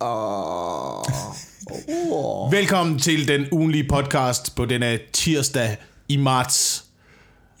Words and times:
Oh. 0.00 1.04
Oh. 2.12 2.52
Velkommen 2.52 2.98
til 2.98 3.28
den 3.28 3.46
ugenlige 3.52 3.84
podcast 3.88 4.54
på 4.54 4.64
denne 4.64 4.98
tirsdag 5.12 5.76
i 6.08 6.16
marts. 6.16 6.84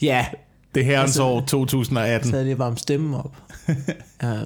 Ja, 0.02 0.26
Det 0.74 0.84
herrens 0.84 1.08
Altså- 1.10 1.22
år 1.22 1.40
2018. 1.40 2.30
så 2.30 2.36
havde 2.36 2.48
jeg 2.48 2.58
varmt 2.58 2.80
stemmen 2.80 3.14
op. 3.14 3.34
Øh. 4.22 4.28
Har 4.28 4.38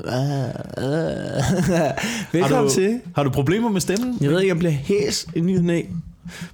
Velkommen 2.32 2.68
du, 2.68 2.74
til. 2.74 3.00
har 3.16 3.22
du 3.22 3.30
problemer 3.30 3.68
med 3.68 3.80
stemmen? 3.80 4.18
Jeg 4.20 4.30
ved 4.30 4.40
ikke, 4.40 4.52
om 4.52 4.56
jeg 4.56 4.58
bliver 4.58 4.72
hæs 5.04 5.26
i 5.36 5.40
ny 5.40 5.56
næ. 5.58 5.82
Men 5.82 6.02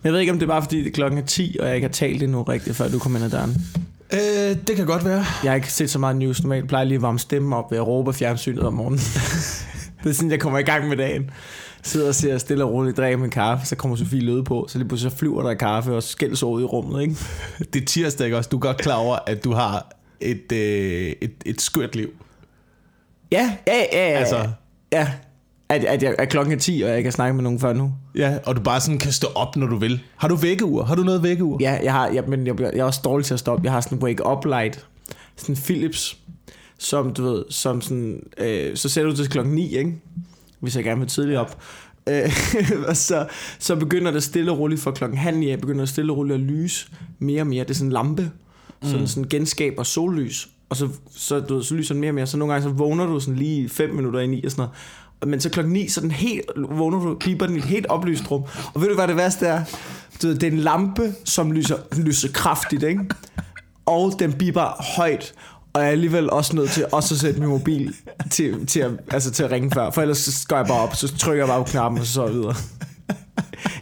jeg 0.04 0.12
ved 0.12 0.20
ikke, 0.20 0.32
om 0.32 0.38
det 0.38 0.46
er 0.46 0.50
bare 0.50 0.62
fordi, 0.62 0.78
det 0.78 0.86
er 0.86 0.90
klokken 0.90 1.18
er 1.18 1.22
10, 1.26 1.56
og 1.60 1.66
jeg 1.66 1.74
ikke 1.74 1.86
har 1.88 1.92
talt 1.92 2.22
endnu 2.22 2.42
rigtigt, 2.42 2.76
før 2.76 2.88
du 2.88 2.98
kom 2.98 3.16
ind 3.16 3.24
ad 3.24 3.30
døren. 3.30 3.56
Øh, 4.12 4.56
det 4.68 4.76
kan 4.76 4.86
godt 4.86 5.04
være. 5.04 5.24
Jeg 5.42 5.50
har 5.50 5.54
ikke 5.54 5.72
set 5.72 5.90
så 5.90 5.98
meget 5.98 6.16
news 6.16 6.42
normalt. 6.42 6.62
Jeg 6.62 6.68
plejer 6.68 6.84
lige 6.84 6.96
at 6.96 7.02
varme 7.02 7.18
stemmen 7.18 7.52
op 7.52 7.70
ved 7.70 7.78
at 7.78 7.86
råbe 7.86 8.12
fjernsynet 8.12 8.62
om 8.62 8.72
morgenen. 8.74 9.00
det 10.04 10.10
er 10.10 10.14
sådan, 10.14 10.30
jeg 10.30 10.40
kommer 10.40 10.58
i 10.58 10.62
gang 10.62 10.88
med 10.88 10.96
dagen. 10.96 11.30
Sidder 11.82 12.08
og 12.08 12.14
ser 12.14 12.38
stille 12.38 12.64
og 12.64 12.72
roligt, 12.72 12.96
drikker 12.96 13.18
min 13.18 13.30
kaffe, 13.30 13.66
så 13.66 13.76
kommer 13.76 13.96
Sofie 13.96 14.20
Løde 14.20 14.44
på, 14.44 14.66
så 14.68 14.78
lige 14.78 14.88
pludselig 14.88 15.12
så 15.12 15.18
flyver 15.18 15.42
der 15.42 15.54
kaffe 15.54 15.92
og 15.92 16.02
skældes 16.02 16.42
ud 16.42 16.62
i 16.62 16.64
rummet, 16.64 17.02
ikke? 17.02 17.16
Det 17.72 17.82
er 17.82 17.86
tirsdag, 17.86 18.24
ikke 18.24 18.36
også? 18.36 18.48
Du 18.48 18.56
er 18.56 18.60
godt 18.60 18.78
klar 18.78 18.96
over, 18.96 19.18
at 19.26 19.44
du 19.44 19.52
har 19.52 19.92
et, 20.20 20.52
øh, 20.52 21.12
et, 21.20 21.32
et 21.46 21.60
skørt 21.60 21.96
liv. 21.96 22.08
Ja, 23.32 23.56
ja, 23.66 23.76
ja, 23.92 24.10
ja. 24.10 24.18
Altså. 24.18 24.48
Ja, 24.92 25.08
at, 25.68 25.84
at, 25.84 26.02
jeg, 26.02 26.14
at 26.18 26.28
klokken 26.28 26.54
er 26.54 26.58
10, 26.58 26.80
og 26.82 26.88
jeg 26.88 26.98
ikke 26.98 27.08
har 27.08 27.12
snakket 27.12 27.34
med 27.34 27.42
nogen 27.42 27.60
før 27.60 27.72
nu. 27.72 27.92
Ja, 28.14 28.38
og 28.46 28.56
du 28.56 28.60
bare 28.60 28.80
sådan 28.80 28.98
kan 28.98 29.12
stå 29.12 29.26
op, 29.34 29.56
når 29.56 29.66
du 29.66 29.76
vil. 29.76 30.00
Har 30.16 30.28
du 30.28 30.34
vækkeur? 30.34 30.84
Har 30.84 30.94
du 30.94 31.02
noget 31.02 31.22
vækkeur? 31.22 31.56
Ja, 31.60 31.78
jeg 31.82 31.92
har, 31.92 32.10
ja, 32.12 32.22
men 32.22 32.46
jeg, 32.46 32.60
jeg 32.60 32.72
er 32.78 32.84
også 32.84 33.00
dårlig 33.04 33.26
til 33.26 33.34
at 33.34 33.40
stoppe. 33.40 33.64
Jeg 33.64 33.72
har 33.72 33.80
sådan 33.80 33.98
en 33.98 34.04
wake-up 34.04 34.44
light, 34.44 34.86
sådan 35.36 35.56
Philips, 35.56 36.18
som 36.78 37.12
du 37.14 37.22
ved, 37.22 37.44
som 37.50 37.80
sådan, 37.80 38.22
øh, 38.38 38.76
så 38.76 38.88
sætter 38.88 39.10
du 39.10 39.16
til 39.16 39.28
klokken 39.28 39.54
9, 39.54 39.76
ikke? 39.76 39.94
Hvis 40.60 40.76
jeg 40.76 40.84
gerne 40.84 41.00
vil 41.00 41.08
tidligt 41.08 41.38
op. 41.38 41.62
Øh, 42.08 42.32
og 42.88 42.96
så, 42.96 43.26
så 43.58 43.76
begynder 43.76 44.10
det 44.10 44.22
stille 44.22 44.52
og 44.52 44.58
roligt 44.58 44.80
fra 44.80 44.90
klokken 44.90 45.18
halv 45.18 45.38
ni, 45.38 45.50
af, 45.50 45.60
begynder 45.60 45.80
det 45.80 45.88
stille 45.88 46.12
og 46.12 46.16
roligt 46.18 46.34
at 46.34 46.40
lyse 46.40 46.88
mere 47.18 47.42
og 47.42 47.46
mere. 47.46 47.64
Det 47.64 47.70
er 47.70 47.74
sådan 47.74 47.88
en 47.88 47.92
lampe, 47.92 48.22
mm. 48.82 48.88
sådan, 48.88 49.08
sådan 49.08 49.28
genskaber 49.28 49.82
sollys. 49.82 50.48
Og 50.68 50.76
så, 50.76 50.88
så, 51.16 51.40
du 51.40 51.54
ved, 51.54 51.62
så 51.62 51.74
lyser 51.74 51.94
den 51.94 52.00
mere 52.00 52.10
og 52.10 52.14
mere. 52.14 52.26
Så 52.26 52.36
nogle 52.36 52.54
gange 52.54 52.68
så 52.68 52.74
vågner 52.74 53.06
du 53.06 53.20
sådan 53.20 53.36
lige 53.36 53.68
5 53.68 53.94
minutter 53.94 54.20
ind 54.20 54.34
i 54.34 54.44
og 54.44 54.50
sådan 54.50 54.60
noget. 54.62 54.74
Og- 55.20 55.28
Men 55.28 55.40
så 55.40 55.50
klokken 55.50 55.72
9, 55.72 55.88
så 55.88 56.00
den 56.00 56.10
helt, 56.10 56.44
vågner 56.56 56.98
du, 57.00 57.16
piper 57.20 57.46
den 57.46 57.54
i 57.54 57.58
et 57.58 57.64
helt 57.64 57.86
oplyst 57.86 58.30
rum. 58.30 58.42
Og 58.74 58.80
ved 58.80 58.88
du, 58.88 58.94
hvad 58.94 59.08
det 59.08 59.16
værste 59.16 59.46
er? 59.46 59.64
Du 60.22 60.26
ved, 60.26 60.34
det 60.34 60.46
er 60.46 60.50
en 60.50 60.58
lampe, 60.58 61.14
som 61.24 61.52
lyser, 61.52 61.76
lyser 61.96 62.28
kraftigt, 62.32 62.82
ikke? 62.82 63.04
Og 63.86 64.12
den 64.18 64.32
biber 64.32 64.94
højt. 64.96 65.34
Og 65.72 65.80
jeg 65.80 65.88
er 65.88 65.92
alligevel 65.92 66.30
også 66.30 66.56
nødt 66.56 66.70
til 66.70 66.86
også 66.92 67.14
at 67.14 67.20
sætte 67.20 67.40
min 67.40 67.48
mobil 67.48 67.94
til, 68.30 68.66
til, 68.66 68.80
at, 68.80 68.90
altså 69.10 69.30
til 69.30 69.44
at 69.44 69.50
ringe 69.50 69.70
før. 69.70 69.90
For 69.90 70.02
ellers 70.02 70.18
så 70.18 70.46
går 70.48 70.56
jeg 70.56 70.66
bare 70.66 70.80
op, 70.80 70.94
så 70.96 71.16
trykker 71.16 71.44
jeg 71.44 71.48
bare 71.48 71.64
på 71.64 71.70
knappen, 71.70 72.00
og 72.00 72.06
så 72.06 72.12
så 72.12 72.24
jeg 72.24 72.34
videre. 72.34 72.54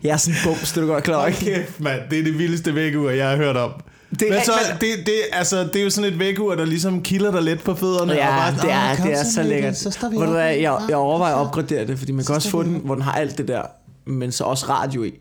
Jeg 0.03 0.11
er 0.13 0.17
sådan 0.17 0.35
en 0.35 0.41
bums, 0.45 0.73
det 0.73 0.77
er 0.77 0.81
du 0.87 0.93
godt 0.93 1.05
klar 1.05 1.17
over, 1.17 1.27
ikke? 1.27 1.41
Kæft, 1.45 1.81
mand. 1.81 2.01
Det 2.11 2.19
er 2.19 2.23
det 2.23 2.39
vildeste 2.39 2.75
vækkeur, 2.75 3.11
jeg 3.11 3.29
har 3.29 3.37
hørt 3.37 3.57
om. 3.57 3.71
Det 4.11 4.23
er- 4.29 4.33
Men 4.33 4.41
så, 4.45 4.53
men- 4.71 4.81
det, 4.81 5.07
det, 5.07 5.15
altså, 5.33 5.65
det 5.65 5.77
er 5.77 5.83
jo 5.85 5.91
sådan 5.91 6.13
et 6.13 6.19
vækkeur, 6.19 6.55
der 6.55 6.65
ligesom 6.65 7.03
kilder 7.03 7.31
dig 7.33 7.43
lidt 7.43 7.65
på 7.65 7.75
fødderne. 7.75 8.13
og 8.13 8.17
Ja, 8.19 8.27
bare, 8.29 8.53
det 8.55 8.65
"Åh, 8.65 8.71
er, 8.71 8.97
det 8.97 9.13
er 9.13 9.25
så 9.25 9.41
Mikkel, 9.41 9.47
lækkert. 9.57 9.77
Så 9.77 9.99
Ved 10.11 10.19
du 10.19 10.25
op." 10.25 10.29
hvad, 10.31 10.55
jeg, 10.55 10.79
jeg 10.89 10.97
overvejer 10.97 11.35
at 11.35 11.41
opgradere 11.47 11.87
det, 11.87 11.99
fordi 11.99 12.13
man 12.13 12.25
kan 12.25 12.35
også 12.35 12.51
få 12.51 12.63
den, 12.63 12.81
hvor 12.85 12.95
den 12.95 13.03
har 13.03 13.13
alt 13.13 13.39
det 13.39 13.49
der, 13.49 13.63
men 14.07 14.33
så 14.33 14.45
også 14.45 14.67
radio 14.69 15.05
i. 15.05 15.13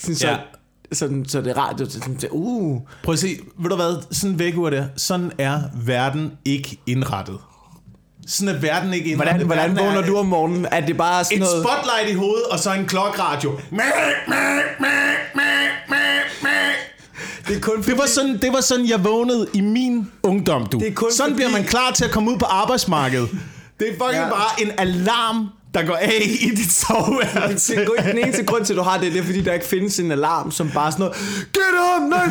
Sådan, 0.00 0.16
så, 0.16 0.28
Ja. 0.28 0.36
Sådan, 0.92 1.24
så 1.28 1.40
det 1.40 1.50
er 1.50 1.58
radio, 1.58 1.90
så, 1.90 2.00
så, 2.18 2.26
uh, 2.30 2.80
Prøv 3.04 3.12
at 3.12 3.18
se, 3.18 3.28
ved 3.58 3.70
du 3.70 3.76
hvad, 3.76 4.02
sådan 4.12 4.30
en 4.30 4.38
vækkeur 4.38 4.70
der, 4.70 4.84
sådan 4.96 5.32
er 5.38 5.60
verden 5.74 6.32
ikke 6.44 6.80
indrettet. 6.86 7.38
Sådan 8.26 8.54
er 8.54 8.60
verden 8.60 8.94
ikke 8.94 9.10
indrettet. 9.10 9.34
hvordan, 9.34 9.46
hvordan 9.46 9.70
Verden 9.76 9.78
er 9.78 9.94
vågner 9.94 10.06
du 10.08 10.16
om 10.16 10.26
morgenen? 10.26 10.66
Er 10.70 10.86
det 10.86 10.96
bare 10.96 11.24
sådan 11.24 11.38
Et 11.38 11.40
noget... 11.48 11.64
spotlight 11.66 12.10
i 12.10 12.14
hovedet, 12.14 12.44
og 12.50 12.58
så 12.58 12.72
en 12.72 12.86
klokradio. 12.86 13.52
Det 17.48 17.56
er 17.56 17.60
kun 17.60 17.82
Det 17.82 17.98
var, 17.98 18.06
sådan, 18.06 18.38
det 18.42 18.52
var 18.52 18.60
sådan, 18.60 18.88
jeg 18.88 19.04
vågnede 19.04 19.46
i 19.54 19.60
min 19.60 20.10
ungdom, 20.22 20.66
du. 20.66 20.78
Det 20.78 20.88
er 20.88 20.94
kun 20.94 21.12
sådan 21.12 21.32
fordi- 21.32 21.34
bliver 21.34 21.50
man 21.50 21.64
klar 21.64 21.90
til 21.90 22.04
at 22.04 22.10
komme 22.10 22.30
ud 22.30 22.38
på 22.38 22.44
arbejdsmarkedet. 22.44 23.28
Det 23.80 23.88
er 23.88 23.92
fucking 23.92 24.22
ja. 24.24 24.28
bare 24.28 24.62
en 24.62 24.70
alarm, 24.78 25.48
der 25.76 25.86
går 25.86 25.94
af 25.94 26.22
i 26.40 26.50
dit 26.54 26.72
soveværelse. 26.72 27.76
Det 27.76 27.88
er 27.98 28.10
den 28.12 28.18
eneste 28.18 28.44
grund 28.44 28.64
til, 28.64 28.72
at 28.72 28.76
du 28.76 28.82
har 28.82 28.98
det, 28.98 29.12
det 29.12 29.18
er, 29.20 29.24
fordi 29.24 29.40
der 29.40 29.52
ikke 29.52 29.66
findes 29.66 29.98
en 29.98 30.12
alarm, 30.12 30.50
som 30.50 30.70
bare 30.70 30.92
sådan 30.92 31.02
noget... 31.04 31.16
Get 31.52 31.62
up, 31.96 32.12
9.30, 32.12 32.26
I 32.26 32.28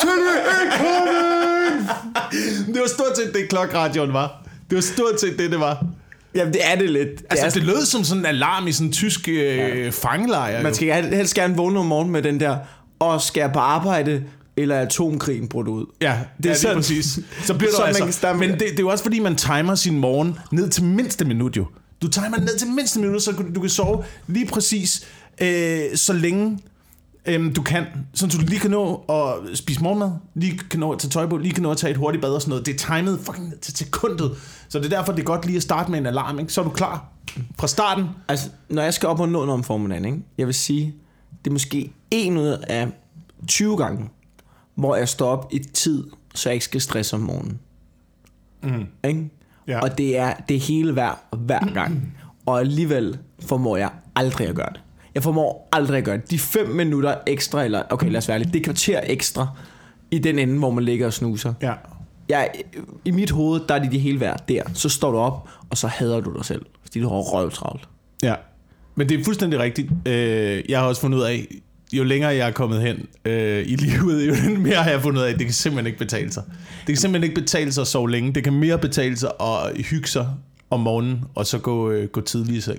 tell 0.00 0.18
you, 0.26 0.34
incoming! 0.64 1.88
Det 2.74 2.80
var 2.80 2.88
stort 2.88 3.16
set 3.16 3.34
det, 3.34 3.48
klokradioen 3.48 4.12
var. 4.12 4.42
Det 4.70 4.76
var 4.76 4.82
stort 4.82 5.20
set 5.20 5.38
det, 5.38 5.50
det 5.50 5.60
var. 5.60 5.84
Jamen, 6.34 6.52
det 6.52 6.60
er 6.64 6.76
det 6.76 6.90
lidt. 6.90 7.08
Det 7.18 7.26
Altså, 7.30 7.58
det 7.60 7.66
lød 7.66 7.84
som 7.84 8.04
sådan 8.04 8.20
en 8.22 8.26
alarm 8.26 8.66
i 8.66 8.72
sådan 8.72 8.86
en 8.86 8.92
tysk 8.92 9.28
øh, 9.28 9.92
fangelejr. 9.92 10.62
man 10.62 10.70
jo. 10.72 10.74
skal 10.74 10.94
hel- 10.94 11.14
helst 11.14 11.34
gerne 11.34 11.56
vågne 11.56 11.78
om 11.80 11.86
morgenen 11.86 12.12
med 12.12 12.22
den 12.22 12.40
der, 12.40 12.56
og 12.98 13.20
skal 13.20 13.40
jeg 13.40 13.50
på 13.52 13.58
arbejde, 13.58 14.22
eller 14.56 14.74
er 14.76 14.80
atomkrigen 14.82 15.48
brudt 15.48 15.68
ud? 15.68 15.86
Ja, 16.00 16.14
det 16.42 16.50
er 16.50 16.54
sådan- 16.54 16.76
lige 16.76 16.82
præcis. 16.82 17.18
Så 17.44 17.54
bliver 17.54 17.70
du 17.70 17.76
Så 17.76 17.82
man 17.82 17.88
altså... 18.02 18.20
kan 18.28 18.38
Men 18.38 18.50
det, 18.50 18.60
det 18.60 18.70
er 18.70 18.74
jo 18.80 18.88
også 18.88 19.04
fordi, 19.04 19.18
man 19.20 19.36
timer 19.36 19.74
sin 19.74 19.98
morgen 19.98 20.38
ned 20.52 20.68
til 20.68 20.84
mindste 20.84 21.24
minut 21.24 21.56
jo. 21.56 21.66
Du 22.02 22.08
timer 22.08 22.38
ned 22.40 22.58
til 22.58 22.68
mindste 22.68 23.00
minut, 23.00 23.22
så 23.22 23.32
du, 23.54 23.60
kan 23.60 23.70
sove 23.70 24.04
lige 24.26 24.46
præcis 24.46 25.06
øh, 25.40 25.96
så 25.96 26.12
længe 26.12 26.58
øh, 27.26 27.56
du 27.56 27.62
kan. 27.62 27.84
Så 28.14 28.26
du 28.26 28.38
lige 28.46 28.60
kan 28.60 28.70
nå 28.70 28.94
at 29.08 29.58
spise 29.58 29.82
morgenmad, 29.82 30.10
lige 30.34 30.58
kan 30.58 30.80
nå 30.80 30.92
at 30.92 30.98
tage 30.98 31.10
tøj 31.10 31.26
på, 31.26 31.36
lige 31.36 31.54
kan 31.54 31.62
nå 31.62 31.70
at 31.70 31.76
tage 31.76 31.90
et 31.90 31.96
hurtigt 31.96 32.22
bad 32.22 32.30
og 32.30 32.42
sådan 32.42 32.50
noget. 32.50 32.66
Det 32.66 32.74
er 32.74 32.96
timet 32.96 33.20
fucking 33.20 33.48
ned 33.48 33.58
til 33.58 33.76
sekundet. 33.76 34.32
Så 34.68 34.78
det 34.78 34.92
er 34.92 34.96
derfor, 34.98 35.12
det 35.12 35.20
er 35.20 35.24
godt 35.24 35.46
lige 35.46 35.56
at 35.56 35.62
starte 35.62 35.90
med 35.90 35.98
en 35.98 36.06
alarm. 36.06 36.38
Ikke? 36.38 36.52
Så 36.52 36.60
er 36.60 36.64
du 36.64 36.70
klar 36.70 37.08
fra 37.58 37.66
starten. 37.66 38.04
Altså, 38.28 38.50
når 38.68 38.82
jeg 38.82 38.94
skal 38.94 39.08
op 39.08 39.20
og 39.20 39.28
nå 39.28 39.32
noget 39.32 39.50
om 39.50 39.64
formiddagen, 39.64 40.04
ikke? 40.04 40.18
jeg 40.38 40.46
vil 40.46 40.54
sige, 40.54 40.94
det 41.44 41.50
er 41.50 41.52
måske 41.52 41.92
en 42.10 42.36
ud 42.36 42.64
af 42.68 42.88
20 43.48 43.76
gange, 43.76 44.08
hvor 44.74 44.96
jeg 44.96 45.08
står 45.08 45.30
op 45.30 45.48
i 45.52 45.58
tid, 45.58 46.04
så 46.34 46.48
jeg 46.48 46.54
ikke 46.54 46.64
skal 46.64 46.80
stresse 46.80 47.16
om 47.16 47.22
morgenen. 47.22 47.60
Mm. 48.62 48.86
Ikke? 49.04 49.30
Ja. 49.68 49.80
Og 49.80 49.98
det 49.98 50.18
er 50.18 50.34
det 50.48 50.60
hele 50.60 50.96
værd 50.96 51.24
hver 51.36 51.72
gang. 51.74 52.14
Og 52.46 52.60
alligevel 52.60 53.18
formår 53.40 53.76
jeg 53.76 53.90
aldrig 54.16 54.48
at 54.48 54.54
gøre 54.54 54.70
det. 54.72 54.80
Jeg 55.14 55.22
formår 55.22 55.68
aldrig 55.72 55.98
at 55.98 56.04
gøre 56.04 56.16
det. 56.16 56.30
De 56.30 56.38
5 56.38 56.68
minutter 56.68 57.14
ekstra, 57.26 57.64
eller 57.64 57.82
okay, 57.90 58.10
lad 58.10 58.18
os 58.18 58.28
være 58.28 58.38
lidt, 58.38 58.52
det 58.52 58.64
kvarter 58.64 59.00
ekstra, 59.04 59.48
i 60.10 60.18
den 60.18 60.38
ende, 60.38 60.58
hvor 60.58 60.70
man 60.70 60.84
ligger 60.84 61.06
og 61.06 61.12
snuser. 61.12 61.54
Ja. 61.62 61.72
Jeg, 62.28 62.50
I 63.04 63.10
mit 63.10 63.30
hoved, 63.30 63.60
der 63.68 63.74
er 63.74 63.78
de 63.78 63.90
det 63.90 64.00
hele 64.00 64.20
værd 64.20 64.48
der. 64.48 64.62
Så 64.74 64.88
står 64.88 65.10
du 65.10 65.18
op, 65.18 65.48
og 65.70 65.78
så 65.78 65.86
hader 65.86 66.20
du 66.20 66.36
dig 66.36 66.44
selv, 66.44 66.66
fordi 66.82 67.00
du 67.00 67.08
har 67.08 67.16
røvtravlt. 67.16 67.88
Ja, 68.22 68.34
men 68.94 69.08
det 69.08 69.20
er 69.20 69.24
fuldstændig 69.24 69.58
rigtigt. 69.58 69.90
Øh, 70.06 70.62
jeg 70.68 70.80
har 70.80 70.86
også 70.86 71.00
fundet 71.00 71.18
ud 71.18 71.22
af, 71.22 71.46
jo 71.98 72.04
længere 72.04 72.30
jeg 72.34 72.46
er 72.48 72.52
kommet 72.52 72.80
hen 72.82 73.06
øh, 73.24 73.62
i 73.66 73.76
livet, 73.76 74.28
jo 74.28 74.58
mere 74.58 74.74
har 74.76 74.90
jeg 74.90 75.02
fundet 75.02 75.22
af, 75.22 75.28
at 75.32 75.38
det 75.38 75.46
kan 75.46 75.54
simpelthen 75.54 75.86
ikke 75.86 75.98
betale 75.98 76.32
sig. 76.32 76.42
Det 76.80 76.86
kan 76.86 76.96
simpelthen 76.96 77.30
ikke 77.30 77.40
betale 77.40 77.72
sig 77.72 77.80
at 77.82 77.86
sove 77.86 78.10
længe. 78.10 78.32
Det 78.32 78.44
kan 78.44 78.52
mere 78.52 78.78
betale 78.78 79.16
sig 79.16 79.30
at 79.40 79.76
hygge 79.90 80.08
sig 80.08 80.28
om 80.70 80.80
morgenen, 80.80 81.24
og 81.34 81.46
så 81.46 81.58
gå, 81.58 81.90
øh, 81.90 82.08
gå 82.08 82.20
tidligt 82.20 82.58
i 82.58 82.60
seng. 82.60 82.78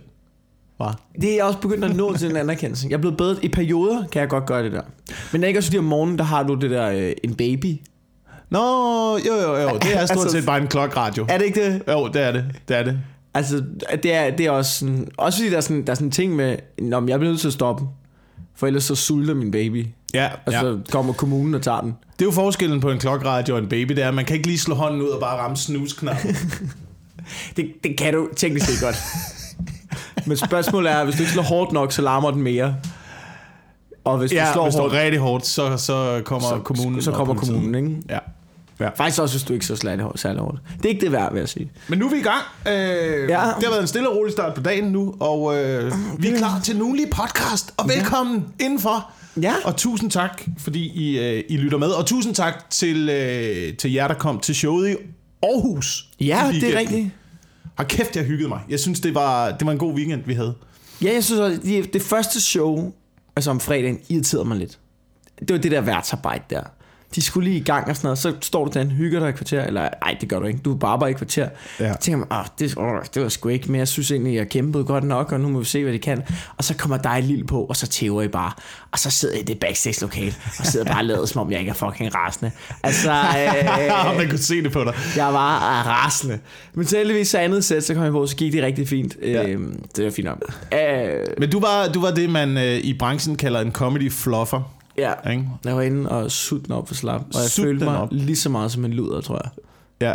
Hva? 0.78 0.85
Det 1.22 1.31
er 1.31 1.35
jeg 1.35 1.44
også 1.44 1.59
begyndt 1.59 1.83
at 1.83 1.95
nå 1.95 2.17
til 2.17 2.29
en 2.29 2.35
anerkendelse. 2.35 2.88
Jeg 2.89 2.95
er 2.95 3.00
blevet 3.01 3.17
bedre. 3.17 3.35
I 3.45 3.47
perioder 3.47 4.07
kan 4.11 4.19
jeg 4.22 4.29
godt 4.29 4.45
gøre 4.45 4.63
det 4.63 4.72
der. 4.72 4.81
Men 5.31 5.41
det 5.41 5.45
er 5.45 5.47
ikke 5.47 5.59
også 5.59 5.69
fordi 5.69 5.78
om 5.78 5.84
morgenen, 5.84 6.17
der 6.17 6.23
har 6.23 6.44
du 6.44 6.53
det 6.53 6.69
der, 6.72 6.89
øh, 6.91 7.11
en 7.23 7.35
baby. 7.35 7.75
Nå, 8.49 8.59
jo, 9.17 9.34
jo, 9.34 9.55
jo. 9.57 9.69
Det 9.81 9.95
er 9.95 10.05
stort 10.05 10.17
Altså- 10.25 10.29
set 10.38 10.45
bare 10.45 10.61
en 10.61 10.67
klokradio. 10.67 11.25
Er 11.29 11.38
det 11.38 11.45
ikke 11.45 11.66
det? 11.66 11.81
Jo, 11.88 12.07
det 12.07 12.22
er 12.23 12.31
det. 12.31 12.45
Det 12.67 12.78
er 12.78 12.84
det. 12.84 12.99
Altså, 13.34 13.63
det 14.03 14.13
er, 14.13 14.29
det 14.35 14.45
er 14.45 14.51
også 14.51 14.79
sådan... 14.79 15.07
Også 15.17 15.39
fordi 15.39 15.49
der 15.51 15.57
er 15.57 15.61
sådan, 15.61 15.85
der 15.85 15.91
er 15.91 15.95
sådan 15.95 16.07
en 16.07 16.11
ting 16.11 16.35
med... 16.35 16.55
Nå, 16.81 16.99
men 16.99 17.09
jeg 17.09 17.19
bliver 17.19 17.31
nødt 17.31 17.41
til 17.41 17.47
at 17.47 17.53
stoppe. 17.53 17.84
For 18.57 18.68
ellers 18.68 18.84
så 18.84 18.95
sulter 18.95 19.34
min 19.34 19.51
baby. 19.51 19.88
Ja, 20.13 20.29
Og 20.45 20.51
ja. 20.53 20.59
så 20.59 20.79
kommer 20.91 21.13
kommunen 21.13 21.56
og 21.56 21.62
tager 21.62 21.81
den. 21.81 21.95
Det 22.19 22.22
er 22.22 22.25
jo 22.25 22.31
forskellen 22.31 22.79
på 22.79 22.91
en 22.91 23.00
klokradio 23.00 23.56
og 23.56 23.62
en 23.62 23.69
baby, 23.69 23.94
det 23.94 24.03
er, 24.03 24.07
at 24.07 24.13
man 24.13 24.25
kan 24.25 24.35
ikke 24.35 24.47
lige 24.47 24.59
slå 24.59 24.75
hånden 24.75 25.01
ud 25.01 25.07
og 25.07 25.19
bare 25.19 25.38
ramme 25.38 25.57
snusknappen. 25.57 26.35
Det, 27.56 27.73
det 27.84 27.97
kan 27.97 28.13
du 28.13 28.28
teknisk 28.35 28.66
set 28.66 28.81
godt. 28.81 28.96
Men 30.28 30.38
spørgsmålet 30.38 30.91
er, 30.91 31.03
hvis 31.03 31.16
du 31.16 31.22
ikke 31.22 31.32
slår 31.32 31.43
hårdt 31.43 31.72
nok, 31.72 31.91
så 31.91 32.02
larmer 32.02 32.32
den 32.32 32.41
mere. 32.41 32.76
Og 34.03 34.17
hvis 34.17 34.34
ja, 34.34 34.46
du 34.47 34.53
slår 34.53 34.64
hvis 34.64 34.76
hårdt, 34.76 34.93
rigtig 34.93 35.20
hårdt, 35.20 35.46
så, 35.46 35.78
så 35.78 36.22
kommer 36.26 36.49
så, 36.49 36.59
kommunen. 36.59 37.02
så 37.02 37.11
kommer 37.11 37.34
kommunen, 37.34 37.76
ikke? 37.76 38.02
Ja. 38.09 38.20
Ja. 38.79 38.90
Faktisk 38.90 39.22
også, 39.22 39.35
hvis 39.35 39.44
du 39.44 39.53
ikke 39.53 39.66
så 39.66 39.76
særlig 39.76 40.03
hårdt. 40.03 40.20
særlig 40.20 40.41
hårdt. 40.41 40.58
Det 40.78 40.85
er 40.85 40.90
ikke 40.90 41.02
det 41.02 41.12
værd, 41.12 41.34
vil 41.34 41.40
jeg 41.40 41.50
sige. 41.50 41.72
Men 41.88 42.00
nu 42.00 42.06
er 42.06 42.09
vi 42.12 42.18
i 42.18 42.22
gang. 42.22 42.44
Øh, 42.68 42.74
Ja. 42.74 43.24
Det 43.26 43.64
har 43.64 43.70
været 43.70 43.82
en 43.82 43.88
stille 43.88 44.09
og 44.09 44.16
rolig 44.18 44.32
start 44.34 44.53
på 44.53 44.62
dagen 44.62 44.84
nu, 44.91 45.16
og 45.20 45.58
øh, 45.58 45.91
vi 46.20 46.28
er 46.28 46.38
klar 46.38 46.59
til 46.64 46.76
en 46.76 46.82
ugenlig 46.82 47.09
podcast. 47.09 47.74
Og 47.78 47.90
velkommen 47.90 48.46
ja. 48.59 48.66
indenfor. 48.66 49.12
Ja. 49.41 49.53
Og 49.64 49.76
tusind 49.76 50.12
tak, 50.12 50.44
fordi 50.59 50.79
I, 50.79 51.20
øh, 51.20 51.44
I 51.50 51.58
lytter 51.58 51.78
med. 51.78 51.88
Og 51.88 52.06
tusind 52.06 52.35
tak 52.35 52.70
til, 52.70 53.09
øh, 53.09 53.78
til 53.78 53.94
jer, 53.94 54.08
der 54.08 54.16
kom 54.16 54.40
til 54.40 54.56
showet 54.56 54.90
i 54.90 54.96
Aarhus. 55.44 56.06
Ja, 56.20 56.50
i 56.50 56.59
det 56.59 56.73
er 56.76 56.80
rigtigt. 56.80 57.08
Har 57.78 57.84
kæft, 57.84 58.16
jeg 58.16 58.23
hyggede 58.23 58.50
mig. 58.50 58.59
Jeg 58.70 58.80
synes, 58.80 59.00
det 59.00 59.16
var, 59.16 59.52
det 59.52 59.66
var 59.66 59.72
en 59.72 59.78
god 59.78 59.94
weekend, 59.94 60.23
vi 60.26 60.34
havde. 60.34 60.53
Ja, 61.03 61.14
jeg 61.14 61.23
synes 61.23 61.40
også, 61.41 61.59
det, 61.64 61.94
det 61.94 62.02
første 62.02 62.41
show, 62.41 62.94
altså 63.35 63.52
om 63.52 63.59
fredagen, 63.59 64.00
irriterede 64.09 64.46
mig 64.47 64.58
lidt. 64.58 64.80
Det 65.40 65.52
var 65.52 65.58
det 65.58 65.72
der 65.72 65.82
værtsarbejde 65.82 66.44
der. 66.50 66.62
De 67.16 67.22
skulle 67.22 67.50
lige 67.50 67.59
i 67.59 67.64
gang 67.64 67.88
og 67.90 67.96
sådan 67.96 68.06
noget. 68.06 68.18
Så 68.20 68.34
står 68.42 68.66
du 68.66 68.72
der, 68.80 68.86
hygger 68.86 69.20
dig 69.20 69.30
i 69.30 69.32
kvarter, 69.32 69.64
eller 69.64 69.82
nej, 70.04 70.18
det 70.22 70.30
gør 70.30 70.40
du 70.40 70.46
ikke, 70.46 70.59
du 70.66 70.74
er 70.74 70.78
bare 70.78 71.00
bare 71.00 71.09
i 71.09 71.14
kvarter. 71.14 71.50
Ja. 71.80 71.94
Så 71.94 72.00
tænker 72.00 72.18
man, 72.18 72.28
åh, 72.32 72.46
det, 72.59 72.78
åh, 72.78 73.00
det 73.14 73.22
var 73.24 73.30
sgu 73.30 73.50
ikke, 73.50 73.72
men 73.72 73.80
jeg 73.80 73.88
synes 73.88 74.12
egentlig, 74.12 74.36
jeg 74.36 74.50
kæmpede 74.50 74.84
godt 74.84 75.04
nok, 75.04 75.32
og 75.32 75.40
nu 75.40 75.50
må 75.50 75.59
vi 75.59 75.66
se, 75.66 75.84
hvad 75.84 75.94
de 75.94 76.00
kan. 76.00 76.24
Og 76.58 76.64
så 76.64 76.74
kommer 76.76 76.98
dig 76.98 77.24
lille 77.24 77.46
på, 77.46 77.64
og 77.64 77.76
så 77.76 77.88
tæver 77.88 78.22
I 78.22 78.28
bare. 78.28 78.52
Og 78.92 79.00
så 79.00 79.09
sidder 79.12 79.36
I 79.36 79.40
i 79.40 79.44
det 79.44 79.59
backstage-lokale, 79.59 80.36
og 80.59 80.66
sidder 80.66 80.86
bare 80.86 81.00
og 81.00 81.06
lader, 81.06 81.26
som 81.26 81.42
om 81.42 81.52
jeg 81.52 81.59
ikke 81.59 81.70
er 81.70 81.74
fucking 81.74 82.16
rasende. 82.16 82.52
Altså, 82.84 83.12
øh, 84.12 84.18
Man 84.18 84.30
kunne 84.30 84.38
se 84.38 84.64
det 84.64 84.72
på 84.72 84.84
dig. 84.84 84.94
jeg 85.16 85.34
var 85.34 85.59
rasende. 85.84 86.40
Men 86.74 86.86
så 86.86 86.98
heldigvis 86.98 87.28
så 87.30 87.38
andet 87.38 87.66
sæt, 87.66 87.84
så 87.84 87.94
kom 87.94 88.04
jeg 88.04 88.12
på, 88.12 88.28
så 88.28 88.36
gik 88.36 88.54
det 88.54 88.64
rigtig 88.64 88.88
fint. 88.88 89.16
Ja. 89.22 89.48
Øhm, 89.48 89.84
det 89.96 90.06
var 90.06 90.12
fint 90.12 90.26
nok. 90.28 90.42
Øh, 90.74 91.20
Men 91.38 91.50
du 91.50 91.59
var, 91.59 91.88
du 91.88 92.02
var 92.02 92.12
det, 92.12 92.30
man 92.30 92.58
øh, 92.58 92.64
i 92.78 92.94
branchen 92.94 93.36
kalder 93.36 93.59
en 93.59 93.72
comedy 93.72 94.12
fluffer. 94.12 94.74
Ja. 94.97 95.29
Ikke? 95.32 95.49
Jeg 95.66 95.76
var 95.76 95.82
inde 95.82 96.09
og 96.09 96.32
den 96.49 96.72
op 96.72 96.88
for 96.88 96.96
slap, 96.96 97.22
og 97.22 97.41
jeg 97.41 97.49
Sut 97.49 97.64
følte 97.66 97.85
mig 97.85 97.97
op. 97.97 98.08
lige 98.11 98.35
så 98.35 98.49
meget 98.49 98.72
som 98.72 98.85
en 98.85 98.94
luder, 98.94 99.22
tror 99.22 99.41
jeg. 99.44 99.52
Ja. 100.02 100.14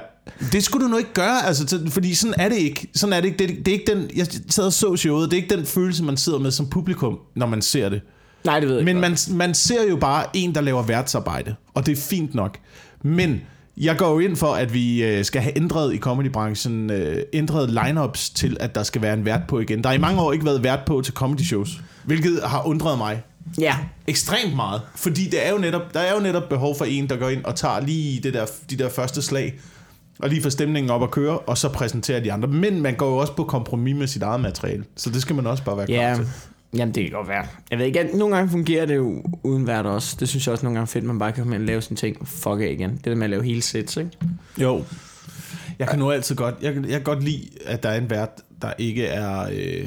Det 0.53 0.65
skulle 0.65 0.85
du 0.87 0.91
nu 0.91 0.97
ikke 0.97 1.13
gøre, 1.15 1.47
altså, 1.47 1.81
fordi 1.89 2.15
sådan 2.15 2.35
er 2.39 2.49
det 2.49 2.57
ikke. 2.59 2.89
Sådan 2.95 3.13
er 3.13 3.21
det 3.21 3.29
ikke. 3.29 3.39
Det, 3.39 3.67
det 3.67 3.69
er 3.69 3.73
ikke 3.73 3.95
den, 3.95 4.11
jeg 4.17 4.27
sad 4.51 4.65
og 4.65 4.73
så 4.73 4.97
showet, 4.97 5.31
det 5.31 5.37
er 5.39 5.43
ikke 5.43 5.57
den 5.57 5.67
følelse, 5.67 6.05
man 6.05 6.17
sidder 6.17 6.39
med 6.39 6.51
som 6.51 6.67
publikum, 6.67 7.19
når 7.35 7.47
man 7.47 7.63
ser 7.63 7.89
det. 7.89 8.01
Nej, 8.45 8.61
det 8.61 8.69
ved 8.69 8.77
jeg 8.77 8.85
Men 8.85 8.97
ikke. 8.97 9.01
man, 9.01 9.17
man 9.39 9.55
ser 9.55 9.89
jo 9.91 9.97
bare 9.97 10.25
en, 10.35 10.55
der 10.55 10.61
laver 10.61 10.83
værtsarbejde, 10.83 11.55
og 11.75 11.87
det 11.87 11.93
er 11.93 11.97
fint 12.03 12.35
nok. 12.35 12.59
Men 13.03 13.41
jeg 13.77 13.97
går 13.97 14.11
jo 14.11 14.19
ind 14.19 14.37
for, 14.37 14.53
at 14.55 14.75
vi 14.75 15.05
øh, 15.05 15.25
skal 15.25 15.43
have 15.43 15.57
ændret 15.57 15.95
i 15.95 15.99
comedybranchen, 15.99 16.91
øh, 16.91 17.17
ændret 17.33 17.71
lineups 17.85 18.31
til, 18.31 18.57
at 18.61 18.75
der 18.75 18.83
skal 18.83 19.03
være 19.03 19.15
en 19.15 19.25
vært 19.25 19.41
på 19.49 19.61
igen. 19.61 19.83
Der 19.83 19.89
har 19.89 19.95
i 19.95 19.99
mange 19.99 20.21
år 20.21 20.33
ikke 20.33 20.45
været 20.45 20.63
vært 20.65 20.81
på 20.87 21.01
til 21.01 21.15
comedy 21.15 21.41
shows, 21.41 21.81
hvilket 22.05 22.41
har 22.45 22.67
undret 22.67 22.99
mig 22.99 23.23
Ja, 23.61 23.77
ekstremt 24.07 24.57
meget. 24.57 24.81
Fordi 24.95 25.25
det 25.29 25.47
er 25.47 25.51
jo 25.51 25.59
netop, 25.59 25.95
der 25.95 26.01
er 26.01 26.15
jo 26.15 26.21
netop 26.21 26.49
behov 26.49 26.79
for 26.79 26.85
en, 26.85 27.09
der 27.09 27.17
går 27.17 27.29
ind 27.29 27.45
og 27.45 27.57
tager 27.57 27.81
lige 27.81 28.21
det 28.21 28.35
der, 28.35 28.47
de 28.71 28.77
der 28.77 28.89
første 28.89 29.23
slag, 29.23 29.55
og 30.19 30.29
lige 30.29 30.43
får 30.43 30.51
stemningen 30.51 30.91
op 30.91 31.03
at 31.03 31.11
køre, 31.11 31.39
og 31.39 31.59
så 31.59 31.69
præsenterer 31.69 32.21
de 32.21 32.33
andre. 32.33 32.49
Men 32.49 32.81
man 32.81 32.95
går 32.95 33.09
jo 33.09 33.17
også 33.17 33.37
på 33.37 33.45
kompromis 33.45 33.97
med 33.97 34.07
sit 34.07 34.23
eget 34.23 34.41
materiale, 34.41 34.85
så 34.97 35.11
det 35.11 35.23
skal 35.23 35.37
man 35.37 35.47
også 35.47 35.65
bare 35.65 35.77
være 35.77 35.87
klar 35.87 35.97
ja. 35.97 36.15
til. 36.15 36.29
Jamen, 36.77 36.95
det 36.95 37.03
kan 37.03 37.13
godt 37.13 37.29
være. 37.29 37.47
Jeg 37.71 37.79
ved 37.79 37.87
ikke, 37.87 38.01
at 38.01 38.15
nogle 38.15 38.37
gange 38.37 38.51
fungerer 38.51 38.87
det 38.87 38.97
jo 38.97 39.23
uden 39.43 39.67
vært 39.67 39.87
også. 39.87 40.17
Det 40.21 40.29
synes 40.29 40.47
jeg 40.47 40.53
også 40.53 40.65
nogle 40.65 40.79
gange 40.79 40.85
er 40.85 40.93
fedt, 40.93 41.05
man 41.05 41.19
bare 41.19 41.33
kan 41.33 41.43
komme 41.43 41.55
ind 41.55 41.63
og 41.63 41.67
lave 41.67 41.83
sine 41.83 41.97
ting. 41.97 42.29
Fuck 42.29 42.61
af 42.61 42.69
igen. 42.71 42.91
Det 42.91 43.05
der 43.05 43.15
med 43.15 43.25
at 43.25 43.31
lave 43.31 43.45
hele 43.45 43.63
sets, 43.63 43.97
ikke? 43.97 44.11
Jo. 44.59 44.85
Jeg 45.79 45.89
kan 45.89 45.99
nu 45.99 46.11
altid 46.11 46.37
godt, 46.37 46.55
jeg, 46.63 46.75
jeg 46.75 46.91
kan 46.91 47.03
godt 47.03 47.25
lide, 47.25 47.49
at 47.67 47.83
der 47.83 47.89
er 47.89 47.99
en 47.99 48.11
vært, 48.11 48.31
der 48.63 48.73
ikke 48.79 49.07
er, 49.07 49.49
øh, 49.53 49.87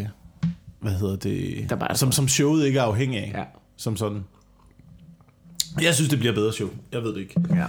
hvad 0.90 1.00
hedder 1.00 1.16
det, 1.16 1.66
Der 1.70 1.76
bare 1.76 1.92
er 1.92 1.96
som, 1.96 2.12
som 2.12 2.28
showet 2.28 2.66
ikke 2.66 2.80
er 2.80 2.84
afhængig 2.84 3.20
af, 3.20 3.32
Ja. 3.36 3.44
som 3.78 3.98
sådan. 3.98 4.24
Jeg 5.82 5.96
synes, 5.96 6.10
det 6.10 6.20
bliver 6.20 6.34
bedre 6.34 6.54
show. 6.54 6.70
Jeg 6.92 7.04
ved 7.04 7.14
det 7.14 7.20
ikke. 7.22 7.34
Ja. 7.50 7.66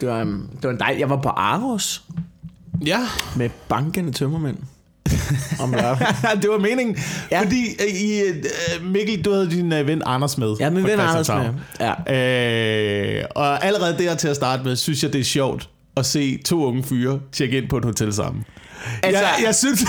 Det 0.00 0.08
var, 0.08 0.22
um, 0.22 0.48
det 0.56 0.64
var 0.64 0.70
en 0.70 0.78
dejlig... 0.80 1.00
Jeg 1.00 1.10
var 1.10 1.16
på 1.22 1.28
Aros 1.28 2.04
Ja, 2.86 2.98
med 3.36 3.50
bankende 3.68 4.12
tømmermænd. 4.12 4.56
Om 5.60 5.70
det 6.42 6.50
var 6.50 6.58
meningen. 6.58 6.96
Ja. 7.30 7.40
Fordi 7.42 7.62
øh, 7.80 7.94
i, 8.00 8.20
øh, 8.20 8.84
Mikkel, 8.86 9.24
du 9.24 9.32
havde 9.32 9.50
din 9.50 9.72
øh, 9.72 9.86
ven 9.86 10.02
Anders 10.06 10.38
med. 10.38 10.54
Ja, 10.60 10.70
min 10.70 10.84
ven 10.84 11.00
Anders 11.00 11.28
med. 11.28 11.50
Ja. 12.08 13.18
Øh, 13.18 13.24
og 13.34 13.64
allerede 13.64 13.98
der 13.98 14.14
til 14.14 14.28
at 14.28 14.36
starte 14.36 14.64
med, 14.64 14.76
synes 14.76 15.02
jeg, 15.02 15.12
det 15.12 15.20
er 15.20 15.24
sjovt 15.24 15.68
at 15.96 16.06
se 16.06 16.38
to 16.42 16.64
unge 16.64 16.82
fyre 16.82 17.20
tjekke 17.32 17.58
ind 17.58 17.68
på 17.68 17.76
et 17.78 17.84
hotel 17.84 18.12
sammen. 18.12 18.44
Altså, 19.02 19.06
Altså- 19.06 19.20
jeg, 19.20 19.44
jeg 19.46 19.54
synes... 19.54 19.84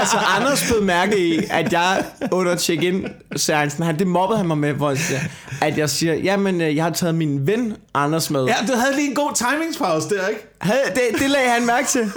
Altså, 0.00 0.16
Anders 0.36 0.70
blev 0.70 0.82
mærke 0.82 1.18
i, 1.18 1.40
at 1.50 1.72
jeg 1.72 2.04
under 2.32 2.56
check-in 2.56 3.06
seancen, 3.36 3.84
han, 3.84 3.98
det 3.98 4.06
mobbede 4.06 4.38
han 4.38 4.46
mig 4.46 4.58
med, 4.58 4.72
hvor 4.72 4.88
jeg 4.90 4.98
siger, 4.98 5.20
at 5.62 5.78
jeg 5.78 5.90
siger, 5.90 6.14
jamen, 6.14 6.60
øh, 6.60 6.76
jeg 6.76 6.84
har 6.84 6.90
taget 6.90 7.14
min 7.14 7.46
ven 7.46 7.76
Anders 7.94 8.30
med. 8.30 8.44
ja, 8.44 8.54
du 8.68 8.72
havde 8.74 8.94
lige 8.96 9.08
en 9.08 9.14
god 9.14 9.32
timingspause 9.34 10.08
der, 10.08 10.28
ikke? 10.28 10.40
Havde, 10.60 10.80
det, 10.94 11.20
det 11.20 11.30
lagde 11.30 11.50
han 11.50 11.66
mærke 11.66 11.88
til. 11.88 12.12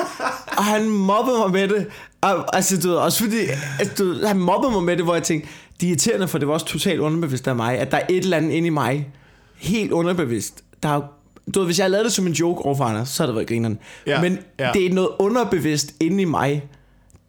Og 0.58 0.64
han 0.64 0.90
mobbede 0.90 1.38
mig 1.38 1.52
med 1.52 1.68
det. 1.68 1.88
Og, 2.22 2.56
altså, 2.56 2.80
du 2.80 2.88
ved, 2.88 2.96
også 2.96 3.24
fordi, 3.24 3.38
altså, 3.80 3.94
du 3.98 4.04
ved, 4.06 4.26
han 4.26 4.40
mobbede 4.40 4.72
mig 4.72 4.84
med 4.84 4.98
det, 4.98 5.04
hvor 5.06 5.14
jeg 5.14 5.24
tænkte, 5.24 5.50
det 5.80 5.86
er 5.86 5.90
irriterende, 5.90 6.28
for 6.28 6.38
det 6.38 6.48
var 6.48 6.54
også 6.54 6.66
totalt 6.66 7.00
underbevidst 7.00 7.48
af 7.48 7.56
mig, 7.56 7.78
at 7.80 7.92
der 7.92 7.98
er 7.98 8.06
et 8.10 8.18
eller 8.24 8.38
andet 8.38 8.52
inde 8.52 8.68
i 8.68 8.70
mig, 8.70 9.08
helt 9.58 9.92
underbevidst, 9.92 10.62
der 10.84 10.90
er, 10.90 11.02
du 11.56 11.60
ved, 11.60 11.66
hvis 11.68 11.78
jeg 11.80 11.84
havde 11.84 11.92
lavet 11.92 12.06
det 12.06 12.14
som 12.14 12.28
en 12.28 12.34
joke 12.34 12.62
overfor 12.62 12.84
Anders, 12.84 13.10
så 13.10 13.24
havde 13.24 13.28
det 13.28 13.36
været 13.36 13.48
grineren. 13.48 13.80
Ja, 14.08 14.22
Men 14.22 14.40
ja. 14.60 14.72
det 14.74 14.86
er 14.86 14.94
noget 14.94 15.10
underbevidst 15.20 15.94
inde 16.00 16.22
i 16.22 16.26
mig, 16.26 16.64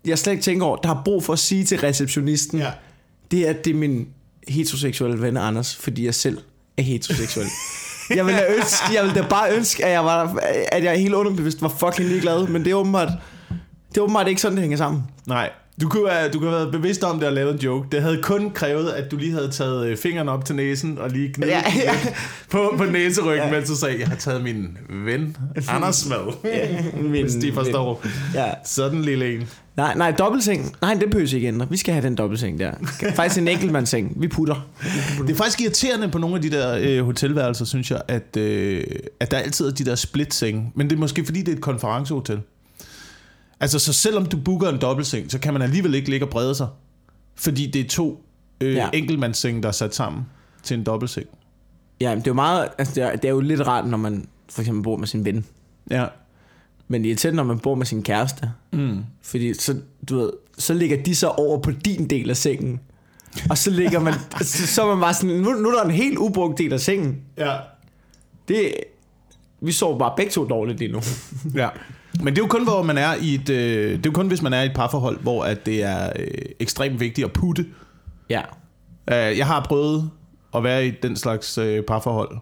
jeg 0.06 0.18
slet 0.18 0.32
ikke 0.32 0.42
tænker 0.44 0.66
over, 0.66 0.76
der 0.76 0.88
har 0.88 1.02
brug 1.04 1.24
for 1.24 1.32
at 1.32 1.38
sige 1.38 1.64
til 1.64 1.78
receptionisten, 1.78 2.58
Ja. 2.58 2.70
det 3.30 3.46
er, 3.46 3.50
at 3.50 3.64
det 3.64 3.70
er 3.70 3.74
min 3.74 4.08
heteroseksuelle 4.48 5.22
ven 5.22 5.36
Anders, 5.36 5.76
fordi 5.76 6.04
jeg 6.04 6.14
selv 6.14 6.38
er 6.78 6.82
heteroseksuel. 6.82 7.46
jeg 8.16 8.26
ville, 8.26 8.40
da 8.40 8.46
ønske, 8.56 8.84
jeg 8.94 9.04
ville 9.04 9.22
da 9.22 9.26
bare 9.28 9.56
ønske, 9.56 9.84
at 9.84 9.92
jeg, 9.92 10.04
var, 10.04 10.38
at 10.72 10.84
jeg 10.84 10.98
helt 11.00 11.14
underbevidst 11.14 11.62
var 11.62 11.68
fucking 11.68 12.08
ligeglad, 12.08 12.46
men 12.46 12.64
det 12.64 12.70
er 12.70 12.74
åbenbart, 12.74 13.08
det 13.88 13.96
er 13.98 14.00
åbenbart 14.02 14.28
ikke 14.28 14.40
sådan, 14.40 14.56
det 14.56 14.62
hænger 14.62 14.76
sammen. 14.76 15.02
Nej. 15.26 15.50
Du 15.80 15.88
kunne, 15.88 16.10
have, 16.10 16.30
du 16.32 16.38
kunne 16.38 16.50
have 16.50 16.60
været 16.60 16.72
bevidst 16.72 17.04
om 17.04 17.18
det 17.18 17.28
og 17.28 17.34
lavet 17.34 17.52
en 17.54 17.58
joke. 17.60 17.88
Det 17.92 18.02
havde 18.02 18.18
kun 18.22 18.50
krævet, 18.50 18.90
at 18.90 19.10
du 19.10 19.16
lige 19.16 19.32
havde 19.32 19.48
taget 19.50 19.86
øh, 19.86 19.96
fingeren 19.96 20.28
op 20.28 20.44
til 20.44 20.54
næsen 20.56 20.98
og 20.98 21.10
lige 21.10 21.32
knippet 21.32 21.46
Ja, 21.52 21.62
ja. 21.84 21.92
på, 22.50 22.74
på 22.76 22.84
næseryggen, 22.84 23.44
Ja. 23.48 23.50
mens 23.50 23.68
du 23.68 23.76
sagde, 23.76 24.00
jeg 24.00 24.08
har 24.08 24.16
taget 24.16 24.42
min 24.42 24.78
ven 25.04 25.36
Anders 25.68 26.08
med. 26.08 26.16
Min, 27.02 27.22
Hvis 27.22 27.34
de 27.34 27.52
forstår. 27.52 28.04
Ja. 28.34 28.44
Sådan 28.64 29.02
lille 29.02 29.34
en. 29.34 29.48
Nej, 29.76 29.94
nej, 29.94 30.10
dobbeltseng. 30.10 30.76
Nej, 30.82 30.94
det 30.94 31.10
behøver 31.10 31.34
ikke 31.34 31.48
ændre. 31.48 31.66
Vi 31.70 31.76
skal 31.76 31.94
have 31.94 32.06
den 32.06 32.14
dobbeltseng 32.14 32.58
der. 32.58 32.70
Faktisk 33.14 33.40
en 33.40 33.48
enkeltmandsseng. 33.48 34.12
Vi 34.16 34.28
putter. 34.28 34.68
Det 35.26 35.30
er 35.30 35.34
faktisk 35.36 35.60
irriterende 35.60 36.08
på 36.08 36.18
nogle 36.18 36.36
af 36.36 36.42
de 36.42 36.50
der 36.50 36.78
øh, 36.80 37.04
hotelværelser, 37.04 37.64
synes 37.64 37.90
jeg, 37.90 38.02
at, 38.08 38.36
øh, 38.36 38.84
at 39.20 39.30
der 39.30 39.36
altid 39.38 39.66
er 39.66 39.70
de 39.70 39.84
der 39.84 39.94
split-senge. 39.94 40.72
Men 40.74 40.90
det 40.90 40.96
er 40.96 41.00
måske 41.00 41.24
fordi, 41.24 41.40
det 41.40 41.48
er 41.48 41.52
et 41.56 41.60
konferencehotel. 41.62 42.40
Altså, 43.60 43.78
så 43.78 43.92
selvom 43.92 44.26
du 44.26 44.36
booker 44.36 44.68
en 44.68 44.80
dobbeltseng, 44.80 45.30
så 45.30 45.38
kan 45.38 45.52
man 45.52 45.62
alligevel 45.62 45.94
ikke 45.94 46.10
ligge 46.10 46.26
og 46.26 46.30
brede 46.30 46.54
sig. 46.54 46.68
Fordi 47.34 47.70
det 47.70 47.80
er 47.84 47.88
to 47.88 48.24
øh, 48.60 48.74
ja. 48.74 48.90
Enkeltmandssenge, 48.92 49.62
der 49.62 49.68
er 49.68 49.72
sat 49.72 49.94
sammen 49.94 50.26
til 50.62 50.78
en 50.78 50.84
dobbeltseng. 50.84 51.26
Ja, 52.00 52.10
men 52.10 52.18
det 52.18 52.26
er 52.26 52.30
jo 52.30 52.34
meget, 52.34 52.68
altså 52.78 52.94
det 52.94 53.02
er, 53.02 53.16
det 53.16 53.24
er 53.24 53.32
jo 53.32 53.40
lidt 53.40 53.66
rart, 53.66 53.86
når 53.86 53.98
man 53.98 54.28
for 54.48 54.62
eksempel 54.62 54.82
bor 54.82 54.96
med 54.96 55.06
sin 55.06 55.24
ven. 55.24 55.44
Ja. 55.90 56.06
Men 56.88 57.00
det 57.00 57.08
er 57.08 57.10
irriterende, 57.10 57.36
når 57.36 57.44
man 57.44 57.58
bor 57.58 57.74
med 57.74 57.86
sin 57.86 58.02
kæreste. 58.02 58.50
Mm. 58.72 59.04
Fordi 59.22 59.54
så, 59.54 59.80
du 60.08 60.18
ved, 60.18 60.30
så 60.58 60.74
ligger 60.74 61.02
de 61.02 61.14
så 61.14 61.28
over 61.28 61.58
på 61.58 61.70
din 61.70 62.10
del 62.10 62.30
af 62.30 62.36
sengen. 62.36 62.80
Og 63.50 63.58
så 63.58 63.70
ligger 63.70 64.00
man, 64.00 64.14
så, 64.40 64.66
så 64.66 64.82
er 64.82 64.86
man 64.86 65.00
bare 65.00 65.14
sådan, 65.14 65.36
nu, 65.36 65.52
nu 65.52 65.68
er 65.68 65.74
der 65.74 65.84
en 65.84 65.90
helt 65.90 66.18
ubrugt 66.18 66.58
del 66.58 66.72
af 66.72 66.80
sengen. 66.80 67.20
Ja. 67.38 67.56
Det, 68.48 68.74
vi 69.60 69.72
sover 69.72 69.98
bare 69.98 70.12
begge 70.16 70.32
to 70.32 70.44
dårligt 70.44 70.78
lige 70.78 70.92
nu. 70.92 71.00
ja. 71.54 71.68
Men 72.22 72.34
det 72.34 72.40
er 72.40 72.44
jo 72.44 72.48
kun, 72.48 72.64
hvor 72.64 72.82
man 72.82 72.98
er 72.98 73.14
i 73.14 73.34
et, 73.34 73.50
øh, 73.50 73.90
det 73.90 74.06
er 74.06 74.10
jo 74.10 74.12
kun, 74.12 74.28
hvis 74.28 74.42
man 74.42 74.52
er 74.52 74.62
i 74.62 74.66
et 74.66 74.74
parforhold, 74.74 75.20
hvor 75.20 75.44
at 75.44 75.66
det 75.66 75.82
er 75.82 76.12
øh, 76.18 76.26
ekstremt 76.60 77.00
vigtigt 77.00 77.24
at 77.24 77.32
putte. 77.32 77.66
Ja. 78.30 78.40
Øh, 79.10 79.38
jeg 79.38 79.46
har 79.46 79.64
prøvet 79.68 80.10
at 80.54 80.64
være 80.64 80.86
i 80.86 80.90
den 80.90 81.16
slags 81.16 81.58
øh, 81.58 81.84
parforhold. 81.84 82.38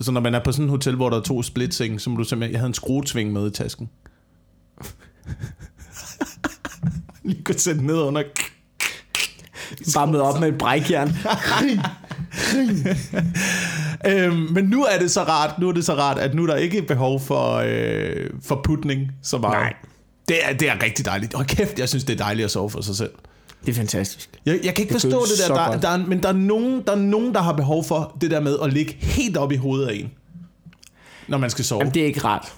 Så 0.00 0.12
når 0.12 0.20
man 0.20 0.34
er 0.34 0.40
på 0.44 0.52
sådan 0.52 0.64
et 0.64 0.70
hotel, 0.70 0.96
hvor 0.96 1.10
der 1.10 1.16
er 1.16 1.22
to 1.22 1.42
splitseng, 1.42 2.00
så 2.00 2.10
må 2.10 2.16
du 2.16 2.24
simpelthen... 2.24 2.52
Jeg 2.52 2.60
havde 2.60 2.68
en 2.68 2.74
skruetving 2.74 3.32
med 3.32 3.46
i 3.46 3.50
tasken. 3.50 3.90
Lige 7.24 7.44
kunne 7.44 7.58
sætte 7.58 7.86
ned 7.86 7.98
under... 7.98 8.22
Bare 9.94 10.06
med 10.06 10.20
op 10.20 10.40
med 10.40 10.48
et 10.48 10.58
brækjern. 10.58 11.08
øhm, 14.06 14.36
men 14.52 14.64
nu 14.64 14.84
er 14.84 14.98
det 14.98 15.10
så 15.10 15.22
rart, 15.22 15.58
nu 15.58 15.68
er 15.68 15.72
det 15.72 15.84
så 15.84 15.94
rart, 15.94 16.18
at 16.18 16.34
nu 16.34 16.42
er 16.42 16.46
der 16.46 16.56
ikke 16.56 16.82
behov 16.82 17.20
for, 17.20 17.62
øh, 17.66 18.30
for 18.44 18.60
putning 18.64 19.12
så 19.22 19.38
meget. 19.38 19.52
Nej. 19.58 19.74
Det 20.28 20.36
er, 20.42 20.52
det 20.52 20.70
er 20.70 20.82
rigtig 20.82 21.04
dejligt. 21.04 21.34
Og 21.34 21.46
kæft, 21.46 21.78
jeg 21.78 21.88
synes, 21.88 22.04
det 22.04 22.12
er 22.20 22.24
dejligt 22.24 22.44
at 22.44 22.50
sove 22.50 22.70
for 22.70 22.80
sig 22.80 22.96
selv. 22.96 23.10
Det 23.66 23.70
er 23.70 23.74
fantastisk. 23.76 24.30
Jeg, 24.46 24.60
jeg 24.64 24.74
kan 24.74 24.82
ikke 24.82 24.94
Det 24.94 25.02
forstå 25.02 25.08
det 25.22 25.38
der, 25.38 25.46
så 25.46 25.54
der, 25.54 25.66
godt. 25.66 25.82
der, 25.82 25.88
er, 25.88 25.96
men 26.06 26.22
der 26.22 26.28
er, 26.28 26.32
nogen, 26.32 26.82
der 26.86 26.92
er 26.92 26.96
nogen, 26.96 27.34
der 27.34 27.40
har 27.42 27.52
behov 27.52 27.84
for 27.84 28.16
det 28.20 28.30
der 28.30 28.40
med 28.40 28.56
at 28.62 28.72
ligge 28.72 28.92
helt 29.00 29.36
op 29.36 29.52
i 29.52 29.56
hovedet 29.56 29.86
af 29.88 29.94
en, 29.94 30.10
når 31.28 31.38
man 31.38 31.50
skal 31.50 31.64
sove. 31.64 31.78
Jamen, 31.80 31.94
det 31.94 32.02
er 32.02 32.06
ikke 32.06 32.20
rart. 32.24 32.52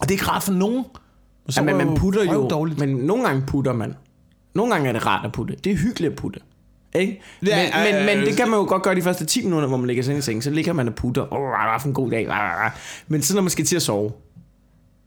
Og 0.00 0.08
det 0.08 0.10
er 0.10 0.14
ikke 0.14 0.24
rart 0.28 0.42
for 0.42 0.52
nogen. 0.52 0.84
Så 1.48 1.60
Ja, 1.60 1.64
men 1.64 1.76
man 1.86 1.96
putter 1.96 2.24
jo, 2.24 2.48
Dårligt. 2.48 2.78
men 2.78 2.88
nogle 2.88 3.24
gange 3.26 3.42
putter 3.46 3.72
man. 3.72 3.94
Nogle 4.54 4.72
gange 4.74 4.88
er 4.88 4.92
det 4.92 5.06
rart 5.06 5.24
at 5.26 5.32
putte. 5.32 5.56
Det 5.64 5.72
er 5.72 5.76
hyggeligt 5.76 6.10
at 6.12 6.16
putte. 6.18 6.40
Ikke? 6.94 7.20
Ja, 7.46 7.56
men, 7.56 7.66
ja, 7.86 8.06
men, 8.06 8.06
men 8.16 8.26
det 8.26 8.36
kan 8.36 8.48
man 8.50 8.58
jo 8.60 8.66
godt 8.68 8.82
gøre 8.82 8.94
de 8.94 9.02
første 9.02 9.24
10 9.24 9.44
minutter, 9.44 9.68
hvor 9.68 9.76
man 9.76 9.86
ligger 9.86 10.02
sig 10.02 10.16
i 10.18 10.20
seng. 10.20 10.42
Så 10.44 10.50
ligger 10.50 10.72
man 10.72 10.88
og 10.88 10.94
putter. 10.94 11.32
Åh, 11.32 11.38
oh, 11.40 11.48
var 11.48 11.78
for 11.78 11.88
en 11.88 11.94
god 11.94 12.10
dag. 12.10 12.28
Men 13.08 13.22
så 13.22 13.34
når 13.34 13.42
man 13.42 13.50
skal 13.50 13.64
til 13.64 13.76
at 13.76 13.82
sove, 13.82 14.12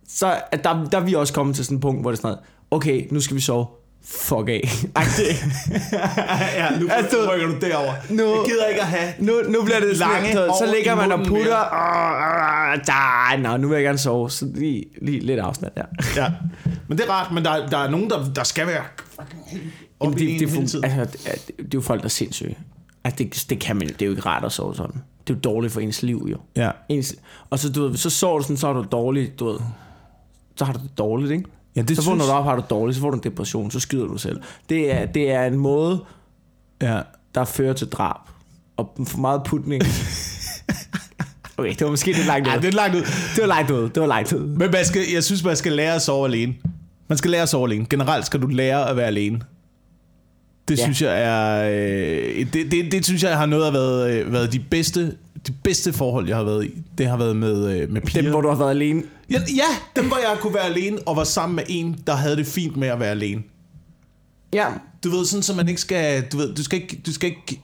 så 0.10 0.42
at 0.52 0.64
der, 0.64 0.84
der 0.92 0.98
er 1.00 1.04
vi 1.04 1.14
også 1.14 1.34
kommet 1.34 1.56
til 1.56 1.66
sådan 1.66 1.78
et 1.78 1.82
punkt, 1.82 2.02
hvor 2.02 2.12
det 2.12 2.18
er 2.18 2.22
sådan 2.22 2.28
noget, 2.28 2.40
okay, 2.72 3.08
nu 3.12 3.20
skal 3.22 3.36
vi 3.36 3.42
sove. 3.42 3.66
Fuck 4.06 4.50
af. 4.50 4.70
Ja, 6.58 6.80
nu 6.80 6.88
Altså, 6.90 7.32
rykker 7.34 7.48
du 7.48 7.56
derover. 7.62 7.94
nu- 8.10 8.24
jeg 8.36 8.46
gider 8.46 8.66
ikke 8.68 8.82
at 8.82 8.88
have 8.88 9.14
Nu, 9.20 9.34
nu 9.50 9.64
bliver 9.64 9.80
det 9.80 9.98
Lange 9.98 10.34
sådan, 10.34 10.52
så 10.60 10.74
ligger 10.76 10.96
man 10.96 11.12
og 11.12 11.20
putter. 11.28 11.58
Åh, 11.74 12.72
åh, 12.72 12.78
da, 12.88 13.50
nå, 13.50 13.58
nu 13.58 13.68
vil 13.68 13.76
jeg 13.76 13.84
gerne 13.84 13.98
sove. 13.98 14.30
Så 14.30 14.46
lige, 14.56 14.86
lige 15.02 15.20
lidt 15.20 15.40
afstand 15.40 15.72
der. 15.78 15.84
Ja. 16.16 16.32
Men 16.88 16.98
det 16.98 17.06
er 17.06 17.10
rart, 17.12 17.32
men 17.32 17.46
der, 17.46 17.68
der 17.68 17.78
er 17.78 17.90
nogen, 17.90 18.10
der, 18.10 18.34
der 18.36 18.44
skal 18.44 18.68
være 18.68 18.84
fucking 19.10 19.62
op 20.08 20.14
det, 20.14 20.22
en 20.22 20.28
det, 20.40 20.50
hele 20.50 20.62
det, 20.62 20.70
tiden. 20.70 20.86
altså, 20.86 21.18
det, 21.18 21.58
det 21.58 21.64
er 21.64 21.68
jo 21.74 21.82
folk, 21.82 22.00
der 22.02 22.06
er 22.06 22.10
sindssyge. 22.10 22.58
Altså, 23.04 23.24
det, 23.24 23.46
det 23.50 23.60
kan 23.60 23.76
man 23.76 23.88
Det 23.88 24.02
er 24.02 24.06
jo 24.06 24.12
ikke 24.12 24.22
rart 24.26 24.46
at 24.46 24.52
sove 24.52 24.76
sådan. 24.76 25.02
Det 25.28 25.34
er 25.34 25.38
jo 25.38 25.40
dårligt 25.40 25.74
for 25.74 25.80
ens 25.80 26.04
liv, 26.04 26.28
jo. 26.32 26.38
Ja. 26.56 26.72
Ens, 26.90 27.16
og 27.50 27.60
så, 27.60 27.72
du 27.72 27.88
ved, 27.88 27.98
så 27.98 28.10
sover 28.10 28.38
du 28.38 28.44
sådan, 28.44 28.58
så 28.58 28.68
er 28.68 28.74
du 28.74 28.86
dårlig, 28.92 29.40
du 29.40 29.46
ved. 29.46 29.60
Så 30.56 30.66
har 30.66 30.74
du 30.74 30.80
det 30.80 30.98
dårligt, 30.98 31.32
ikke? 31.32 31.44
Ja, 31.76 31.82
det 31.82 31.98
så 31.98 32.10
vågner 32.10 32.26
du 32.26 32.32
op, 32.32 32.44
har 32.44 32.56
du 32.56 32.62
det 32.62 32.70
dårligt, 32.70 32.96
så 32.96 33.02
får 33.02 33.10
du 33.12 33.18
en 33.18 33.24
depression, 33.24 33.72
så 33.72 33.80
skyder 33.80 34.06
du 34.08 34.18
selv. 34.18 34.42
Det 34.70 34.94
er, 34.94 35.06
det 35.06 35.32
er 35.32 35.46
en 35.46 35.58
måde, 35.58 36.04
Ja. 36.82 37.02
der 37.36 37.46
fører 37.46 37.74
til 37.74 37.88
drab. 37.90 38.20
Og 38.78 38.94
for 39.08 39.18
meget 39.18 39.42
putning. 39.46 39.84
Okay, 41.58 41.70
det 41.70 41.82
var 41.82 41.90
måske 41.90 42.12
lidt 42.12 42.26
langt 42.28 42.48
ud. 42.48 42.52
ja, 42.54 42.60
det 42.60 42.68
er 42.68 42.72
langt 42.72 42.96
ud. 42.96 43.02
Det 43.36 43.42
var 43.42 43.46
langt 43.48 43.72
ud. 43.72 43.90
Det 43.90 44.02
var 44.02 44.08
langt 44.08 44.34
ud. 44.34 44.40
Men 44.48 44.72
man 44.72 44.86
skal, 44.86 45.02
jeg 45.14 45.24
synes, 45.24 45.44
man 45.44 45.56
skal 45.56 45.72
lære 45.72 45.96
at 45.96 46.02
sove 46.02 46.28
alene. 46.28 46.54
Man 47.08 47.18
skal 47.18 47.32
lære 47.32 47.42
at 47.42 47.50
sove 47.50 47.68
alene. 47.68 47.86
Generelt 47.90 48.26
skal 48.26 48.42
du 48.42 48.48
lære 48.48 48.90
at 48.90 48.96
være 48.96 49.06
alene. 49.08 49.42
Det 50.72 50.78
Ja. 50.80 50.84
synes 50.84 51.02
jeg 51.02 51.22
er... 51.24 51.70
Øh, 51.72 52.46
det, 52.54 52.72
det, 52.72 52.92
det 52.92 53.06
synes 53.06 53.24
jeg 53.24 53.38
har 53.38 53.46
noget 53.46 53.66
af 53.66 53.74
været, 53.74 54.12
øh, 54.12 54.34
været 54.34 54.54
de 54.54 54.60
bedste 54.60 55.18
de 55.48 55.52
bedste 55.64 55.94
forhold, 55.94 56.28
jeg 56.28 56.38
har 56.38 56.44
været 56.44 56.66
i. 56.66 56.82
Det 56.98 57.08
har 57.08 57.18
været 57.18 57.36
med, 57.36 57.82
øh, 57.82 57.92
med 57.92 58.02
piger. 58.02 58.22
Dem, 58.22 58.32
hvor 58.32 58.42
du 58.42 58.48
har 58.48 58.56
været 58.56 58.70
alene. 58.70 59.04
Ja, 59.32 59.40
ja, 59.56 60.02
dem 60.02 60.08
hvor 60.08 60.18
jeg 60.18 60.38
kunne 60.40 60.54
være 60.54 60.64
alene 60.66 60.98
og 61.06 61.16
var 61.16 61.24
sammen 61.24 61.56
med 61.56 61.64
en, 61.68 62.00
der 62.08 62.14
havde 62.16 62.36
det 62.36 62.48
fint 62.48 62.78
med 62.78 62.88
at 62.88 63.00
være 63.00 63.10
alene. 63.10 63.42
Ja. 64.54 64.68
Du 65.04 65.10
ved, 65.10 65.26
sådan 65.26 65.44
så 65.44 65.54
man 65.56 65.68
ikke 65.70 65.82
skal... 65.82 66.24
Du, 66.32 66.38
ved, 66.38 66.56
du 66.56 66.64
skal 66.64 66.82
ikke, 66.82 67.02
du 67.06 67.14
skal 67.14 67.30
ikke 67.30 67.62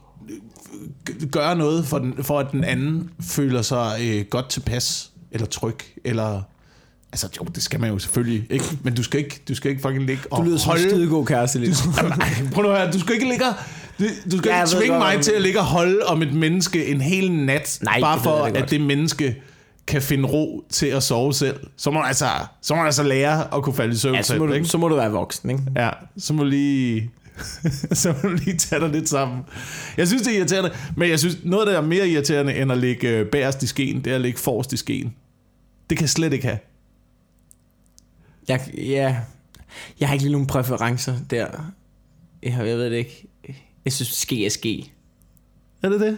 øh, 1.24 1.30
gøre 1.30 1.56
noget 1.56 1.86
for, 1.86 1.98
den, 2.00 2.24
for 2.24 2.40
at 2.40 2.48
den 2.52 2.64
anden 2.64 3.10
føler 3.22 3.62
sig 3.62 3.98
øh, 4.02 4.26
godt 4.30 4.50
tilpas, 4.50 5.12
eller 5.32 5.48
tryg, 5.48 5.78
eller... 6.06 6.42
Altså, 7.12 7.28
jo, 7.40 7.44
det 7.56 7.64
skal 7.64 7.80
man 7.80 7.90
jo 7.92 8.00
selvfølgelig 8.00 8.48
ikke, 8.50 8.66
men 8.84 8.96
du 8.96 9.04
skal 9.04 9.20
ikke, 9.20 9.42
du 9.48 9.56
skal 9.56 9.72
ikke 9.72 9.82
fucking 9.82 10.06
ligge 10.06 10.24
og 10.32 10.38
Du 10.38 10.44
lyder 10.44 10.58
som 10.58 10.70
en 10.72 10.78
holde... 10.78 10.90
skidegod 10.90 11.26
kæreste 11.26 11.60
lige. 11.60 11.70
nu. 11.86 11.94
Jamen, 11.98 12.12
ej, 12.22 12.30
prøv 12.54 12.64
nu 12.64 12.70
at 12.70 12.82
høre, 12.82 12.92
du 12.92 13.00
skal 13.00 13.14
ikke 13.14 13.30
ligge 13.30 13.46
og- 13.46 13.54
du, 14.00 14.04
du 14.32 14.38
skal 14.38 14.50
Ja, 14.50 14.62
ikke 14.64 14.76
tvinge 14.78 14.98
mig 14.98 15.22
til 15.22 15.32
at 15.32 15.42
ligge 15.42 15.60
og 15.60 15.66
holde 15.66 16.00
om 16.06 16.22
et 16.22 16.34
menneske 16.34 16.86
en 16.86 17.02
hel 17.02 17.32
nat, 17.32 17.80
Nej, 17.82 18.00
bare 18.02 18.16
det 18.16 18.24
for, 18.24 18.48
da 18.48 18.60
at 18.60 18.70
det 18.72 18.82
menneske 18.82 19.36
kan 19.88 20.02
finde 20.02 20.28
ro 20.30 20.64
til 20.70 20.86
at 20.88 21.04
sove 21.04 21.34
selv. 21.34 21.60
Så 21.78 21.92
må 21.92 22.00
man 22.00 22.08
altså, 22.08 22.26
så 22.62 22.74
må 22.74 22.78
man 22.78 22.86
altså 22.86 23.04
lære 23.04 23.56
at 23.56 23.64
kunne 23.64 23.76
falde 23.76 23.94
i 23.94 23.98
søvn 23.98 24.16
Ja, 24.16 24.22
så 24.22 24.28
selv, 24.28 24.40
må, 24.40 24.46
du, 24.46 24.54
ikke? 24.54 24.66
så 24.68 24.78
må 24.78 24.88
du 24.88 24.96
være 24.96 25.12
voksen, 25.12 25.50
ikke? 25.50 25.64
Ja, 25.76 25.90
så 26.18 26.34
må 26.34 26.44
du 26.44 26.50
lige... 26.50 27.12
så 27.94 28.14
må 28.24 28.30
du 28.30 28.36
lige 28.36 28.58
tage 28.58 28.82
dig 28.82 28.90
lidt 28.90 29.10
sammen. 29.10 29.40
Jeg 29.98 30.08
synes, 30.08 30.22
det 30.24 30.34
er 30.34 30.38
irriterende, 30.38 30.72
men 30.96 31.10
jeg 31.10 31.20
synes, 31.20 31.38
noget, 31.44 31.68
der 31.68 31.78
er 31.78 31.82
mere 31.82 32.08
irriterende 32.10 32.56
end 32.56 32.72
at 32.72 32.78
ligge 32.78 33.08
øh, 33.10 33.26
bagerst 33.26 33.64
i 33.64 33.68
skeen, 33.68 34.02
det 34.04 34.12
er 34.12 34.16
at 34.16 34.22
ligge 34.22 34.40
forrest 34.40 34.74
i 34.74 34.78
skeen. 34.78 35.14
Det 35.90 35.98
kan 35.98 36.04
jeg 36.04 36.10
slet 36.10 36.34
ikke 36.34 36.46
have. 36.48 36.58
Jeg, 38.48 38.62
ja, 38.78 39.18
jeg 40.00 40.08
har 40.10 40.14
ikke 40.14 40.24
lige 40.24 40.32
nogen 40.32 40.48
præferencer 40.48 41.16
der. 41.30 41.48
Jeg, 42.44 42.56
har- 42.56 42.64
jeg 42.64 42.78
ved 42.78 42.86
det 42.92 42.98
ikke. 42.98 43.28
Jeg 43.86 43.94
synes, 43.94 44.10
ske 44.10 44.46
er 44.46 44.50
ske. 44.50 44.92
Er 45.84 45.90
det 45.90 46.00
det? 46.00 46.18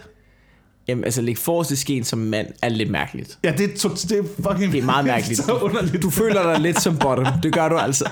Jamen, 0.88 1.04
altså, 1.04 1.22
lægge 1.22 1.40
forrest 1.40 1.70
i 1.70 1.76
skeen 1.76 2.04
som 2.04 2.18
mand 2.18 2.46
er 2.62 2.68
lidt 2.68 2.90
mærkeligt. 2.90 3.38
Ja, 3.44 3.52
det 3.58 3.72
er, 3.72 3.76
to, 3.76 3.88
det 3.88 4.12
er 4.12 4.22
fucking... 4.50 4.72
Det 4.72 4.80
er 4.80 4.84
meget 4.84 5.04
mærkeligt. 5.04 5.40
så 5.44 5.52
underligt. 5.58 6.02
Du 6.02 6.10
føler 6.10 6.42
dig 6.52 6.60
lidt 6.60 6.80
som 6.80 6.98
bottom. 6.98 7.26
Det 7.42 7.52
gør 7.52 7.68
du 7.68 7.76
altså. 7.76 8.10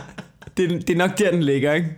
Det, 0.57 0.71
det 0.71 0.91
er 0.91 0.97
nok 0.97 1.19
der, 1.19 1.31
den 1.31 1.43
ligger, 1.43 1.73
ikke? 1.73 1.89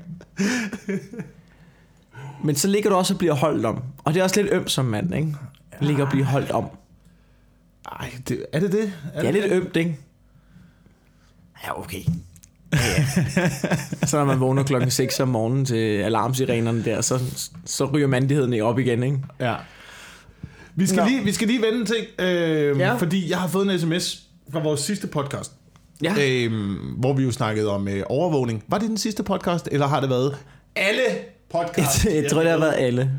Men 2.44 2.56
så 2.56 2.68
ligger 2.68 2.90
du 2.90 2.96
også 2.96 3.14
og 3.14 3.18
bliver 3.18 3.34
holdt 3.34 3.66
om. 3.66 3.82
Og 4.04 4.14
det 4.14 4.20
er 4.20 4.24
også 4.24 4.42
lidt 4.42 4.52
øm 4.54 4.68
som 4.68 4.84
mand, 4.84 5.14
ikke? 5.14 5.34
Ligger 5.80 6.04
og 6.04 6.10
bliver 6.10 6.26
holdt 6.26 6.50
om. 6.50 6.66
Ej, 8.00 8.10
det, 8.28 8.46
er 8.52 8.60
det 8.60 8.72
det? 8.72 8.92
Det 9.16 9.26
er 9.28 9.30
lidt 9.32 9.44
ømt, 9.52 9.76
ikke? 9.76 9.98
Ja, 11.64 11.80
okay. 11.80 12.02
Ja, 12.72 12.78
ja. 13.36 13.48
så 14.06 14.16
når 14.16 14.24
man 14.24 14.40
vågner 14.40 14.62
klokken 14.62 14.90
6 14.90 15.20
om 15.20 15.28
morgenen 15.28 15.64
til 15.64 15.98
alarmsirenerne 15.98 16.84
der, 16.84 17.00
så, 17.00 17.20
så 17.64 17.84
ryger 17.84 18.06
mandigheden 18.06 18.60
op 18.60 18.78
igen, 18.78 19.02
ikke? 19.02 19.18
Ja. 19.40 19.54
Vi 20.74 20.86
skal, 20.86 21.02
Nå. 21.02 21.08
lige, 21.08 21.24
vi 21.24 21.32
skal 21.32 21.48
lige 21.48 21.62
vende 21.62 21.80
en 21.80 21.86
ting, 21.86 22.06
øh, 22.18 22.78
Ja. 22.80 22.86
ja. 22.86 22.94
fordi 22.96 23.30
jeg 23.30 23.38
har 23.38 23.48
fået 23.48 23.72
en 23.72 23.78
sms 23.80 24.22
fra 24.52 24.60
vores 24.62 24.80
sidste 24.80 25.06
podcast, 25.06 25.52
Ja. 26.02 26.14
øh, 26.20 26.52
hvor 26.98 27.12
vi 27.12 27.22
jo 27.22 27.30
snakkede 27.32 27.70
om 27.70 27.88
øh, 27.88 28.02
overvågning. 28.06 28.64
Var 28.68 28.78
det 28.78 28.88
den 28.88 28.96
sidste 28.98 29.22
podcast, 29.22 29.68
eller 29.72 29.86
har 29.86 30.00
det 30.00 30.10
været 30.10 30.36
alle 30.76 31.02
podcasts? 31.52 32.04
Jeg, 32.04 32.14
jeg 32.22 32.30
tror, 32.30 32.40
det 32.42 32.50
har 32.50 32.58
været 32.58 32.74
alle. 32.76 33.10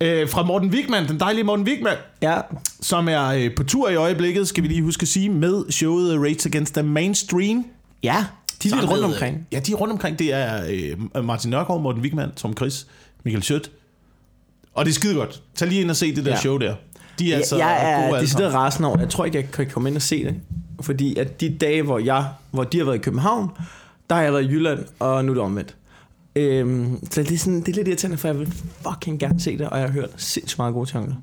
Øh, 0.00 0.28
fra 0.28 0.42
Morten 0.42 0.70
Wigman, 0.70 1.08
den 1.08 1.20
dejlige 1.20 1.44
Morten 1.44 1.66
Wigman, 1.66 1.96
Ja. 2.22 2.40
som 2.80 3.08
er 3.08 3.26
øh, 3.28 3.54
på 3.56 3.64
tur 3.64 3.88
i 3.90 3.94
øjeblikket, 3.94 4.48
skal 4.48 4.62
vi 4.62 4.68
lige 4.68 4.82
huske 4.82 5.02
at 5.02 5.08
sige, 5.08 5.28
med 5.28 5.70
showet 5.70 6.20
Rates 6.20 6.46
Against 6.46 6.74
the 6.74 6.82
Mainstream. 6.82 7.64
Ja, 8.02 8.26
de 8.62 8.68
er 8.70 8.74
lidt 8.80 8.90
rundt 8.90 9.04
omkring. 9.04 9.36
øh, 9.36 9.42
Ja, 9.52 9.58
de 9.60 9.72
er 9.72 9.76
rundt 9.76 9.92
omkring. 9.92 10.18
Det 10.18 10.32
er 10.32 10.62
øh, 11.14 11.24
Martin 11.24 11.50
Nørgaard, 11.50 11.80
Morten 11.82 12.02
Wigman, 12.02 12.30
Tom 12.36 12.56
Chris, 12.56 12.86
Michael 13.24 13.42
Schødt. 13.42 13.70
Og 14.74 14.84
det 14.84 14.90
er 14.90 14.94
skide 14.94 15.14
godt. 15.14 15.42
Tag 15.54 15.68
lige 15.68 15.80
ind 15.80 15.90
og 15.90 15.96
se 15.96 16.14
det 16.14 16.24
der 16.24 16.30
Ja. 16.30 16.34
ja. 16.36 16.40
show 16.40 16.58
der. 16.58 16.74
De 17.18 17.32
er 17.32 17.36
altså 17.36 17.56
jeg, 17.56 17.64
jeg 17.66 17.94
gode 17.96 18.04
er 18.04 18.06
alle 18.16 18.20
decideret 18.20 18.54
rasende 18.54 18.88
over. 18.88 18.98
Jeg 18.98 19.08
tror 19.08 19.24
ikke, 19.24 19.38
jeg 19.38 19.50
kan 19.50 19.66
komme 19.70 19.88
ind 19.88 19.96
og 19.96 20.02
se 20.02 20.24
det. 20.24 20.34
Fordi 20.80 21.16
at 21.16 21.40
de 21.40 21.56
dage, 21.60 21.82
hvor, 21.82 21.98
jeg, 21.98 22.26
hvor 22.50 22.64
de 22.64 22.78
har 22.78 22.84
været 22.84 22.96
i 22.96 23.00
København, 23.00 23.50
der 24.10 24.16
har 24.16 24.22
jeg 24.22 24.32
været 24.32 24.44
i 24.44 24.48
Jylland, 24.48 24.84
og 24.98 25.24
nu 25.24 25.32
er 25.32 25.34
det 25.34 25.42
omvendt. 25.44 25.76
Øhm, 26.36 26.98
så 27.10 27.22
det 27.22 27.32
er, 27.32 27.38
sådan, 27.38 27.60
det 27.60 27.68
er 27.68 27.72
lidt 27.72 27.88
irriterende, 27.88 28.16
for 28.16 28.28
jeg 28.28 28.38
vil 28.38 28.52
fucking 28.88 29.20
gerne 29.20 29.40
se 29.40 29.58
det, 29.58 29.68
og 29.68 29.78
jeg 29.78 29.86
har 29.86 29.92
hørt 29.92 30.10
sindssygt 30.16 30.58
meget 30.58 30.74
gode 30.74 30.90
tanker. 30.90 31.14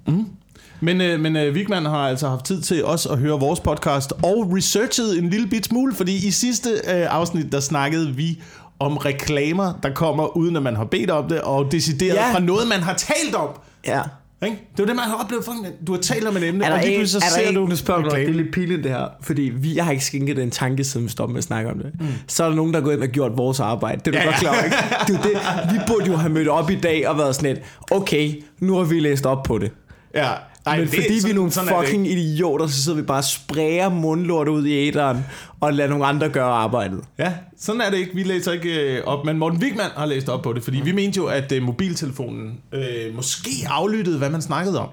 Men, 0.82 1.02
øh, 1.02 1.20
men 1.20 1.36
øh, 1.36 1.56
Vigman 1.56 1.86
har 1.86 1.98
altså 2.08 2.30
haft 2.30 2.46
tid 2.46 2.62
til 2.62 2.86
også 2.86 3.10
at 3.10 3.18
høre 3.18 3.40
vores 3.40 3.60
podcast 3.60 4.12
og 4.24 4.52
researchet 4.56 5.18
en 5.20 5.30
lille 5.30 5.48
bit 5.48 5.66
smule, 5.66 5.96
fordi 5.96 6.28
i 6.28 6.32
sidste 6.32 6.70
øh, 6.70 7.06
afsnit, 7.10 7.52
der 7.52 7.60
snakkede 7.60 8.12
vi 8.16 8.42
om 8.80 8.98
reklamer, 8.98 9.74
der 9.84 9.90
kommer 9.94 10.38
uden 10.38 10.56
at 10.56 10.64
man 10.64 10.76
har 10.76 10.86
bedt 10.86 11.10
om 11.12 11.30
det, 11.30 11.42
og 11.42 11.72
decideret 11.72 12.16
Ja. 12.16 12.34
fra 12.34 12.40
noget, 12.40 12.68
man 12.68 12.80
har 12.80 12.94
talt 12.94 13.36
om. 13.36 13.50
Ja. 13.88 14.02
Ikke? 14.46 14.58
Det 14.72 14.80
er 14.80 14.84
jo 14.84 14.88
det, 14.88 14.96
man 14.96 15.06
har 15.06 15.16
oplevet. 15.24 15.46
Du 15.88 15.94
har 15.94 16.00
talt 16.02 16.28
om 16.28 16.38
et 16.38 16.44
emne, 16.44 16.66
Er 16.66 16.70
der 16.70 16.78
og 16.78 16.84
lige 16.86 16.98
pludselig 17.00 17.22
så 17.24 17.30
ser 17.36 17.50
en, 17.50 17.56
du 17.56 17.66
nu 17.68 17.76
spørger 17.76 18.02
mig, 18.02 18.12
det 18.12 18.30
er 18.30 18.34
lidt 18.34 18.54
pinligt 18.54 18.84
det 18.84 18.92
her, 18.92 19.08
fordi 19.22 19.42
vi, 19.42 19.76
jeg 19.76 19.86
har 19.86 19.92
ikke 19.92 20.06
skænket 20.06 20.38
den 20.38 20.52
tanke, 20.52 20.84
siden 20.84 21.06
vi 21.06 21.12
stoppede 21.12 21.34
med 21.34 21.38
at 21.38 21.44
snakke 21.44 21.70
om 21.72 21.78
det. 21.80 21.92
Mm. 22.00 22.06
Så 22.28 22.44
er 22.44 22.48
der 22.50 22.56
nogen, 22.56 22.74
der 22.74 22.80
er 22.80 22.84
gået 22.84 22.94
ind 22.94 23.04
og 23.04 23.10
gjort 23.10 23.32
vores 23.38 23.60
arbejde. 23.60 24.02
Det 24.06 24.08
er 24.08 24.12
du 24.12 24.18
Ja, 24.18 24.26
godt 24.26 24.36
klar 24.36 24.52
over, 24.52 24.64
ikke? 24.64 24.78
Det 25.08 25.20
det. 25.24 25.74
Vi 25.74 25.80
burde 25.88 26.06
jo 26.06 26.16
have 26.16 26.34
mødt 26.34 26.48
op 26.48 26.70
i 26.70 26.76
dag 26.76 27.08
og 27.08 27.18
været 27.18 27.36
sådan 27.36 27.54
lidt, 27.56 27.66
okay, 27.92 28.44
nu 28.60 28.76
har 28.76 28.84
vi 28.84 29.00
læst 29.00 29.26
op 29.26 29.44
på 29.44 29.58
det. 29.58 29.72
Ja. 30.16 30.30
Ej, 30.66 30.78
Men 30.80 30.88
det- 30.88 30.96
fordi 30.96 31.20
vi 31.26 31.30
er 31.32 31.36
nogle 31.36 31.52
sådan 31.52 31.74
er 31.74 31.82
fucking 31.82 32.08
idioter, 32.08 32.68
så 32.68 32.84
sidder 32.84 32.98
vi 32.98 33.04
bare 33.04 33.18
og 33.18 33.24
sprayer 33.24 33.90
mundlort 33.90 34.48
ud 34.48 34.66
i 34.66 34.88
æderen, 34.88 35.26
og 35.60 35.74
lader 35.74 35.90
nogle 35.90 36.06
andre 36.06 36.30
gøre 36.30 36.46
arbejdet. 36.46 37.04
Ja, 37.18 37.34
sådan 37.58 37.82
er 37.82 37.90
det 37.90 37.98
ikke. 37.98 38.16
Vi 38.16 38.24
læser 38.24 38.52
ikke 38.52 38.98
øh, 38.98 39.04
op, 39.06 39.26
men 39.26 39.38
Morten 39.38 39.60
Wigman 39.64 39.90
har 39.96 40.06
læst 40.06 40.30
op 40.30 40.42
på 40.42 40.54
det, 40.54 40.64
fordi 40.64 40.82
vi 40.82 40.92
mente 40.92 41.18
jo, 41.18 41.26
at 41.26 41.52
øh, 41.52 41.64
mobiltelefonen 41.64 42.60
øh, 42.72 43.16
måske 43.16 43.50
aflyttede, 43.68 44.18
hvad 44.18 44.30
man 44.30 44.42
snakkede 44.42 44.80
om. 44.80 44.90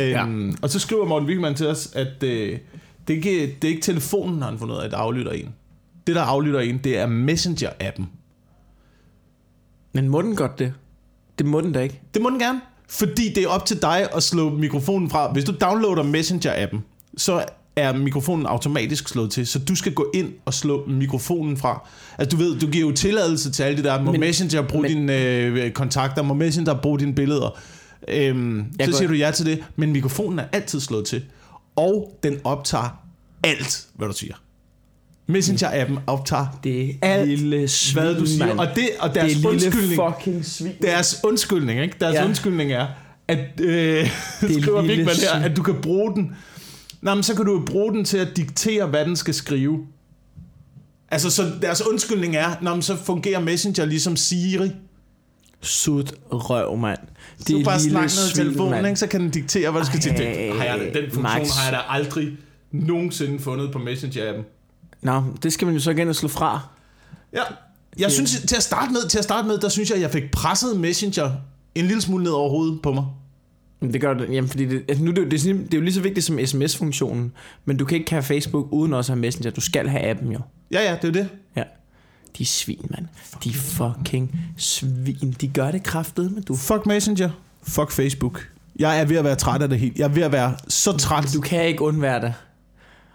Øhm, 0.00 0.56
Og 0.62 0.70
så 0.70 0.78
skriver 0.78 1.04
Morten 1.06 1.28
Wigman 1.28 1.54
til 1.54 1.66
os, 1.66 1.90
at 1.94 2.22
øh, 2.22 2.58
det, 3.08 3.12
er 3.12 3.16
ikke, 3.16 3.56
det 3.62 3.64
er 3.64 3.68
ikke 3.68 3.82
telefonen, 3.82 4.42
han 4.42 4.52
har 4.52 4.58
fundet 4.58 4.74
ud 4.74 4.80
af, 4.80 4.84
at 4.84 4.92
aflytter 4.94 5.32
en. 5.32 5.54
Det, 6.06 6.14
der 6.16 6.22
aflytter 6.22 6.60
en, 6.60 6.78
det 6.84 6.98
er 6.98 7.06
Messenger-appen. 7.06 8.04
Men 9.92 10.08
må 10.08 10.22
den 10.22 10.36
godt 10.36 10.58
det? 10.58 10.72
Det 11.38 11.46
må 11.46 11.60
den 11.60 11.72
da 11.72 11.80
ikke. 11.80 12.00
Det 12.14 12.22
må 12.22 12.30
den 12.30 12.38
gerne, 12.38 12.60
fordi 12.88 13.32
det 13.32 13.42
er 13.42 13.48
op 13.48 13.66
til 13.66 13.82
dig 13.82 14.08
at 14.16 14.22
slå 14.22 14.50
mikrofonen 14.50 15.10
fra. 15.10 15.32
Hvis 15.32 15.44
du 15.44 15.54
downloader 15.60 16.02
Messenger-appen, 16.02 16.78
så 17.16 17.44
er 17.76 17.92
mikrofonen 17.92 18.46
automatisk 18.46 19.08
slået 19.08 19.30
til, 19.30 19.46
så 19.46 19.58
du 19.58 19.74
skal 19.74 19.94
gå 19.94 20.10
ind 20.14 20.32
og 20.44 20.54
slå 20.54 20.84
mikrofonen 20.86 21.56
fra. 21.56 21.88
Altså 22.18 22.36
du 22.36 22.42
ved, 22.42 22.58
du 22.58 22.66
giver 22.66 22.86
jo 22.86 22.92
tilladelse 22.92 23.50
til 23.52 23.62
alle 23.62 23.76
det 23.76 23.84
der, 23.84 24.02
må 24.02 24.12
Men- 24.12 24.20
Messenger 24.20 24.62
bruge 24.62 24.82
men- 24.82 24.90
dine 24.90 25.18
øh, 25.24 25.72
kontakter, 25.72 26.22
må 26.22 26.34
Messenger 26.34 26.74
bruge 26.74 26.98
dine 26.98 27.14
billeder. 27.14 27.58
Øhm, 28.08 28.64
så 28.84 28.92
siger 28.92 29.08
du 29.08 29.14
ja 29.14 29.30
til 29.30 29.46
det, 29.46 29.64
men 29.76 29.92
mikrofonen 29.92 30.38
er 30.38 30.44
altid 30.52 30.80
slået 30.80 31.06
til, 31.06 31.22
og 31.76 32.18
den 32.22 32.40
optager 32.44 33.00
alt, 33.44 33.86
hvad 33.94 34.08
du 34.08 34.14
siger. 34.14 34.34
Messenger-appen 35.30 35.98
optager 36.06 36.46
Det 36.64 36.96
alt, 37.02 37.28
lille 37.28 37.68
svin, 37.68 38.02
hvad 38.02 38.14
du 38.14 38.26
siger, 38.26 38.56
og, 38.58 38.66
det, 38.74 38.88
og 39.00 39.14
deres 39.14 39.26
det 39.32 39.36
lille 39.36 39.48
undskyldning, 39.50 40.00
fucking 40.16 40.44
svin. 40.44 40.72
deres 40.82 41.20
undskyldning, 41.24 41.80
ikke? 41.82 41.96
Deres 42.00 42.14
Ja. 42.14 42.24
undskyldning 42.24 42.72
er, 42.72 42.86
at 43.28 43.60
øh, 43.60 43.68
Det 43.70 44.00
er 44.02 44.08
skriver 44.62 44.82
Vigman 44.82 45.14
her, 45.16 45.32
at 45.44 45.56
du 45.56 45.62
kan 45.62 45.74
bruge 45.82 46.14
den. 46.14 46.36
Nå, 47.02 47.14
men 47.14 47.22
så 47.22 47.34
kan 47.34 47.44
du 47.44 47.62
bruge 47.66 47.92
den 47.94 48.04
til 48.04 48.18
at 48.18 48.28
diktere, 48.36 48.86
hvad 48.86 49.04
den 49.04 49.16
skal 49.16 49.34
skrive. 49.34 49.78
Altså, 51.10 51.30
så 51.30 51.42
deres 51.62 51.86
undskyldning 51.86 52.36
er, 52.36 52.54
Nå, 52.62 52.74
men 52.74 52.82
så 52.82 52.96
fungerer 52.96 53.40
Messenger 53.40 53.84
ligesom 53.84 54.16
Siri. 54.16 54.70
Sut 55.60 56.14
røv, 56.32 56.76
mand. 56.76 56.98
Det 57.38 57.48
Du 57.48 57.60
er 57.60 57.64
bare 57.64 57.80
snakker 57.80 58.00
noget 58.16 58.30
i 58.32 58.34
telefonen, 58.34 58.84
ikke? 58.86 58.96
så 58.96 59.06
kan 59.06 59.20
den 59.20 59.30
diktere, 59.30 59.70
hvad 59.70 59.80
du 59.80 59.86
skal 59.86 60.00
til. 60.00 60.12
Har 60.12 60.64
jeg, 60.64 60.78
da- 60.94 61.00
den 61.00 61.10
funktion 61.10 61.22
Max. 61.22 61.56
har 61.56 61.64
jeg 61.64 61.72
da 61.72 61.78
aldrig 61.88 62.28
nogensinde 62.72 63.38
fundet 63.38 63.72
på 63.72 63.78
Messenger-appen. 63.78 64.57
Nå, 65.02 65.22
det 65.42 65.52
skal 65.52 65.66
man 65.66 65.74
jo 65.74 65.80
så 65.80 65.90
igen 65.90 66.14
slå 66.14 66.28
fra. 66.28 66.60
Ja. 67.32 67.42
Jeg 67.98 68.12
synes, 68.12 68.42
til 68.48 68.56
at 68.56 68.62
starte 68.62 68.92
med, 68.92 69.08
til 69.08 69.18
at 69.18 69.24
starte 69.24 69.48
med, 69.48 69.58
der 69.58 69.68
synes 69.68 69.90
jeg, 69.90 69.96
at 69.96 70.02
jeg 70.02 70.10
fik 70.10 70.30
presset 70.30 70.80
Messenger 70.80 71.32
en 71.74 71.86
lille 71.86 72.02
smule 72.02 72.24
ned 72.24 72.32
over 72.32 72.50
hovedet 72.50 72.82
på 72.82 72.92
mig. 72.92 73.04
Men 73.80 73.92
det 73.92 74.00
gør 74.00 74.14
det, 74.14 74.32
jamen 74.32 74.50
fordi 74.50 74.64
det, 74.64 74.84
altså 74.88 75.04
nu, 75.04 75.10
det, 75.10 75.30
det, 75.30 75.46
er, 75.46 75.52
det 75.54 75.74
er 75.74 75.78
jo 75.78 75.80
lige 75.80 75.94
så 75.94 76.00
vigtigt 76.00 76.26
som 76.26 76.38
sms-funktionen, 76.46 77.32
men 77.64 77.76
du 77.76 77.84
kan 77.84 77.98
ikke 77.98 78.10
have 78.10 78.22
Facebook 78.22 78.66
uden 78.72 78.94
også 78.94 79.12
at 79.12 79.16
have 79.16 79.20
Messenger. 79.20 79.50
Du 79.50 79.60
skal 79.60 79.88
have 79.88 80.02
appen 80.02 80.32
jo. 80.32 80.40
Ja, 80.70 80.80
ja, 80.82 80.96
det 81.02 81.04
er 81.04 81.08
jo 81.08 81.24
det. 81.24 81.28
Ja. 81.56 81.62
De 82.38 82.42
er 82.42 82.46
svin, 82.46 82.86
mand. 82.90 83.06
De 83.44 83.48
er 83.48 83.52
fucking 83.52 84.40
svin. 84.56 85.36
De 85.40 85.48
gør 85.48 85.70
det 85.70 85.82
kraftedeme, 85.82 86.40
du. 86.40 86.56
Fuck 86.56 86.86
Messenger. 86.86 87.30
Fuck 87.62 87.90
Facebook. 87.90 88.48
Jeg 88.78 89.00
er 89.00 89.04
ved 89.04 89.16
at 89.16 89.24
være 89.24 89.36
træt 89.36 89.62
af 89.62 89.68
det 89.68 89.78
helt. 89.78 89.98
Jeg 89.98 90.04
er 90.04 90.08
ved 90.08 90.22
at 90.22 90.32
være 90.32 90.56
så 90.68 90.96
træt. 90.96 91.30
Du 91.34 91.40
kan 91.40 91.66
ikke 91.66 91.82
undvære 91.82 92.20
det. 92.20 92.34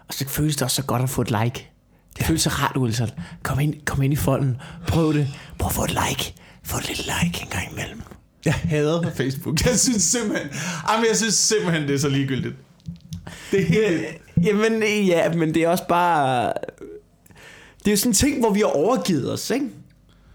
Og 0.08 0.14
så 0.14 0.28
føles 0.28 0.56
det 0.56 0.62
også 0.62 0.74
så 0.74 0.82
godt 0.82 1.02
at 1.02 1.10
få 1.10 1.22
et 1.22 1.30
like. 1.30 1.70
Det 2.16 2.26
føles 2.26 2.42
så 2.42 2.50
rart, 2.50 2.76
Wilson. 2.76 3.10
Kom 3.42 3.60
ind, 3.60 3.74
kom 3.84 4.02
ind 4.02 4.12
i 4.12 4.16
folden. 4.16 4.56
Prøv 4.88 5.14
det. 5.14 5.28
Prøv 5.58 5.66
at 5.66 5.72
få 5.72 5.84
et 5.84 5.90
like. 6.08 6.34
Få 6.62 6.78
et 6.78 6.88
lille 6.88 7.02
like 7.22 7.42
en 7.42 7.48
gang 7.48 7.72
imellem. 7.72 8.02
Jeg 8.44 8.54
hader 8.54 9.10
Facebook. 9.14 9.66
Jeg 9.66 9.78
synes 9.78 10.02
simpelthen... 10.02 10.48
Jamen, 10.90 11.06
jeg 11.08 11.16
synes 11.16 11.34
simpelthen, 11.34 11.82
det 11.82 11.94
er 11.94 11.98
så 11.98 12.08
ligegyldigt. 12.08 12.54
Det 13.50 13.60
er 13.60 13.64
helt... 13.66 14.02
Jamen, 14.44 14.82
ja, 15.06 15.32
men 15.32 15.54
det 15.54 15.62
er 15.62 15.68
også 15.68 15.86
bare... 15.88 16.52
Det 17.78 17.86
er 17.86 17.90
jo 17.90 17.96
sådan 17.96 18.10
en 18.10 18.14
ting, 18.14 18.40
hvor 18.40 18.50
vi 18.50 18.60
har 18.60 18.66
overgivet 18.66 19.32
os, 19.32 19.50
ikke? 19.50 19.66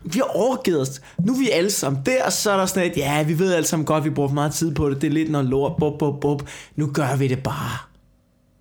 Vi 0.03 0.19
har 0.19 0.37
overgivet 0.37 0.81
os. 0.81 1.01
Nu 1.19 1.33
er 1.33 1.39
vi 1.39 1.49
alle 1.49 1.69
sammen 1.69 2.01
der, 2.05 2.23
og 2.25 2.33
så 2.33 2.51
er 2.51 2.57
der 2.57 2.65
sådan 2.65 2.91
et, 2.91 2.97
ja, 2.97 3.23
vi 3.23 3.39
ved 3.39 3.53
alle 3.53 3.67
sammen 3.67 3.85
godt, 3.85 4.03
vi 4.03 4.09
bruger 4.09 4.29
for 4.29 4.33
meget 4.33 4.53
tid 4.53 4.75
på 4.75 4.89
det. 4.89 5.01
Det 5.01 5.07
er 5.07 5.11
lidt 5.11 5.31
noget 5.31 5.47
lort, 5.47 5.73
bup, 5.79 5.99
bup, 5.99 6.21
bup. 6.21 6.47
Nu 6.75 6.87
gør 6.87 7.15
vi 7.15 7.27
det 7.27 7.43
bare. 7.43 7.77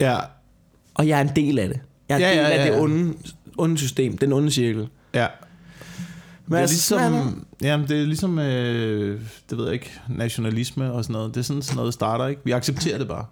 Ja, 0.00 0.18
Og 0.94 1.08
jeg 1.08 1.18
er 1.18 1.22
en 1.22 1.36
del 1.36 1.58
af 1.58 1.68
det. 1.68 1.80
Jeg 2.08 2.14
er 2.22 2.26
Ja, 2.26 2.30
del 2.30 2.36
ja, 2.38 2.48
af 2.50 2.56
ja, 2.58 2.70
det 2.70 2.76
ja. 2.76 2.80
onde, 2.82 3.14
onde 3.58 3.78
system, 3.78 4.18
den 4.18 4.32
onde 4.32 4.50
cirkel. 4.50 4.88
ja. 5.14 5.26
Men 6.46 6.52
det 6.52 6.58
er 6.58 6.60
altså, 6.62 6.82
sådan 6.82 7.12
det. 7.12 7.22
ligesom, 7.22 7.46
jamen, 7.62 7.88
det 7.88 8.00
er 8.00 8.06
ligesom, 8.06 8.38
øh, 8.38 9.20
det 9.50 9.58
ved 9.58 9.64
jeg 9.64 9.74
ikke, 9.74 9.92
nationalisme 10.08 10.92
og 10.92 11.04
sådan 11.04 11.12
noget. 11.12 11.34
Det 11.34 11.40
er 11.40 11.44
sådan, 11.44 11.62
sådan 11.62 11.76
noget 11.76 11.94
starter, 11.94 12.26
ikke? 12.26 12.40
Vi 12.44 12.50
accepterer 12.52 12.98
det 12.98 13.08
bare. 13.08 13.24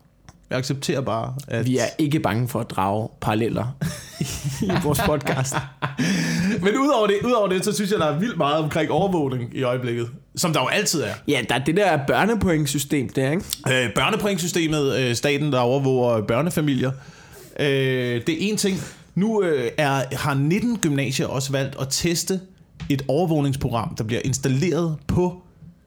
Vi 0.49 0.55
accepterer 0.55 1.01
bare, 1.01 1.35
at... 1.49 1.67
Vi 1.67 1.79
er 1.79 1.85
ikke 1.99 2.21
bange 2.21 2.49
for 2.49 2.61
at 2.61 2.71
drage 2.71 3.09
paralleller 3.21 3.77
i 4.63 4.71
vores 4.85 5.01
podcast. 5.07 5.55
Men 6.63 6.79
udover 6.79 7.07
det, 7.07 7.17
udover 7.25 7.49
det, 7.49 7.65
så 7.65 7.73
synes 7.73 7.91
jeg, 7.91 7.99
der 8.01 8.07
er 8.07 8.19
vildt 8.19 8.37
meget 8.37 8.59
omkring 8.59 8.91
overvågning 8.91 9.51
i 9.57 9.63
øjeblikket. 9.63 10.09
Som 10.37 10.53
der 10.53 10.61
jo 10.61 10.67
altid 10.67 11.03
er. 11.03 11.15
Ja, 11.29 11.41
der 11.49 11.55
er 11.55 11.65
det 11.65 11.77
der 11.77 11.99
børnepointsystem 12.07 13.09
der, 13.09 13.31
ikke? 13.31 13.45
Øh, 13.87 13.95
børnepointsystemet, 13.95 14.97
øh, 14.97 15.15
staten, 15.15 15.53
der 15.53 15.59
overvåger 15.59 16.21
børnefamilier. 16.23 16.91
Øh, 17.61 17.67
det 18.27 18.29
er 18.29 18.37
en 18.51 18.57
ting. 18.57 18.81
Nu 19.15 19.43
øh, 19.43 19.71
er, 19.79 20.17
har 20.17 20.35
19 20.35 20.79
gymnasier 20.79 21.27
også 21.27 21.53
valgt 21.53 21.77
at 21.81 21.87
teste 21.91 22.41
et 22.89 23.03
overvågningsprogram, 23.09 23.95
der 23.95 24.05
bliver 24.05 24.21
installeret 24.25 24.97
på 25.07 25.43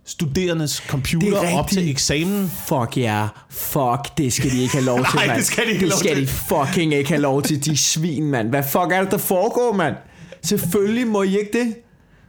studerendes 0.06 0.76
computer 0.88 1.38
er 1.38 1.58
op 1.58 1.68
til 1.68 1.90
eksamen. 1.90 2.50
Fuck 2.68 2.98
ja, 2.98 3.02
yeah. 3.02 3.30
fuck, 3.50 4.18
det 4.18 4.34
skal 4.34 4.52
de 4.52 4.62
ikke 4.62 4.74
have 4.74 4.86
lov 4.86 4.98
til, 5.12 5.16
Nej, 5.16 5.28
mand. 5.28 5.38
det 5.38 5.46
skal 5.46 5.66
de 5.66 5.72
ikke 5.72 5.86
det 5.86 5.90
have 5.90 5.90
lov 5.90 6.00
skal 6.00 6.16
til. 6.16 6.24
de 6.24 6.28
fucking 6.28 6.94
ikke 6.94 7.10
have 7.10 7.22
lov 7.22 7.42
til, 7.42 7.66
de 7.66 7.78
svin, 7.78 8.24
mand. 8.24 8.50
Hvad 8.50 8.64
fuck 8.64 8.92
er 8.92 9.02
det, 9.02 9.12
der 9.12 9.18
foregår, 9.18 9.74
mand? 9.74 9.96
Selvfølgelig 10.44 11.08
må 11.08 11.24
I 11.24 11.40
ikke 11.40 11.50
det. 11.54 11.76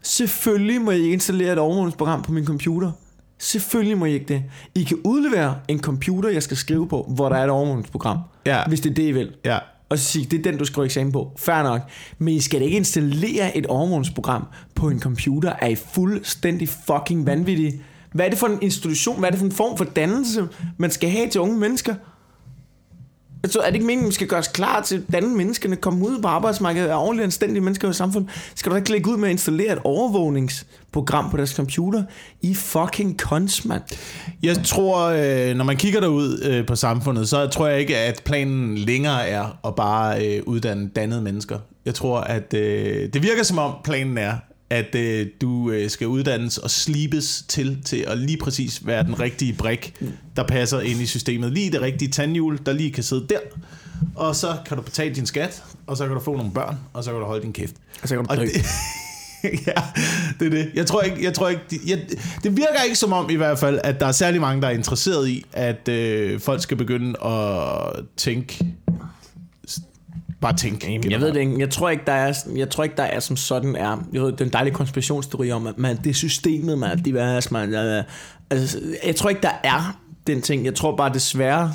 Selvfølgelig 0.03 0.81
må 0.81 0.91
I 0.91 0.97
ikke 0.97 1.13
installere 1.13 1.53
et 1.53 1.59
overvågningsprogram 1.59 2.23
på 2.23 2.33
min 2.33 2.45
computer. 2.47 2.93
Selvfølgelig 3.41 3.99
må 3.99 4.05
I 4.05 4.13
ikke 4.13 4.27
det. 4.27 4.43
I 4.75 4.83
kan 4.83 4.99
udlevere 5.05 5.57
en 5.69 5.81
computer, 5.81 6.29
jeg 6.29 6.43
skal 6.43 6.57
skrive 6.57 6.89
på, 6.89 7.07
hvor 7.09 7.29
der 7.29 7.37
er 7.37 7.45
et 7.45 7.51
overvågningsprogram. 7.51 8.19
Ja. 8.47 8.65
Hvis 8.69 8.81
det 8.81 8.91
er 8.91 8.95
det, 8.95 9.03
I 9.03 9.13
vil. 9.13 9.33
Ja. 9.45 9.59
Og 9.89 9.99
så 9.99 10.05
sige, 10.05 10.25
det 10.25 10.39
er 10.39 10.43
den, 10.43 10.59
du 10.59 10.65
skriver 10.65 10.85
eksamen 10.85 11.13
på. 11.13 11.33
Fair 11.39 11.63
nok. 11.63 11.81
Men 12.19 12.35
I 12.35 12.41
skal 12.41 12.61
da 12.61 12.65
ikke 12.65 12.77
installere 12.77 13.57
et 13.57 13.67
overvågningsprogram 13.67 14.45
på 14.75 14.89
en 14.89 15.01
computer. 15.01 15.53
Er 15.61 15.67
I 15.67 15.75
fuldstændig 15.75 16.69
fucking 16.69 17.27
vanvittige? 17.27 17.83
Hvad 18.13 18.27
er 18.27 18.31
det 18.31 18.39
for 18.39 18.47
en 18.47 18.59
institution? 18.63 19.19
Hvad 19.19 19.29
er 19.29 19.31
det 19.31 19.39
for 19.39 19.47
en 19.47 19.53
form 19.53 19.77
for 19.77 19.85
dannelse, 19.85 20.49
man 20.77 20.91
skal 20.91 21.11
have 21.11 21.29
til 21.29 21.41
unge 21.41 21.59
mennesker? 21.59 21.95
Altså, 23.43 23.61
er 23.61 23.67
det 23.67 23.75
ikke 23.75 23.87
meningen, 23.87 24.07
at 24.07 24.09
vi 24.09 24.15
skal 24.15 24.27
gøre 24.27 24.41
os 24.41 24.49
klar 24.49 24.83
til 24.83 24.99
hvordan 24.99 25.23
danne 25.23 25.37
menneskerne, 25.37 25.77
komme 25.77 26.09
ud 26.09 26.23
på 26.23 26.29
arbejdsmarkedet, 26.29 26.91
er 26.91 26.95
ordentligt 26.95 27.25
anstændige 27.25 27.61
mennesker 27.61 27.91
i 27.91 27.93
samfundet? 27.93 28.31
Skal 28.55 28.73
du 28.73 28.77
ikke 28.77 28.91
lægge 28.91 29.11
ud 29.11 29.17
med 29.17 29.29
at 29.29 29.33
installere 29.33 29.73
et 29.73 29.79
overvågningsprogram 29.85 31.31
på 31.31 31.37
deres 31.37 31.51
computer? 31.51 32.03
I 32.43 32.55
fucking 32.55 33.19
cons, 33.19 33.65
mand. 33.65 33.83
Jeg 34.43 34.57
tror, 34.65 34.99
øh, 35.01 35.57
når 35.57 35.65
man 35.65 35.77
kigger 35.77 36.01
derud 36.01 36.43
øh, 36.43 36.67
på 36.67 36.77
samfundet, 36.77 37.29
så 37.29 37.47
tror 37.47 37.67
jeg 37.67 37.81
ikke, 37.81 37.97
at 37.97 38.23
planen 38.25 38.79
længere 38.79 39.29
er 39.29 39.67
at 39.67 39.75
bare 39.75 40.27
øh, 40.27 40.43
uddanne 40.47 40.89
dannede 40.97 41.23
mennesker. 41.23 41.59
Jeg 41.85 41.95
tror, 41.95 42.21
at 42.21 42.53
det 42.53 43.23
virker 43.23 43.43
som 43.43 43.59
om 43.59 43.75
planen 43.85 44.19
er, 44.19 44.33
at 44.71 44.95
øh, 44.95 45.27
du 45.41 45.71
øh, 45.71 45.91
skal 45.91 46.07
uddannes 46.07 46.59
og 46.59 46.71
slibes 46.71 47.45
til, 47.49 47.83
til 47.85 48.05
at 48.07 48.19
lige 48.19 48.39
præcis 48.39 48.87
være 48.87 49.05
den 49.05 49.21
rigtige 49.21 49.53
brik, 49.53 49.95
der 50.37 50.43
passer 50.43 50.81
ind 50.81 51.01
i 51.01 51.07
systemet. 51.07 51.53
Lige 51.53 51.73
det 51.73 51.81
rigtige 51.81 52.11
tandhjul, 52.11 52.59
der 52.67 52.73
lige 52.73 52.93
kan 52.93 53.03
sidde 53.03 53.27
der. 53.29 53.39
Og 54.15 54.37
så 54.37 54.57
kan 54.67 54.77
du 54.77 54.83
betale 54.83 55.15
din 55.15 55.27
skat, 55.27 55.63
og 55.87 55.97
så 55.97 56.07
kan 56.07 56.15
du 56.15 56.21
få 56.21 56.37
nogle 56.37 56.53
børn, 56.53 56.77
og 56.93 57.05
så 57.05 57.11
kan 57.11 57.21
du 57.21 57.27
holde 57.27 57.43
din 57.43 57.53
kæft. 57.53 57.75
Og 58.03 58.09
så 58.09 58.15
kan 58.15 58.25
du 58.25 58.31
Og 58.31 58.37
det, 58.37 58.51
ja, 59.67 59.83
det 60.41 60.47
er 60.47 60.51
det. 60.51 60.71
Jeg 60.75 60.87
tror 60.87 61.03
ikke, 61.03 61.25
jeg 61.25 61.35
tror 61.35 61.49
ikke 61.49 61.63
de, 61.71 61.79
jeg, 61.87 61.99
det 62.43 62.57
virker 62.57 62.83
ikke 62.85 62.97
som 62.97 63.13
om 63.13 63.31
i 63.31 63.35
hvert 63.35 63.59
fald, 63.59 63.81
at 63.85 64.01
der 64.01 64.07
er 64.07 64.13
særlig 64.13 64.41
mange, 64.41 64.63
der 64.63 64.69
er 64.69 64.73
interesseret 64.73 65.29
i, 65.29 65.45
at 65.53 65.89
øh, 65.89 66.41
folk 66.41 66.63
skal 66.63 66.77
begynde 66.77 67.25
at 67.25 68.05
tænke, 68.17 68.65
bare 70.41 70.57
tænke. 70.57 71.01
Jeg 71.11 71.21
ved 71.21 71.33
det 71.33 71.41
ikke. 71.41 71.59
Jeg 71.59 71.71
tror 71.71 71.91
ikke, 71.91 72.03
der 72.07 72.13
er, 72.13 72.39
jeg 72.57 72.71
tror 72.71 72.85
ikke, 72.85 72.97
der 72.97 73.03
er 73.03 73.21
som 73.21 73.37
sådan 73.37 73.77
er. 73.77 74.07
Jeg 74.13 74.23
ved, 74.23 74.33
det 74.33 74.41
er 74.41 74.45
en 74.45 74.53
dejlig 74.53 74.73
konspirationsteori 74.73 75.51
om, 75.51 75.67
at 75.67 75.79
man, 75.79 75.97
det 75.97 76.11
er 76.11 76.15
systemet, 76.15 76.79
man, 76.79 76.99
det 76.99 77.17
er, 77.17 77.53
man, 77.53 78.05
altså, 78.51 78.79
jeg 79.07 79.17
tror 79.17 79.31
ikke, 79.31 79.43
der 79.43 79.61
er 79.65 80.01
den 80.27 80.43
ting. 80.43 80.65
Jeg 80.65 80.75
tror 80.75 80.97
bare 80.97 81.15
desværre, 81.15 81.73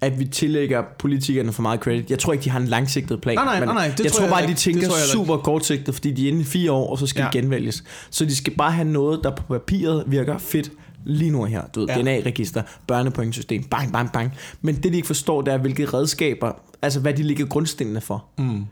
at 0.00 0.18
vi 0.18 0.24
tillægger 0.24 0.82
politikerne 0.98 1.52
for 1.52 1.62
meget 1.62 1.80
credit. 1.80 2.10
Jeg 2.10 2.18
tror 2.18 2.32
ikke, 2.32 2.44
de 2.44 2.50
har 2.50 2.60
en 2.60 2.66
langsigtet 2.66 3.20
plan. 3.20 3.36
Nej, 3.36 3.44
nej, 3.44 3.60
men 3.60 3.68
nej, 3.68 3.74
nej, 3.74 3.94
det 3.96 4.04
jeg 4.04 4.12
tror 4.12 4.16
tror 4.16 4.24
jeg 4.24 4.30
bare, 4.30 4.40
heller 4.40 4.54
de 4.54 4.60
tænker 4.60 4.88
tror 4.88 5.12
super 5.12 5.36
kortsigtet, 5.36 5.94
fordi 5.94 6.12
de 6.12 6.24
er 6.24 6.28
inde 6.28 6.40
i 6.40 6.44
fire 6.44 6.72
år, 6.72 6.90
og 6.90 6.98
så 6.98 7.06
skal 7.06 7.20
ja. 7.20 7.28
de 7.28 7.38
genvælges. 7.38 7.84
Så 8.10 8.24
de 8.24 8.36
skal 8.36 8.52
bare 8.52 8.72
have 8.72 8.88
noget, 8.88 9.20
der 9.24 9.30
på 9.36 9.42
papiret 9.42 10.04
virker 10.06 10.38
fedt 10.38 10.70
lige 11.04 11.30
nu 11.30 11.44
her. 11.44 11.62
Du 11.74 11.80
ved, 11.80 11.88
Ja. 11.88 12.02
DNA-register, 12.02 12.62
børnepointsystem, 12.86 13.62
bang, 13.64 13.92
bang, 13.92 14.12
bang. 14.12 14.32
Men 14.62 14.74
det, 14.74 14.84
de 14.84 14.96
ikke 14.96 15.06
forstår, 15.06 15.42
det 15.42 15.54
er, 15.54 15.58
hvilke 15.58 15.84
redskaber, 15.86 16.52
altså 16.82 17.00
hvad 17.00 17.14
de 17.14 17.22
ligger 17.22 17.46
grundstenene 17.46 18.00
for. 18.00 18.24
Mm. 18.38 18.64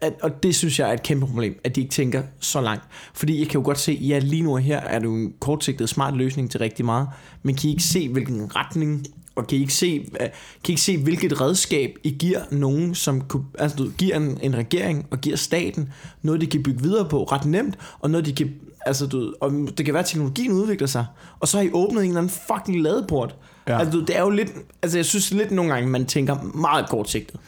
At, 0.00 0.12
og 0.22 0.42
det 0.42 0.54
synes 0.54 0.78
jeg 0.78 0.88
er 0.88 0.92
et 0.92 1.02
kæmpe 1.02 1.26
problem, 1.26 1.60
at 1.64 1.76
de 1.76 1.80
ikke 1.80 1.92
tænker 1.92 2.22
så 2.40 2.60
langt. 2.60 2.84
Fordi 3.14 3.38
jeg 3.38 3.48
kan 3.48 3.60
jo 3.60 3.64
godt 3.64 3.78
se, 3.78 3.92
ja 3.92 4.18
lige 4.18 4.42
nu 4.42 4.56
her 4.56 4.80
er 4.80 4.98
det 4.98 5.06
jo 5.06 5.14
en 5.14 5.32
kortsigtet 5.40 5.88
smart 5.88 6.16
løsning 6.16 6.50
til 6.50 6.60
rigtig 6.60 6.84
meget, 6.84 7.08
men 7.42 7.54
kan 7.54 7.68
I 7.68 7.72
ikke 7.72 7.82
se, 7.82 8.08
hvilken 8.08 8.56
retning, 8.56 9.06
og 9.36 9.46
kan 9.46 9.58
I 9.58 9.60
ikke 9.60 9.74
se, 9.74 10.08
kan 10.20 10.28
I 10.68 10.70
ikke 10.72 10.82
se 10.82 10.98
hvilket 10.98 11.40
redskab 11.40 11.90
I 12.02 12.10
giver 12.10 12.40
nogen, 12.50 12.94
som 12.94 13.20
kunne- 13.20 13.44
altså, 13.58 13.76
du, 13.76 13.90
giver 13.98 14.16
en, 14.16 14.38
en 14.42 14.56
regering 14.56 15.06
og 15.10 15.20
giver 15.20 15.36
staten 15.36 15.92
noget, 16.22 16.40
de 16.40 16.46
kan 16.46 16.62
bygge 16.62 16.82
videre 16.82 17.08
på 17.08 17.24
ret 17.24 17.44
nemt, 17.44 17.74
og 18.00 18.10
noget, 18.10 18.26
de 18.26 18.32
kan, 18.32 18.54
altså 18.86 19.06
du 19.06 19.34
og 19.40 19.52
det 19.78 19.84
kan 19.84 19.94
være, 19.94 20.02
at 20.02 20.06
teknologien 20.08 20.52
udvikler 20.52 20.86
sig, 20.86 21.06
og 21.40 21.48
så 21.48 21.56
har 21.56 21.64
I 21.64 21.70
åbnet 21.72 22.02
en 22.02 22.08
eller 22.08 22.20
anden 22.20 22.32
fucking 22.52 22.82
ladeport. 22.82 23.34
Ja. 23.68 23.78
Altså, 23.78 23.92
du 23.98 24.04
det 24.04 24.16
er 24.16 24.20
jo 24.20 24.30
lidt, 24.30 24.52
altså 24.82 24.98
jeg 24.98 25.04
synes 25.04 25.30
lidt 25.30 25.50
nogle 25.50 25.72
gange, 25.74 25.90
man 25.90 26.06
tænker 26.06 26.36
meget 26.54 26.88
kortsigtet. 26.88 27.40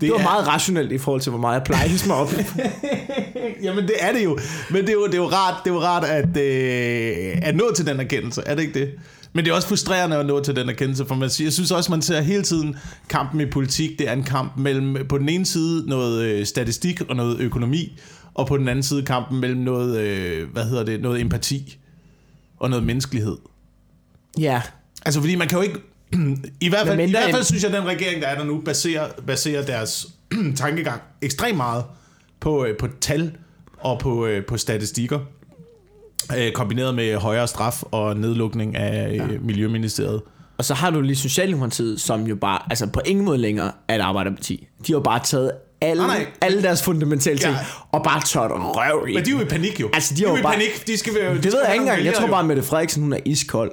Det 0.00 0.10
var 0.12 0.18
er- 0.18 0.22
meget 0.22 0.46
rationelt 0.48 0.92
i 0.92 0.98
forhold 0.98 1.20
til, 1.22 1.30
hvor 1.30 1.40
meget 1.40 1.54
jeg 1.54 1.62
plejer 1.64 1.84
at 1.84 2.06
mig 2.06 2.16
op. 2.16 2.32
Jamen 3.62 3.84
det 3.84 3.94
er 4.00 4.12
det 4.12 4.24
jo. 4.24 4.38
Men 4.70 4.80
det 4.82 4.88
er 4.88 4.92
jo, 4.92 5.06
det 5.06 5.14
er 5.14 5.18
jo 5.18 5.26
rart, 5.28 5.54
det 5.64 5.70
er 5.70 5.74
jo 5.74 5.80
rart 5.80 6.04
at, 6.04 6.36
øh, 6.36 7.38
at 7.42 7.56
nå 7.56 7.72
til 7.76 7.86
den 7.86 8.00
erkendelse. 8.00 8.42
Er 8.46 8.54
det 8.54 8.62
ikke 8.62 8.80
det? 8.80 8.90
Men 9.36 9.44
det 9.44 9.50
er 9.50 9.54
også 9.54 9.68
frustrerende 9.68 10.16
at 10.16 10.26
nå 10.26 10.40
til 10.42 10.56
den 10.56 10.68
erkendelse, 10.68 11.06
for 11.06 11.14
man, 11.14 11.30
siger- 11.30 11.46
jeg 11.46 11.52
synes 11.52 11.70
også, 11.70 11.90
man 11.92 12.02
ser 12.02 12.20
hele 12.20 12.42
tiden 12.42 12.76
kampen 13.08 13.40
i 13.40 13.46
politik. 13.46 13.98
Det 13.98 14.08
er 14.08 14.12
en 14.12 14.22
kamp 14.24 14.56
mellem 14.56 15.06
på 15.08 15.18
den 15.18 15.28
ene 15.28 15.46
side 15.46 15.88
noget 15.88 16.22
øh, 16.24 16.46
statistik 16.46 17.00
og 17.08 17.16
noget 17.16 17.38
økonomi, 17.40 17.98
og 18.34 18.46
på 18.46 18.56
den 18.56 18.68
anden 18.68 18.82
side 18.82 19.02
kampen 19.02 19.40
mellem 19.40 19.60
noget, 19.60 20.00
øh, 20.00 20.48
hvad 20.52 20.64
hedder 20.64 20.84
det, 20.84 21.00
noget 21.00 21.20
empati 21.20 21.78
og 22.58 22.70
noget 22.70 22.84
menneskelighed. 22.86 23.36
ja, 24.38 24.62
Altså 25.06 25.20
fordi 25.20 25.34
man 25.34 25.48
kan 25.48 25.58
jo 25.58 25.62
ikke 25.62 25.78
I 26.60 26.68
hvert 26.68 26.86
fald, 26.86 27.00
i 27.00 27.10
hvert 27.10 27.30
fald 27.30 27.44
synes 27.44 27.62
jeg, 27.62 27.74
at 27.74 27.80
den 27.82 27.88
regering, 27.88 28.22
der 28.22 28.28
er 28.28 28.38
der 28.38 28.44
nu, 28.44 28.60
baserer, 28.64 29.08
baserer 29.26 29.64
deres 29.66 30.06
tankegang 30.56 31.00
ekstremt 31.22 31.56
meget 31.56 31.84
på, 32.40 32.64
øh, 32.64 32.76
på 32.78 32.88
tal 33.00 33.32
og 33.78 33.98
på, 33.98 34.26
øh, 34.26 34.46
på 34.46 34.56
statistikker. 34.56 35.18
Øh, 36.38 36.52
kombineret 36.52 36.94
med 36.94 37.16
højere 37.16 37.46
straf 37.48 37.82
og 37.90 38.16
nedlukning 38.16 38.76
af 38.76 39.14
ja. 39.16 39.24
Miljøministeriet. 39.40 40.22
og 40.58 40.64
så 40.64 40.74
har 40.74 40.90
du 40.90 41.00
lige 41.00 41.16
Socialdemokratiet, 41.16 42.00
som 42.00 42.26
jo 42.26 42.36
bare, 42.36 42.58
altså 42.70 42.86
på 42.86 43.00
ingen 43.06 43.24
måde 43.24 43.38
længere 43.38 43.72
er 43.88 43.94
et 43.96 44.00
arbejderparti. 44.00 44.66
De 44.86 44.92
har 44.92 44.98
jo 44.98 45.02
bare 45.02 45.20
taget 45.24 45.50
alle, 45.80 46.06
Nej, 46.06 46.18
nej. 46.18 46.26
alle 46.40 46.62
deres 46.62 46.82
fundamentale 46.82 47.38
ting, 47.38 47.52
Ja. 47.52 47.58
og 47.92 48.02
bare 48.04 48.20
tørt 48.20 48.50
røv 48.54 49.08
i. 49.08 49.14
Men 49.14 49.24
de 49.24 49.30
er 49.30 49.34
jo 49.34 49.40
i 49.40 49.44
panik 49.44 49.80
jo. 49.80 49.90
Altså, 49.92 50.14
de 50.14 50.18
de 50.20 50.24
er 50.24 50.28
jo 50.28 50.34
jo 50.34 50.40
i 50.40 50.42
bare- 50.42 50.52
panik. 50.52 50.86
De 50.86 50.98
skal, 50.98 51.14
de 51.14 51.18
Det 51.20 51.38
skal 51.42 51.52
ved 51.52 51.60
jeg 51.64 51.74
ikke 51.74 51.82
engang. 51.82 52.04
Jeg 52.04 52.14
tror 52.14 52.26
bare, 52.26 52.40
at 52.40 52.46
Mette 52.46 52.62
Frederiksen, 52.62 53.02
hun 53.02 53.12
er 53.12 53.18
iskold. 53.24 53.72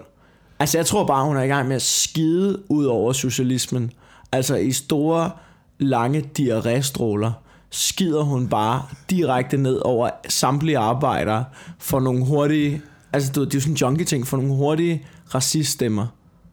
Altså, 0.59 0.77
jeg 0.77 0.85
tror 0.85 1.05
bare, 1.07 1.25
hun 1.25 1.37
er 1.37 1.41
i 1.43 1.47
gang 1.47 1.67
med 1.67 1.75
at 1.75 1.81
skide 1.81 2.59
ud 2.69 2.85
over 2.85 3.13
socialismen. 3.13 3.91
Altså, 4.31 4.55
i 4.55 4.71
store, 4.71 5.31
lange 5.79 6.25
diarréstråler 6.39 7.31
skider 7.71 8.23
hun 8.23 8.47
bare 8.47 8.83
direkte 9.09 9.57
ned 9.57 9.81
over 9.85 10.09
samtlige 10.29 10.77
arbejdere 10.77 11.45
for 11.79 11.99
nogle 11.99 12.25
hurtige... 12.25 12.81
Altså, 13.13 13.31
det 13.31 13.41
er 13.41 13.49
jo 13.53 13.59
sådan 13.59 13.73
en 13.73 13.77
junkie-ting, 13.77 14.27
for 14.27 14.37
nogle 14.37 14.53
hurtige 14.53 15.05
raciststemmer. 15.33 16.07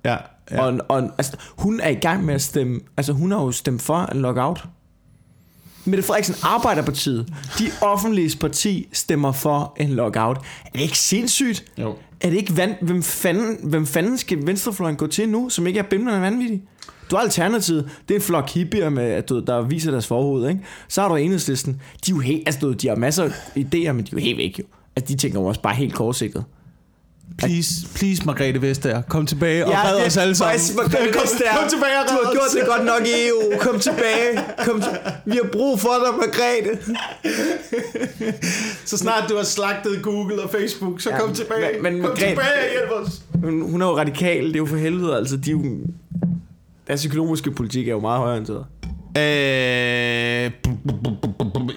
Ja, 0.05 0.17
Ja. 0.51 0.63
Og, 0.63 0.81
og 0.89 1.03
altså, 1.19 1.37
hun 1.59 1.81
er 1.81 1.89
i 1.89 1.95
gang 1.95 2.25
med 2.25 2.35
at 2.35 2.43
stemme... 2.43 2.81
Altså, 2.97 3.13
hun 3.13 3.31
har 3.31 3.39
jo 3.39 3.53
stemt 3.53 3.83
for 3.83 3.97
en 4.13 4.21
lockout. 4.21 4.65
Mette 5.85 6.03
Frederiksen, 6.03 6.35
Arbejderpartiet, 6.43 7.35
de 7.59 7.71
offentlige 7.83 8.39
parti, 8.39 8.89
stemmer 8.93 9.33
for 9.33 9.77
en 9.77 9.89
lockout. 9.89 10.37
Er 10.65 10.71
det 10.73 10.81
ikke 10.81 10.99
sindssygt? 10.99 11.65
Jo. 11.79 11.97
Er 12.21 12.31
det 12.31 12.37
ikke 12.37 12.57
vand... 12.57 12.75
Hvem 12.83 13.03
fanden, 13.03 13.59
hvem 13.63 13.87
fanden 13.87 14.19
skal 14.19 14.47
venstrefløjen 14.47 14.97
gå 14.97 15.07
til 15.07 15.29
nu, 15.29 15.49
som 15.49 15.67
ikke 15.67 15.79
er 15.79 15.85
bimlende 15.91 16.21
vanvittig? 16.21 16.63
Du 17.11 17.17
har 17.17 17.23
Alternativet, 17.23 17.89
det 18.09 18.15
er 18.15 18.19
en 18.19 18.23
flok 18.25 18.51
hippier, 18.51 18.89
med, 18.91 19.05
at 19.05 19.29
du, 19.29 19.41
der 19.47 19.63
viser 19.63 19.91
deres 19.91 20.07
forhoved, 20.07 20.49
ikke? 20.49 20.61
Så 20.89 21.01
har 21.03 21.09
du 21.09 21.17
enhedslisten, 21.17 21.73
de 22.07 22.11
er 22.11 22.15
jo 22.15 22.21
helt, 22.21 22.43
altså 22.49 22.61
du, 22.61 22.73
de 22.73 22.89
har 22.89 22.97
masser 22.97 23.25
af 23.25 23.31
idéer, 23.57 23.93
men 23.93 23.99
de 24.05 24.09
er 24.09 24.13
jo 24.13 24.19
helt 24.19 24.39
væk 24.39 24.59
jo. 24.59 24.65
Altså 24.97 25.13
de 25.15 25.19
tænker 25.19 25.41
jo 25.41 25.47
også 25.47 25.61
bare 25.61 25.75
helt 25.75 25.95
kortsigtet. 25.95 26.45
Please, 27.39 27.71
please, 27.95 28.23
Margrethe 28.27 28.63
Vestager, 28.63 29.03
kom 29.03 29.27
tilbage 29.27 29.65
og 29.67 29.71
Ja, 29.71 29.83
red 29.93 30.07
os 30.07 30.17
alle 30.17 30.35
sammen. 30.35 30.51
Faktisk, 30.53 30.77
Margrethe 30.77 31.13
kom, 31.13 31.23
Vestager. 31.23 31.57
kom 31.61 31.69
tilbage 31.75 31.99
og 32.03 32.05
Du 32.09 32.13
har 32.25 32.33
gjort 32.33 32.51
det 32.55 32.63
godt 32.67 32.85
nok 32.85 33.07
i 33.07 33.29
EU. 33.29 33.59
Kom 33.61 33.81
tilbage. 33.81 34.41
Kom 34.65 34.81
til... 34.81 34.91
Vi 35.27 35.39
har 35.43 35.49
brug 35.53 35.81
for 35.81 35.89
dig, 36.05 36.15
Margrethe. 36.17 36.95
Så 38.85 38.97
snart 38.99 39.25
du 39.31 39.37
har 39.37 39.45
slagtet 39.45 40.03
Google 40.03 40.43
og 40.43 40.51
Facebook, 40.51 41.01
så 41.01 41.11
Ja, 41.11 41.19
kom 41.21 41.35
tilbage. 41.35 41.83
men- 41.83 41.93
men 41.93 42.03
kom 42.03 42.11
Margrethe- 42.11 42.29
tilbage 42.29 42.59
og 42.67 42.71
hjælp 42.73 42.91
os. 43.07 43.23
Hun, 43.45 43.71
hun 43.71 43.83
er 43.83 43.87
jo 43.87 43.99
radikal, 43.99 44.45
det 44.47 44.55
er 44.55 44.59
jo 44.59 44.67
for 44.67 44.77
helvede. 44.77 45.17
Altså, 45.17 45.37
de 45.37 45.51
er 45.51 45.53
jo... 45.53 45.65
Deres 46.89 47.07
økonomiske 47.07 47.51
politik 47.51 47.89
er 47.89 47.93
jo 47.93 48.01
meget 48.01 48.19
højorienteret. 48.19 48.67
Øh, 49.17 50.53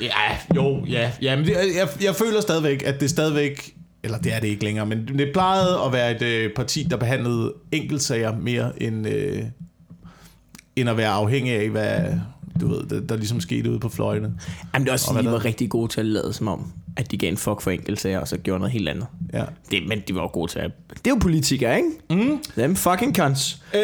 ja, 0.01 0.37
jo, 0.55 0.85
ja. 0.85 1.11
ja 1.21 1.35
men 1.35 1.45
det, 1.45 1.51
jeg, 1.51 1.87
jeg 2.03 2.15
føler 2.15 2.41
stadigvæk, 2.41 2.83
at 2.85 3.01
det 3.01 3.09
stadigvæk, 3.09 3.75
eller 4.03 4.17
det 4.17 4.33
er 4.33 4.39
det 4.39 4.47
ikke 4.47 4.63
længere, 4.63 4.85
men 4.85 5.07
det 5.07 5.29
plejede 5.33 5.79
at 5.85 5.93
være 5.93 6.15
et 6.15 6.21
øh, 6.21 6.53
parti, 6.55 6.87
der 6.89 6.97
behandlede 6.97 7.53
enkeltsager 7.71 8.37
mere 8.37 8.83
end, 8.83 9.07
øh, 9.07 9.43
end 10.75 10.89
at 10.89 10.97
være 10.97 11.09
afhængig 11.09 11.53
af, 11.53 11.69
hvad 11.69 12.13
du 12.61 12.67
ved, 12.67 12.83
der, 12.89 12.99
der 12.99 13.15
ligesom 13.15 13.41
skete 13.41 13.71
ude 13.71 13.79
på 13.79 13.89
fløjene. 13.89 14.31
Jamen, 14.73 14.85
det 14.85 14.89
er 14.89 14.93
også, 14.93 15.11
Og 15.11 15.19
de 15.19 15.23
der- 15.25 15.31
var 15.31 15.45
rigtig 15.45 15.69
gode 15.69 15.91
til 15.91 15.99
at 15.99 16.05
lade 16.05 16.33
som 16.33 16.47
om, 16.47 16.71
at 16.97 17.11
de 17.11 17.17
gav 17.17 17.29
en 17.29 17.37
fuck 17.37 17.61
for 17.61 17.71
enkeltsager, 17.71 18.19
og 18.19 18.27
så 18.27 18.37
gjorde 18.37 18.59
noget 18.59 18.71
helt 18.73 18.89
andet. 18.89 19.05
Ja. 19.33 19.43
Det, 19.71 19.87
men 19.87 20.01
de 20.07 20.15
var 20.15 20.21
jo 20.21 20.29
gode 20.33 20.51
til 20.51 20.59
at... 20.59 20.71
Det 20.89 21.07
er 21.07 21.11
jo 21.11 21.17
politikere, 21.21 21.75
ikke? 21.77 21.89
Mm. 22.29 22.37
Dem 22.55 22.75
fucking 22.75 23.15
cunts. 23.15 23.61
Øh, 23.75 23.81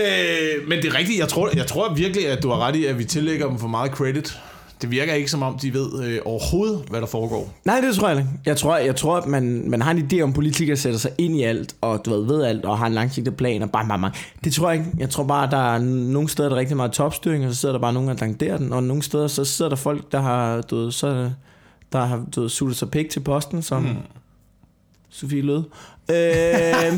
men 0.69 0.77
det 0.81 0.85
er 0.85 0.97
rigtigt, 0.97 1.19
jeg 1.19 1.27
tror, 1.27 1.49
jeg 1.55 1.67
tror 1.67 1.93
virkelig, 1.93 2.27
at 2.27 2.43
du 2.43 2.49
har 2.49 2.59
ret 2.67 2.75
i, 2.75 2.85
at 2.85 2.97
vi 2.99 3.03
tillægger 3.05 3.47
dem 3.47 3.59
for 3.59 3.67
meget 3.67 3.91
credit. 3.91 4.37
Det 4.81 4.91
virker 4.91 5.13
ikke 5.13 5.31
som 5.31 5.43
om, 5.43 5.59
de 5.59 5.73
ved 5.73 6.03
øh, 6.03 6.19
overhovedet, 6.25 6.83
hvad 6.89 7.01
der 7.01 7.07
foregår. 7.07 7.53
Nej, 7.65 7.81
det 7.81 7.95
tror 7.95 8.09
jeg 8.09 8.17
ikke. 8.17 8.29
Jeg 8.45 8.57
tror, 8.57 8.77
jeg 8.77 8.95
tror 8.95 9.17
at 9.17 9.27
man, 9.27 9.69
man 9.69 9.81
har 9.81 9.91
en 9.91 10.09
idé 10.11 10.21
om, 10.21 10.33
politikere 10.33 10.77
sætter 10.77 10.99
sig 10.99 11.11
ind 11.17 11.35
i 11.35 11.43
alt, 11.43 11.75
og 11.81 12.05
du 12.05 12.09
ved, 12.09 12.25
ved 12.25 12.43
alt, 12.43 12.65
og 12.65 12.77
har 12.77 12.87
en 12.87 12.93
langsigtet 12.93 13.37
plan, 13.37 13.61
og 13.61 13.71
bang, 13.71 13.89
bang, 13.89 14.01
bang. 14.01 14.13
Det 14.43 14.53
tror 14.53 14.69
jeg 14.69 14.79
ikke. 14.79 14.91
Jeg 14.97 15.09
tror 15.09 15.23
bare, 15.23 15.45
at 15.45 15.51
der 15.51 15.73
er 15.73 15.79
nogle 15.79 16.29
steder, 16.29 16.49
der 16.49 16.55
er 16.55 16.59
rigtig 16.59 16.77
meget 16.77 16.91
topstyring, 16.91 17.45
og 17.45 17.53
så 17.53 17.59
sidder 17.59 17.73
der 17.73 17.79
bare 17.79 17.93
nogen, 17.93 18.09
der 18.09 18.15
landerer 18.15 18.57
den, 18.57 18.73
og 18.73 18.83
nogle 18.83 19.03
steder, 19.03 19.27
så 19.27 19.45
sidder 19.45 19.69
der 19.69 19.75
folk, 19.75 20.11
der 20.11 20.21
har, 20.21 20.61
du 20.61 20.75
ved, 20.75 20.91
så, 20.91 21.31
der 21.91 22.05
har 22.05 22.25
du 22.35 22.41
ved, 22.41 22.49
suttet 22.49 22.77
sig 22.77 22.91
pik 22.91 23.09
til 23.09 23.19
posten, 23.19 23.61
som 23.61 23.83
mm. 23.83 23.95
Sofie 25.09 25.41
Lød. 25.41 25.63
Øh, 26.09 26.15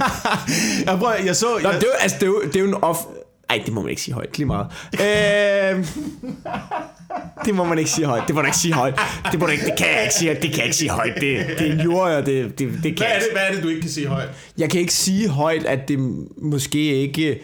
Jeg, 0.86 0.98
prøver, 1.00 1.14
jeg 1.26 1.36
så... 1.36 1.46
Nå, 1.64 1.70
jeg, 1.70 1.82
det 1.82 1.84
er, 1.84 1.88
jo, 1.88 1.94
altså, 2.02 2.18
det, 2.20 2.24
er 2.24 2.28
jo, 2.28 2.42
det 2.42 2.56
er 2.56 2.60
jo 2.60 2.68
en 2.68 2.84
off... 2.84 3.00
Ej, 3.50 3.62
det 3.66 3.74
må 3.74 3.82
man 3.82 3.90
ikke 3.90 4.02
sige 4.02 4.14
højt, 4.14 4.38
lige 4.38 4.48
meget. 4.48 4.68
Øh, 4.94 5.86
det 7.46 7.56
må 7.56 7.64
man 7.64 7.78
ikke 7.78 7.92
sige 7.92 8.06
højt. 8.06 8.24
Det 8.28 8.36
må 8.36 8.42
du 8.42 8.46
ikke 8.46 8.58
sige 8.58 8.74
højt. 8.74 9.00
Det, 9.32 9.40
må 9.40 9.46
du 9.46 9.52
ikke, 9.52 9.66
det 9.66 9.78
kan 9.78 9.88
jeg 9.88 10.04
ikke 10.04 10.16
sige, 10.16 10.34
det 10.34 10.42
kan 10.42 10.58
jeg 10.58 10.66
ikke 10.66 10.76
sige 10.76 10.90
højt. 10.90 11.16
Det, 11.16 11.46
det 11.60 11.72
er 11.72 11.84
jord, 11.84 12.12
og 12.12 12.26
det, 12.26 12.60
det, 12.60 12.80
det 12.84 12.98
kan 12.98 12.98
hvad, 12.98 13.08
er 13.08 13.20
det, 13.20 13.28
hvad 13.32 13.42
er 13.42 13.54
det, 13.54 13.64
du 13.64 13.68
ikke 13.68 13.82
kan 13.82 13.90
sige 13.90 14.08
højt? 14.08 14.30
Jeg 14.58 14.70
kan 14.70 14.82
ikke 14.82 14.94
sige 14.94 15.30
højt, 15.30 15.66
at 15.66 15.88
det 15.88 16.00
måske 16.38 16.80
ikke 16.80 17.42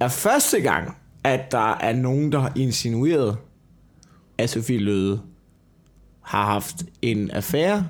er 0.00 0.08
første 0.08 0.60
gang, 0.60 0.96
at 1.24 1.52
der 1.52 1.74
er 1.74 1.92
nogen, 1.92 2.32
der 2.32 2.38
har 2.38 2.52
insinueret, 2.56 3.36
at 4.38 4.50
Sofie 4.50 4.78
Løde 4.78 5.20
har 6.20 6.44
haft 6.44 6.76
en 7.02 7.30
affære 7.30 7.88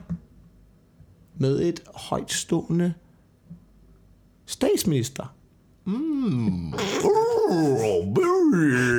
med 1.39 1.61
et 1.63 1.81
højtstående 1.95 2.95
statsminister. 4.47 5.35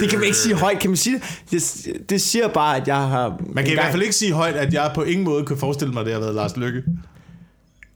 Det 0.01 0.09
kan 0.09 0.19
man 0.19 0.25
ikke 0.25 0.37
sige 0.37 0.55
højt, 0.55 0.79
kan 0.79 0.89
man 0.89 0.97
sige 0.97 1.15
det? 1.15 1.23
Det, 1.51 2.09
det 2.09 2.21
siger 2.21 2.47
bare, 2.47 2.77
at 2.77 2.87
jeg 2.87 2.95
har... 3.07 3.39
Man 3.49 3.63
kan 3.63 3.73
i 3.73 3.75
hvert 3.75 3.91
fald 3.91 4.01
ikke 4.01 4.15
sige 4.15 4.33
højt, 4.33 4.55
at 4.55 4.73
jeg 4.73 4.91
på 4.95 5.03
ingen 5.03 5.23
måde 5.25 5.45
kunne 5.45 5.59
forestille 5.59 5.93
mig, 5.93 5.99
at 5.99 6.05
det 6.05 6.13
har 6.13 6.21
været 6.21 6.35
Lars 6.35 6.57
Lykke. 6.57 6.83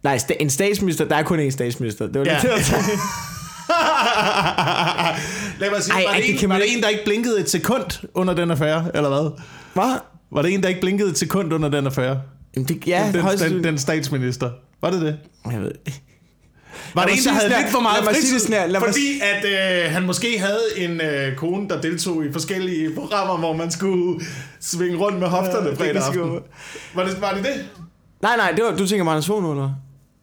Nej, 0.04 0.18
sta- 0.18 0.36
en 0.40 0.50
statsminister, 0.50 1.06
der 1.06 1.16
er 1.16 1.24
kun 1.24 1.40
én 1.48 1.50
statsminister. 1.50 2.08
Det 2.08 2.20
var 2.20 2.26
Ja. 2.26 2.34
lidt 2.44 2.44
Lad 5.60 5.70
mig 5.72 5.84
sige, 5.84 5.94
Ej, 5.96 6.04
var, 6.04 6.10
ej, 6.12 6.16
det 6.18 6.24
det 6.26 6.32
en, 6.34 6.38
kan 6.40 6.50
var 6.50 6.56
man 6.56 6.62
det 6.62 6.66
ikke- 6.68 6.78
en, 6.78 6.84
der 6.84 6.90
ikke 6.90 7.04
blinkede 7.06 7.40
et 7.40 7.50
sekund 7.50 8.08
under 8.14 8.34
den 8.34 8.52
affære, 8.52 8.86
eller 8.96 9.10
hvad? 9.10 9.32
Hvad? 9.74 9.98
Var 10.32 10.42
det 10.42 10.54
en, 10.54 10.64
der 10.64 10.70
ikke 10.70 10.82
blinkede 10.82 11.10
et 11.10 11.18
sekund 11.18 11.54
under 11.54 11.70
den 11.70 11.86
affære? 11.86 12.22
Jamen, 12.56 12.68
det, 12.68 12.88
ja, 12.88 13.10
den, 13.14 13.22
højst, 13.22 13.44
den, 13.44 13.64
den 13.64 13.78
statsminister. 13.78 14.50
Var 14.82 14.90
det 14.90 15.02
det? 15.02 15.18
Jeg 15.52 15.62
ved. 15.62 15.72
Var 16.94 17.04
det 17.06 17.12
en, 17.12 17.18
der 17.18 17.24
det 17.24 17.32
havde 17.32 17.50
lidt 17.62 17.72
for 17.72 17.80
meget 17.80 18.04
fritid, 18.04 18.40
det 18.40 18.54
her. 18.74 18.80
Fordi 18.80 19.22
at 19.22 19.86
øh, 19.86 19.92
han 19.92 20.04
måske 20.06 20.40
havde 20.40 20.60
en 20.78 21.02
øh, 21.02 21.36
kone, 21.36 21.70
der 21.70 21.82
deltog 21.82 22.26
i 22.26 22.32
forskellige 22.32 22.96
programmer, 22.96 23.38
hvor 23.38 23.54
man 23.54 23.72
skulle 23.72 24.26
svinge 24.62 24.98
rundt 24.98 25.20
med 25.20 25.28
hofterne 25.28 25.64
Ja, 25.66 25.70
det 25.70 25.78
fredag 25.78 26.02
aften. 26.04 26.40
Var 26.96 27.04
det, 27.04 27.22
var 27.22 27.32
det 27.34 27.44
det? 27.44 27.66
Nej, 28.22 28.38
nej, 28.38 28.52
det 28.56 28.64
var, 28.64 28.76
du 28.78 28.88
tænker 28.88 29.04
Magnus 29.06 29.30
nu, 29.30 29.52
eller? 29.52 29.70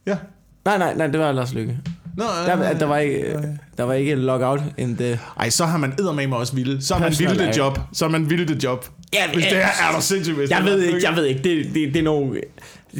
Ja. 0.06 0.16
Nej, 0.64 0.78
nej, 0.78 0.94
nej, 0.94 1.06
det 1.06 1.20
var 1.20 1.32
Lars 1.32 1.52
Lykke. 1.54 1.78
Nå, 2.16 2.24
Der, 2.46 2.72
der, 2.72 2.86
var 2.86 2.98
ikke, 2.98 3.36
der 3.78 3.84
var 3.84 3.94
ikke 3.94 4.12
en 4.12 4.18
lockout 4.18 4.60
in 4.78 4.96
the... 4.96 5.20
Ej, 5.40 5.50
så 5.50 5.64
har 5.64 5.78
man 5.78 5.92
eddermame 5.98 6.36
også 6.36 6.54
vilde. 6.54 6.82
Så 6.84 6.94
er 6.94 6.98
man 6.98 7.14
vilde 7.18 7.48
ag- 7.48 7.56
job. 7.56 7.78
Så 7.92 8.04
er 8.04 8.08
man 8.08 8.30
vilde 8.30 8.58
job. 8.64 8.86
Ja, 9.12 9.32
Hvis 9.34 9.44
det 9.44 9.56
er, 9.56 9.66
er 9.88 9.92
der 9.92 10.00
sindssygt, 10.00 10.36
hvis 10.36 10.50
Jeg 10.50 10.58
det 10.58 10.66
ved 10.66 10.82
ikke, 10.82 11.00
jeg 11.08 11.16
ved 11.16 11.24
ikke. 11.24 11.42
Det, 11.42 11.74
det, 11.74 11.94
det 11.94 11.96
er 11.96 12.02
nogle... 12.02 12.40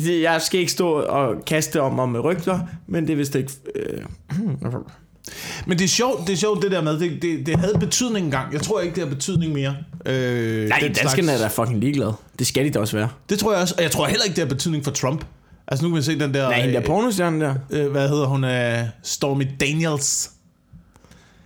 Jeg 0.06 0.42
skal 0.42 0.60
ikke 0.60 0.72
stå 0.72 0.88
og 0.92 1.44
kaste 1.46 1.80
om 1.80 1.98
om 1.98 2.16
rygter, 2.16 2.60
men 2.86 3.06
det 3.06 3.12
er 3.12 3.16
vist 3.16 3.34
ikke... 3.34 3.52
Øh, 3.74 4.04
Men 5.66 5.78
det 5.78 5.84
er 5.84 5.88
sjovt, 5.88 6.26
det 6.26 6.32
er 6.32 6.36
sjovt 6.36 6.62
det 6.62 6.70
der 6.70 6.82
med, 6.82 6.98
det, 7.00 7.22
det, 7.22 7.46
det 7.46 7.56
havde 7.56 7.74
betydning 7.80 8.24
engang. 8.24 8.52
Jeg 8.52 8.60
tror 8.60 8.80
ikke, 8.80 8.94
det 8.94 9.02
har 9.02 9.10
betydning 9.14 9.52
mere. 9.52 9.76
Øh, 10.06 10.68
nej, 10.68 10.78
den 10.78 10.92
danskerne 10.92 11.32
er 11.32 11.36
slags. 11.36 11.54
da 11.54 11.62
fucking 11.62 11.80
ligeglade. 11.80 12.12
Det 12.38 12.46
skal 12.46 12.64
de 12.64 12.70
da 12.70 12.78
også 12.78 12.96
være. 12.96 13.08
Det 13.28 13.38
tror 13.38 13.52
jeg 13.52 13.62
også. 13.62 13.74
Og 13.76 13.82
jeg 13.82 13.90
tror 13.90 14.06
heller 14.06 14.24
ikke, 14.24 14.36
det 14.36 14.44
har 14.44 14.48
betydning 14.48 14.84
for 14.84 14.90
Trump. 14.90 15.24
Altså 15.68 15.84
nu 15.84 15.88
kan 15.88 15.94
man 15.94 16.02
se 16.02 16.18
den 16.18 16.34
der... 16.34 16.48
Nej, 16.48 16.60
hende 16.60 16.74
der 16.74 16.80
pornostjerne 16.80 17.44
der. 17.44 17.54
øh, 17.70 17.90
hvad 17.90 18.08
hedder 18.08 18.26
hun? 18.26 18.44
Øh, 18.44 18.78
Stormy 19.02 19.46
Daniels. 19.60 20.30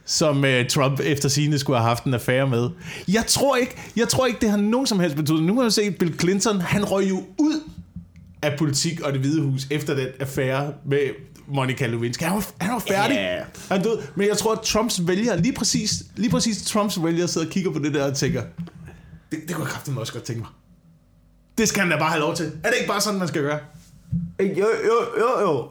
Som 0.05 0.45
øh, 0.45 0.67
Trump 0.69 1.01
efter 1.05 1.29
sine 1.29 1.59
skulle 1.59 1.79
have 1.79 1.89
haft 1.89 2.05
en 2.05 2.15
affære 2.15 2.47
med. 2.47 2.71
Jeg 3.09 3.25
tror 3.27 3.57
ikke, 3.57 3.75
jeg 3.97 4.09
tror 4.09 4.27
ikke, 4.27 4.39
det 4.41 4.51
har 4.51 4.57
nogen 4.57 4.87
som 4.87 5.01
helst 5.01 5.17
betydning. 5.17 5.47
Nu 5.47 5.55
kan 5.55 5.63
man 5.63 5.71
se, 5.71 5.91
Bill 5.91 6.19
Clinton, 6.21 6.61
han 6.61 6.85
røg 6.85 7.09
jo 7.11 7.23
ud 7.39 7.61
af 8.43 8.59
politik 8.59 9.01
og 9.01 9.13
det 9.13 9.21
hvide 9.21 9.43
hus 9.43 9.67
efter 9.71 9.95
den 9.95 10.09
affære 10.21 10.73
med 10.87 11.01
Monica 11.49 11.87
Lewinsky. 11.87 12.23
Han 12.23 12.35
var, 12.35 12.47
han 12.61 12.73
var 12.73 12.79
færdig. 12.79 13.15
Ja. 13.15 13.43
Han 13.69 13.83
død. 13.83 13.99
Men 14.15 14.29
jeg 14.29 14.39
tror, 14.39 14.53
at 14.53 14.61
Trumps 14.61 15.07
vælgere, 15.07 15.41
lige 15.41 15.53
præcis, 15.55 16.03
lige 16.17 16.31
præcis 16.31 16.63
Trumps 16.63 17.05
vælgere 17.05 17.29
sidder 17.29 17.47
og 17.47 17.53
kigger 17.53 17.73
på 17.73 17.79
det 17.79 17.95
der 17.95 18.05
og 18.11 18.17
tænker, 18.17 18.43
det, 19.33 19.41
det 19.49 19.57
kunne 19.57 19.65
jeg 19.65 19.73
kraftigt 19.73 19.99
også 19.99 20.13
godt 20.13 20.25
tænke 20.25 20.41
mig. 20.41 20.49
Det 21.59 21.69
skal 21.69 21.81
han 21.81 21.91
da 21.91 21.99
bare 21.99 22.11
have 22.11 22.21
lov 22.21 22.35
til. 22.35 22.47
Er 22.47 22.69
det 22.69 22.77
ikke 22.79 22.89
bare 22.89 23.01
sådan, 23.01 23.19
man 23.19 23.29
skal 23.29 23.43
gøre? 23.43 23.59
Jo, 24.41 24.47
jo, 24.85 25.19
jo, 25.19 25.41
jo. 25.41 25.69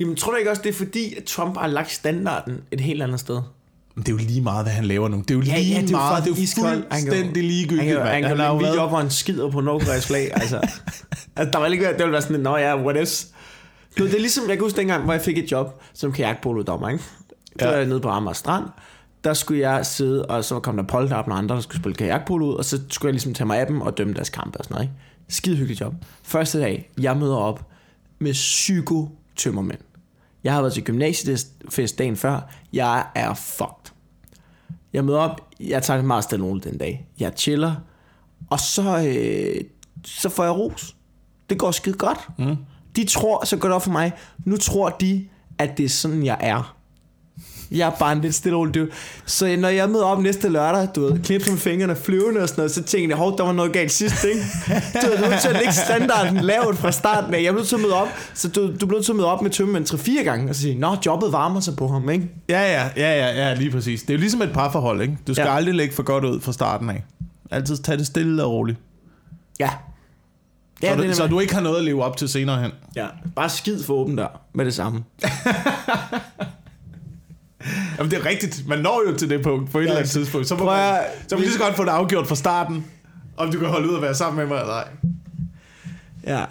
Jamen, 0.00 0.16
tror 0.16 0.32
du 0.32 0.38
ikke 0.38 0.50
også, 0.50 0.62
det 0.62 0.68
er 0.68 0.72
fordi, 0.74 1.14
at 1.14 1.24
Trump 1.24 1.56
har 1.56 1.66
lagt 1.66 1.90
standarden 1.90 2.60
et 2.70 2.80
helt 2.80 3.02
andet 3.02 3.20
sted? 3.20 3.40
Det 3.96 4.08
er 4.08 4.12
jo 4.12 4.16
lige 4.18 4.40
meget, 4.40 4.64
hvad 4.64 4.72
han 4.72 4.84
laver 4.84 5.08
nu. 5.08 5.16
Det 5.18 5.30
er 5.30 5.34
jo 5.34 5.40
lige 5.40 5.80
det 5.80 5.90
meget, 5.90 6.24
det 6.24 6.30
er 6.32 6.36
jo 6.36 6.42
iskoldt. 6.42 6.68
Han 6.68 6.80
kan 6.90 6.98
jo- 7.00 7.12
fuldstændig 7.14 7.44
ligegyldigt. 7.44 8.00
Han 8.02 8.22
kan, 8.22 8.28
har 8.30 8.34
lave 8.36 8.52
en 8.54 8.58
video 8.66 8.80
op, 8.82 8.88
hvor 8.88 8.98
han 8.98 9.10
skider 9.10 9.50
på 9.50 9.60
Nordkoreas 9.60 10.06
flag. 10.06 10.30
Altså, 10.32 10.56
altså, 11.36 11.50
der 11.52 11.62
vil 11.62 11.72
ikke 11.72 11.86
det 11.86 12.04
vil 12.04 12.12
være 12.12 12.22
sådan, 12.22 12.40
nå 12.40 12.56
ja, 12.56 12.76
what 12.82 12.96
else? 12.96 13.26
Du, 13.98 14.04
det 14.06 14.14
er 14.14 14.18
ligesom, 14.18 14.44
jeg 14.48 14.56
kan 14.56 14.64
huske 14.64 14.76
dengang, 14.76 15.04
hvor 15.04 15.12
jeg 15.12 15.22
fik 15.22 15.38
et 15.38 15.52
job 15.52 15.82
som 15.94 16.12
kajakpolodommer, 16.12 16.88
ikke? 16.88 17.04
Der 17.58 17.66
Ja. 17.66 17.70
var 17.72 17.78
jeg 17.78 17.86
nede 17.86 18.00
på 18.00 18.08
Amager 18.08 18.34
Strand. 18.34 18.64
Der 19.24 19.34
skulle 19.34 19.60
jeg 19.70 19.86
sidde, 19.86 20.26
og 20.26 20.44
så 20.44 20.60
kom 20.60 20.76
der 20.76 20.84
polterap 20.84 21.28
og 21.28 21.38
andre, 21.38 21.54
der 21.54 21.60
skulle 21.60 21.80
spille 21.80 21.96
kajakpolo 21.96 22.46
ud, 22.46 22.54
og 22.54 22.64
så 22.64 22.80
skulle 22.90 23.08
jeg 23.08 23.12
ligesom 23.12 23.34
tage 23.34 23.46
mig 23.46 23.58
af 23.58 23.66
dem 23.66 23.80
og 23.80 23.98
dømme 23.98 24.14
deres 24.14 24.28
kampe 24.30 24.58
og 24.58 24.64
sådan 24.64 24.74
noget, 24.74 24.84
ikke? 24.84 24.94
Skide 25.28 25.56
hyggeligt 25.56 25.80
job. 25.80 25.94
Første 26.22 26.60
dag, 26.60 26.90
jeg 27.00 27.16
møder 27.16 27.36
op 27.36 27.66
med 28.18 28.32
psyko-tømmermænd. 28.32 29.78
Jeg 30.44 30.52
har 30.52 30.60
været 30.60 30.72
til 30.72 30.84
gymnasiefest 30.84 31.98
dagen 31.98 32.16
før. 32.16 32.40
Jeg 32.72 33.06
er 33.14 33.34
fucked. 33.34 33.92
Jeg 34.92 35.04
møder 35.04 35.18
op, 35.18 35.40
jeg 35.60 35.82
tager 35.82 35.96
det 35.96 36.06
meget 36.06 36.24
stille 36.24 36.60
den 36.60 36.78
dag. 36.78 37.06
Jeg 37.20 37.32
chiller, 37.36 37.74
og 38.50 38.60
så, 38.60 38.98
øh, 39.08 39.64
så 40.04 40.28
får 40.28 40.44
jeg 40.44 40.52
ros. 40.52 40.96
Det 41.50 41.58
går 41.58 41.70
skide 41.70 41.98
godt. 41.98 42.28
Mm. 42.38 42.56
De 42.96 43.04
tror, 43.04 43.44
så 43.44 43.56
går 43.56 43.68
det 43.68 43.74
op 43.74 43.82
for 43.82 43.90
mig, 43.90 44.12
nu 44.44 44.56
tror 44.56 44.90
de, 44.90 45.28
at 45.58 45.78
det 45.78 45.84
er 45.84 45.88
sådan, 45.88 46.24
jeg 46.24 46.36
er. 46.40 46.76
Jeg 47.70 47.86
er 47.88 47.92
bare 47.98 48.12
en 48.12 48.20
lidt 48.20 48.34
stille 48.34 48.58
rolig 48.58 48.74
dude. 48.74 48.88
Så 49.26 49.56
når 49.58 49.68
jeg 49.68 49.90
møder 49.90 50.04
op 50.04 50.18
næste 50.22 50.48
lørdag, 50.48 50.88
du 50.94 51.00
ved, 51.06 51.22
knipser 51.22 51.50
med 51.50 51.58
fingrene 51.58 51.96
flyvende 51.96 52.40
og 52.40 52.48
sådan 52.48 52.60
noget, 52.60 52.72
så 52.72 52.82
tænker 52.82 53.08
jeg, 53.08 53.16
hov, 53.16 53.38
der 53.38 53.44
var 53.44 53.52
noget 53.52 53.72
galt 53.72 53.92
sidst, 53.92 54.24
ikke? 54.24 54.40
Du 55.02 55.06
ved, 55.10 55.18
du 55.18 55.24
er 55.24 55.28
nødt 55.30 55.40
til 55.40 55.48
at 55.48 55.54
lægge 55.54 55.72
standarden 55.72 56.36
lavt 56.36 56.78
fra 56.78 56.92
starten 56.92 57.34
af. 57.34 57.42
Jeg 57.42 57.52
nødt 57.52 57.66
til 57.68 57.74
at 57.76 57.80
møde 57.82 57.94
op, 57.94 58.08
så 58.34 58.48
du, 58.48 58.72
du 58.80 58.86
nødt 58.86 59.04
til 59.04 59.12
at 59.12 59.16
møde 59.16 59.26
op 59.28 59.42
med 59.42 59.50
tømmermænd 59.50 59.86
3-4 60.20 60.24
gange 60.24 60.48
og 60.50 60.56
sige, 60.56 60.78
nå, 60.78 60.96
jobbet 61.06 61.32
varmer 61.32 61.60
sig 61.60 61.76
på 61.76 61.88
ham, 61.88 62.10
ikke? 62.10 62.28
Ja, 62.48 62.60
ja, 62.72 62.88
ja, 62.96 63.26
ja, 63.26 63.48
ja, 63.48 63.54
lige 63.54 63.70
præcis. 63.70 64.00
Det 64.02 64.10
er 64.10 64.14
jo 64.14 64.20
ligesom 64.20 64.42
et 64.42 64.52
parforhold, 64.52 65.02
ikke? 65.02 65.18
Du 65.26 65.34
skal 65.34 65.46
Ja. 65.46 65.54
aldrig 65.56 65.74
lægge 65.74 65.94
for 65.94 66.02
godt 66.02 66.24
ud 66.24 66.40
fra 66.40 66.52
starten 66.52 66.90
af. 66.90 67.04
Altid 67.50 67.76
tage 67.76 67.98
det 67.98 68.06
stille 68.06 68.44
og 68.44 68.50
roligt. 68.52 68.78
Ja. 69.60 69.70
Ja, 70.82 70.88
så, 70.90 70.96
det 70.96 71.04
du, 71.04 71.10
er 71.10 71.14
så 71.14 71.26
du 71.26 71.40
ikke 71.40 71.54
har 71.54 71.60
noget 71.60 71.78
at 71.78 71.84
leve 71.84 72.04
op 72.04 72.16
til 72.16 72.28
senere 72.28 72.62
hen. 72.62 72.70
Ja, 72.96 73.06
bare 73.36 73.48
skid 73.48 73.82
for 73.84 73.94
åben 73.94 74.18
der 74.18 74.26
med 74.54 74.64
det 74.64 74.74
samme. 74.74 75.04
Jamen 77.98 78.10
det 78.10 78.18
er 78.18 78.26
rigtigt. 78.26 78.68
Man 78.68 78.78
når 78.78 79.02
jo 79.08 79.16
til 79.16 79.30
det 79.30 79.42
punkt 79.42 79.70
på 79.70 79.78
et 79.78 79.82
eller 79.82 79.96
andet 79.96 80.10
tidspunkt. 80.10 80.48
Så 80.48 80.54
må, 80.54 80.58
Prøv 80.58 80.76
man, 80.76 81.00
så 81.28 81.34
må 81.34 81.38
man 81.38 81.40
lige 81.40 81.52
så 81.52 81.58
godt 81.58 81.76
få 81.76 81.84
det 81.84 81.90
afgjort 81.90 82.26
fra 82.26 82.34
starten. 82.34 82.84
Om 83.36 83.52
du 83.52 83.58
kan 83.58 83.68
holde 83.68 83.88
ud 83.88 83.94
og 83.94 84.02
være 84.02 84.14
sammen 84.14 84.38
med 84.38 84.46
mig 84.46 84.60
eller 84.60 84.74
ej. 84.74 84.88
Ja. 86.26 86.44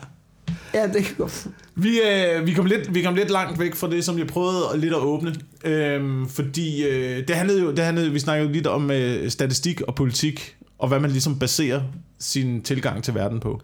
Ja, 0.74 0.88
det 0.88 1.06
kan 1.06 1.16
godt. 1.18 1.48
Vi, 1.76 2.00
øh, 2.02 2.46
vi, 2.46 2.54
kom 2.54 2.66
lidt, 2.66 2.94
vi 2.94 3.02
kom 3.02 3.16
lidt 3.16 3.30
langt 3.30 3.60
væk 3.60 3.76
fra 3.76 3.90
det, 3.90 4.06
som 4.06 4.18
jeg 4.18 4.28
prøvede 4.28 4.78
lidt 4.78 4.94
at 4.94 5.00
åbne. 5.00 5.36
Øhm, 5.64 6.30
fordi 6.30 6.88
øh, 6.88 7.28
det 7.28 7.36
handlede 7.36 7.62
jo, 7.62 7.72
det 7.72 7.80
handlede, 7.80 8.12
vi 8.12 8.20
snakkede 8.20 8.48
jo 8.48 8.54
lidt 8.54 8.68
om 8.68 8.92
øh, 8.92 9.30
statistik 9.30 9.82
og 9.82 9.96
politik, 9.96 10.56
og 10.80 10.88
hvad 10.88 11.00
man 11.00 11.12
ligesom 11.12 11.40
baserer 11.40 11.82
sin 12.20 12.62
tilgang 12.62 13.04
til 13.04 13.16
verden 13.16 13.40
på. 13.40 13.62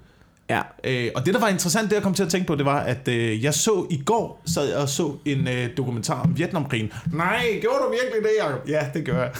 Ja. 0.49 0.62
Øh, 0.83 1.12
og 1.15 1.25
det, 1.25 1.33
der 1.33 1.39
var 1.39 1.47
interessant, 1.47 1.89
det 1.89 1.95
jeg 1.95 2.03
kom 2.03 2.13
til 2.13 2.23
at 2.23 2.29
tænke 2.29 2.47
på, 2.47 2.55
det 2.55 2.65
var, 2.65 2.79
at 2.79 3.07
øh, 3.07 3.43
jeg 3.43 3.53
så 3.53 3.88
i 3.89 4.01
går, 4.05 4.41
sad 4.45 4.67
jeg 4.69 4.77
og 4.77 4.89
så 4.89 5.13
en 5.25 5.47
øh, 5.47 5.69
dokumentar 5.77 6.21
om 6.21 6.38
Vietnamkrigen. 6.38 6.91
Nej, 7.13 7.45
gjorde 7.62 7.77
du 7.77 7.91
virkelig 7.91 8.23
det, 8.23 8.31
Jacob? 8.43 8.69
Ja, 8.69 8.88
det 8.93 9.05
gør 9.05 9.21
jeg. 9.21 9.31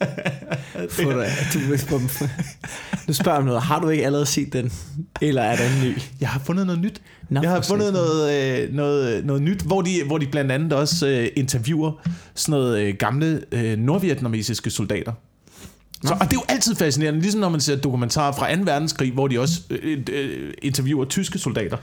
Få 0.90 1.02
dig. 1.02 1.30
Du, 1.54 1.58
nu 3.06 3.12
spørger 3.12 3.38
jeg 3.38 3.44
noget. 3.46 3.62
Har 3.62 3.80
du 3.80 3.88
ikke 3.88 4.06
allerede 4.06 4.26
set 4.26 4.52
den? 4.52 4.72
Eller 5.20 5.42
er 5.42 5.56
der 5.56 5.64
en 5.64 5.88
ny? 5.88 5.98
Jeg 6.20 6.28
har 6.28 6.40
fundet 6.40 6.66
noget 6.66 6.80
nyt. 6.80 7.02
Nå, 7.28 7.40
jeg 7.42 7.50
har 7.50 7.60
fundet 7.60 7.92
noget, 7.92 8.60
øh, 8.62 8.74
noget, 8.74 9.24
noget 9.24 9.42
nyt, 9.42 9.62
hvor 9.62 9.82
de, 9.82 9.90
hvor 10.06 10.18
de 10.18 10.26
blandt 10.26 10.52
andet 10.52 10.72
også 10.72 11.08
øh, 11.08 11.28
interviewer 11.36 11.92
sådan 12.34 12.60
noget 12.60 12.80
øh, 12.80 12.94
gamle 12.94 13.42
øh, 13.52 13.78
nordvietnamesiske 13.78 14.70
soldater. 14.70 15.12
Så, 16.04 16.12
og 16.12 16.20
det 16.20 16.26
er 16.26 16.34
jo 16.36 16.44
altid 16.48 16.74
fascinerende, 16.74 17.20
ligesom 17.20 17.40
når 17.40 17.48
man 17.48 17.60
ser 17.60 17.76
dokumentarer 17.76 18.32
fra 18.32 18.54
2. 18.54 18.62
verdenskrig, 18.64 19.12
hvor 19.12 19.28
de 19.28 19.40
også 19.40 19.60
øh, 19.70 19.98
øh, 20.12 20.52
interviewer 20.62 21.04
tyske 21.04 21.38
soldater. 21.38 21.76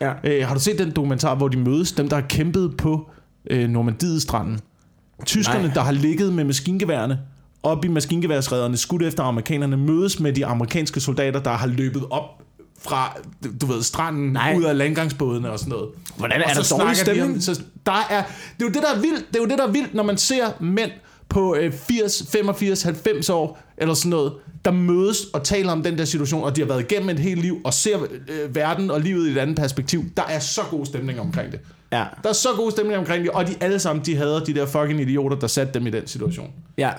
Ja. 0.00 0.12
Øh, 0.24 0.46
har 0.46 0.54
du 0.54 0.60
set 0.60 0.78
den 0.78 0.90
dokumentar, 0.90 1.34
hvor 1.34 1.48
de 1.48 1.58
mødes, 1.58 1.92
dem 1.92 2.08
der 2.08 2.16
har 2.16 2.26
kæmpet 2.28 2.76
på 2.76 3.10
øh, 3.50 3.68
Normandiet-stranden? 3.68 4.60
Tyskerne, 5.26 5.64
Nej. 5.64 5.74
der 5.74 5.80
har 5.80 5.92
ligget 5.92 6.32
med 6.32 6.44
maskingeværerne 6.44 7.18
op 7.62 7.84
i 7.84 7.88
maskingeværsrederne, 7.88 8.76
skudt 8.76 9.02
efter 9.02 9.22
amerikanerne, 9.22 9.76
mødes 9.76 10.20
med 10.20 10.32
de 10.32 10.46
amerikanske 10.46 11.00
soldater, 11.00 11.40
der 11.40 11.50
har 11.50 11.66
løbet 11.66 12.04
op 12.10 12.42
fra, 12.82 13.16
du 13.60 13.66
ved, 13.66 13.82
stranden, 13.82 14.32
Nej. 14.32 14.54
ud 14.58 14.64
af 14.64 14.78
landgangsbådene 14.78 15.50
og 15.50 15.58
sådan 15.58 15.70
noget. 15.70 15.88
Hvordan 16.16 16.40
er 16.40 16.44
Og 16.48 16.54
der 16.56 16.62
så 16.62 16.76
dårlig 16.76 16.96
snakker 16.96 17.12
de 17.12 17.18
stemning? 17.18 17.36
Om, 17.36 17.40
så 17.40 17.62
der 17.86 18.06
er, 18.10 18.22
det 18.58 18.64
er 18.64 18.68
jo 18.68 18.72
det, 18.72 18.82
der 18.82 18.94
er 18.94 19.00
vildt, 19.00 19.28
det 19.28 19.36
er 19.36 19.40
jo 19.40 19.46
det, 19.46 19.58
der 19.58 19.66
er 19.66 19.70
vildt, 19.70 19.94
når 19.94 20.02
man 20.02 20.16
ser 20.16 20.46
mænd 20.60 20.90
på 21.32 21.56
øh, 21.56 21.72
80, 21.72 22.22
85, 22.32 22.82
90 22.82 23.30
år, 23.30 23.58
eller 23.76 23.94
sådan 23.94 24.10
noget, 24.10 24.32
der 24.64 24.70
mødes 24.70 25.24
og 25.32 25.42
taler 25.44 25.72
om 25.72 25.82
den 25.82 25.98
der 25.98 26.04
situation, 26.04 26.44
og 26.44 26.56
de 26.56 26.60
har 26.60 26.68
været 26.68 26.80
igennem 26.80 27.08
et 27.08 27.18
helt 27.18 27.40
liv, 27.40 27.60
og 27.64 27.74
ser 27.74 27.98
øh, 28.02 28.54
verden 28.54 28.90
og 28.90 29.00
livet 29.00 29.28
i 29.28 29.30
et 29.32 29.38
andet 29.38 29.56
perspektiv. 29.56 30.04
Der 30.16 30.22
er 30.28 30.38
så 30.38 30.60
god 30.70 30.86
stemning 30.86 31.20
omkring 31.20 31.52
det. 31.52 31.60
Ja. 31.92 32.04
Der 32.22 32.28
er 32.28 32.32
så 32.32 32.48
god 32.56 32.70
stemning 32.70 32.98
omkring 32.98 33.22
det, 33.24 33.30
og 33.30 33.46
de 33.46 33.54
alle 33.60 33.78
sammen, 33.78 34.04
de 34.04 34.16
hader 34.16 34.44
de 34.44 34.54
der 34.54 34.66
fucking 34.66 35.00
idioter, 35.00 35.36
der 35.36 35.46
satte 35.46 35.74
dem 35.74 35.86
i 35.86 35.90
den 35.90 36.06
situation. 36.06 36.50
Ja. 36.78 36.90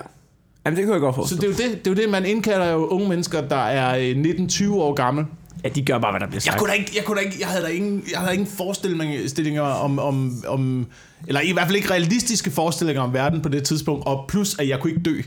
Jamen, 0.66 0.76
det 0.76 0.84
kunne 0.84 0.94
jeg 0.94 1.00
godt 1.00 1.14
Så 1.14 1.20
forstå. 1.20 1.36
det 1.36 1.44
er 1.44 1.48
jo 1.48 1.70
det, 1.70 1.84
det, 1.84 1.90
er 1.90 1.94
jo 1.94 2.02
det 2.02 2.10
man 2.10 2.26
indkalder 2.26 2.70
jo 2.72 2.86
unge 2.86 3.08
mennesker, 3.08 3.40
der 3.48 3.56
er 3.56 3.98
øh, 3.98 4.24
19-20 4.48 4.72
år 4.72 4.94
gamle. 4.94 5.26
Ja, 5.64 5.68
de 5.68 5.84
gør 5.84 5.98
bare, 5.98 6.12
hvad 6.12 6.20
der 6.20 6.26
bliver 6.26 6.36
Jeg 6.36 6.42
sagt. 6.42 6.58
kunne 6.58 6.68
da 6.68 6.74
ikke, 6.74 6.92
jeg 6.96 7.04
kunne 7.04 7.16
da 7.16 7.22
ikke, 7.22 7.36
jeg 7.40 7.48
havde 7.48 7.62
da 7.64 7.68
ingen, 7.68 8.04
jeg 8.12 8.20
havde 8.20 8.34
ingen 8.34 8.48
forestillinger 8.56 9.62
om, 9.62 9.98
om, 9.98 10.32
om, 10.46 10.86
eller 11.26 11.40
i 11.40 11.52
hvert 11.52 11.66
fald 11.66 11.76
ikke 11.76 11.90
realistiske 11.90 12.50
forestillinger 12.50 13.02
om 13.02 13.12
verden 13.14 13.40
på 13.40 13.48
det 13.48 13.64
tidspunkt, 13.64 14.06
og 14.06 14.24
plus 14.28 14.58
at 14.58 14.68
jeg 14.68 14.80
kunne 14.80 14.90
ikke 14.90 15.02
dø. 15.02 15.20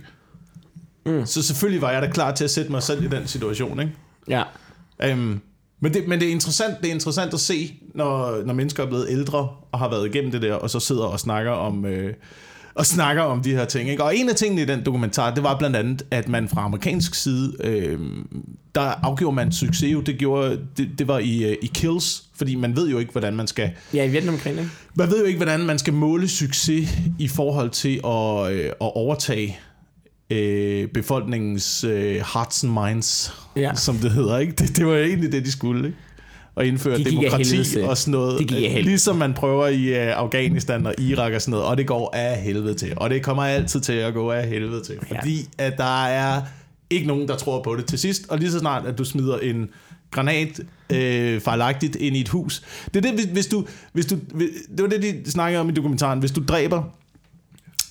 Mm. 1.06 1.26
Så 1.26 1.42
selvfølgelig 1.42 1.82
var 1.82 1.92
jeg 1.92 2.02
da 2.02 2.12
klar 2.12 2.32
til 2.32 2.44
at 2.44 2.52
sætte 2.52 2.72
mig 2.72 2.84
selv 2.84 3.04
i 3.04 3.08
den 3.08 3.28
situation, 3.28 3.80
ikke? 3.80 3.94
Ja. 4.28 4.44
Um, 5.14 5.42
men 5.80 5.94
det, 5.94 6.08
men 6.08 6.20
det, 6.20 6.28
er 6.28 6.32
interessant, 6.32 6.78
det 6.82 6.90
er 6.90 6.94
interessant 6.94 7.34
at 7.34 7.40
se, 7.40 7.80
når, 7.94 8.44
når 8.46 8.54
mennesker 8.54 8.84
er 8.84 8.88
blevet 8.88 9.08
ældre 9.10 9.50
og 9.72 9.80
har 9.80 9.90
været 9.90 10.08
igennem 10.08 10.32
det 10.32 10.42
der, 10.42 10.54
og 10.54 10.70
så 10.70 10.80
sidder 10.80 11.04
og 11.04 11.20
snakker 11.20 11.52
om, 11.52 11.86
øh, 11.86 12.14
og 12.78 12.86
snakker 12.86 13.24
om 13.24 13.42
de 13.42 13.52
her 13.52 13.66
ting. 13.66 13.90
Ikke? 13.90 14.04
Og 14.04 14.18
en 14.18 14.30
af 14.30 14.36
tingene 14.36 14.62
i 14.62 14.66
den 14.66 14.86
dokumentar, 14.86 15.34
det 15.34 15.44
var 15.44 15.58
blandt 15.58 15.76
andet, 15.76 16.06
at 16.12 16.30
man 16.30 16.50
fra 16.50 16.64
amerikansk 16.66 17.16
side, 17.16 17.54
øh, 17.64 18.00
der 18.76 18.82
afgjorde 18.82 19.36
man 19.36 19.52
succes 19.52 19.94
jo. 19.94 20.02
Det, 20.02 20.18
gjorde, 20.18 20.60
det, 20.78 20.90
det 21.00 21.08
var 21.08 21.20
i, 21.20 21.44
øh, 21.44 21.58
i 21.62 21.72
kills, 21.74 22.24
fordi 22.36 22.56
man 22.56 22.76
ved 22.76 22.90
jo 22.90 22.98
ikke, 23.00 23.12
hvordan 23.12 23.36
man 23.36 23.48
skal 23.48 23.72
Ja, 23.94 24.04
i 24.06 24.10
Vietnamkrigen, 24.12 24.60
ikke? 24.60 24.72
man 24.96 25.10
ved 25.10 25.20
jo 25.20 25.26
ikke, 25.26 25.38
hvordan 25.38 25.60
man 25.60 25.80
skal 25.80 25.94
måle 25.94 26.28
succes 26.28 26.90
i 27.20 27.28
forhold 27.28 27.70
til 27.70 28.00
at, 28.06 28.52
øh, 28.54 28.66
at 28.66 28.96
overtage 28.96 29.60
øh, 30.30 30.88
befolkningens 30.88 31.84
øh, 31.84 32.16
hearts 32.34 32.64
and 32.64 32.74
minds, 32.74 33.34
Ja. 33.56 33.72
som 33.76 33.96
det 33.96 34.12
hedder. 34.12 34.38
Ikke? 34.38 34.52
Det, 34.54 34.78
det 34.78 34.86
var 34.88 34.96
egentlig 34.98 35.32
det, 35.32 35.46
de 35.46 35.52
skulle. 35.52 35.88
Ikke? 35.88 35.98
Og 36.58 36.66
indføre 36.66 36.98
De 36.98 37.04
gik 37.04 37.08
af 37.14 37.20
demokrati 37.22 37.56
helvede 37.56 37.90
og 37.90 37.98
sådan 37.98 38.12
noget. 38.12 38.40
Det 38.40 38.48
gik. 38.48 38.84
Ligesom 38.86 39.16
man 39.16 39.34
prøver 39.34 39.68
i 39.68 39.84
øh, 39.88 40.18
Afghanistan 40.18 40.86
og 40.86 40.94
Irak 41.00 41.34
og 41.34 41.42
sådan 41.42 41.52
noget. 41.52 41.66
Og 41.66 41.78
det 41.78 41.88
går 41.88 42.12
af 42.16 42.42
helvede 42.42 42.74
til. 42.74 42.94
Og 42.96 43.10
det 43.10 43.24
kommer 43.24 43.44
altid 43.44 43.80
til 43.82 43.94
at 43.94 44.14
gå 44.14 44.32
af 44.32 44.48
helvede 44.48 44.84
til. 44.84 44.96
Fordi 45.08 45.48
at 45.58 45.78
der 45.78 46.06
er 46.06 46.42
ikke 46.90 47.08
nogen, 47.08 47.28
der 47.28 47.36
tror 47.36 47.64
på 47.64 47.76
det 47.76 47.86
til 47.86 48.00
sidst. 48.00 48.26
Og 48.30 48.38
lige 48.38 48.52
så 48.52 48.60
snart, 48.60 48.86
at 48.86 48.98
du 48.98 49.04
smider 49.04 49.38
en 49.38 49.70
granat 50.12 50.60
øh, 50.94 51.42
fejlagtigt 51.42 51.96
ind 51.96 52.16
i 52.18 52.22
et 52.22 52.30
hus. 52.30 52.62
Det 52.94 53.06
er 53.06 53.10
det, 53.12 53.20
hvis- 53.20 53.26
hvis 53.34 53.48
du, 53.48 53.66
hvis 53.94 54.06
du, 54.06 54.16
det 54.78 54.82
var 54.82 54.88
det, 54.88 55.02
de 55.26 55.32
snakkede 55.32 55.62
om 55.62 55.70
i 55.70 55.72
dokumentaren. 55.74 56.20
Hvis 56.20 56.32
du 56.32 56.44
dræber 56.48 56.84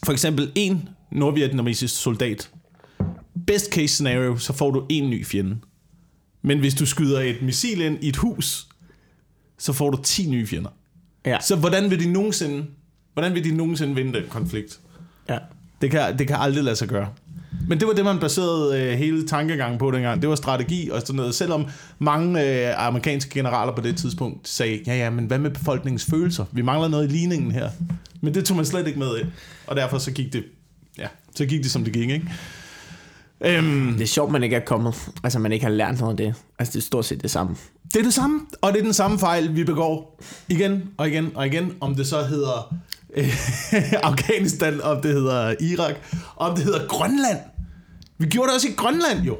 for 0.04 0.12
eksempel 0.12 0.50
en 0.54 0.88
nordvietnamesisk 1.12 2.02
soldat, 2.02 2.50
best 3.46 3.72
case 3.72 3.88
scenario, 3.94 4.36
så 4.36 4.52
får 4.52 4.70
du 4.70 4.84
en 4.88 5.10
ny 5.10 5.26
fjende. 5.26 5.56
Men 6.46 6.58
hvis 6.58 6.74
du 6.74 6.86
skyder 6.86 7.20
et 7.20 7.42
missil 7.42 7.80
ind 7.80 7.98
i 8.00 8.08
et 8.08 8.16
hus, 8.16 8.66
så 9.58 9.72
får 9.72 9.90
du 9.90 9.98
10 10.02 10.30
nye 10.30 10.46
fjender. 10.46 10.70
Ja. 11.24 11.38
Så 11.40 11.56
hvordan 11.56 11.90
vil 11.90 12.04
de 12.04 12.12
nogensinde, 12.12 12.66
hvordan 13.12 13.34
vil 13.34 13.44
de 13.44 13.56
nogensinde 13.56 13.94
vinde 13.94 14.18
den 14.18 14.28
konflikt? 14.28 14.80
Ja. 15.28 15.38
Det 15.80 15.90
kan, 15.90 16.18
det 16.18 16.26
kan 16.26 16.36
aldrig 16.36 16.64
lade 16.64 16.76
sig 16.76 16.88
gøre. 16.88 17.08
Men 17.68 17.80
det 17.80 17.88
var 17.88 17.94
det, 17.94 18.04
man 18.04 18.18
baserede 18.18 18.82
øh, 18.82 18.98
hele 18.98 19.26
tankegangen 19.26 19.78
på 19.78 19.90
dengang. 19.90 20.22
Det 20.22 20.28
var 20.28 20.34
strategi 20.34 20.88
og 20.90 21.00
sådan 21.00 21.16
noget. 21.16 21.34
Selvom 21.34 21.66
mange 21.98 22.68
øh, 22.68 22.86
amerikanske 22.86 23.30
generaler 23.34 23.74
på 23.74 23.80
det 23.80 23.96
tidspunkt 23.96 24.48
sagde, 24.48 24.80
ja 24.86 24.94
ja, 24.94 25.10
men 25.10 25.24
hvad 25.24 25.38
med 25.38 25.50
befolkningens 25.50 26.04
følelser? 26.10 26.44
Vi 26.52 26.62
mangler 26.62 26.88
noget 26.88 27.08
i 27.08 27.12
ligningen 27.12 27.52
her. 27.52 27.70
Men 28.20 28.34
det 28.34 28.44
tog 28.44 28.56
man 28.56 28.66
slet 28.66 28.86
ikke 28.86 28.98
med 28.98 29.18
ind. 29.18 29.28
Og 29.66 29.76
derfor 29.76 29.98
så 29.98 30.12
gik 30.12 30.32
det, 30.32 30.44
ja, 30.98 31.08
så 31.34 31.46
gik 31.46 31.62
det 31.62 31.70
som 31.70 31.84
det 31.84 31.92
gik, 31.92 32.10
ikke? 32.10 32.30
Øhm, 33.44 33.92
Det 33.92 34.02
er 34.02 34.06
sjovt, 34.06 34.32
man 34.32 34.42
ikke 34.42 34.56
er 34.56 34.60
kommet. 34.60 34.94
Altså, 35.24 35.38
man 35.38 35.52
ikke 35.52 35.64
har 35.64 35.72
lært 35.72 36.00
noget 36.00 36.12
af 36.12 36.16
det. 36.16 36.34
Altså, 36.58 36.72
det 36.72 36.78
er 36.78 36.82
stort 36.82 37.04
set 37.04 37.22
det 37.22 37.30
samme. 37.30 37.56
Det 37.92 37.96
er 37.96 38.02
det 38.02 38.14
samme, 38.14 38.40
og 38.60 38.72
det 38.72 38.78
er 38.78 38.84
den 38.84 38.92
samme 38.92 39.18
fejl, 39.18 39.56
vi 39.56 39.64
begår 39.64 40.20
igen 40.48 40.82
og 40.96 41.08
igen 41.08 41.32
og 41.34 41.46
igen, 41.46 41.72
om 41.80 41.94
det 41.94 42.06
så 42.06 42.22
hedder 42.24 42.74
øh, 43.16 43.34
Afghanistan, 44.10 44.80
om 44.82 45.02
det 45.02 45.12
hedder 45.12 45.54
Irak, 45.60 45.94
om 46.36 46.54
det 46.56 46.64
hedder 46.64 46.86
Grønland. 46.86 47.38
Vi 48.18 48.26
gjorde 48.26 48.48
det 48.48 48.54
også 48.54 48.68
i 48.68 48.72
Grønland 48.76 49.20
jo. 49.22 49.36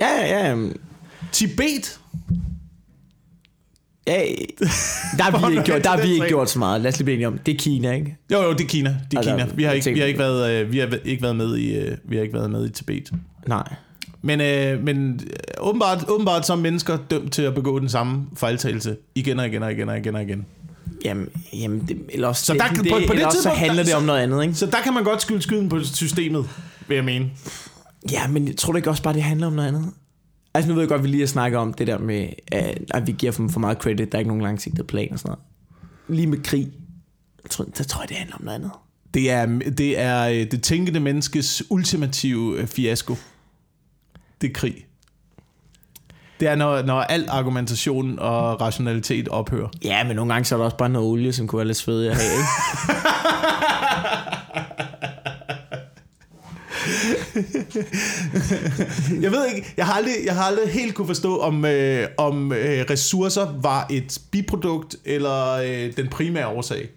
Ja, 0.00 0.08
ja, 0.26 0.48
ja. 0.48 0.68
Tibet. 1.32 2.00
Ja 4.06 4.12
der 5.18 5.22
har 5.22 5.48
vi 5.48 5.52
ikke 5.52 5.64
gjort, 5.64 5.84
der 5.84 5.90
har 5.90 6.02
vi 6.02 6.12
ikke 6.12 6.26
gjort 6.28 6.50
så 6.50 6.58
meget. 6.58 6.80
Lad 6.80 6.88
os 6.92 6.98
lige 6.98 7.04
blive 7.04 7.14
enige 7.14 7.26
om. 7.28 7.38
Det 7.38 7.54
er 7.54 7.58
Kina, 7.58 7.92
ikke? 7.92 8.16
Jo, 8.32 8.42
jo, 8.42 8.52
det 8.52 8.60
er 8.60 8.68
Kina. 8.68 8.96
Det 9.10 9.14
er 9.14 9.18
Altså, 9.18 9.30
Kina. 9.36 9.46
Vi 9.54 9.62
har 9.62 9.72
ikke, 9.72 9.90
vi 9.92 9.98
har 10.00 10.06
ikke 10.06 10.18
været, 10.18 10.50
øh, 10.52 10.72
vi 10.72 10.78
har 10.78 10.98
ikke 11.04 11.22
været 11.22 11.36
med 11.36 11.56
i, 11.56 11.74
øh, 11.78 11.96
vi 12.04 12.16
har 12.16 12.22
ikke 12.22 12.34
været 12.34 12.50
med 12.50 12.66
i 12.66 12.70
Tibet. 12.72 13.10
Nej. 13.46 13.74
Men, 14.22 14.40
øh, 14.40 14.84
men 14.84 15.20
øh, 15.26 15.30
åbenbart, 15.60 16.04
åbenbart 16.08 16.50
er 16.50 16.54
mennesker 16.54 16.98
dømt 17.10 17.32
til 17.32 17.42
at 17.42 17.54
begå 17.54 17.78
den 17.78 17.88
samme 17.88 18.22
fejltagelse 18.36 18.96
igen 19.14 19.38
og 19.40 19.46
igen 19.46 19.62
og 19.62 19.72
igen 19.72 19.88
og 19.88 19.98
igen 19.98 20.14
og 20.14 20.22
igen. 20.22 20.46
Jamen, 21.04 21.28
jamen 21.52 21.84
det, 21.88 21.96
eller 22.08 22.28
også, 22.28 22.44
Så 22.44 22.52
der 22.54 22.68
det, 22.68 22.92
på- 22.92 22.98
på 23.06 23.12
det 23.14 23.32
så 23.42 23.48
handler 23.48 23.76
der- 23.76 23.84
det 23.84 23.94
om 23.94 24.02
noget 24.02 24.20
andet, 24.20 24.42
ikke? 24.42 24.54
Så 24.54 24.66
der 24.66 24.78
kan 24.84 24.94
man 24.94 25.04
godt 25.04 25.22
skylde 25.22 25.42
skylden 25.42 25.68
på 25.68 25.80
systemet, 25.84 26.44
vil 26.88 26.94
jeg 26.94 27.04
mene. 27.04 27.30
Ja, 28.12 28.26
men 28.28 28.48
jeg 28.48 28.56
tror 28.56 28.72
du 28.72 28.76
ikke 28.76 28.90
også 28.90 29.02
bare, 29.02 29.14
det 29.14 29.22
handler 29.22 29.46
om 29.46 29.52
noget 29.52 29.68
andet? 29.68 29.84
Altså, 30.54 30.68
nu 30.68 30.74
ved 30.74 30.82
jeg 30.82 30.88
godt, 30.88 30.98
at 30.98 31.04
vi 31.04 31.08
lige 31.08 31.20
har 31.20 31.26
snakket 31.26 31.58
om 31.60 31.74
det 31.74 31.86
der 31.86 31.98
med, 31.98 32.28
at, 32.94 33.06
vi 33.06 33.12
giver 33.12 33.32
dem 33.32 33.48
for 33.48 33.60
meget 33.60 33.78
credit, 33.78 34.12
der 34.12 34.18
er 34.18 34.20
ikke 34.20 34.28
nogen 34.28 34.42
langsigtet 34.42 34.86
plan 34.86 35.12
og 35.12 35.18
sådan 35.18 35.28
noget. 35.28 36.18
Lige 36.18 36.26
med 36.26 36.42
krig, 36.42 36.72
jeg 37.42 37.50
tror, 37.50 37.64
der 37.64 37.84
tror 37.84 38.02
jeg, 38.02 38.08
det 38.08 38.16
handler 38.16 38.36
om 38.36 38.44
noget 38.44 38.54
andet. 38.54 38.70
Det 39.14 39.30
er, 39.30 39.46
det 39.78 40.00
er 40.00 40.28
øh, 40.28 40.50
det 40.50 40.62
tænkende 40.62 41.00
menneskes 41.00 41.62
ultimative 41.70 42.58
øh, 42.58 42.66
fiasko. 42.66 43.14
Det 44.40 44.48
er 44.48 44.54
krig. 44.54 44.86
Det 46.40 46.48
er, 46.48 46.54
når, 46.54 46.82
når 46.82 47.00
al 47.00 47.28
argumentation 47.28 48.18
og 48.18 48.60
rationalitet 48.60 49.28
ophører. 49.28 49.68
Ja, 49.84 50.04
men 50.04 50.16
nogle 50.16 50.32
gange 50.32 50.44
så 50.44 50.54
er 50.54 50.58
der 50.58 50.64
også 50.64 50.76
bare 50.76 50.88
noget 50.88 51.08
olie, 51.08 51.32
som 51.32 51.46
kunne 51.46 51.58
være 51.58 51.66
lidt 51.66 51.78
svedigt 51.78 52.10
at 52.10 52.16
have, 52.16 52.32
ikke? 52.32 52.44
Jeg 59.20 59.32
ved 59.32 59.46
ikke, 59.54 59.74
jeg 59.76 59.86
har 59.86 59.92
aldrig, 59.92 60.14
jeg 60.24 60.34
har 60.34 60.42
aldrig 60.42 60.68
helt 60.68 60.94
kunne 60.94 61.06
forstå, 61.06 61.38
om, 61.38 61.64
øh, 61.64 62.08
om 62.18 62.52
øh, 62.52 62.84
ressourcer 62.90 63.60
var 63.62 63.86
et 63.90 64.18
biprodukt 64.30 64.96
eller 65.04 65.52
øh, 65.52 65.96
den 65.96 66.08
primære 66.08 66.46
årsag. 66.46 66.88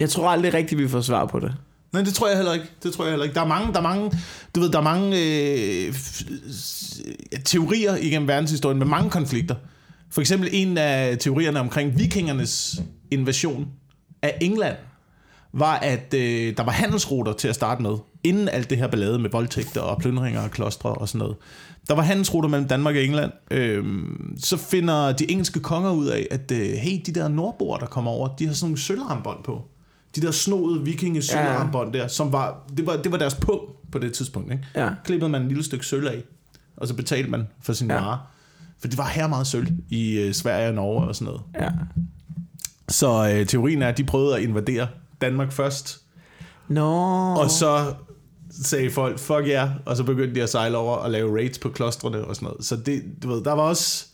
Jeg 0.00 0.10
tror 0.10 0.28
aldrig 0.28 0.54
rigtigt, 0.54 0.80
vi 0.80 0.88
får 0.88 1.00
svar 1.00 1.26
på 1.26 1.40
det. 1.40 1.54
Nej, 1.92 2.02
det 2.02 2.14
tror 2.14 2.28
jeg 2.28 2.36
heller 2.36 2.52
ikke. 2.52 2.66
Det 2.82 2.92
tror 2.92 3.04
jeg 3.04 3.12
heller 3.12 3.24
ikke. 3.24 3.34
Der 3.34 3.40
er 3.40 3.46
mange, 3.46 3.72
der 3.72 3.78
er 3.78 3.82
mange, 3.82 4.12
du 4.54 4.60
ved, 4.60 4.70
der 4.70 4.78
er 4.78 4.82
mange 4.82 5.16
øh, 5.16 5.94
teorier 7.44 7.96
igennem 7.96 8.28
verdenshistorien 8.28 8.78
med 8.78 8.86
mange 8.86 9.10
konflikter. 9.10 9.54
For 10.10 10.20
eksempel 10.20 10.48
en 10.52 10.78
af 10.78 11.16
teorierne 11.18 11.60
omkring 11.60 11.98
vikingernes 11.98 12.80
invasion 13.10 13.68
af 14.22 14.38
England 14.40 14.76
var, 15.52 15.74
at 15.74 16.14
øh, 16.14 16.56
der 16.56 16.62
var 16.62 16.72
handelsruter 16.72 17.32
til 17.32 17.48
at 17.48 17.54
starte 17.54 17.82
med, 17.82 17.96
inden 18.24 18.48
alt 18.48 18.70
det 18.70 18.78
her 18.78 18.86
ballade 18.88 19.18
med 19.18 19.30
voldtægter 19.30 19.80
og 19.80 19.98
plyndringer 19.98 20.40
og 20.42 20.50
klostre 20.50 20.90
og 20.94 21.08
sådan 21.08 21.18
noget. 21.18 21.36
Der 21.88 21.94
var 21.94 22.02
handelsruter 22.02 22.48
mellem 22.48 22.68
Danmark 22.68 22.94
og 22.96 23.02
England. 23.02 23.32
Øhm, 23.50 24.36
så 24.38 24.56
finder 24.56 25.12
de 25.12 25.30
engelske 25.30 25.60
konger 25.60 25.90
ud 25.90 26.06
af, 26.06 26.26
at 26.30 26.50
øh, 26.50 26.58
hey, 26.72 27.00
de 27.06 27.12
der 27.12 27.28
nordboer, 27.28 27.78
der 27.78 27.86
kommer 27.86 28.10
over, 28.10 28.28
de 28.28 28.46
har 28.46 28.54
sådan 28.54 28.66
nogle 28.70 28.78
sølvarmbånd 28.78 29.44
på. 29.44 29.62
De 30.16 30.20
der 30.20 30.30
snodede 30.30 30.84
vikinge 30.84 31.22
sølvarmbånd 31.22 31.92
der, 31.92 32.08
som 32.08 32.32
var 32.32 32.62
det, 32.76 32.86
var, 32.86 32.96
det 32.96 33.12
var 33.12 33.18
deres 33.18 33.34
pung 33.34 33.60
på 33.92 33.98
det 33.98 34.12
tidspunkt. 34.12 34.52
Ikke? 34.52 34.64
Ja. 34.74 34.88
Klippede 35.04 35.28
man 35.30 35.42
en 35.42 35.48
lille 35.48 35.64
stykke 35.64 35.86
sølv 35.86 36.06
af, 36.06 36.22
og 36.76 36.88
så 36.88 36.94
betalte 36.94 37.30
man 37.30 37.48
for 37.62 37.72
sin 37.72 37.88
Ja. 37.90 37.94
varer. 37.94 38.18
For 38.80 38.88
det 38.88 38.98
var 38.98 39.06
her 39.08 39.26
meget 39.26 39.46
sølv 39.46 39.68
i 39.90 40.12
øh, 40.18 40.34
Sverige 40.34 40.68
og 40.68 40.74
Norge 40.74 41.08
og 41.08 41.14
sådan 41.16 41.24
noget. 41.24 41.40
Ja. 41.60 41.68
Så 42.88 43.30
øh, 43.34 43.46
teorien 43.46 43.82
er, 43.82 43.88
at 43.88 43.98
de 43.98 44.04
prøvede 44.04 44.36
at 44.36 44.42
invadere 44.42 44.88
Danmark 45.20 45.52
først, 45.52 46.00
Nå. 46.68 46.90
og 47.34 47.50
så 47.50 47.94
sagde 48.50 48.90
folk, 48.90 49.18
fuck 49.18 49.46
ja, 49.46 49.64
yeah, 49.64 49.70
og 49.86 49.96
så 49.96 50.04
begyndte 50.04 50.34
de 50.34 50.42
at 50.42 50.48
sejle 50.48 50.76
over 50.76 50.96
og 50.96 51.10
lave 51.10 51.36
raids 51.36 51.58
på 51.58 51.68
klostrene 51.68 52.24
og 52.24 52.36
sådan 52.36 52.46
noget. 52.46 52.64
Så 52.64 52.76
det, 52.76 53.02
du 53.22 53.28
ved, 53.28 53.44
der 53.44 53.52
var 53.52 53.62
også, 53.62 54.06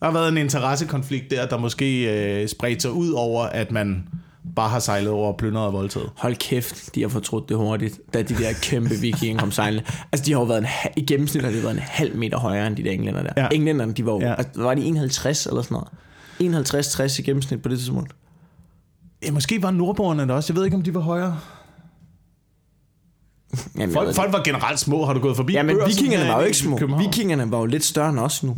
der 0.00 0.06
har 0.06 0.12
været 0.12 0.28
en 0.28 0.38
interessekonflikt 0.38 1.30
der, 1.30 1.46
der 1.46 1.58
måske 1.58 2.02
øh, 2.42 2.48
spredte 2.48 2.80
sig 2.80 2.90
ud 2.92 3.10
over, 3.10 3.42
at 3.42 3.72
man 3.72 4.08
bare 4.56 4.68
har 4.68 4.78
sejlet 4.78 5.10
over 5.10 5.32
plyndret 5.32 5.66
og 5.66 5.72
voldtaget. 5.72 6.10
Hold 6.16 6.36
kæft, 6.36 6.94
de 6.94 7.02
har 7.02 7.08
fortrudt 7.08 7.48
det 7.48 7.56
hurtigt, 7.56 8.00
da 8.14 8.22
de 8.22 8.34
der 8.34 8.52
kæmpe 8.62 8.94
vikinger 8.94 9.40
kom 9.40 9.50
sejlende. 9.50 9.84
Altså, 10.12 10.26
de 10.26 10.32
har 10.32 10.40
jo 10.40 10.44
været 10.44 10.58
en, 10.58 10.66
i 10.96 11.06
gennemsnit 11.06 11.44
har 11.44 11.50
de 11.50 11.62
været 11.62 11.74
en 11.74 11.78
halv 11.78 12.16
meter 12.16 12.38
højere 12.38 12.66
end 12.66 12.76
de 12.76 12.84
der 12.84 12.90
englænder 12.90 13.22
der. 13.22 13.32
Ja. 13.36 13.48
Englænderne, 13.52 13.92
de 13.92 14.06
var 14.06 14.12
jo, 14.12 14.20
ja. 14.20 14.34
altså, 14.34 14.62
var 14.62 14.74
de 14.74 14.82
51 14.82 15.46
eller 15.46 15.62
sådan 15.62 15.74
noget? 16.40 16.66
51-60 16.66 17.18
i 17.18 17.22
gennemsnit 17.22 17.62
på 17.62 17.68
det 17.68 17.78
tidspunkt. 17.78 18.12
Ja, 19.24 19.32
måske 19.32 19.62
var 19.62 19.70
nordboerne 19.70 20.28
der 20.28 20.34
også. 20.34 20.52
Jeg 20.52 20.56
ved 20.56 20.64
ikke, 20.64 20.76
om 20.76 20.82
de 20.82 20.94
var 20.94 21.00
højere. 21.00 21.38
Jamen, 23.78 23.92
Folk, 23.92 24.14
folk 24.16 24.32
var 24.32 24.42
generelt 24.44 24.80
små. 24.80 25.04
Har 25.04 25.12
du 25.12 25.20
gået 25.20 25.36
forbi 25.36 25.52
det. 25.52 25.56
ja, 25.58 25.62
men 25.62 25.76
vikingerne 25.86 26.28
var 26.28 26.38
jo 26.40 26.44
ikke 26.46 26.58
små. 26.58 26.78
København? 26.78 27.04
Vikingerne 27.06 27.50
var 27.50 27.58
jo 27.58 27.66
lidt 27.66 27.84
større 27.84 28.08
end 28.10 28.18
os 28.18 28.42
nu. 28.42 28.56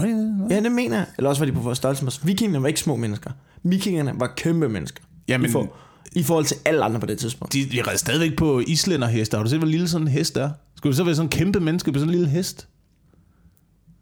Ja, 0.00 0.04
ja, 0.50 0.60
det 0.60 0.72
mener 0.72 0.96
jeg. 0.96 1.06
Eller 1.18 1.28
også 1.30 1.40
var 1.42 1.46
de 1.46 1.52
på 1.52 1.60
vores 1.60 1.78
størrelse 1.78 2.04
med 2.04 2.12
os. 2.12 2.26
Vikingerne 2.26 2.62
var 2.62 2.68
ikke 2.68 2.80
små 2.80 2.96
mennesker. 2.96 3.30
Vikingerne 3.62 4.12
var 4.16 4.32
kæmpe 4.36 4.68
mennesker. 4.68 5.02
Jamen- 5.28 5.48
I, 5.50 5.52
for, 5.52 5.72
I 6.12 6.22
forhold 6.22 6.44
til 6.44 6.56
alle 6.64 6.84
andre 6.84 7.00
på 7.00 7.06
det 7.06 7.18
tidspunkt. 7.18 7.52
De, 7.52 7.64
de 7.72 7.82
red 7.90 7.96
stadigvæk 7.98 8.36
på 8.38 8.60
islænderheste. 8.66 9.36
Har 9.36 9.44
du 9.44 9.50
set, 9.50 9.58
hvor 9.58 9.68
lille 9.68 9.88
sådan 9.88 10.06
en 10.06 10.12
hest 10.12 10.36
er? 10.36 10.50
Skulle 10.76 10.90
det 10.90 10.96
så 10.96 11.04
være 11.04 11.14
sådan 11.14 11.26
en 11.26 11.30
kæmpe 11.30 11.60
menneske 11.60 11.92
på 11.92 11.98
sådan 11.98 12.08
en 12.08 12.18
lille 12.18 12.28
hest? 12.30 12.68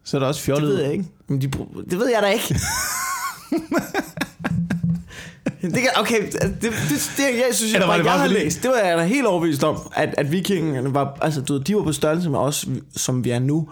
Så 0.03 0.17
er 0.17 0.19
der 0.19 0.27
også 0.27 0.39
Det 0.39 0.45
fjollet. 0.45 0.69
ved 0.69 0.81
jeg 0.83 0.91
ikke. 0.91 1.05
Men 1.27 1.41
de, 1.41 1.47
det 1.89 1.99
ved 1.99 2.09
jeg 2.09 2.19
da 2.21 2.27
ikke. 2.27 2.55
det 5.71 5.79
kan, 5.81 5.89
okay, 5.99 6.21
det, 6.31 6.31
det, 6.61 6.71
det, 7.17 7.23
jeg 7.23 7.45
synes, 7.51 7.73
jeg, 7.73 7.77
Eller 7.81 7.87
var 7.87 7.87
bare, 7.87 7.97
det 7.97 8.03
jeg 8.03 8.05
bare 8.05 8.17
har 8.19 8.25
fordi- 8.27 8.39
læst. 8.39 8.63
Det 8.63 8.71
var 8.71 8.87
jeg 8.89 8.97
da 8.97 9.03
helt 9.03 9.25
overbevist 9.27 9.63
om, 9.63 9.77
at, 9.95 10.15
at 10.17 10.31
vikingerne 10.31 10.93
var, 10.93 11.17
altså 11.21 11.41
du 11.41 11.53
ved, 11.53 11.61
de 11.61 11.75
var 11.75 11.83
på 11.83 11.91
størrelse 11.91 12.29
med 12.29 12.39
os, 12.39 12.65
som 12.95 13.23
vi 13.23 13.29
er 13.29 13.39
nu. 13.39 13.67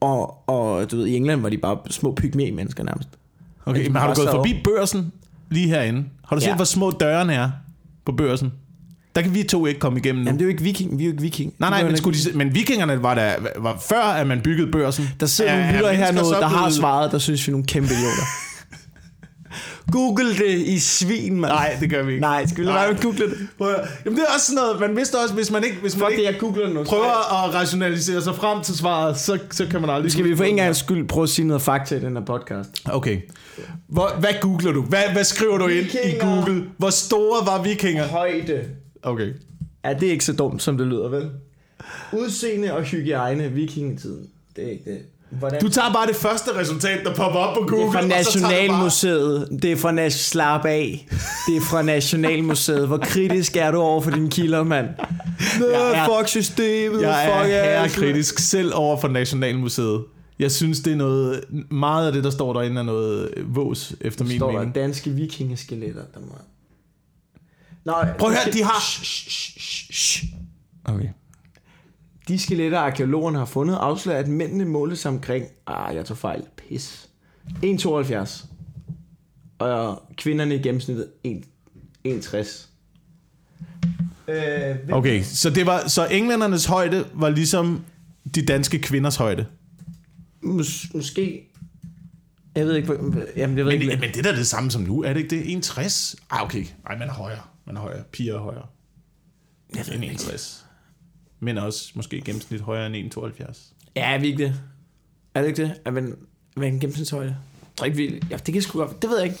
Og, 0.00 0.48
og 0.48 0.90
du 0.90 0.96
ved, 0.96 1.06
i 1.06 1.16
England 1.16 1.40
var 1.40 1.48
de 1.48 1.58
bare 1.58 1.78
små 1.90 2.14
pygmæ 2.14 2.50
mennesker 2.50 2.84
nærmest. 2.84 3.08
Okay, 3.66 3.84
de 3.84 3.88
men 3.90 3.96
har 3.96 4.14
du 4.14 4.20
gået 4.22 4.30
forbi 4.30 4.60
børsen 4.64 5.12
lige 5.50 5.68
herinde? 5.68 6.04
Har 6.28 6.36
du 6.36 6.40
set, 6.42 6.48
Ja. 6.48 6.54
hvor 6.56 6.64
små 6.64 6.90
dørene 6.90 7.34
er 7.34 7.50
på 8.06 8.12
børsen? 8.12 8.52
Der 9.14 9.22
kan 9.22 9.34
vi 9.34 9.42
to 9.42 9.66
ikke 9.66 9.80
komme 9.80 9.98
igennem 9.98 10.22
nu. 10.22 10.28
Jamen 10.28 10.38
det 10.38 10.42
er 10.42 10.46
jo 10.46 10.50
ikke 10.50 10.62
viking, 10.62 10.98
vi 10.98 11.02
er 11.02 11.06
jo 11.06 11.10
ikke 11.12 11.22
viking. 11.22 11.52
Nej, 11.58 11.70
nej, 11.70 11.84
men, 11.84 11.96
skulle 11.96 12.18
de, 12.18 12.38
men 12.38 12.54
vikingerne 12.54 13.02
var 13.02 13.14
der 13.14 13.32
var 13.58 13.82
før, 13.88 14.02
at 14.02 14.26
man 14.26 14.40
byggede 14.40 14.70
børsen. 14.72 15.08
Der 15.20 15.26
sidder 15.26 15.50
Er- 15.50 15.56
nogle 15.56 15.68
er 15.68 15.76
lyttere 15.76 15.94
her 15.94 16.12
nu, 16.12 16.18
så 16.18 16.36
der 16.40 16.46
har 16.46 16.70
svaret, 16.70 17.12
der 17.12 17.18
synes 17.18 17.46
vi 17.46 17.50
er 17.50 17.52
nogle 17.52 17.66
kæmpe 17.66 17.88
idioter. 17.92 18.22
Google 19.92 20.28
det 20.36 20.58
i 20.58 20.78
svin, 20.78 21.40
mand. 21.40 21.52
Nej, 21.52 21.76
det 21.80 21.90
gør 21.90 22.02
vi 22.02 22.12
ikke. 22.12 22.20
Nej, 22.20 22.46
skal 22.46 22.58
vi 22.58 22.64
lade 22.64 22.74
være 22.74 22.88
med 22.88 22.96
at 22.96 23.02
google 23.02 23.18
det? 23.18 23.48
Prøv 23.58 23.70
at- 23.74 23.88
Jamen 24.04 24.18
det 24.18 24.24
er 24.28 24.34
også 24.34 24.46
sådan 24.46 24.56
noget, 24.64 24.80
man 24.80 24.96
vidste 24.96 25.18
også, 25.18 25.34
hvis 25.34 25.50
man 25.50 25.64
ikke, 25.64 25.76
hvis 25.80 25.96
man 25.96 26.00
Fuck 26.06 26.10
ikke 26.18 26.26
det, 26.26 26.32
jeg 26.32 26.40
googler 26.40 26.68
nu. 26.72 26.84
prøver 26.84 27.44
at 27.46 27.54
rationalisere 27.54 28.22
sig 28.22 28.34
frem 28.34 28.62
til 28.62 28.76
svaret, 28.76 29.18
så, 29.18 29.38
så 29.50 29.66
kan 29.66 29.80
man 29.80 29.90
aldrig... 29.90 30.12
Skal 30.12 30.24
vi 30.24 30.36
for 30.36 30.44
en 30.44 30.56
gang 30.56 30.76
skyld 30.76 31.08
prøve 31.08 31.22
at 31.22 31.28
sige 31.28 31.46
noget 31.46 31.62
fakta 31.62 31.96
i 31.96 32.00
den 32.00 32.16
her 32.16 32.24
podcast? 32.24 32.70
Okay. 32.84 33.20
Hvor, 33.88 34.10
hvad 34.20 34.30
googler 34.40 34.72
du? 34.72 34.82
Hvad, 34.82 35.02
hvad 35.12 35.24
skriver 35.24 35.58
du 35.58 35.66
ind 35.66 35.86
i 35.86 35.96
Vikinger. 36.06 36.34
Google? 36.44 36.64
Hvor 36.78 36.90
store 36.90 37.46
var 37.46 37.62
vikinger? 37.62 38.06
Højde. 38.06 38.64
Okay. 39.02 39.32
Ja, 39.84 39.92
det 39.94 40.08
er 40.08 40.12
ikke 40.12 40.24
så 40.24 40.32
dumt, 40.32 40.62
som 40.62 40.78
det 40.78 40.86
lyder, 40.86 41.08
vel? 41.08 41.30
Udseende 42.12 42.72
og 42.72 42.82
hygiejne 42.82 43.48
vikingetiden. 43.52 44.26
Det 44.56 44.64
er 44.66 44.70
ikke 44.70 44.84
det. 44.90 44.98
Hvordan? 45.30 45.60
Du 45.60 45.68
tager 45.68 45.92
bare 45.92 46.06
det 46.06 46.16
første 46.16 46.56
resultat, 46.58 47.04
der 47.04 47.14
popper 47.14 47.38
op 47.40 47.54
på 47.56 47.60
Google. 47.66 47.86
det 47.86 47.88
er 47.88 47.92
fra 47.92 48.06
Nationalmuseet. 48.06 49.58
Det 49.62 49.72
er 49.72 49.76
fra 49.76 50.06
Nas- 50.06 50.08
Slap 50.30 50.64
af. 50.64 51.06
Det 51.48 51.56
er 51.56 51.60
fra 51.60 51.82
Nationalmuseet. 51.82 52.86
Hvor 52.86 52.98
kritisk 52.98 53.56
er 53.56 53.70
du 53.70 53.78
over 53.80 54.00
for 54.00 54.10
dine 54.10 54.30
kilder, 54.30 54.62
mand? 54.64 54.86
Nå, 55.60 55.66
er- 55.66 56.04
fuck 56.18 56.28
systemet. 56.28 57.02
Jeg 57.02 57.24
er 57.28 57.38
fuck 57.42 57.50
her 57.50 57.60
alt. 57.62 57.92
kritisk 57.92 58.38
selv 58.38 58.72
over 58.74 59.00
for 59.00 59.08
Nationalmuseet. 59.08 60.04
Jeg 60.38 60.52
synes, 60.52 60.80
det 60.80 60.92
er 60.92 60.96
noget... 60.96 61.44
Meget 61.70 62.06
af 62.06 62.12
det, 62.12 62.24
der 62.24 62.30
står 62.30 62.52
derinde, 62.52 62.78
er 62.78 62.82
noget 62.84 63.30
vås, 63.46 63.92
efter 64.00 64.24
min 64.24 64.38
står 64.38 64.50
der 64.50 64.58
mening. 64.58 64.74
danske 64.74 65.10
vikingeskeletter, 65.10 66.02
der 66.14 66.20
må... 66.20 66.34
Nå, 67.84 67.92
Prøv 68.18 68.30
at 68.30 68.36
høre, 68.44 68.52
de 68.52 68.62
har- 68.64 68.80
Shh, 68.80 69.04
shh, 69.04 69.30
shh, 69.30 69.92
shh. 69.92 70.24
Okay. 70.84 71.08
De 72.30 72.38
skeletter, 72.38 72.78
arkeologerne 72.78 73.38
har 73.38 73.44
fundet, 73.44 73.74
afslører, 73.76 74.18
at 74.18 74.28
mændene 74.28 74.64
målte 74.64 74.96
sig 74.96 75.08
omkring... 75.10 75.46
Ah, 75.66 75.94
jeg 75.94 76.04
tog 76.04 76.16
fejl. 76.18 76.42
Pis. 76.56 77.08
1,72. 77.64 78.46
Og 79.58 80.02
kvinderne 80.16 80.54
i 80.54 80.58
gennemsnittet 80.58 81.08
1 81.24 81.44
1,60. 82.06 82.66
Øh, 84.28 84.76
Okay, 84.92 85.22
så, 85.22 85.50
det 85.50 85.66
var, 85.66 85.88
så 85.88 86.06
englændernes 86.06 86.64
højde 86.64 87.04
var 87.14 87.28
ligesom 87.28 87.84
de 88.34 88.46
danske 88.46 88.78
kvinders 88.78 89.16
højde. 89.16 89.46
Mås- 90.44 90.90
måske... 90.94 91.46
Jeg 92.54 92.66
ved 92.66 92.74
ikke, 92.76 92.86
hvor... 92.92 93.22
Jamen, 93.36 93.58
jeg 93.58 93.66
ved 93.66 93.72
Men, 93.72 93.82
ikke... 93.82 93.96
men 93.96 94.10
det 94.10 94.18
er 94.26 94.32
da 94.32 94.38
det 94.38 94.46
samme 94.46 94.70
som 94.70 94.82
nu, 94.82 95.02
er 95.02 95.12
det 95.12 95.20
ikke 95.32 95.58
det? 95.58 95.66
1,60? 95.66 96.14
Ah, 96.30 96.42
okay. 96.42 96.64
Nej, 96.84 96.98
man 96.98 97.08
er 97.08 97.12
højere. 97.12 97.42
Man 97.66 97.76
er 97.76 97.80
højere. 97.80 98.02
Piger 98.12 98.34
er 98.34 98.38
højere. 98.38 98.66
Jeg 99.76 99.86
ved 99.86 99.94
ikke. 99.94 100.14
1,60. 100.14 100.69
Men 101.40 101.58
også 101.58 101.92
måske 101.94 102.16
i 102.16 102.20
gennemsnit 102.20 102.60
højere 102.60 102.86
end 102.96 103.14
1,72. 103.18 103.72
Ja, 103.96 104.14
er 104.14 104.18
vi 104.18 104.26
ikke 104.26 104.44
det? 104.44 104.54
Er 105.34 105.40
det 105.40 105.48
ikke 105.48 105.62
det? 105.62 105.74
Er 105.84 105.90
man, 105.90 106.16
er 106.56 106.62
en 106.62 106.80
gennemsnitshøjde? 106.80 107.26
Jeg 107.62 107.66
tror 107.76 107.84
ikke, 107.86 107.96
vi... 107.96 108.22
Ja, 108.30 108.36
det 108.36 108.52
kan 108.54 108.62
sgu 108.62 108.78
godt... 108.78 109.02
Det 109.02 109.10
ved 109.10 109.18
jeg 109.18 109.26
ikke. 109.26 109.38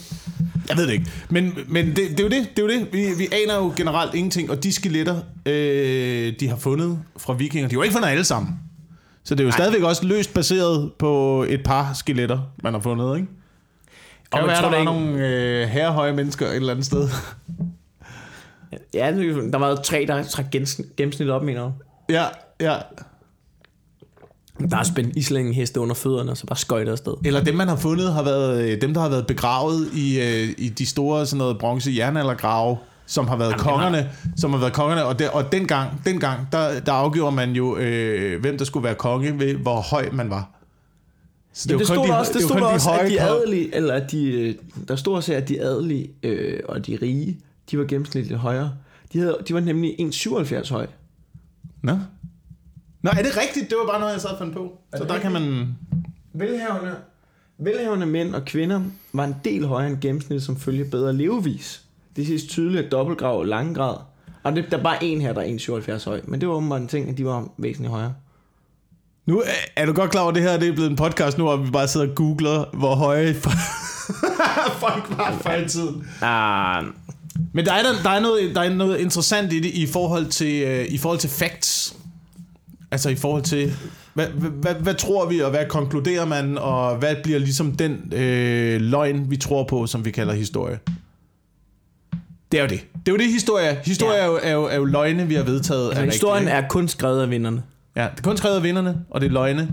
Jeg 0.68 0.76
ved 0.76 0.86
det 0.86 0.92
ikke. 0.92 1.10
Men, 1.30 1.58
men 1.68 1.86
det, 1.86 1.96
det 1.96 2.20
er 2.20 2.24
jo 2.24 2.28
det. 2.30 2.48
det, 2.56 2.58
er 2.58 2.62
jo 2.62 2.68
det. 2.68 2.92
Vi, 2.92 2.98
vi 3.18 3.28
aner 3.44 3.56
jo 3.56 3.72
generelt 3.76 4.14
ingenting. 4.14 4.50
Og 4.50 4.62
de 4.64 4.72
skeletter, 4.72 5.20
øh, 5.46 6.32
de 6.40 6.48
har 6.48 6.56
fundet 6.56 6.98
fra 7.16 7.32
vikinger, 7.32 7.68
de 7.68 7.74
har 7.74 7.78
jo 7.78 7.82
ikke 7.82 7.92
fundet 7.92 8.08
alle 8.08 8.24
sammen. 8.24 8.58
Så 9.24 9.34
det 9.34 9.40
er 9.40 9.44
jo 9.44 9.50
stadigvæk 9.52 9.82
også 9.82 10.06
løst 10.06 10.34
baseret 10.34 10.92
på 10.98 11.42
et 11.48 11.62
par 11.64 11.92
skeletter, 11.92 12.38
man 12.62 12.72
har 12.72 12.80
fundet, 12.80 13.16
ikke? 13.16 13.28
Og 14.30 14.44
hvad 14.44 14.54
er 14.54 14.60
tror 14.60 14.70
der 14.70 14.84
var 14.84 14.92
ikke- 14.92 14.92
nogle 14.92 15.28
øh, 15.28 15.68
herrehøje 15.68 16.12
mennesker 16.12 16.46
et 16.46 16.56
eller 16.56 16.70
andet 16.70 16.86
sted? 16.86 17.08
Ja, 18.94 19.12
der 19.52 19.58
var 19.58 19.74
tre, 19.74 20.04
der 20.08 20.22
trak 20.22 20.44
gennemsnit 20.96 21.30
op, 21.30 21.42
mener 21.42 21.62
du? 21.62 21.72
Ja, 22.10 22.24
ja. 22.60 22.76
Der 24.70 24.76
er 24.76 24.82
spændt 24.82 25.16
islængden 25.16 25.54
heste 25.54 25.80
under 25.80 25.94
fødderne, 25.94 26.30
og 26.30 26.36
så 26.36 26.46
bare 26.46 26.58
skøjter 26.58 26.92
afsted. 26.92 27.14
Eller 27.24 27.44
dem, 27.44 27.54
man 27.54 27.68
har 27.68 27.76
fundet, 27.76 28.12
har 28.12 28.22
været 28.22 28.62
øh, 28.64 28.80
dem, 28.80 28.94
der 28.94 29.00
har 29.00 29.08
været 29.08 29.26
begravet 29.26 29.88
i, 29.94 30.20
øh, 30.20 30.48
i 30.58 30.68
de 30.68 30.86
store 30.86 31.26
sådan 31.26 31.38
noget 31.38 31.58
bronze 31.58 31.92
jernaldergrave, 31.96 32.76
som 33.06 33.28
har 33.28 33.36
været 33.36 33.50
Jamen, 33.50 33.64
kongerne, 33.64 34.10
som 34.36 34.50
har 34.52 34.58
været 34.58 34.72
kongerne, 34.72 35.04
og, 35.04 35.18
der, 35.18 35.28
og 35.30 35.52
dengang, 35.52 35.90
dengang 36.06 36.40
der, 36.52 36.80
der 36.80 36.92
afgjorde 36.92 37.36
man 37.36 37.50
jo, 37.52 37.76
øh, 37.76 38.40
hvem 38.40 38.58
der 38.58 38.64
skulle 38.64 38.84
være 38.84 38.94
konge 38.94 39.38
ved, 39.38 39.54
hvor 39.54 39.80
høj 39.80 40.08
man 40.12 40.30
var. 40.30 40.50
Så 41.52 41.68
Det, 41.68 41.78
det 41.78 41.88
var 41.88 41.94
stod 41.94 42.06
de- 42.08 42.18
også, 42.18 42.32
det 42.32 42.42
var 42.42 42.48
stod 42.48 42.56
der 42.60 42.66
de 42.68 42.72
også 42.74 42.90
at 42.92 43.10
de 43.10 43.20
adelige, 43.20 43.74
eller 43.74 43.94
at 43.94 44.10
de, 44.10 44.24
øh, 44.32 44.54
der 44.88 44.96
stod 44.96 45.14
også, 45.14 45.34
at 45.34 45.48
de 45.48 45.60
adelige 45.60 46.10
øh, 46.22 46.60
og 46.68 46.86
de 46.86 46.98
rige, 47.02 47.38
de 47.70 47.78
var 47.78 47.84
gennemsnitligt 47.84 48.40
højere. 48.40 48.72
De, 49.12 49.18
havde, 49.18 49.38
de 49.48 49.54
var 49.54 49.60
nemlig 49.60 49.96
1,77 50.00 50.72
høj. 50.72 50.86
Nå. 51.82 51.92
Nå, 53.02 53.10
er 53.10 53.22
det 53.22 53.36
rigtigt? 53.36 53.70
Det 53.70 53.76
var 53.80 53.86
bare 53.92 54.00
noget, 54.00 54.12
jeg 54.12 54.20
sad 54.20 54.30
og 54.30 54.38
fandt 54.38 54.54
på. 54.54 54.78
Så 54.96 55.04
der 55.04 55.18
kan 55.18 55.32
man... 55.32 55.66
Velhavende, 56.34 56.94
velhavende 57.58 58.06
mænd 58.06 58.34
og 58.34 58.44
kvinder 58.44 58.80
var 59.12 59.24
en 59.24 59.34
del 59.44 59.66
højere 59.66 59.90
end 59.90 60.00
gennemsnit, 60.00 60.42
som 60.42 60.56
følge 60.56 60.84
bedre 60.84 61.12
levevis. 61.12 61.82
Det 62.16 62.26
ses 62.26 62.42
tydeligt 62.44 62.84
af 62.84 62.90
dobbeltgrav 62.90 63.38
og 63.38 63.46
langgrad. 63.46 63.96
Og 64.42 64.56
det, 64.56 64.64
der 64.70 64.78
er 64.78 64.82
bare 64.82 65.04
en 65.04 65.20
her, 65.20 65.32
der 65.32 65.40
er 65.40 65.46
1,77 65.98 66.04
høj. 66.08 66.20
Men 66.24 66.40
det 66.40 66.48
var 66.48 66.54
åbenbart 66.54 66.80
en 66.80 66.88
ting, 66.88 67.08
at 67.08 67.18
de 67.18 67.24
var 67.24 67.48
væsentligt 67.58 67.90
højere. 67.92 68.14
Nu 69.26 69.38
er- 69.40 69.42
er 69.76 69.86
du 69.86 69.92
godt 69.92 70.10
klar 70.10 70.20
over, 70.20 70.30
at 70.30 70.34
det 70.34 70.42
her 70.42 70.58
det 70.58 70.68
er 70.68 70.72
blevet 70.72 70.90
en 70.90 70.96
podcast 70.96 71.38
nu, 71.38 71.44
hvor 71.44 71.56
vi 71.56 71.70
bare 71.70 71.88
sidder 71.88 72.08
og 72.08 72.14
googler, 72.14 72.64
hvor 72.76 72.94
høje 72.94 73.34
folk 74.84 75.18
var 75.46 75.54
i 75.56 75.68
tiden. 75.68 76.06
Ah, 76.22 76.84
Men 77.52 77.66
der 77.66 77.72
er, 77.72 77.82
der, 77.82 78.02
der, 78.02 78.10
er 78.10 78.20
noget, 78.20 78.54
der 78.54 78.60
er 78.60 78.74
noget 78.74 78.98
interessant 78.98 79.52
i 79.52 79.60
det 79.60 79.70
i 79.70 79.86
forhold 79.86 80.26
til, 80.26 80.62
øh, 80.62 80.86
i 80.88 80.98
forhold 80.98 81.18
til 81.18 81.30
facts. 81.30 81.96
Altså 82.90 83.08
i 83.10 83.14
forhold 83.14 83.42
til, 83.42 83.72
hvad, 84.14 84.26
hvad, 84.26 84.74
hvad, 84.74 84.94
tror 84.94 85.26
vi, 85.28 85.40
og 85.40 85.50
hvad 85.50 85.66
konkluderer 85.68 86.24
man, 86.24 86.58
og 86.58 86.96
hvad 86.96 87.16
bliver 87.22 87.38
ligesom 87.38 87.72
den 87.76 88.12
øh, 88.12 88.80
løgn, 88.80 89.30
vi 89.30 89.36
tror 89.36 89.64
på, 89.64 89.86
som 89.86 90.04
vi 90.04 90.10
kalder 90.10 90.34
historie? 90.34 90.78
Det 92.52 92.58
er 92.58 92.62
jo 92.62 92.68
det. 92.68 92.80
Det 93.06 93.08
er 93.08 93.12
jo 93.12 93.16
det, 93.18 93.26
historie. 93.26 93.80
Historie 93.84 94.16
Ja. 94.16 94.22
er, 94.22 94.26
jo, 94.26 94.38
er, 94.42 94.52
jo, 94.52 94.64
er 94.64 94.76
jo 94.76 94.84
løgne, 94.84 95.26
vi 95.28 95.34
har 95.34 95.42
vedtaget. 95.42 95.88
Altså, 95.88 96.04
historien 96.04 96.44
rigtige, 96.44 96.56
er 96.64 96.68
kun 96.68 96.88
skrevet 96.88 97.22
af 97.22 97.30
vinderne. 97.30 97.62
Ja, 97.96 98.02
det 98.02 98.18
er 98.18 98.22
kun 98.22 98.36
skrevet 98.36 98.56
af 98.56 98.62
vinderne, 98.62 98.96
og 99.10 99.20
det 99.20 99.26
er 99.26 99.30
løgne, 99.30 99.68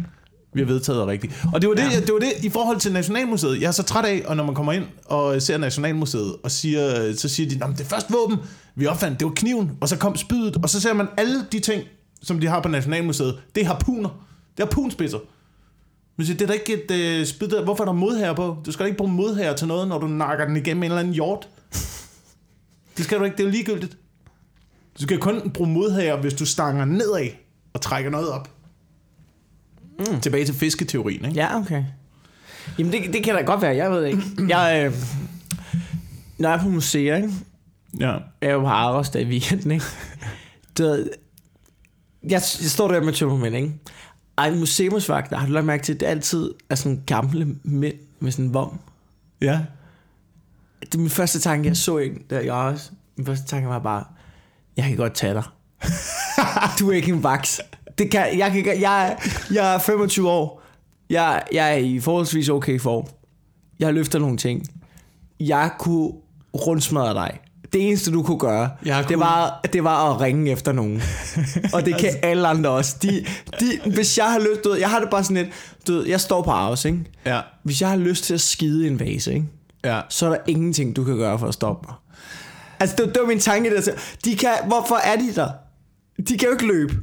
vi 0.58 0.62
har 0.62 0.74
vedtaget 0.74 1.08
rigtigt. 1.08 1.46
Og 1.54 1.62
det 1.62 1.70
var 1.70 1.76
det, 1.76 1.84
ja. 1.84 2.00
det 2.00 2.14
var 2.14 2.20
det 2.20 2.34
i 2.44 2.50
forhold 2.50 2.80
til 2.80 2.94
Nationalmuseet. 2.94 3.62
Jeg 3.62 3.68
er 3.68 3.72
så 3.72 3.84
træt 3.84 4.06
af, 4.06 4.24
og 4.26 4.38
når 4.38 4.46
man 4.46 4.56
kommer 4.56 4.72
ind 4.72 4.84
og 5.06 5.42
ser 5.42 5.58
Nationalmuseet, 5.58 6.36
og 6.44 6.52
siger, 6.52 7.14
så 7.16 7.30
siger 7.30 7.50
de, 7.50 7.66
at 7.66 7.78
det 7.78 7.86
første 7.86 8.14
våben, 8.14 8.38
vi 8.76 8.88
opfandt, 8.88 9.20
det 9.20 9.26
var 9.26 9.34
kniven, 9.36 9.72
og 9.82 9.90
så 9.90 9.98
kom 9.98 10.16
spydet, 10.16 10.58
og 10.64 10.70
så 10.70 10.82
ser 10.82 10.94
man 10.94 11.08
alle 11.18 11.46
de 11.52 11.60
ting, 11.60 11.84
som 12.22 12.40
de 12.40 12.48
har 12.48 12.62
på 12.62 12.70
Nationalmuseet, 12.70 13.40
det 13.56 13.62
er 13.62 13.68
harpuner. 13.68 14.10
Det 14.58 14.64
er 14.64 14.68
harpunspidser. 14.68 15.20
Men 16.18 16.26
siger, 16.26 16.38
det 16.38 16.46
er 16.46 16.48
da 16.48 16.54
ikke 16.54 16.84
et 16.84 16.92
øh, 16.92 17.26
spyd 17.26 17.48
der. 17.48 17.64
Hvorfor 17.64 17.84
er 17.84 17.86
der 17.86 17.94
modherre 17.94 18.36
på? 18.36 18.58
Du 18.66 18.72
skal 18.72 18.84
da 18.84 18.88
ikke 18.88 18.98
bruge 18.98 19.12
modherre 19.12 19.58
til 19.58 19.68
noget, 19.68 19.88
når 19.88 20.00
du 20.00 20.08
nakker 20.08 20.46
den 20.46 20.58
igennem 20.58 20.84
en 20.84 20.92
eller 20.92 21.00
anden 21.00 21.14
hjort. 21.14 21.50
Det 22.98 23.06
skal 23.06 23.20
du 23.20 23.24
ikke, 23.24 23.38
det 23.38 23.44
er 23.44 23.48
jo 23.48 23.52
ligegyldigt. 23.52 23.98
Du 24.98 25.04
skal 25.04 25.18
kun 25.18 25.52
bruge 25.54 25.70
modherre, 25.70 26.18
hvis 26.18 26.34
du 26.34 26.46
stanger 26.46 26.86
nedad 26.86 27.30
og 27.74 27.82
trækker 27.82 28.12
noget 28.12 28.30
op. 28.30 28.57
Mm. 30.00 30.22
Tilbage 30.22 30.46
til 30.46 30.56
fisketeorien, 30.56 31.26
ikke? 31.26 31.36
Ja, 31.36 31.58
okay. 31.58 31.84
Jamen, 32.80 32.94
det, 32.94 33.14
det 33.14 33.24
kan 33.24 33.36
da 33.36 33.42
godt 33.42 33.62
være, 33.62 33.76
jeg 33.76 33.92
ved 33.92 34.06
ikke. 34.06 34.22
Jeg, 34.48 34.86
øh, 34.86 34.94
når 36.38 36.50
jeg 36.50 36.58
er 36.58 36.64
på 36.64 36.70
museer, 36.70 37.16
ikke? 37.16 37.30
Ja. 38.00 38.12
Jeg 38.12 38.22
er 38.42 38.54
jo 38.54 38.60
på 38.60 38.68
Aros 38.68 39.10
der 39.10 39.20
i 39.20 39.26
weekenden, 39.26 39.72
ikke? 39.72 39.86
Ved, 40.78 41.10
jeg, 42.24 42.32
jeg 42.32 42.42
står 42.42 42.88
der 42.88 43.02
med 43.02 43.14
tømmermænd, 43.14 43.56
ikke? 43.56 43.74
Ej, 44.38 44.56
museumsvagter, 44.56 45.38
har 45.38 45.48
du 45.48 45.54
lagt 45.54 45.66
mærke 45.66 45.84
til, 45.84 45.94
at 45.94 46.00
det 46.00 46.06
altid 46.06 46.54
er 46.70 46.76
sådan 46.76 47.04
gamle 47.06 47.56
mænd 47.64 47.96
med 48.20 48.32
sådan 48.32 48.46
en 48.46 48.54
vom? 48.54 48.80
Ja. 49.42 49.62
Det 50.82 50.96
er 50.96 51.00
min 51.00 51.10
første 51.10 51.40
tanke, 51.40 51.68
jeg 51.68 51.78
så 51.78 51.98
en 51.98 52.22
der 52.30 52.40
i 52.40 52.48
Aros. 52.48 52.92
Min 53.16 53.26
første 53.26 53.46
tanke 53.46 53.70
var 53.70 53.80
bare, 53.80 54.04
jeg 54.78 54.86
kan 54.86 54.98
godt 54.98 55.14
tage 55.14 55.34
dig. 55.34 55.44
du 56.80 56.90
er 56.90 56.94
ikke 56.94 57.12
en 57.12 57.24
vaks. 57.24 57.62
Det 57.98 58.12
kan, 58.12 58.38
jeg, 58.40 58.52
kan, 58.52 58.66
jeg, 58.82 59.18
jeg 59.54 59.74
er 59.76 59.80
25 59.80 60.30
år. 60.30 60.62
Jeg, 61.10 61.44
jeg 61.52 61.74
er 61.74 61.78
i 61.78 62.00
forholdsvis 62.00 62.50
okay 62.50 62.80
form. 62.80 63.06
Jeg 63.80 63.94
løfter 63.94 64.20
nogle 64.20 64.38
ting. 64.38 64.64
Jeg 65.40 65.70
kunne 65.80 66.12
rundsmadre 66.54 67.14
dig. 67.14 67.40
Det 67.74 67.88
eneste, 67.88 68.12
du 68.12 68.24
kunne 68.24 68.40
gøre, 68.40 68.70
Jeg 68.86 68.98
det, 68.98 69.08
kunne- 69.08 69.20
var, 69.20 69.60
det 69.74 69.84
var 69.84 70.14
at 70.14 70.22
ringe 70.22 70.52
efter 70.52 70.72
nogen. 70.72 71.02
Og 71.74 71.86
det 71.86 71.98
kan 71.98 72.10
alle 72.24 72.48
andre 72.48 72.70
også. 72.70 72.96
De, 73.02 73.26
de, 73.60 73.92
hvis 73.94 74.18
jeg 74.18 74.26
har 74.32 74.40
lyst, 74.40 74.64
du 74.64 74.70
ved, 74.70 74.78
jeg 74.80 74.90
har 74.90 75.00
det 75.00 75.10
bare 75.10 75.24
sådan 75.24 75.38
lidt, 75.44 75.50
du 75.88 75.94
ved, 75.94 76.08
jeg 76.08 76.22
står 76.22 76.42
på 76.42 76.52
Aros, 76.52 76.86
ikke? 76.86 77.00
Ja. 77.26 77.42
Hvis 77.64 77.82
jeg 77.82 77.90
har 77.90 77.98
lyst 77.98 78.24
til 78.24 78.34
at 78.34 78.42
skide 78.42 78.88
en 78.88 79.00
vase, 79.00 79.34
ikke? 79.34 79.46
Ja. 79.86 80.02
så 80.10 80.26
er 80.26 80.30
der 80.30 80.38
ingenting, 80.48 80.96
du 80.96 81.04
kan 81.04 81.18
gøre 81.18 81.40
for 81.40 81.48
at 81.48 81.54
stoppe 81.54 81.88
mig. 81.90 81.96
Altså, 82.80 82.96
det, 83.00 83.06
det 83.16 83.22
var 83.22 83.28
min 83.28 83.40
tanke, 83.40 83.76
der 83.76 83.92
de 84.26 84.36
kan, 84.36 84.50
hvorfor 84.68 84.96
er 84.96 85.16
de 85.16 85.36
der? 85.36 85.50
De 86.28 86.38
kan 86.38 86.48
jo 86.48 86.52
ikke 86.54 86.68
løbe. 86.68 86.94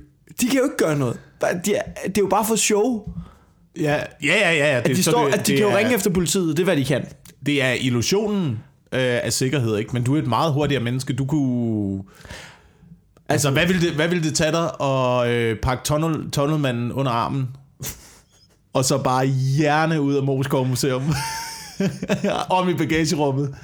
De 0.41 0.47
kan 0.47 0.59
jo 0.59 0.65
ikke 0.65 0.77
gøre 0.77 0.99
noget. 0.99 1.19
De 1.65 1.75
er, 1.75 1.83
det 2.07 2.19
er 2.19 2.23
jo 2.23 2.27
bare 2.27 2.45
for 2.45 2.57
show. 2.57 3.03
Ja, 3.81 3.95
ja, 4.23 4.35
ja, 4.39 4.55
ja. 4.55 4.81
At 4.81 4.87
de, 4.87 5.03
står, 5.03 5.25
det, 5.25 5.35
at 5.35 5.47
de 5.47 5.53
det 5.53 5.59
kan 5.59 5.67
jo 5.69 5.73
er, 5.73 5.77
ringe 5.79 5.95
efter 5.95 6.11
politiet, 6.11 6.57
det 6.57 6.63
er, 6.63 6.65
hvad 6.65 6.77
de 6.77 6.85
kan. 6.85 7.07
Det 7.47 7.63
er 7.63 7.73
illusionen 7.73 8.49
øh, 8.93 9.01
af 9.01 9.33
sikkerhed, 9.33 9.77
ikke? 9.77 9.91
Men 9.93 10.05
du 10.05 10.15
er 10.15 10.19
et 10.19 10.27
meget 10.27 10.53
hurtigere 10.53 10.83
menneske. 10.83 11.13
Du 11.13 11.25
kunne... 11.25 12.03
Altså, 13.29 13.51
hvad 13.51 13.67
ville 13.67 13.87
det, 13.87 13.95
hvad 13.95 14.09
ville 14.09 14.25
det 14.25 14.35
tage 14.35 14.53
dig 14.53 14.81
at 14.81 15.29
øh, 15.29 15.57
pakke 15.59 15.85
tunnel, 15.85 16.31
tunnelmanden 16.31 16.93
under 16.93 17.13
armen? 17.13 17.49
og 18.75 18.85
så 18.85 18.99
bare 18.99 19.27
hjerne 19.27 20.01
ud 20.01 20.15
af 20.15 20.23
Moskov 20.23 20.67
Museum. 20.67 21.03
Om 22.51 22.69
i 22.69 22.75
bagagerummet. 22.75 23.55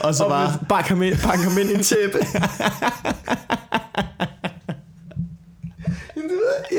Og 0.00 0.14
så 0.14 0.24
Og 0.24 0.30
bare... 0.30 0.58
bare, 0.68 0.82
kom 0.88 1.02
ind, 1.02 1.16
ind 1.60 1.70
i 1.70 1.74
en 1.74 1.82
tæppe. 1.82 2.18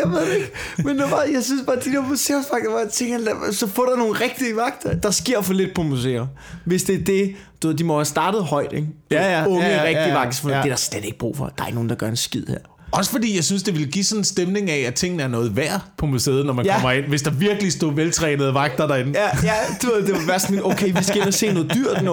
Jeg 0.03 0.11
ved 0.11 0.21
det 0.29 0.35
ikke, 0.35 0.51
men 0.77 0.99
det 0.99 1.11
var, 1.11 1.23
jeg 1.33 1.43
synes 1.43 1.61
bare, 1.65 1.75
de 1.75 1.91
der 1.91 2.01
museumsvagter, 2.01 2.69
hvor 2.69 2.79
jeg 2.79 2.89
tænker, 2.89 3.17
så 3.51 3.67
får 3.67 3.85
der 3.85 3.95
nogle 3.95 4.13
rigtige 4.19 4.55
vagter. 4.55 4.93
Der 4.95 5.11
sker 5.11 5.41
for 5.41 5.53
lidt 5.53 5.73
på 5.75 5.83
museer. 5.83 6.27
Hvis 6.65 6.83
det 6.83 6.95
er 6.95 7.03
det, 7.03 7.35
du 7.63 7.67
ved, 7.67 7.75
de 7.75 7.83
må 7.83 7.95
have 7.95 8.05
startet 8.05 8.43
højt, 8.43 8.73
ikke? 8.73 8.87
Ja, 9.11 9.39
ja, 9.39 9.47
Unge, 9.47 9.65
ja, 9.65 9.75
ja, 9.75 9.83
rigtige 9.83 10.07
ja, 10.07 10.13
vagter, 10.13 10.41
for 10.41 10.49
ja. 10.49 10.55
det 10.57 10.63
er 10.63 10.69
der 10.69 10.75
slet 10.75 11.05
ikke 11.05 11.17
brug 11.17 11.37
for. 11.37 11.45
Der 11.57 11.63
er 11.63 11.67
ikke 11.67 11.75
nogen, 11.75 11.89
der 11.89 11.95
gør 11.95 12.07
en 12.07 12.15
skid 12.15 12.43
her. 12.47 12.57
Også 12.91 13.11
fordi 13.11 13.35
jeg 13.35 13.43
synes, 13.43 13.63
det 13.63 13.73
ville 13.73 13.91
give 13.91 14.03
sådan 14.05 14.19
en 14.19 14.23
stemning 14.25 14.69
af, 14.69 14.79
at 14.87 14.93
tingene 14.93 15.23
er 15.23 15.27
noget 15.27 15.55
værd 15.55 15.81
på 15.97 16.05
museet, 16.05 16.45
når 16.45 16.53
man 16.53 16.65
Ja. 16.65 16.71
ja. 16.71 16.77
kommer 16.79 16.91
ind. 16.91 17.05
Hvis 17.05 17.21
der 17.21 17.31
virkelig 17.31 17.71
stod 17.71 17.93
veltrænede 17.95 18.53
vagter 18.53 18.87
derinde. 18.87 19.19
Ja, 19.19 19.29
ja, 19.43 19.53
du 19.81 19.87
ved, 19.87 20.03
det 20.05 20.13
var 20.13 20.25
være 20.27 20.39
sådan, 20.39 20.65
okay, 20.65 20.97
vi 20.97 21.03
skal 21.03 21.17
ind 21.17 21.25
og 21.27 21.33
se 21.33 21.53
noget 21.53 21.73
dyrt 21.75 22.03
nu. 22.03 22.11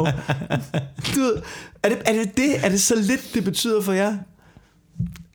Du 1.15 1.21
ved, 1.21 1.37
er 1.83 1.89
det, 1.89 1.99
er 2.07 2.13
det 2.13 2.37
det? 2.37 2.65
Er 2.65 2.69
det 2.69 2.83
så 2.83 2.95
lidt, 2.97 3.35
det 3.35 3.45
betyder 3.45 3.83
for 3.83 3.93
jer? 3.93 4.17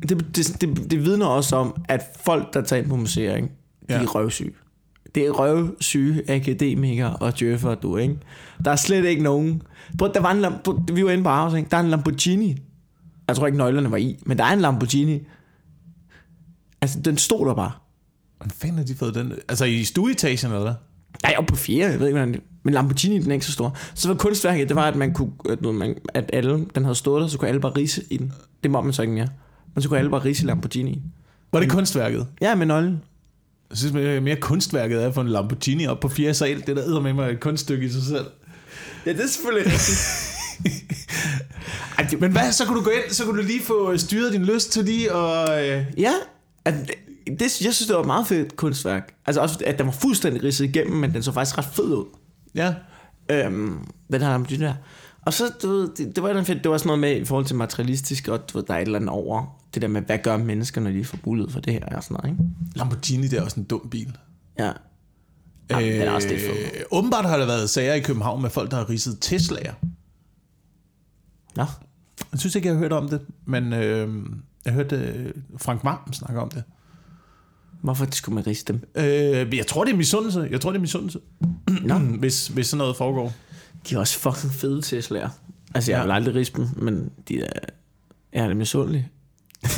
Det, 0.09 0.35
det, 0.35 0.61
det, 0.61 0.91
det 0.91 1.05
vidner 1.05 1.25
også 1.25 1.55
om, 1.55 1.81
at 1.89 2.01
folk, 2.25 2.53
der 2.53 2.61
tager 2.61 2.81
ind 2.81 2.89
på 2.89 2.95
museer, 2.95 3.35
ikke, 3.35 3.47
de 3.89 3.93
Ja. 3.93 4.01
er 4.01 4.05
røvsyge. 4.07 4.51
Det 5.15 5.25
er 5.25 5.31
røvsyge 5.31 6.31
akademikere 6.31 7.15
og 7.15 7.39
djøffer, 7.39 7.75
du, 7.75 7.97
ikke? 7.97 8.17
Der 8.65 8.71
er 8.71 8.75
slet 8.75 9.05
ikke 9.05 9.23
nogen... 9.23 9.61
Prøv, 9.97 10.13
der 10.13 10.19
var 10.19 10.31
en, 10.31 10.45
Lambo- 10.45 10.93
vi 10.93 11.05
var 11.05 11.11
inde 11.11 11.23
på 11.23 11.29
Aarhus, 11.29 11.57
ikke? 11.57 11.69
Der 11.71 11.77
er 11.77 11.81
en 11.81 11.89
Lamborghini. 11.89 12.57
Jeg 13.27 13.35
tror 13.35 13.45
ikke, 13.45 13.57
nøglerne 13.57 13.91
var 13.91 13.97
i, 13.97 14.19
men 14.25 14.37
der 14.37 14.43
er 14.43 14.53
en 14.53 14.59
Lamborghini. 14.59 15.19
Altså, 16.81 16.99
den 16.99 17.17
stod 17.17 17.47
der 17.47 17.53
bare. 17.53 17.71
Hvordan 18.37 18.51
fanden 18.51 18.77
har 18.77 18.85
de 18.85 18.95
fået 18.95 19.15
den? 19.15 19.33
Altså 19.49 19.65
i 19.65 19.83
stueetagen, 19.83 20.51
eller 20.51 20.61
hvad? 20.61 20.73
Nej, 21.23 21.35
oppe 21.37 21.49
på 21.53 21.55
fire, 21.55 21.89
jeg 21.89 21.99
ved 21.99 22.07
ikke, 22.07 22.17
hvordan 22.19 22.33
det... 22.33 22.41
Men 22.63 22.73
Lamborghini, 22.73 23.19
den 23.19 23.31
er 23.31 23.33
ikke 23.33 23.45
så 23.45 23.51
stor. 23.51 23.77
Så 23.93 24.07
var 24.07 24.15
kunstværket, 24.15 24.67
det 24.69 24.75
var, 24.75 24.83
at 24.87 24.95
man 24.95 25.13
kunne... 25.13 25.31
At, 25.49 25.61
man, 25.61 25.95
at 26.13 26.29
alle, 26.33 26.65
den 26.75 26.83
havde 26.83 26.95
stået 26.95 27.21
der, 27.21 27.27
så 27.27 27.37
kunne 27.37 27.47
alle 27.47 27.61
bare 27.61 27.71
rise 27.77 28.03
i 28.09 28.17
den. 28.17 28.33
Det 28.63 28.71
må 28.71 28.81
man 28.81 28.93
så 28.93 29.01
ikke 29.01 29.13
mere. 29.13 29.27
Men 29.75 29.81
så 29.81 29.89
kunne 29.89 29.99
alle 29.99 30.11
bare 30.11 30.25
rise 30.25 30.43
i 30.43 30.47
Lamborghini. 30.47 31.01
Var 31.53 31.59
det 31.59 31.71
kunstværket? 31.71 32.27
Ja, 32.41 32.55
med 32.55 32.65
nøglen. 32.65 33.01
Jeg 33.69 33.77
synes 33.77 33.93
mere, 33.93 34.21
mere 34.21 34.35
kunstværket 34.35 35.03
er 35.03 35.11
få 35.11 35.21
en 35.21 35.27
Lamborghini 35.27 35.87
op 35.87 35.99
på 35.99 36.07
fjerde 36.07 36.33
sal. 36.33 36.63
Det 36.67 36.75
der 36.75 36.83
æder 36.83 36.99
med 36.99 37.13
mig 37.13 37.31
et 37.31 37.39
kunststykke 37.39 37.85
i 37.85 37.89
sig 37.89 38.03
selv. 38.03 38.25
Ja, 39.05 39.13
det 39.13 39.23
er 39.23 39.27
selvfølgelig 39.27 39.73
rigtigt. 39.73 40.31
Men 42.21 42.31
hvad, 42.31 42.51
så 42.51 42.65
kunne 42.65 42.79
du 42.79 42.83
gå 42.83 42.89
ind, 42.89 43.11
så 43.11 43.25
kunne 43.25 43.41
du 43.41 43.47
lige 43.47 43.61
få 43.61 43.97
styret 43.97 44.33
din 44.33 44.45
lyst 44.45 44.71
til 44.71 44.85
lige 44.85 45.15
og... 45.15 45.67
Øh... 45.67 45.85
ja, 45.97 46.11
at, 46.65 46.73
det, 47.27 47.41
jeg 47.41 47.73
synes, 47.73 47.87
det 47.87 47.95
var 47.95 48.01
et 48.01 48.07
meget 48.07 48.27
fedt 48.27 48.55
kunstværk. 48.55 49.13
Altså 49.25 49.41
også, 49.41 49.57
at 49.65 49.77
den 49.77 49.85
var 49.85 49.91
fuldstændig 49.91 50.43
ridset 50.43 50.65
igennem, 50.65 50.97
men 50.97 51.13
den 51.13 51.23
så 51.23 51.31
faktisk 51.31 51.57
ret 51.57 51.65
fed 51.65 51.83
ud. 51.83 52.05
Ja. 52.55 52.73
Øhm, 53.29 53.77
den 54.11 54.21
her 54.21 54.29
Lamborghini 54.29 54.65
der. 54.65 54.73
Og 55.25 55.33
så, 55.33 55.43
du 55.63 55.67
ved, 55.69 55.89
det, 55.97 56.15
det 56.15 56.23
var 56.23 56.33
den 56.33 56.45
fedt, 56.45 56.63
det 56.63 56.71
var 56.71 56.77
sådan 56.77 56.87
noget 56.87 56.99
med 56.99 57.21
i 57.21 57.25
forhold 57.25 57.45
til 57.45 57.55
materialistisk, 57.55 58.27
og 58.27 58.49
du 58.49 58.57
ved, 58.57 58.65
der 58.67 58.73
er 58.73 58.77
et 58.77 58.81
eller 58.81 58.99
andet 58.99 59.09
over 59.09 59.61
det 59.73 59.81
der 59.81 59.87
med, 59.87 60.01
hvad 60.01 60.17
gør 60.17 60.37
mennesker, 60.37 60.81
når 60.81 60.91
de 60.91 61.05
får 61.05 61.17
mulighed 61.25 61.51
for 61.51 61.59
det 61.59 61.73
her 61.73 61.85
og 61.85 62.03
sådan 62.03 62.17
noget, 62.23 62.29
ikke? 62.33 62.53
Lamborghini, 62.75 63.27
det 63.27 63.39
er 63.39 63.43
også 63.43 63.59
en 63.59 63.65
dum 63.65 63.89
bil. 63.91 64.17
Ja. 64.59 64.71
Jamen, 65.69 65.91
den 65.91 66.01
er 66.01 66.11
også 66.11 66.27
lidt 66.27 66.41
fed. 66.41 66.49
Øh, 66.49 66.81
åbenbart 66.91 67.25
har 67.25 67.37
der 67.37 67.45
været 67.45 67.69
sager 67.69 67.93
i 67.93 67.99
København 67.99 68.41
med 68.41 68.49
folk, 68.49 68.71
der 68.71 68.77
har 68.77 68.89
ridset 68.89 69.25
Tesla'er. 69.25 69.73
Nå. 71.55 71.65
Jeg 72.31 72.39
synes 72.39 72.55
ikke, 72.55 72.67
jeg 72.67 72.75
har 72.75 72.79
hørt 72.79 72.93
om 72.93 73.09
det, 73.09 73.21
men 73.45 73.73
øh, 73.73 74.25
jeg 74.65 74.73
hørte 74.73 74.95
øh, 74.95 75.33
Frank 75.57 75.83
Vam 75.83 76.13
snakke 76.13 76.41
om 76.41 76.49
det. 76.49 76.63
Hvorfor 77.81 78.07
skulle 78.11 78.35
man 78.35 78.47
riste 78.47 78.73
dem? 78.73 78.89
Øh, 78.95 79.57
jeg 79.57 79.67
tror, 79.67 79.83
det 79.83 79.93
er 79.93 79.97
misundelse. 79.97 80.47
Jeg 80.51 80.61
tror, 80.61 80.71
det 80.71 80.77
er 80.77 80.81
misundelse, 80.81 81.19
Nå. 81.81 81.97
hvis, 82.19 82.47
hvis 82.47 82.67
sådan 82.67 82.77
noget 82.77 82.95
foregår. 82.97 83.33
De 83.89 83.95
er 83.95 83.99
også 83.99 84.19
fucking 84.19 84.53
fede 84.53 84.79
Tesla'er. 84.85 85.29
Altså, 85.75 85.91
jeg 85.91 85.97
Ja. 85.99 86.03
vil 86.03 86.11
aldrig 86.11 86.35
riste 86.35 86.57
dem, 86.57 86.67
men 86.77 87.11
de 87.27 87.41
er... 87.41 87.47
Jeg 88.33 88.43
er 88.43 88.47
da 88.47 88.53
misundelig. 88.53 89.09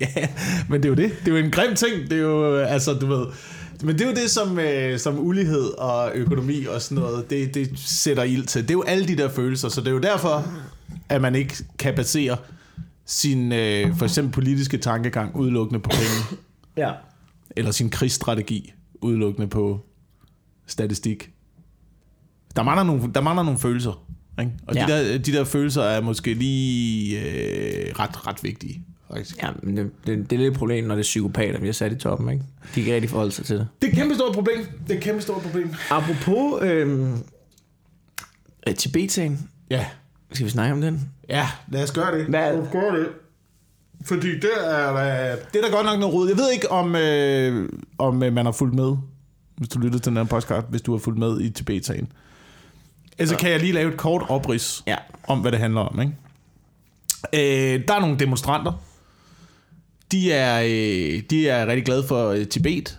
ja, 0.00 0.28
men 0.68 0.82
det 0.82 0.84
er 0.84 0.88
jo 0.88 0.94
det. 0.94 1.12
Det 1.24 1.28
er 1.34 1.38
jo 1.38 1.44
en 1.44 1.50
grim 1.50 1.74
ting. 1.76 2.10
Det 2.10 2.12
er 2.12 2.22
jo, 2.22 2.56
øh, 2.60 2.72
altså, 2.72 2.94
du 2.94 3.06
ved... 3.06 3.26
Men 3.82 3.98
det 3.98 4.04
er 4.04 4.08
jo 4.08 4.14
det, 4.14 4.30
som, 4.30 4.58
øh, 4.58 4.98
som 4.98 5.18
ulighed 5.18 5.78
og 5.78 6.10
økonomi 6.14 6.64
og 6.64 6.82
sådan 6.82 7.02
noget, 7.02 7.30
det, 7.30 7.54
det 7.54 7.70
sætter 7.78 8.22
ild 8.22 8.46
til. 8.46 8.62
Det 8.62 8.70
er 8.70 8.74
jo 8.74 8.82
alle 8.82 9.08
de 9.08 9.16
der 9.16 9.28
følelser, 9.28 9.68
så 9.68 9.80
det 9.80 9.86
er 9.88 9.92
jo 9.92 9.98
derfor, 9.98 10.46
at 11.08 11.20
man 11.20 11.34
ikke 11.34 11.64
kan 11.78 11.94
basere 11.94 12.36
sin 13.06 13.52
øh, 13.52 13.96
for 13.96 14.04
eksempel 14.04 14.32
politiske 14.32 14.78
tankegang 14.78 15.36
udelukkende 15.36 15.80
på 15.80 15.90
penge, 15.90 16.38
Ja. 16.76 16.92
eller 17.56 17.70
sin 17.70 17.90
krigsstrategi 17.90 18.72
udelukkende 19.00 19.48
på 19.48 19.80
statistik. 20.66 21.30
Der 22.56 22.62
mangler 22.62 22.82
nogle, 22.84 23.02
der 23.14 23.20
mangler 23.20 23.42
nogle 23.42 23.58
følelser, 23.58 24.04
ikke? 24.40 24.52
og 24.66 24.74
Ja. 24.74 24.86
de, 24.86 24.92
der, 24.92 25.18
de 25.18 25.32
der 25.32 25.44
følelser 25.44 25.82
er 25.82 26.00
måske 26.00 26.34
lige 26.34 27.20
øh, 27.20 27.92
ret, 27.98 28.26
ret 28.26 28.44
vigtige, 28.44 28.82
faktisk. 29.10 29.42
Ja, 29.42 29.48
men 29.62 29.76
det, 29.76 29.90
det, 30.06 30.30
det 30.30 30.36
er 30.36 30.40
lidt 30.40 30.52
et 30.52 30.58
problem, 30.58 30.84
når 30.84 30.94
det 30.94 31.00
er 31.00 31.04
psykopater, 31.04 31.60
vi 31.60 31.66
har 31.66 31.72
sat 31.72 31.92
i 31.92 31.96
toppen, 31.96 32.28
ikke? 32.32 32.44
De 32.62 32.68
kan 32.74 32.80
ikke 32.80 32.94
rigtig 32.94 33.10
forholde 33.10 33.32
sig 33.32 33.44
til 33.44 33.56
det. 33.58 33.68
Det 33.82 33.88
er 33.88 33.92
et 33.92 33.98
kæmpe 33.98 34.14
stort 34.14 34.34
problem. 34.34 34.58
Det 34.86 34.92
er 34.94 34.98
et 34.98 35.02
kæmpe 35.04 35.22
stort 35.22 35.42
problem. 35.42 35.74
Apropos 35.90 36.62
øhm, 36.62 37.18
øh, 38.68 38.74
Tibet-sagen. 38.74 39.48
Ja. 39.70 39.86
Skal 40.32 40.46
vi 40.46 40.50
snakke 40.50 40.72
om 40.72 40.80
den? 40.80 41.08
Ja, 41.28 41.48
lad 41.68 41.82
os 41.82 41.92
gøre 41.92 42.18
det. 42.18 42.26
Hvad- 42.26 42.52
Lad 42.52 42.58
os 42.62 42.68
gøre 42.72 42.98
det. 43.00 43.08
Fordi 44.04 44.28
det 44.28 44.50
er, 44.66 45.36
det 45.52 45.58
er 45.64 45.68
da 45.68 45.74
godt 45.76 45.86
nok 45.86 45.98
noget 45.98 46.14
rod. 46.14 46.28
Jeg 46.28 46.36
ved 46.36 46.50
ikke, 46.52 46.70
om, 46.70 46.96
øh, 46.96 47.68
om 47.98 48.22
øh, 48.22 48.32
man 48.32 48.44
har 48.44 48.52
fulgt 48.52 48.74
med, 48.74 48.96
hvis 49.56 49.68
du 49.68 49.78
lytter 49.78 49.98
til 49.98 50.10
den 50.10 50.16
her 50.16 50.24
podcast, 50.24 50.66
hvis 50.70 50.82
du 50.82 50.92
har 50.92 50.98
fulgt 50.98 51.18
med 51.18 51.40
i 51.40 51.50
Tibet-sagen. 51.50 52.12
Altså 53.20 53.36
kan 53.36 53.50
jeg 53.50 53.60
lige 53.60 53.72
lave 53.72 53.90
et 53.92 53.96
kort 53.96 54.22
oprids 54.28 54.82
Ja. 54.86 54.96
om, 55.28 55.38
hvad 55.40 55.52
det 55.52 55.60
handler 55.60 55.80
om. 55.80 56.00
Ikke? 56.00 57.74
Øh, 57.74 57.88
der 57.88 57.94
er 57.94 58.00
nogle 58.00 58.18
demonstranter. 58.18 58.72
De 60.12 60.32
er, 60.32 60.60
øh, 60.62 61.22
de 61.30 61.48
er 61.48 61.66
rigtig 61.66 61.84
glade 61.84 62.04
for 62.06 62.28
øh, 62.28 62.46
Tibet. 62.46 62.98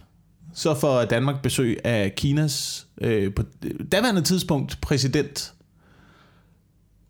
Så 0.53 0.79
får 0.79 1.03
Danmark 1.05 1.41
besøg 1.41 1.79
af 1.83 2.15
Kinas 2.15 2.87
øh, 3.01 3.33
på 3.33 3.43
daværende 3.91 4.21
tidspunkt 4.21 4.77
præsident. 4.81 5.53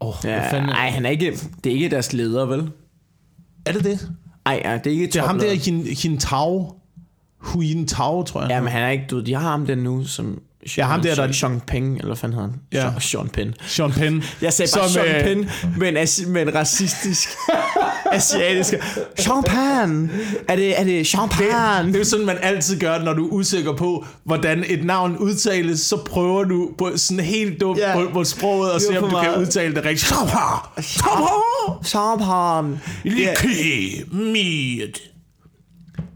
Åh, 0.02 0.08
oh, 0.08 0.16
ja 0.24 0.52
fanden 0.52 0.70
ej, 0.70 0.90
han 0.90 1.06
er 1.06 1.10
ikke, 1.10 1.38
det 1.64 1.70
er 1.70 1.74
ikke 1.76 1.90
deres 1.90 2.14
leder, 2.14 2.46
vel? 2.46 2.72
Er 3.66 3.72
det 3.72 3.84
det? 3.84 4.12
Ej, 4.46 4.62
ja, 4.66 4.78
det 4.78 4.88
er 4.88 4.92
ikke 4.92 5.08
Det 5.08 5.16
er 5.16 5.28
ham 5.28 5.40
der. 5.40 5.54
Hin, 5.54 5.88
Hin 6.04 6.18
Tao. 6.18 6.76
Huin 7.38 7.88
Tao, 7.88 8.24
tror 8.24 8.42
jeg. 8.42 8.50
Ja, 8.50 8.62
men 8.62 8.72
han 8.72 8.84
er 8.84 8.90
ikke, 8.90 9.06
du 9.12 9.20
de 9.20 9.34
har 9.34 9.50
ham 9.50 9.66
der 9.66 9.76
nu, 9.76 10.04
som... 10.06 10.42
Ja, 10.78 10.86
ham 10.86 11.02
der, 11.02 11.16
der- 11.16 11.32
Sean 11.32 11.62
Peng, 11.68 11.94
eller 11.94 12.06
hvad 12.06 12.16
fanden 12.16 12.36
hedder 12.40 12.50
han? 12.52 12.60
Ja. 12.74 12.80
Sean, 13.00 13.02
Sean 13.02 13.30
Penn. 13.30 13.54
Sean 13.68 13.92
Penn. 13.92 14.24
Jeg 14.42 14.54
sagde 14.54 14.72
bare 14.78 14.90
Som, 14.90 15.04
Sean 15.04 15.16
øh, 15.16 15.24
Penn, 15.24 15.50
men, 15.78 15.98
asi- 15.98 16.26
men 16.26 16.56
racistisk. 16.56 17.30
asiatisk. 18.12 18.74
Sean 19.20 19.44
Penn! 19.44 20.12
Er 20.48 20.56
det, 20.56 20.80
er 20.80 20.84
det 20.84 21.08
Sean 21.08 21.30
Penn? 21.30 21.88
Det 21.88 21.96
er 21.96 22.00
jo 22.00 22.04
sådan, 22.06 22.26
man 22.26 22.38
altid 22.42 22.80
gør, 22.80 23.00
når 23.00 23.14
du 23.14 23.26
er 23.28 23.32
usikker 23.32 23.74
på, 23.74 24.06
hvordan 24.24 24.64
et 24.68 24.84
navn 24.86 25.18
udtales, 25.18 25.80
så 25.82 25.98
prøver 26.06 26.44
du 26.44 26.70
på 26.78 26.92
sådan 26.96 27.24
helt 27.26 27.62
dumt 27.62 27.80
Ja. 27.80 27.94
på, 27.94 28.10
på 28.14 28.24
sproget 28.24 28.72
og 28.72 28.80
Det 28.80 28.88
var 28.88 28.94
se, 28.94 29.00
om 29.04 29.10
du 29.10 29.16
kan 29.20 29.26
meget. 29.30 29.42
udtale 29.42 29.76
det 29.76 29.86
rigtigt. 29.86 30.08
Sean 30.10 30.28
Penn. 30.28 30.84
Sean 30.84 31.18
Penn. 31.18 31.86
Sean 31.86 32.18
Penn. 32.20 32.82
Like 33.04 34.06
mit. 34.12 35.02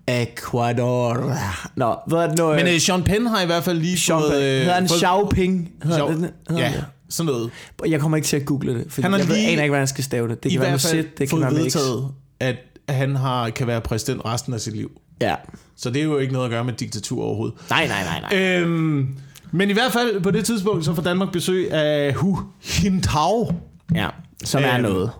Ecuador. 0.07 1.33
Nå, 1.75 1.95
hvad 2.07 2.19
er 2.19 2.27
det 2.27 2.37
nu? 2.39 2.47
Men 2.53 2.67
øh, 2.67 2.79
Sean 2.79 3.03
Penn 3.03 3.27
har 3.27 3.41
i 3.41 3.45
hvert 3.45 3.63
fald 3.63 3.79
lige 3.79 3.97
Sean 3.97 4.19
fået... 4.19 4.31
Penn. 4.31 4.41
øh, 4.43 4.59
Hedder 4.59 4.73
han 4.73 4.87
fået- 4.87 4.99
Xiaoping? 4.99 5.69
Hedder 5.83 5.97
Xiao-? 5.97 6.11
Hedder 6.49 6.63
Ja, 6.63 6.71
det? 6.75 6.85
sådan 7.09 7.31
noget. 7.31 7.51
Jeg 7.87 7.99
kommer 7.99 8.17
ikke 8.17 8.27
til 8.27 8.35
at 8.37 8.45
google 8.45 8.73
det, 8.79 8.85
for 8.89 9.01
Han 9.01 9.11
jeg 9.11 9.19
ved, 9.27 9.35
lige- 9.35 9.47
aner 9.47 9.63
ikke, 9.63 9.71
hvordan 9.71 9.79
jeg 9.79 9.89
skal 9.89 10.03
stave 10.03 10.27
det. 10.27 10.43
Det 10.43 10.49
I 10.49 10.53
kan 10.53 10.61
være 10.61 10.71
med 10.71 10.79
Z, 10.79 10.91
det 11.17 11.29
kan 11.29 11.41
være 11.41 11.51
med 11.51 11.61
vedtaget, 11.61 12.07
at 12.39 12.55
han 12.89 13.15
har, 13.15 13.49
kan 13.49 13.67
være 13.67 13.81
præsident 13.81 14.25
resten 14.25 14.53
af 14.53 14.61
sit 14.61 14.75
liv. 14.75 14.91
Ja. 15.21 15.35
Så 15.77 15.89
det 15.89 15.99
er 15.99 16.03
jo 16.05 16.17
ikke 16.17 16.33
noget 16.33 16.45
at 16.45 16.51
gøre 16.51 16.63
med 16.63 16.73
diktatur 16.73 17.23
overhovedet. 17.23 17.55
Nej, 17.69 17.87
nej, 17.87 18.03
nej, 18.03 18.21
nej. 18.31 18.39
Øhm, 18.61 19.07
men 19.51 19.69
i 19.69 19.73
hvert 19.73 19.91
fald 19.91 20.21
på 20.21 20.31
det 20.31 20.45
tidspunkt, 20.45 20.85
så 20.85 20.93
får 20.93 21.01
Danmark 21.01 21.31
besøg 21.31 21.71
af 21.71 22.13
Hu 22.13 22.39
Jintao, 22.83 23.51
Ja, 23.95 24.07
som 24.43 24.63
er 24.63 24.73
Øhm, 24.73 24.81
noget. 24.83 25.11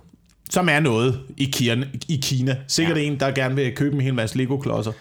Som 0.55 0.69
er 0.69 0.79
noget 0.79 1.19
i 1.37 1.45
Kina. 1.45 1.87
I 2.07 2.15
Kina. 2.23 2.57
Sikkert 2.67 2.97
ja. 2.97 3.01
en, 3.03 3.19
der 3.19 3.31
gerne 3.31 3.55
vil 3.55 3.75
købe 3.75 3.95
en 3.95 4.01
hel 4.01 4.13
masse 4.13 4.37
Lego-klodser. 4.37 4.91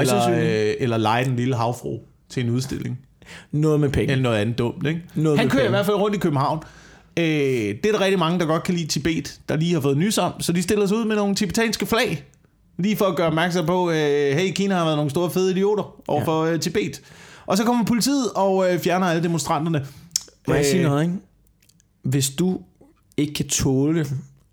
Eller, 0.00 0.30
øh, 0.30 0.74
eller 0.78 0.96
lege 0.96 1.24
den 1.24 1.36
lille 1.36 1.56
havfru 1.56 1.98
til 2.28 2.44
en 2.44 2.50
udstilling. 2.50 2.98
Noget 3.52 3.80
med 3.80 3.88
penge. 3.88 4.12
Eller 4.12 4.22
noget 4.22 4.38
andet 4.38 4.58
dumt, 4.58 4.86
ikke? 4.86 5.00
Noget 5.14 5.38
Han 5.38 5.48
kører 5.48 5.62
i 5.62 5.64
penge. 5.64 5.70
hvert 5.70 5.86
fald 5.86 5.96
rundt 5.96 6.16
i 6.16 6.18
København. 6.18 6.62
Øh, 7.16 7.24
det 7.24 7.86
er 7.86 7.92
der 7.92 8.00
rigtig 8.00 8.18
mange, 8.18 8.38
der 8.40 8.46
godt 8.46 8.62
kan 8.62 8.74
lide 8.74 8.86
Tibet, 8.86 9.40
der 9.48 9.56
lige 9.56 9.74
har 9.74 9.80
fået 9.80 9.96
nys 9.96 10.18
om. 10.18 10.40
Så 10.40 10.52
de 10.52 10.62
stiller 10.62 10.86
sig 10.86 10.96
ud 10.96 11.04
med 11.04 11.16
nogle 11.16 11.34
tibetanske 11.34 11.86
flag. 11.86 12.24
Lige 12.78 12.96
for 12.96 13.04
at 13.04 13.16
gøre 13.16 13.26
opmærksom 13.26 13.66
på, 13.66 13.90
øh, 13.90 13.96
hey, 14.36 14.52
Kina 14.52 14.74
har 14.74 14.84
været 14.84 14.96
nogle 14.96 15.10
store 15.10 15.30
fede 15.30 15.50
idioter 15.52 15.94
over 16.08 16.20
Ja. 16.20 16.26
for 16.26 16.42
øh, 16.42 16.60
Tibet. 16.60 17.00
Og 17.46 17.56
så 17.56 17.64
kommer 17.64 17.84
politiet 17.84 18.30
og 18.34 18.72
øh, 18.72 18.78
fjerner 18.80 19.06
alle 19.06 19.22
demonstranterne. 19.22 19.86
Må 20.48 20.54
jeg 20.54 20.64
sige 20.66 20.82
Øh, 20.82 20.88
noget, 20.88 21.02
ikke? 21.02 21.14
Hvis 22.02 22.30
du 22.30 22.60
ikke 23.16 23.34
kan 23.34 23.48
tåle 23.48 24.06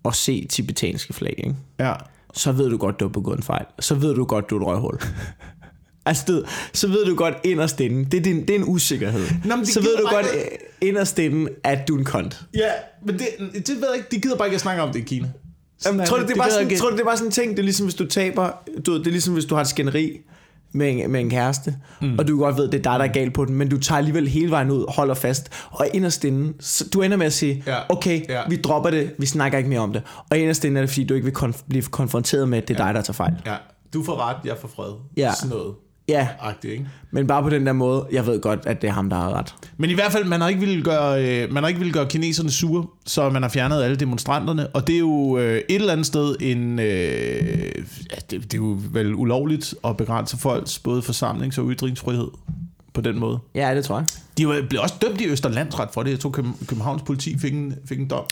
at 0.04 0.14
se 0.14 0.46
tibetanske 0.50 1.12
flag, 1.12 1.34
ikke? 1.38 1.54
Ja. 1.78 1.92
så 2.34 2.52
ved 2.52 2.70
du 2.70 2.76
godt, 2.76 3.00
du 3.00 3.04
har 3.04 3.12
begået 3.12 3.36
en 3.36 3.42
fejl. 3.42 3.64
Så 3.78 3.94
ved 3.94 4.14
du 4.14 4.24
godt, 4.24 4.50
du 4.50 4.56
er 4.56 4.60
et 4.60 4.66
røghul. 4.66 4.98
altså, 6.06 6.24
du, 6.28 6.44
så 6.72 6.88
ved 6.88 7.04
du 7.06 7.14
godt 7.14 7.34
inderst 7.44 7.80
inde, 7.80 8.04
det 8.04 8.18
er, 8.18 8.22
din, 8.22 8.40
det 8.40 8.50
er 8.50 8.54
en 8.54 8.64
usikkerhed. 8.68 9.26
Nå, 9.44 9.56
men 9.56 9.64
det 9.64 9.74
så 9.74 9.80
ved 9.80 9.96
du 9.96 10.04
bare 10.04 10.14
godt 10.14 10.26
øh, 10.34 10.88
inderst 10.88 11.18
inde, 11.18 11.50
at 11.64 11.88
du 11.88 11.94
er 11.94 11.98
en 11.98 12.04
kont. 12.04 12.40
Ja, 12.54 12.70
men 13.06 13.18
det, 13.18 13.28
det 13.66 13.68
ved 13.68 13.88
jeg 13.88 13.96
ikke. 13.96 14.08
De 14.10 14.20
gider 14.20 14.36
bare 14.36 14.48
ikke 14.48 14.54
at 14.54 14.60
snakke 14.60 14.82
om 14.82 14.92
det 14.92 15.00
i 15.00 15.02
Kina. 15.02 15.30
Jamen, 15.84 16.06
tror, 16.06 16.16
du, 16.16 16.22
det 16.22 16.30
er 16.30 16.36
bare 16.36 16.46
gider 16.46 16.54
sådan, 16.54 16.70
ikke. 16.70 16.80
tror 16.80 16.90
du, 16.90 16.96
det 16.96 17.00
er 17.00 17.04
bare 17.04 17.16
sådan 17.16 17.28
en 17.28 17.32
ting? 17.32 17.50
Det 17.50 17.58
er 17.58 17.62
ligesom, 17.62 17.86
hvis 17.86 17.94
du 17.94 18.06
taber... 18.06 18.50
Du, 18.86 18.98
det 18.98 19.06
er 19.06 19.10
ligesom, 19.10 19.34
hvis 19.34 19.44
du 19.44 19.54
har 19.54 19.62
et 19.62 19.68
skænderi 19.68 20.20
med 20.72 20.90
en, 21.04 21.10
med 21.10 21.20
en 21.20 21.30
kæreste, 21.30 21.76
mm. 22.00 22.18
og 22.18 22.28
du 22.28 22.38
godt 22.38 22.56
ved, 22.56 22.64
det 22.68 22.74
er 22.78 22.82
dig, 22.92 22.98
der 22.98 23.04
er 23.04 23.12
galt 23.12 23.34
på 23.34 23.44
den, 23.44 23.54
men 23.54 23.68
du 23.68 23.78
tager 23.78 23.98
alligevel 23.98 24.28
hele 24.28 24.50
vejen 24.50 24.70
ud, 24.70 24.84
holder 24.88 25.14
fast, 25.14 25.48
og 25.70 25.86
inderst 25.94 26.24
inde, 26.24 26.52
så 26.60 26.88
du 26.94 27.02
ender 27.02 27.16
med 27.16 27.26
at 27.26 27.32
sige, 27.32 27.62
Ja. 27.66 27.76
okay, 27.88 28.22
Ja. 28.28 28.40
vi 28.48 28.56
dropper 28.56 28.90
det, 28.90 29.10
vi 29.18 29.26
snakker 29.26 29.58
ikke 29.58 29.70
mere 29.70 29.80
om 29.80 29.92
det. 29.92 30.02
Og 30.30 30.38
inderst 30.38 30.64
inde 30.64 30.78
er 30.78 30.82
det, 30.82 30.90
fordi 30.90 31.04
du 31.04 31.14
ikke 31.14 31.24
vil 31.24 31.34
konf- 31.38 31.64
blive 31.68 31.82
konfronteret 31.82 32.48
med, 32.48 32.58
at 32.58 32.68
det 32.68 32.80
er 32.80 32.84
dig, 32.86 32.94
der 32.94 33.00
tager 33.00 33.12
fejl. 33.14 33.34
Ja, 33.46 33.54
du 33.94 34.02
får 34.04 34.28
ret, 34.28 34.36
jeg 34.44 34.56
får 34.60 34.68
fred. 34.68 34.92
Ja. 35.16 35.32
Sådan 35.34 35.50
noget. 35.56 35.74
Ja, 36.10 36.28
Agtigt, 36.40 36.72
ikke? 36.72 36.86
men 37.10 37.26
bare 37.26 37.42
på 37.42 37.50
den 37.50 37.66
der 37.66 37.72
måde, 37.72 38.06
jeg 38.12 38.26
ved 38.26 38.40
godt, 38.40 38.60
at 38.66 38.82
det 38.82 38.88
er 38.88 38.92
ham, 38.94 39.10
der 39.10 39.16
har 39.16 39.32
ret. 39.38 39.54
Men 39.76 39.90
i 39.90 39.94
hvert 39.94 40.12
fald, 40.12 40.24
man 40.24 40.40
har 40.40 40.48
ikke 40.48 40.60
ville 40.60 40.82
gøre, 40.82 41.24
øh, 41.42 41.52
man 41.52 41.62
har 41.62 41.68
ikke 41.68 41.78
ville 41.80 41.92
gøre 41.92 42.06
kineserne 42.06 42.50
sure, 42.50 42.86
så 43.06 43.30
man 43.30 43.42
har 43.42 43.48
fjernet 43.48 43.82
alle 43.82 43.96
demonstranterne. 43.96 44.66
Og 44.66 44.86
det 44.86 44.94
er 44.94 44.98
jo 44.98 45.38
øh, 45.38 45.56
et 45.56 45.64
eller 45.68 45.92
andet 45.92 46.06
sted 46.06 46.36
en... 46.40 46.78
Øh, 46.78 46.84
ja, 48.10 48.16
det, 48.30 48.42
det 48.42 48.54
er 48.54 48.58
jo 48.58 48.78
vel 48.90 49.14
ulovligt 49.14 49.74
at 49.84 49.96
begrænse 49.96 50.38
folks 50.38 50.78
både 50.78 51.02
forsamlings- 51.02 51.58
og 51.60 51.70
ytringsfrihed 51.70 52.28
på 52.94 53.00
den 53.00 53.18
måde. 53.18 53.38
Ja, 53.54 53.74
det 53.74 53.84
tror 53.84 53.96
jeg. 53.98 54.06
De 54.38 54.48
var, 54.48 54.62
blev 54.68 54.80
også 54.82 54.94
dømt 55.02 55.20
i 55.20 55.26
Østerlandsret 55.28 55.88
for 55.94 56.02
det. 56.02 56.10
Jeg 56.10 56.20
tror, 56.20 56.30
Køben- 56.30 56.66
Københavns 56.66 57.02
politi 57.02 57.38
fik 57.38 57.52
en, 57.54 57.74
fik 57.88 57.98
en 57.98 58.08
dom. 58.08 58.24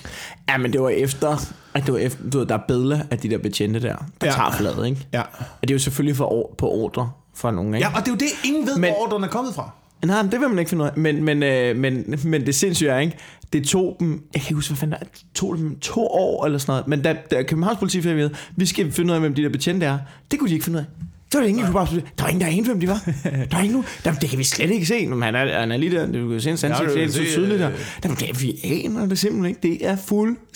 Ja, 0.48 0.58
men 0.58 0.72
det 0.72 0.80
var 0.82 0.88
efter, 0.88 1.36
at 1.74 1.86
det 1.86 1.92
var 1.94 1.98
efter, 2.00 2.30
du 2.30 2.38
ved, 2.38 2.46
der 2.46 2.54
er 2.54 2.60
billeder 2.68 3.00
af 3.10 3.18
de 3.18 3.30
der 3.30 3.38
betjente 3.38 3.80
der, 3.80 3.96
der 4.20 4.26
Ja. 4.26 4.32
tager 4.32 4.50
fladet, 4.58 4.86
ikke? 4.86 5.06
Ja. 5.12 5.20
Og 5.20 5.62
det 5.62 5.70
er 5.70 5.74
jo 5.74 5.78
selvfølgelig 5.78 6.16
for, 6.16 6.24
or- 6.32 6.54
på 6.58 6.68
ordre 6.70 7.10
fra 7.38 7.50
nogen, 7.50 7.74
ikke? 7.74 7.86
ja, 7.86 7.94
og 7.96 8.00
det 8.00 8.08
er 8.08 8.12
jo 8.12 8.16
det, 8.16 8.28
ingen 8.48 8.66
ved, 8.66 8.76
Men- 8.78 8.90
hvor 8.90 9.06
ordren 9.06 9.24
er 9.24 9.28
kommet 9.28 9.54
fra. 9.54 9.70
Nej, 10.06 10.22
men 10.22 10.32
det 10.32 10.40
vil 10.40 10.48
man 10.48 10.58
ikke 10.58 10.68
finde 10.68 10.84
ud 10.84 10.88
af. 10.88 10.96
Men, 10.98 11.24
men, 11.24 11.42
øh, 11.42 11.76
men, 11.76 12.14
men 12.24 12.46
det 12.46 12.54
sindssyge 12.54 12.90
er, 12.90 12.98
ikke? 12.98 13.16
Det 13.52 13.64
tog 13.66 13.96
dem, 14.00 14.10
jeg 14.12 14.42
kan 14.42 14.46
ikke 14.48 14.54
huske, 14.54 14.70
hvad 14.70 14.76
fanden 14.78 14.98
det 15.00 15.06
er, 15.06 15.10
det 15.12 15.24
tog 15.34 15.56
dem 15.58 15.78
to 15.80 16.06
år 16.06 16.44
eller 16.46 16.58
sådan 16.58 16.72
noget. 16.72 16.88
Men 16.88 17.02
da, 17.02 17.16
da 17.30 17.42
Københavns 17.42 17.78
politi 17.78 18.00
fik 18.02 18.10
at 18.10 18.16
vide, 18.16 18.30
vi 18.56 18.66
skal 18.66 18.92
finde 18.92 19.10
ud 19.10 19.14
af, 19.14 19.20
hvem 19.20 19.34
de 19.34 19.42
der 19.42 19.48
betjente 19.48 19.86
er, 19.86 19.98
det 20.30 20.38
kunne 20.38 20.48
de 20.48 20.54
ikke 20.54 20.64
finde 20.64 20.78
ud 20.78 20.84
af. 20.84 20.86
Det 21.32 21.34
var 21.34 21.40
der 21.40 21.48
ingen, 21.48 21.64
der, 21.66 21.72
bare, 21.72 21.86
der 22.18 22.22
var 22.22 22.28
ingen, 22.28 22.40
der 22.40 22.46
anede, 22.46 22.64
hvem 22.66 22.80
de 22.80 22.88
var. 22.88 23.00
Der 23.24 23.56
var 23.56 23.62
ingen, 23.62 23.84
der, 24.04 24.12
det 24.12 24.30
kan 24.30 24.38
vi 24.38 24.44
slet 24.44 24.70
ikke 24.70 24.86
se. 24.86 25.06
Men 25.06 25.22
han 25.22 25.34
er, 25.34 25.60
han 25.60 25.72
er 25.72 25.76
lige 25.76 25.96
der, 25.96 26.06
du 26.06 26.28
kan 26.30 26.40
se 26.40 26.50
en 26.50 26.56
Ja, 26.62 26.68
ansigt, 26.68 26.90
du 26.90 26.94
det 26.94 27.02
er 27.04 27.08
så 27.08 27.24
tydeligt 27.24 27.60
der. 27.60 27.70
øh, 27.70 27.76
der. 28.02 28.14
Det, 28.14 28.42
vi 28.42 28.60
aner 28.64 29.06
det 29.06 29.18
simpelthen 29.18 29.46
ikke. 29.48 29.60
Det 29.62 29.86
er 29.88 29.96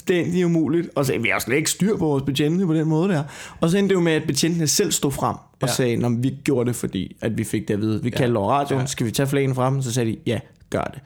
fuldstændig 0.09 0.47
umuligt. 0.47 0.89
Og 0.95 1.07
så 1.07 1.19
vi 1.19 1.29
har 1.29 1.39
slet 1.39 1.57
ikke 1.57 1.71
styr 1.71 1.97
på 1.97 2.07
vores 2.07 2.23
betjente 2.23 2.67
på 2.67 2.75
den 2.75 2.89
måde 2.89 3.09
der. 3.09 3.23
Og 3.61 3.71
så 3.71 3.79
endte 3.79 3.89
det 3.89 3.95
jo 3.95 4.01
med, 4.01 4.13
at 4.13 4.23
betjentene 4.27 4.67
selv 4.67 4.93
stod 4.93 5.13
frem 5.13 5.35
og 5.37 5.41
Ja. 5.63 5.67
ja. 5.67 5.73
sagde, 5.73 5.97
når 5.97 6.09
vi 6.09 6.35
gjorde 6.45 6.69
det, 6.69 6.77
fordi 6.77 7.17
at 7.21 7.39
vi 7.39 7.45
fik 7.45 7.69
det 7.69 7.75
at 7.75 7.81
vide. 7.81 8.03
Vi 8.03 8.11
kaldte 8.11 8.37
over 8.39 8.53
radioen, 8.53 8.81
Ja. 8.81 8.87
skal 8.87 9.07
vi 9.07 9.11
tage 9.11 9.27
flagene 9.27 9.55
frem? 9.55 9.83
Så 9.83 9.93
sagde 9.93 10.11
de, 10.11 10.17
ja, 10.27 10.39
gør 10.71 10.83
det. 10.85 11.01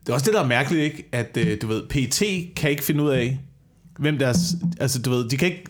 Det 0.00 0.08
er 0.08 0.14
også 0.14 0.26
det, 0.26 0.34
der 0.34 0.42
er 0.42 0.46
mærkeligt, 0.46 0.84
ikke? 0.84 1.08
At, 1.12 1.36
øh, 1.40 1.56
du 1.62 1.66
ved, 1.66 1.82
PT 1.88 2.22
kan 2.56 2.70
ikke 2.70 2.84
finde 2.84 3.04
ud 3.04 3.10
af, 3.10 3.38
hvem 3.98 4.18
deres... 4.18 4.38
Altså, 4.80 5.02
du 5.02 5.10
ved, 5.10 5.28
de 5.28 5.36
kan 5.36 5.48
ikke 5.48 5.64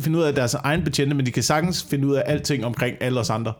finde 0.00 0.18
ud 0.18 0.24
af 0.24 0.34
deres 0.34 0.54
egen 0.54 0.84
betjente, 0.84 1.14
men 1.16 1.26
de 1.26 1.30
kan 1.30 1.42
sagtens 1.42 1.86
finde 1.90 2.06
ud 2.08 2.14
af 2.14 2.22
alting 2.26 2.64
omkring 2.64 2.96
alle 3.00 3.20
os 3.20 3.30
andre. 3.30 3.52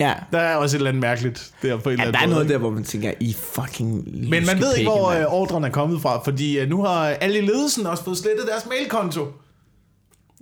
Ja. 0.00 0.14
Der 0.32 0.38
er 0.38 0.56
også 0.56 0.76
et 0.76 0.78
eller 0.78 0.88
andet 0.88 1.00
mærkeligt 1.00 1.50
der 1.62 1.76
på 1.76 1.88
en 1.88 1.92
eller 1.92 2.04
Ja, 2.04 2.08
anden 2.08 2.14
der 2.14 2.18
er 2.18 2.26
måde, 2.26 2.34
noget 2.34 2.44
ikke? 2.44 2.52
der, 2.52 2.58
hvor 2.58 2.70
man 2.70 2.84
tænker, 2.84 3.12
I 3.20 3.36
fucking 3.52 4.04
Men 4.30 4.46
man 4.46 4.60
ved 4.60 4.76
ikke, 4.76 4.90
hvor 4.90 5.10
øh, 5.10 5.24
ordren 5.28 5.64
er 5.64 5.68
kommet 5.68 6.02
fra, 6.02 6.22
fordi 6.24 6.58
øh, 6.58 6.68
nu 6.68 6.82
har 6.82 7.06
alle 7.06 7.38
i 7.38 7.42
ledelsen 7.46 7.86
også 7.86 8.04
fået 8.04 8.16
slettet 8.18 8.46
deres 8.46 8.66
mailkonto. 8.66 9.20
Åh 9.20 9.28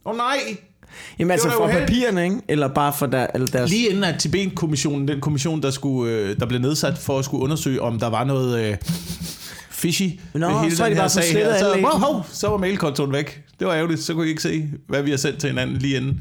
oh, 0.05 0.17
nej! 0.17 0.37
Jamen 1.19 1.31
altså 1.31 1.49
uheldigt. 1.49 1.81
papirerne, 1.87 2.25
ikke? 2.25 2.37
Eller 2.49 2.69
bare 2.69 2.93
for 2.93 3.07
der, 3.07 3.27
eller 3.35 3.47
deres... 3.47 3.71
Lige 3.71 3.89
inden 3.89 4.05
at 4.05 4.19
Tibet-kommissionen, 4.21 5.09
den 5.09 5.21
kommission, 5.21 5.63
der, 5.63 5.71
skulle, 5.71 6.13
øh, 6.13 6.41
der 6.41 6.47
blev 6.47 6.61
nedsat 6.61 6.99
for 6.99 7.19
at 7.19 7.25
skulle 7.25 7.43
undersøge, 7.45 7.83
om 7.83 7.99
der 7.99 8.07
var 8.07 8.25
noget 8.25 8.65
øh, 8.71 8.77
fishy 9.71 10.03
Nå, 10.35 10.49
ved 10.49 10.59
hele 10.59 10.77
så 10.77 10.85
den 10.85 10.93
de 10.93 11.01
her 11.01 11.09
sag 11.09 11.33
her. 11.33 11.59
Så, 11.59 11.79
wow, 11.83 12.23
så 12.33 12.49
var 12.49 12.57
mailkontoen 12.57 13.13
væk. 13.13 13.43
Det 13.59 13.67
var 13.67 13.75
ærgerligt, 13.75 14.01
så 14.03 14.15
kunne 14.15 14.27
I 14.27 14.29
ikke 14.31 14.43
se, 14.43 14.69
hvad 14.89 15.03
vi 15.03 15.11
har 15.11 15.17
sendt 15.17 15.41
til 15.41 15.49
hinanden 15.49 15.77
lige 15.77 15.97
inden. 15.97 16.21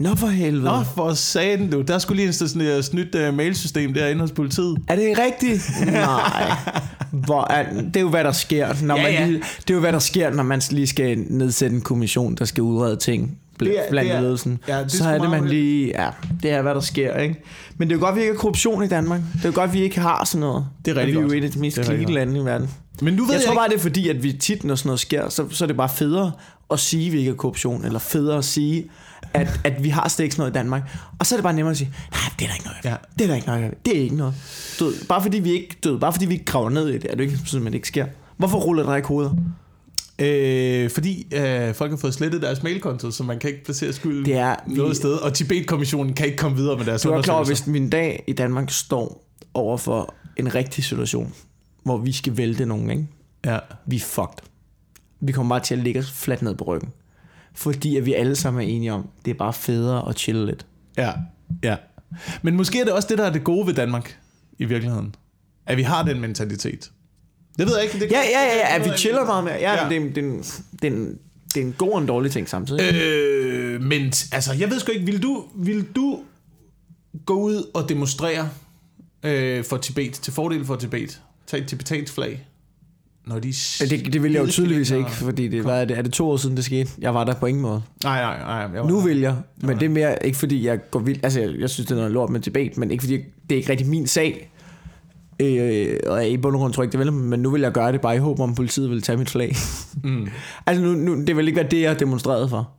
Nå 0.00 0.14
for 0.14 0.26
helvede. 0.26 0.64
Nå, 0.64 0.82
for 0.94 1.12
satan 1.14 1.70
du. 1.70 1.80
Der 1.80 1.98
skulle 1.98 2.16
lige 2.16 2.26
installeres 2.26 2.88
et 2.88 2.94
nyt 2.94 3.14
uh, 3.14 3.34
mailsystem 3.34 3.94
derinde 3.94 4.20
hos 4.20 4.30
politiet. 4.32 4.78
Er 4.88 4.96
det 4.96 5.18
rigtigt? 5.18 5.70
Nej. 5.92 6.50
Hvor 7.12 7.52
er, 7.52 7.72
det 7.82 7.96
er 7.96 8.00
jo, 8.00 8.08
hvad 8.08 8.24
der 8.24 8.32
sker, 8.32 8.68
når 8.82 8.96
Ja, 8.96 9.02
man 9.02 9.12
ja. 9.12 9.26
lige, 9.26 9.38
det 9.38 9.70
er 9.70 9.74
jo, 9.74 9.80
hvad 9.80 9.92
der 9.92 9.98
sker, 9.98 10.30
når 10.30 10.42
man 10.42 10.60
lige 10.70 10.86
skal 10.86 11.18
nedsætte 11.28 11.76
en 11.76 11.82
kommission, 11.82 12.34
der 12.34 12.44
skal 12.44 12.62
udrede 12.62 12.96
ting 12.96 13.38
bl- 13.62 13.64
Det 13.66 13.78
er- 13.78 13.90
blandt 13.90 14.08
det 14.10 14.16
er- 14.16 14.20
ledelsen. 14.20 14.58
ja, 14.68 14.82
det 14.82 14.92
så 14.92 15.08
er 15.08 15.18
det, 15.18 15.30
man 15.30 15.48
lige... 15.48 16.02
Ja, 16.02 16.08
det 16.42 16.50
er, 16.50 16.62
hvad 16.62 16.74
der 16.74 16.80
sker, 16.80 17.16
ikke? 17.16 17.42
Men 17.78 17.88
det 17.88 17.94
er 17.94 17.98
jo 17.98 18.04
godt, 18.04 18.14
vi 18.16 18.20
ikke 18.20 18.32
har 18.32 18.38
korruption 18.38 18.84
i 18.84 18.88
Danmark. 18.88 19.20
Det 19.34 19.44
er 19.44 19.48
jo 19.48 19.54
godt, 19.54 19.72
vi 19.72 19.82
ikke 19.82 20.00
har 20.00 20.24
sådan 20.24 20.40
noget. 20.40 20.66
Det 20.84 20.90
er 20.90 20.94
rigtig 21.00 21.16
Og 21.16 21.22
Vi 21.22 21.24
er 21.24 21.28
godt. 21.28 21.32
jo 21.34 21.38
et 21.38 21.44
af 21.44 21.50
de 21.50 21.58
mest 21.58 21.84
clean 21.84 22.08
lande 22.08 22.40
i 22.40 22.44
verden. 22.44 22.70
Men 23.02 23.14
nu 23.14 23.24
ved 23.24 23.32
Jeg 23.32 23.38
jeg, 23.40 23.44
tror 23.46 23.52
ikke, 23.52 23.58
bare, 23.58 23.68
det 23.68 23.74
er 23.76 23.80
fordi, 23.80 24.08
at 24.08 24.22
vi 24.22 24.32
tit, 24.32 24.64
når 24.64 24.74
sådan 24.74 24.88
noget 24.88 25.00
sker, 25.00 25.28
så, 25.28 25.46
så 25.50 25.64
er 25.64 25.66
det 25.66 25.76
bare 25.76 25.88
federe 25.88 26.32
at 26.70 26.80
sige, 26.80 27.06
at 27.06 27.12
vi 27.12 27.18
ikke 27.18 27.30
har 27.30 27.36
korruption, 27.36 27.84
eller 27.84 27.98
federe 27.98 28.38
at 28.38 28.44
sige, 28.44 28.90
at, 29.34 29.60
at 29.64 29.84
vi 29.84 29.88
har 29.88 30.08
slet 30.08 30.24
ikke 30.24 30.34
sådan 30.34 30.40
noget 30.42 30.50
i 30.52 30.54
Danmark. 30.58 30.82
Og 31.18 31.26
så 31.26 31.34
er 31.34 31.36
det 31.36 31.42
bare 31.42 31.52
nemmere 31.52 31.70
at 31.70 31.78
sige, 31.78 31.94
nej, 32.12 32.20
det 32.38 32.44
er 32.44 32.48
der 32.48 32.54
ikke 32.54 32.66
noget. 32.66 32.84
Ja. 32.84 32.94
Det 33.18 33.24
er 33.24 33.28
der 33.28 33.34
ikke 33.34 33.46
noget. 33.46 33.74
Det 33.86 33.96
er 33.96 34.02
ikke 34.02 34.16
noget. 34.16 34.34
Du 34.80 34.92
bare 35.08 35.22
fordi 35.22 35.38
vi 35.38 35.50
ikke, 35.52 35.76
du 35.84 35.92
ved, 35.92 36.00
bare 36.00 36.12
fordi 36.12 36.26
vi 36.26 36.32
ikke 36.32 36.44
graver 36.44 36.70
ned 36.70 36.88
i 36.88 36.92
det, 36.92 37.06
er 37.10 37.14
det 37.16 37.24
ikke 37.24 37.38
sådan, 37.46 37.66
at 37.66 37.72
det 37.72 37.76
ikke 37.78 37.88
sker. 37.88 38.06
Hvorfor 38.36 38.58
ruller 38.58 38.82
der 38.82 38.96
ikke 38.96 39.08
hoveder? 39.08 39.30
Øh, 40.18 40.90
fordi 40.90 41.26
øh, 41.32 41.74
folk 41.74 41.90
har 41.90 41.96
fået 41.96 42.14
slettet 42.14 42.42
deres 42.42 42.62
mailkonto, 42.62 43.10
så 43.10 43.22
man 43.22 43.38
kan 43.38 43.50
ikke 43.50 43.64
placere 43.64 43.92
skylden 43.92 44.24
Det 44.24 44.34
er... 44.36 44.56
noget 44.66 44.96
sted, 44.96 45.12
og 45.12 45.34
Tibet-kommissionen 45.34 46.14
kan 46.14 46.26
ikke 46.26 46.38
komme 46.38 46.56
videre 46.56 46.76
med 46.76 46.84
deres 46.84 47.02
Du 47.02 47.08
er 47.10 47.22
klar 47.22 47.34
over, 47.34 47.40
undersøgelser. 47.40 47.64
hvis 47.64 47.72
min 47.72 47.90
dag 47.90 48.24
i 48.26 48.32
Danmark 48.32 48.70
står 48.70 49.26
over 49.54 49.76
for 49.76 50.14
en 50.36 50.54
rigtig 50.54 50.84
situation, 50.84 51.34
hvor 51.82 51.96
vi 51.96 52.12
skal 52.12 52.36
vælte 52.36 52.66
nogen, 52.66 52.90
ikke? 52.90 53.06
Ja. 53.44 53.58
Vi 53.86 53.96
er 53.96 54.00
fucked. 54.00 54.46
Vi 55.20 55.32
kommer 55.32 55.54
bare 55.54 55.64
til 55.64 55.74
at 55.74 55.80
ligge 55.80 56.00
os 56.00 56.10
fladt 56.10 56.42
ned 56.42 56.54
på 56.54 56.64
ryggen. 56.64 56.92
Fordi 57.54 57.96
at 57.96 58.06
vi 58.06 58.14
alle 58.14 58.36
sammen 58.36 58.62
er 58.62 58.66
enige 58.66 58.92
om, 58.92 59.08
det 59.24 59.30
er 59.30 59.34
bare 59.34 59.52
federe 59.52 60.08
at 60.08 60.18
chille 60.18 60.46
lidt. 60.46 60.66
Ja, 60.96 61.12
ja. 61.62 61.76
Men 62.42 62.56
måske 62.56 62.80
er 62.80 62.84
det 62.84 62.92
også 62.92 63.08
det, 63.08 63.18
der 63.18 63.24
er 63.24 63.32
det 63.32 63.44
gode 63.44 63.66
ved 63.66 63.74
Danmark, 63.74 64.18
i 64.58 64.64
virkeligheden. 64.64 65.14
At 65.66 65.76
vi 65.76 65.82
har 65.82 66.02
den 66.02 66.20
mentalitet. 66.20 66.90
Det 67.58 67.66
ved 67.66 67.74
jeg 67.74 67.84
ikke. 67.84 68.00
Det 68.00 68.12
Ja, 68.12 68.20
ja, 68.20 68.44
ja, 68.44 68.72
ja 68.72 68.78
det 68.78 68.84
at 68.84 68.92
vi 68.92 68.98
chiller 68.98 69.24
meget 69.24 69.44
mere. 69.44 69.54
Ja, 69.54 69.82
Ja. 69.82 69.88
Det, 69.88 69.96
er, 69.96 70.00
det, 70.00 70.14
det, 70.82 70.92
en, 70.92 71.18
det 71.54 71.62
er 71.62 71.66
en 71.66 71.74
god 71.78 71.92
og 71.92 72.00
en 72.00 72.06
dårlig 72.06 72.32
ting 72.32 72.48
samtidig. 72.48 72.94
Øh, 72.94 73.82
men 73.82 74.02
altså, 74.32 74.52
jeg 74.58 74.70
ved 74.70 74.80
sgu 74.80 74.92
ikke, 74.92 75.06
vil 75.06 75.22
du, 75.22 75.44
vil 75.54 75.86
du 75.96 76.20
gå 77.26 77.34
ud 77.34 77.70
og 77.74 77.88
demonstrere 77.88 78.48
øh, 79.22 79.64
for 79.64 79.76
Tibet, 79.76 80.12
til 80.12 80.32
fordel 80.32 80.64
for 80.64 80.76
Tibet? 80.76 81.20
Tag 81.50 81.60
et 81.60 81.66
tibetansk 81.66 82.14
flag? 82.14 82.46
Når 83.26 83.38
de 83.38 83.52
det, 83.80 84.12
det 84.12 84.22
vil 84.22 84.32
jeg 84.32 84.42
jo 84.42 84.46
tydeligvis 84.46 84.90
ikke, 84.90 85.10
fordi 85.10 85.48
det 85.48 85.64
var, 85.64 85.72
er 85.72 85.84
det, 85.84 85.98
er 85.98 86.02
det 86.02 86.12
to 86.12 86.30
år 86.30 86.36
siden, 86.36 86.56
det 86.56 86.64
skete? 86.64 86.90
Jeg 86.98 87.14
var 87.14 87.24
der 87.24 87.34
på 87.34 87.46
ingen 87.46 87.62
måde. 87.62 87.82
Nej, 88.04 88.20
nej, 88.20 88.38
nej. 88.38 88.54
Jeg 88.74 88.82
var, 88.82 88.88
Nu 88.88 89.00
vil 89.00 89.20
jeg, 89.20 89.36
men 89.62 89.78
det 89.78 89.84
er 89.84 89.88
mere 89.88 90.26
ikke 90.26 90.38
fordi 90.38 90.66
jeg 90.66 90.90
går 90.90 91.00
vildt, 91.00 91.24
altså 91.24 91.40
jeg, 91.40 91.50
jeg 91.58 91.70
synes 91.70 91.86
det 91.86 91.94
er 91.94 91.96
noget 91.96 92.12
lort 92.12 92.30
med 92.30 92.40
Tibet, 92.40 92.76
men 92.76 92.90
ikke 92.90 93.02
fordi 93.02 93.16
det 93.16 93.52
er 93.52 93.56
ikke 93.56 93.70
rigtig 93.70 93.86
min 93.86 94.06
sag. 94.06 94.50
Øh, 95.40 95.96
og 96.06 96.28
i 96.28 96.36
bund 96.36 96.54
og 96.54 96.60
grund 96.60 96.72
tror 96.72 96.82
jeg 96.82 96.86
ikke 96.86 96.98
det 96.98 97.06
vil, 97.06 97.12
men 97.12 97.40
nu 97.40 97.50
vil 97.50 97.60
jeg 97.60 97.72
gøre 97.72 97.92
det 97.92 98.00
bare 98.00 98.16
i 98.16 98.18
håb 98.18 98.40
om, 98.40 98.54
politiet 98.54 98.90
vil 98.90 99.02
tage 99.02 99.18
mit 99.18 99.30
flag. 99.30 99.56
Mm. 100.04 100.28
altså 100.66 100.84
nu, 100.84 100.92
nu, 100.92 101.24
det 101.24 101.36
vil 101.36 101.46
ikke 101.48 101.60
være 101.60 101.68
det, 101.70 101.80
jeg 101.80 101.90
har 101.90 101.98
demonstreret 101.98 102.50
for. 102.50 102.70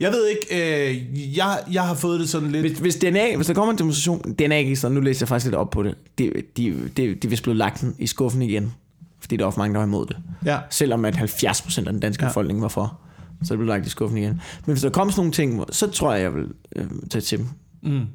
Jeg 0.00 0.12
ved 0.12 0.26
ikke, 0.26 0.46
øh, 0.90 1.36
jeg, 1.36 1.58
jeg 1.72 1.82
har 1.82 1.94
fået 1.94 2.20
det 2.20 2.28
sådan 2.28 2.50
lidt... 2.50 2.66
Hvis, 2.66 2.78
hvis, 2.78 2.96
DNA, 2.96 3.36
hvis 3.36 3.46
der 3.46 3.54
kommer 3.54 3.72
en 3.72 3.78
demonstration, 3.78 4.34
DNA 4.38 4.58
ikke 4.58 4.76
sådan, 4.76 4.94
nu 4.94 5.00
læser 5.00 5.26
jeg 5.26 5.28
faktisk 5.28 5.46
lidt 5.46 5.54
op 5.54 5.70
på 5.70 5.82
det, 5.82 5.94
de, 6.18 6.32
de, 6.56 6.88
de, 6.96 7.14
de 7.14 7.28
vil 7.28 7.40
blive 7.42 7.56
lagt 7.56 7.84
i 7.98 8.06
skuffen 8.06 8.42
igen, 8.42 8.74
fordi 9.20 9.36
der 9.36 9.42
er 9.42 9.46
også 9.46 9.60
mange, 9.60 9.74
der 9.74 9.78
var 9.78 9.86
imod 9.86 10.06
det. 10.06 10.16
Ja. 10.44 10.58
Selvom 10.70 11.04
at 11.04 11.16
70% 11.16 11.78
af 11.78 11.84
den 11.84 12.00
danske 12.00 12.24
ja. 12.24 12.30
befolkning 12.30 12.62
var 12.62 12.68
for, 12.68 13.00
så 13.44 13.54
det 13.54 13.58
blev 13.58 13.68
lagt 13.68 13.86
i 13.86 13.90
skuffen 13.90 14.18
igen. 14.18 14.40
Men 14.66 14.72
hvis 14.72 14.82
der 14.82 14.90
kommer 14.90 15.12
sådan 15.12 15.20
nogle 15.20 15.32
ting, 15.32 15.64
så 15.70 15.90
tror 15.90 16.12
jeg, 16.12 16.22
jeg 16.22 16.34
vil 16.34 16.48
øh, 16.76 16.86
tage 17.10 17.22
til 17.22 17.38
dem. 17.38 17.48
Mm. 17.82 18.06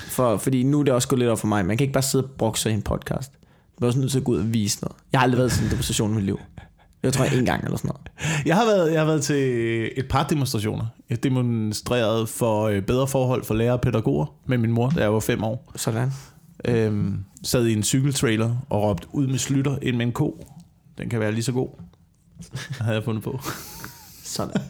For, 0.00 0.36
fordi 0.36 0.62
nu 0.62 0.80
er 0.80 0.84
det 0.84 0.94
også 0.94 1.08
gået 1.08 1.18
lidt 1.18 1.30
op 1.30 1.38
for 1.38 1.46
mig. 1.46 1.66
Man 1.66 1.76
kan 1.76 1.84
ikke 1.84 1.92
bare 1.92 2.02
sidde 2.02 2.24
og 2.24 2.30
brokse 2.30 2.70
i 2.70 2.72
en 2.72 2.82
podcast. 2.82 3.32
Man 3.80 3.84
er 3.84 3.86
også 3.86 3.98
nødt 3.98 4.10
til 4.10 4.18
at 4.18 4.24
gå 4.24 4.32
ud 4.32 4.38
og 4.38 4.52
vise 4.54 4.78
noget. 4.82 4.96
Jeg 5.12 5.20
har 5.20 5.24
aldrig 5.24 5.38
været 5.38 5.52
i 5.52 5.54
sådan 5.54 5.66
en 5.66 5.70
demonstration 5.70 6.12
i 6.12 6.14
mit 6.14 6.24
liv. 6.24 6.40
Jeg 7.02 7.12
tror 7.12 7.24
en 7.24 7.44
gang 7.44 7.64
eller 7.64 7.76
sådan 7.76 7.88
noget. 7.88 8.00
Jeg 8.46 8.56
har 8.56 8.64
været, 8.64 8.92
jeg 8.92 9.00
har 9.00 9.06
været 9.06 9.22
til 9.22 9.42
et 9.96 10.08
par 10.08 10.26
demonstrationer. 10.26 10.86
Jeg 11.10 11.22
demonstrerede 11.22 12.26
for 12.26 12.62
øh, 12.62 12.82
bedre 12.82 13.06
forhold 13.06 13.44
for 13.44 13.54
lærere 13.54 13.72
og 13.72 13.80
pædagoger 13.80 14.26
med 14.46 14.58
min 14.58 14.72
mor, 14.72 14.90
da 14.90 15.00
jeg 15.00 15.12
var 15.14 15.20
fem 15.20 15.44
år. 15.44 15.72
Sådan. 15.76 16.12
Øhm, 16.64 17.18
sad 17.44 17.66
i 17.66 17.72
en 17.72 17.82
cykeltrailer 17.82 18.56
og 18.70 18.82
råbte 18.82 19.06
ud 19.12 19.26
med 19.26 19.38
slutter 19.38 19.78
ind 19.82 19.96
med 19.96 20.06
en 20.06 20.12
ko. 20.12 20.46
Den 20.98 21.08
kan 21.08 21.20
være 21.20 21.32
lige 21.32 21.42
så 21.42 21.52
god. 21.52 21.68
havde 22.80 22.96
jeg 22.96 23.04
fundet 23.04 23.24
på. 23.24 23.40
Sådan. 24.24 24.60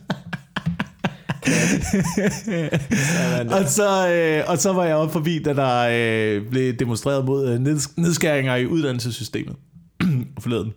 og, 3.53 3.68
så, 3.68 4.09
øh, 4.12 4.45
og 4.51 4.59
så 4.59 4.72
var 4.72 4.85
jeg 4.85 4.97
oppe 4.97 5.12
forbi, 5.12 5.39
da 5.43 5.55
der 5.55 5.89
øh, 5.91 6.51
blev 6.51 6.72
demonstreret 6.74 7.24
mod 7.24 7.49
øh, 7.49 7.61
neds- 7.61 7.93
nedskæringer 7.97 8.57
i 8.57 8.66
uddannelsessystemet 8.66 9.57
forleden. 10.43 10.72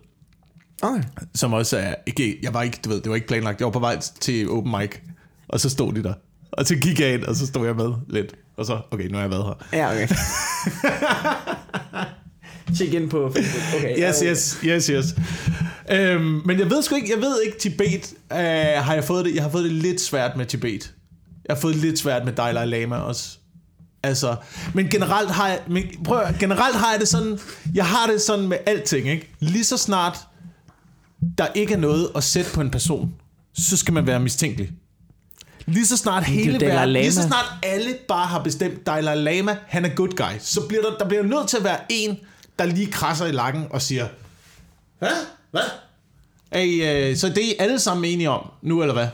Okay. 0.82 1.02
Som 1.34 1.52
også 1.52 1.76
er, 1.78 1.94
ikke, 2.06 2.38
jeg 2.42 2.54
var 2.54 2.62
ikke, 2.62 2.78
du 2.84 2.88
ved, 2.88 3.00
det 3.00 3.08
var 3.08 3.14
ikke 3.14 3.26
planlagt. 3.26 3.60
Jeg 3.60 3.64
var 3.64 3.72
på 3.72 3.78
vej 3.78 4.00
til 4.20 4.50
open 4.50 4.74
mic, 4.80 4.90
og 5.48 5.60
så 5.60 5.70
stod 5.70 5.92
de 5.92 6.02
der. 6.02 6.14
Og 6.52 6.66
så 6.66 6.76
gik 6.76 7.00
jeg 7.00 7.14
ind, 7.14 7.22
og 7.22 7.36
så 7.36 7.46
stod 7.46 7.66
jeg 7.66 7.76
med 7.76 7.92
lidt. 8.08 8.34
Og 8.56 8.66
så, 8.66 8.80
okay, 8.90 9.08
nu 9.08 9.14
har 9.14 9.22
jeg 9.22 9.30
været 9.30 9.44
her. 9.44 9.78
Ja, 9.78 9.90
okay. 9.90 10.08
Tjek 12.76 12.94
ind 12.94 13.10
på 13.10 13.32
Facebook. 13.32 13.74
Okay. 13.74 14.08
Yes, 14.08 14.20
yes, 14.24 14.58
yes, 14.64 14.86
yes. 14.86 15.04
Øhm, 15.90 16.42
men 16.44 16.58
jeg 16.58 16.70
ved 16.70 16.82
sgu 16.82 16.94
ikke, 16.94 17.10
jeg 17.14 17.20
ved 17.20 17.42
ikke, 17.46 17.58
Tibet, 17.58 18.12
øh, 18.32 18.38
har 18.84 18.94
jeg 18.94 19.04
fået 19.04 19.24
det, 19.24 19.34
jeg 19.34 19.42
har 19.42 19.50
fået 19.50 19.64
det 19.64 19.72
lidt 19.72 20.00
svært 20.00 20.36
med 20.36 20.46
Tibet. 20.46 20.94
Jeg 21.48 21.56
har 21.56 21.60
fået 21.60 21.74
det 21.74 21.82
lidt 21.82 21.98
svært 21.98 22.24
med 22.24 22.32
Dalai 22.32 22.66
Lama 22.66 22.96
også. 22.96 23.38
Altså, 24.02 24.36
men 24.74 24.88
generelt 24.88 25.30
har 25.30 25.48
jeg, 25.48 25.60
men 25.68 25.84
prøv, 26.04 26.22
generelt 26.40 26.76
har 26.76 26.90
jeg 26.90 27.00
det 27.00 27.08
sådan, 27.08 27.38
jeg 27.74 27.86
har 27.86 28.06
det 28.06 28.22
sådan 28.22 28.48
med 28.48 28.56
alting, 28.66 29.08
ikke? 29.08 29.30
Lige 29.40 29.64
så 29.64 29.76
snart 29.76 30.18
der 31.38 31.46
ikke 31.54 31.74
er 31.74 31.78
noget 31.78 32.10
at 32.16 32.24
sætte 32.24 32.52
på 32.52 32.60
en 32.60 32.70
person, 32.70 33.14
så 33.54 33.76
skal 33.76 33.94
man 33.94 34.06
være 34.06 34.20
mistænkelig. 34.20 34.70
Lige 35.66 35.86
så 35.86 35.96
snart 35.96 36.24
hele 36.24 36.60
verden, 36.60 36.92
lige 36.92 37.12
så 37.12 37.22
snart 37.22 37.44
alle 37.62 37.94
bare 38.08 38.26
har 38.26 38.42
bestemt 38.42 38.86
Dalai 38.86 39.16
Lama, 39.16 39.56
han 39.66 39.84
er 39.84 39.88
good 39.88 40.16
guy, 40.16 40.38
så 40.40 40.66
bliver 40.68 40.82
der, 40.82 40.98
der 40.98 41.08
bliver 41.08 41.22
nødt 41.22 41.48
til 41.48 41.56
at 41.56 41.64
være 41.64 41.78
en, 41.88 42.18
der 42.58 42.64
lige 42.64 42.92
krasser 42.92 43.26
i 43.26 43.32
lakken 43.32 43.66
og 43.70 43.82
siger, 43.82 44.08
hvad? 44.98 45.08
Hvad? 45.50 45.62
Er 46.50 46.60
I, 46.60 47.10
øh, 47.10 47.16
så 47.16 47.28
det 47.28 47.38
er 47.38 47.42
I 47.42 47.54
alle 47.58 47.78
sammen 47.78 48.04
enige 48.04 48.30
om, 48.30 48.50
nu 48.62 48.82
eller 48.82 48.94
hvad? 48.94 49.08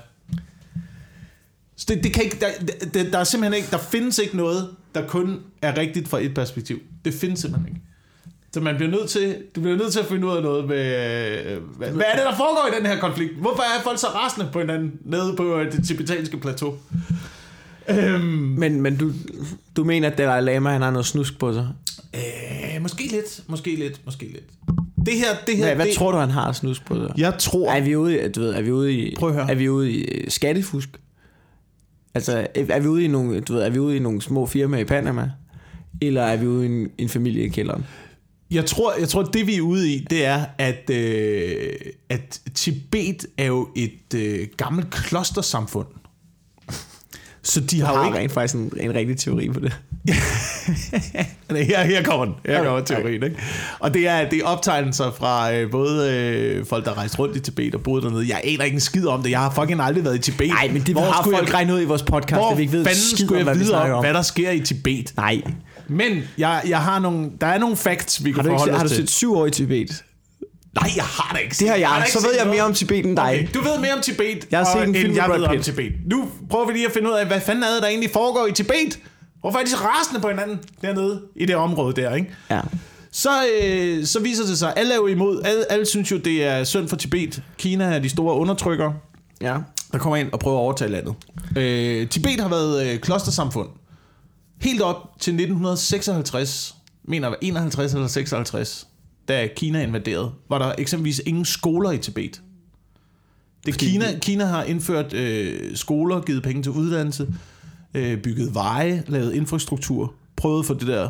Så 1.77 1.87
det, 1.89 2.05
det 2.05 2.13
kan 2.13 2.25
ikke, 2.25 2.37
der, 2.41 2.51
der, 2.95 3.11
der 3.11 3.19
er 3.19 3.25
simpelthen 3.25 3.57
ikke, 3.57 3.71
der 3.71 3.79
findes 3.79 4.19
ikke 4.19 4.37
noget, 4.37 4.71
der 4.95 5.07
kun 5.07 5.41
er 5.63 5.77
rigtigt 5.77 6.09
fra 6.09 6.21
et 6.21 6.35
perspektiv. 6.35 6.81
Det 7.05 7.15
findes 7.15 7.41
simpelthen 7.41 7.75
ikke. 7.75 7.87
Så 8.55 8.61
man 8.61 8.77
bliver 8.77 8.91
nødt 8.91 9.09
til, 9.11 9.37
du 9.57 9.61
bliver 9.61 9.77
nødt 9.77 9.93
til 9.93 10.01
at 10.01 10.07
finde 10.07 10.27
ud 10.27 10.37
af 10.37 10.43
noget 10.43 10.69
med, 10.69 10.77
øh, 10.87 11.63
hvad, 11.77 11.89
hvad 11.89 12.05
er 12.13 12.17
det, 12.17 12.25
der 12.31 12.37
foregår 12.37 12.69
i 12.73 12.79
den 12.79 12.87
her 12.87 12.99
konflikt? 12.99 13.33
Hvorfor 13.41 13.63
er 13.63 13.83
folk 13.83 13.99
så 13.99 14.07
rasende 14.07 14.49
på 14.53 14.61
hinanden 14.61 14.93
nede 15.05 15.35
på 15.37 15.59
øh, 15.59 15.73
det 15.73 15.87
tibetanske 15.87 16.37
plateau? 16.37 16.75
Øhm, 17.89 18.21
Men, 18.59 18.81
men 18.81 18.97
du, 18.97 19.13
du 19.77 19.85
mener, 19.85 20.11
at 20.11 20.19
Dalai 20.19 20.41
Lama 20.43 20.71
han 20.71 20.83
har 20.83 20.91
noget 20.91 21.07
snusk 21.07 21.39
på 21.39 21.53
sig? 21.53 21.69
øh, 22.15 22.83
måske 22.83 23.03
lidt, 23.11 23.41
måske 23.47 23.77
lidt, 23.77 24.01
måske 24.05 24.25
lidt. 24.25 24.45
Det 25.07 25.15
her, 25.15 25.27
det 25.47 25.57
her, 25.57 25.65
Hvad, 25.65 25.75
hvad 25.77 25.87
det, 25.87 25.95
tror 25.95 26.13
du, 26.13 26.19
han 26.19 26.31
har 26.31 26.53
snusk 26.53 26.87
på 26.87 26.95
sig? 26.95 27.13
Jeg 27.19 27.35
tror, 27.39 27.73
Er 27.73 27.81
vi 27.81 27.97
ude 27.97 28.25
i, 28.25 28.29
du 28.33 28.41
ved, 28.41 28.51
er 28.55 28.63
vi 28.63 28.73
ude 28.73 28.93
i, 28.93 29.15
Prøv 29.19 29.29
at 29.29 29.35
høre. 29.35 29.51
er 29.51 29.55
vi 29.55 29.69
ude 29.69 29.93
i 29.93 30.03
øh, 30.05 30.31
skattefusk? 30.31 30.89
Altså, 32.15 32.47
er 32.55 32.81
vi 32.81 32.89
ude 32.89 33.05
i 33.05 33.09
nogle, 33.09 33.41
du 33.41 33.53
ved, 33.53 33.63
er 33.63 33.71
vi 33.71 33.79
ude 33.79 33.97
i 33.97 33.99
nogle 33.99 34.23
små 34.23 34.47
firmaer 34.47 34.81
i 34.81 34.85
Panama? 34.85 35.31
Eller 36.01 36.23
er 36.23 36.37
vi 36.37 36.47
ude 36.47 36.67
i 36.67 36.69
en, 36.69 36.89
en 36.99 37.09
familie 37.09 37.45
i 37.45 37.49
kælderen? 37.49 37.85
Jeg 38.53 38.67
tror, 38.67 38.95
jeg 39.01 39.09
tror, 39.09 39.23
det 39.23 39.47
vi 39.47 39.57
er 39.57 39.61
ude 39.61 39.91
i, 39.93 40.07
det 40.11 40.25
er, 40.25 40.45
at, 40.59 40.91
øh, 40.91 41.73
at 42.09 42.41
Tibet 42.55 43.27
er 43.39 43.45
jo 43.47 43.69
et 43.77 44.15
øh, 44.15 44.47
gammelt 44.57 44.91
klostersamfund. 44.91 45.87
Så 47.43 47.61
de 47.61 47.79
Jeg 47.79 47.87
har 47.87 47.93
jo 47.95 47.99
har 47.99 48.07
ikke... 48.07 48.19
rent 48.19 48.33
faktisk 48.33 48.55
en, 48.55 48.73
en 48.81 48.95
rigtig 48.95 49.17
teori 49.17 49.49
på 49.49 49.61
det. 49.61 49.73
her, 51.51 51.85
her 51.85 52.03
kommer 52.03 52.25
den. 52.25 52.35
Her 52.47 52.59
Okay, 52.59 52.67
kommer 52.67 52.85
teorien. 52.85 53.23
Ikke? 53.23 53.37
Og 53.79 53.95
det 53.95 54.09
er, 54.09 54.29
det 54.31 54.39
er 54.39 54.45
optegnelser 54.45 55.11
fra 55.11 55.55
øh, 55.55 55.71
både 55.71 56.13
øh, 56.13 56.67
folk, 56.67 56.85
der 56.85 56.99
rejste 56.99 57.19
rundt 57.19 57.37
i 57.37 57.41
Tibet 57.41 57.75
og 57.75 57.83
boede 57.83 58.03
dernede. 58.03 58.29
Jeg 58.29 58.41
aner 58.45 58.65
ikke 58.65 58.75
en 58.75 58.81
skid 58.81 59.07
om 59.07 59.23
det. 59.23 59.31
Jeg 59.31 59.41
har 59.41 59.51
fucking 59.51 59.81
aldrig 59.81 60.05
været 60.05 60.17
i 60.17 60.31
Tibet. 60.31 60.49
Nej, 60.49 60.69
men 60.73 60.83
det 60.83 60.95
Hvor 60.95 61.03
har 61.03 61.23
folk 61.25 61.47
jeg, 61.47 61.55
regnet 61.55 61.75
ud 61.75 61.81
i 61.81 61.85
vores 61.85 62.03
podcast, 62.03 62.41
Hvor 62.41 62.51
at 62.51 62.57
vi 62.57 62.63
ikke 62.63 62.73
ved 62.73 62.85
fanden 62.85 63.01
skid 63.01 63.27
skulle 63.27 63.41
om, 63.41 63.45
hvad 63.45 63.55
vi 63.55 63.61
vide 63.61 63.93
om. 63.93 64.05
hvad 64.05 64.15
der 64.15 64.23
sker 64.23 64.51
i 64.51 64.61
Tibet? 64.61 65.13
Nej. 65.17 65.43
Men 65.93 66.23
jeg, 66.39 66.63
jeg 66.69 66.79
har 66.83 66.99
nogle, 66.99 67.31
der 67.41 67.47
er 67.47 67.59
nogle 67.59 67.77
facts, 67.77 68.25
vi 68.25 68.33
kan 68.33 68.45
du, 68.45 68.49
ikke, 68.51 68.53
forholde 68.53 68.73
har 68.73 68.85
os 68.85 68.91
du 68.91 68.97
til. 68.97 69.07
set 69.09 69.11
syv 69.11 69.35
år 69.35 69.47
i 69.47 69.51
Tibet? 69.51 70.05
Nej, 70.81 70.91
jeg 70.97 71.05
har 71.05 71.35
da 71.35 71.39
ikke 71.39 71.57
Det 71.59 71.69
har 71.69 71.77
jeg. 71.77 71.97
ikke 72.07 72.13
Så 72.13 72.27
ved 72.27 72.35
jeg 72.37 72.45
noget. 72.45 72.57
mere 72.57 72.65
om 72.67 72.75
Tibet 72.75 73.07
end 73.07 73.17
dig. 73.17 73.25
Okay, 73.25 73.49
du 73.55 73.61
ved 73.61 73.79
mere 73.81 73.93
om 73.95 74.01
Tibet, 74.03 74.47
Jeg 74.51 74.59
har 74.59 74.79
set 74.79 74.89
en 74.89 74.95
film 74.95 75.15
jeg 75.17 75.31
ved 75.37 75.43
om. 75.45 75.61
Tibet. 75.63 75.93
Nu 76.07 76.29
prøver 76.51 76.67
vi 76.67 76.73
lige 76.73 76.87
at 76.87 76.93
finde 76.93 77.09
ud 77.09 77.15
af, 77.15 77.27
hvad 77.27 77.41
fanden 77.41 77.65
er 77.65 77.69
det, 77.75 77.83
der 77.83 77.89
egentlig 77.89 78.11
foregår 78.13 78.47
i 78.47 78.53
Tibet? 78.53 78.99
Hvorfor 79.41 79.59
er 79.59 79.65
de 79.65 79.71
så 79.71 79.77
rasende 79.77 80.21
på 80.21 80.29
hinanden 80.29 80.59
dernede 80.83 81.21
i 81.37 81.47
det 81.47 81.57
område 81.57 82.03
der, 82.03 82.15
ikke? 82.15 82.31
Ja. 82.51 82.61
Så, 83.13 83.31
øh, 83.63 84.05
så 84.07 84.21
viser 84.21 84.45
det 84.47 84.59
sig, 84.59 84.69
at 84.69 84.79
alle 84.79 84.93
er 84.93 84.97
jo 84.97 85.07
imod. 85.07 85.43
Alle, 85.45 85.73
alle 85.73 85.87
synes 85.87 86.11
jo, 86.11 86.17
det 86.17 86.45
er 86.45 86.65
synd 86.65 86.89
for 86.89 86.97
Tibet. 86.97 87.43
Kina 87.59 87.85
er 87.85 87.99
de 87.99 88.09
store 88.09 88.35
undertrykkere, 88.37 88.95
Ja. 89.41 89.57
der 89.93 89.99
kommer 89.99 90.17
ind 90.17 90.33
og 90.33 90.41
prøver 90.41 90.57
at 90.57 90.61
overtage 90.63 90.91
landet. 90.91 91.15
Øh, 91.57 92.09
Tibet 92.09 92.41
har 92.41 92.49
været 92.49 92.87
øh, 92.93 92.99
klostersamfund. 92.99 93.69
Helt 94.63 94.83
op 94.83 94.97
til 95.21 95.31
1956, 95.31 96.75
mener 97.05 97.29
jeg, 97.29 97.37
51 97.43 97.95
eller 97.95 98.07
56, 98.09 98.87
da 99.29 99.49
Kina 99.57 99.83
invaderede, 99.83 100.31
var 100.49 100.59
der 100.59 100.73
eksempelvis 100.79 101.23
ingen 101.27 101.45
skoler 101.45 101.91
i 101.91 101.99
Tibet. 101.99 102.43
Det 103.67 103.79
Kina, 103.79 104.19
Kina 104.19 104.45
har 104.45 104.63
indført 104.63 105.13
øh, 105.13 105.77
skoler, 105.77 106.21
givet 106.21 106.43
penge 106.43 106.63
til 106.63 106.73
uddannelse, 106.73 107.35
øh, 107.95 108.19
bygget 108.23 108.55
veje, 108.55 109.05
lavet 109.07 109.35
infrastruktur, 109.35 110.15
prøvet 110.37 110.67
for 110.67 110.75
det 110.75 110.87
der 110.87 111.09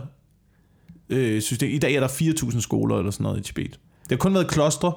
øh, 1.09 1.43
system. 1.43 1.71
I 1.71 1.79
dag 1.79 1.95
er 1.95 2.01
der 2.01 2.09
4.000 2.09 2.61
skoler 2.61 2.99
eller 2.99 3.11
sådan 3.11 3.25
noget 3.25 3.39
i 3.39 3.43
Tibet. 3.43 3.71
Det 4.03 4.11
har 4.11 4.17
kun 4.17 4.35
været 4.35 4.49
klostre. 4.49 4.93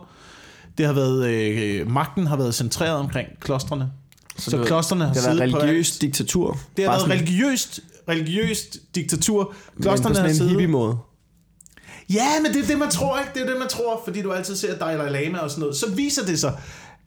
Det 0.77 0.85
har 0.85 0.93
været, 0.93 1.29
øh, 1.29 1.91
magten 1.91 2.27
har 2.27 2.37
været 2.37 2.55
centreret 2.55 2.97
omkring 2.97 3.27
klostrene. 3.39 3.91
Så, 4.37 4.51
så 4.51 4.63
klostrene 4.63 5.05
har 5.05 5.13
Det 5.13 5.23
har 5.23 5.33
været 5.33 5.51
på 5.51 5.57
religiøst 5.57 6.01
diktatur. 6.01 6.59
det 6.77 6.85
har 6.85 6.91
været 6.91 7.09
religiøst, 7.09 7.79
religiøst 8.09 8.77
diktatur. 8.95 9.53
men 9.75 9.83
på 9.83 9.97
sådan 9.97 10.41
en 10.41 10.49
hippie 10.49 10.67
måde. 10.67 10.97
Ja, 12.09 12.41
men 12.41 12.53
det 12.53 12.63
er 12.63 12.67
det, 12.67 12.79
man 12.79 12.89
tror, 12.89 13.19
ikke? 13.19 13.31
Det 13.33 13.41
er 13.41 13.45
det, 13.45 13.59
man 13.59 13.67
tror, 13.67 14.01
fordi 14.05 14.21
du 14.21 14.31
altid 14.31 14.55
ser 14.55 14.77
Dalai 14.77 15.09
Lama 15.09 15.37
og 15.37 15.49
sådan 15.49 15.59
noget. 15.59 15.75
Så 15.75 15.91
viser 15.91 16.25
det 16.25 16.39
sig, 16.39 16.59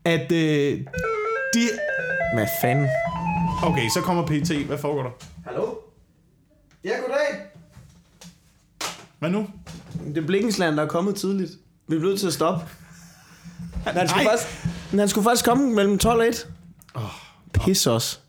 at 0.04 0.32
øh, 0.32 0.78
de... 1.54 1.68
Hvad 2.34 2.46
fanden? 2.62 2.88
Okay, 3.62 3.88
så 3.94 4.00
kommer 4.00 4.26
PT. 4.26 4.52
Hvad 4.52 4.78
foregår 4.78 5.02
der? 5.02 5.10
Hallo? 5.46 5.74
Ja, 6.84 6.90
goddag. 6.90 7.46
Hvad 9.18 9.30
nu? 9.30 9.46
Det 10.14 10.18
er 10.22 10.26
Blikkensland, 10.26 10.76
der 10.76 10.82
er 10.82 10.88
kommet 10.88 11.16
tidligt. 11.16 11.50
Vi 11.88 11.96
er 11.96 12.00
nødt 12.00 12.20
til 12.20 12.26
at 12.26 12.32
stoppe. 12.32 12.64
Men 13.84 13.94
han 13.94 14.08
skulle, 14.08 14.24
faktisk, 14.24 14.48
men 14.90 14.98
han 14.98 15.08
skulle 15.08 15.24
faktisk 15.24 15.44
komme 15.44 15.74
mellem 15.74 15.98
12 15.98 16.20
og 16.20 16.26
1. 16.26 16.48
Oh, 16.94 17.02
Pis 17.52 17.86
os. 17.86 18.20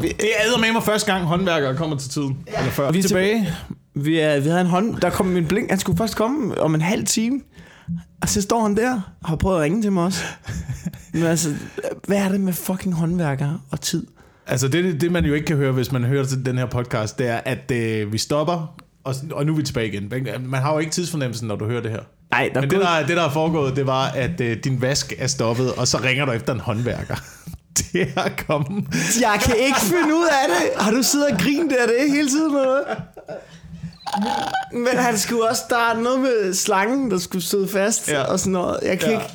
Det 0.00 0.12
er 0.20 0.58
med 0.58 0.72
mig 0.72 0.82
første 0.82 1.12
gang, 1.12 1.24
håndværkere 1.24 1.76
kommer 1.76 1.96
til 1.96 2.10
tiden. 2.10 2.38
Ja. 2.46 2.58
Eller 2.58 2.70
før. 2.70 2.90
Vi 2.90 2.98
er 2.98 3.02
tilbage. 3.02 3.48
Vi, 3.94 4.18
er, 4.18 4.40
vi 4.40 4.48
havde 4.48 4.60
en 4.60 4.66
hånd... 4.66 4.96
Der 4.96 5.10
kom 5.10 5.26
min 5.26 5.46
blink. 5.46 5.70
Han 5.70 5.78
skulle 5.78 5.98
først 5.98 6.16
komme 6.16 6.60
om 6.60 6.74
en 6.74 6.80
halv 6.80 7.06
time. 7.06 7.40
Og 8.22 8.28
så 8.28 8.42
står 8.42 8.62
han 8.62 8.76
der 8.76 9.00
og 9.22 9.28
har 9.28 9.36
prøvet 9.36 9.56
at 9.56 9.62
ringe 9.62 9.82
til 9.82 9.92
mig 9.92 10.04
også. 10.04 10.24
Men 11.12 11.22
altså, 11.22 11.54
hvad 12.06 12.16
er 12.16 12.28
det 12.28 12.40
med 12.40 12.52
fucking 12.52 12.94
håndværkere 12.94 13.60
og 13.70 13.80
tid? 13.80 14.06
Altså 14.46 14.68
det, 14.68 15.00
det, 15.00 15.12
man 15.12 15.24
jo 15.24 15.34
ikke 15.34 15.46
kan 15.46 15.56
høre, 15.56 15.72
hvis 15.72 15.92
man 15.92 16.04
hører 16.04 16.24
til 16.24 16.46
den 16.46 16.58
her 16.58 16.66
podcast, 16.66 17.18
det 17.18 17.28
er, 17.28 17.40
at 17.44 17.70
øh, 17.70 18.12
vi 18.12 18.18
stopper, 18.18 18.80
og, 19.04 19.14
og 19.32 19.46
nu 19.46 19.52
er 19.52 19.56
vi 19.56 19.62
tilbage 19.62 19.88
igen. 19.88 20.12
Man 20.40 20.62
har 20.62 20.72
jo 20.72 20.78
ikke 20.78 20.92
tidsfornemmelsen, 20.92 21.48
når 21.48 21.56
du 21.56 21.64
hører 21.64 21.82
det 21.82 21.90
her. 21.90 22.00
Nej, 22.30 22.50
der 22.54 22.60
Men 22.60 22.70
det 22.70 22.80
der, 22.80 23.06
det, 23.06 23.16
der 23.16 23.22
er 23.22 23.30
foregået, 23.30 23.76
det 23.76 23.86
var, 23.86 24.06
at 24.06 24.40
øh, 24.40 24.56
din 24.64 24.82
vask 24.82 25.12
er 25.18 25.26
stoppet, 25.26 25.72
og 25.72 25.88
så 25.88 25.98
ringer 26.04 26.24
du 26.24 26.32
efter 26.32 26.52
en 26.52 26.60
håndværker. 26.60 27.16
Det 27.92 28.12
er 28.16 28.28
kommet. 28.46 28.84
Jeg 29.20 29.40
kan 29.42 29.56
ikke 29.56 29.80
finde 29.80 30.14
ud 30.14 30.26
af 30.26 30.48
det. 30.48 30.82
Har 30.82 30.90
du 30.90 31.02
siddet 31.02 31.28
og 31.30 31.38
grinet 31.38 31.72
af 31.72 31.88
det 31.88 32.10
hele 32.12 32.28
tiden? 32.28 32.56
Eller? 32.56 32.80
Men 34.72 34.96
han 34.98 35.18
skulle 35.18 35.48
også, 35.50 35.62
der 35.70 35.76
er 35.78 36.00
noget 36.00 36.20
med 36.20 36.54
slangen, 36.54 37.10
der 37.10 37.18
skulle 37.18 37.44
sidde 37.44 37.68
fast 37.68 38.08
Ja. 38.08 38.22
og 38.22 38.38
sådan 38.40 38.52
noget. 38.52 38.78
Jeg 38.82 38.98
kan 39.00 39.10
ja. 39.10 39.14
ikke... 39.20 39.32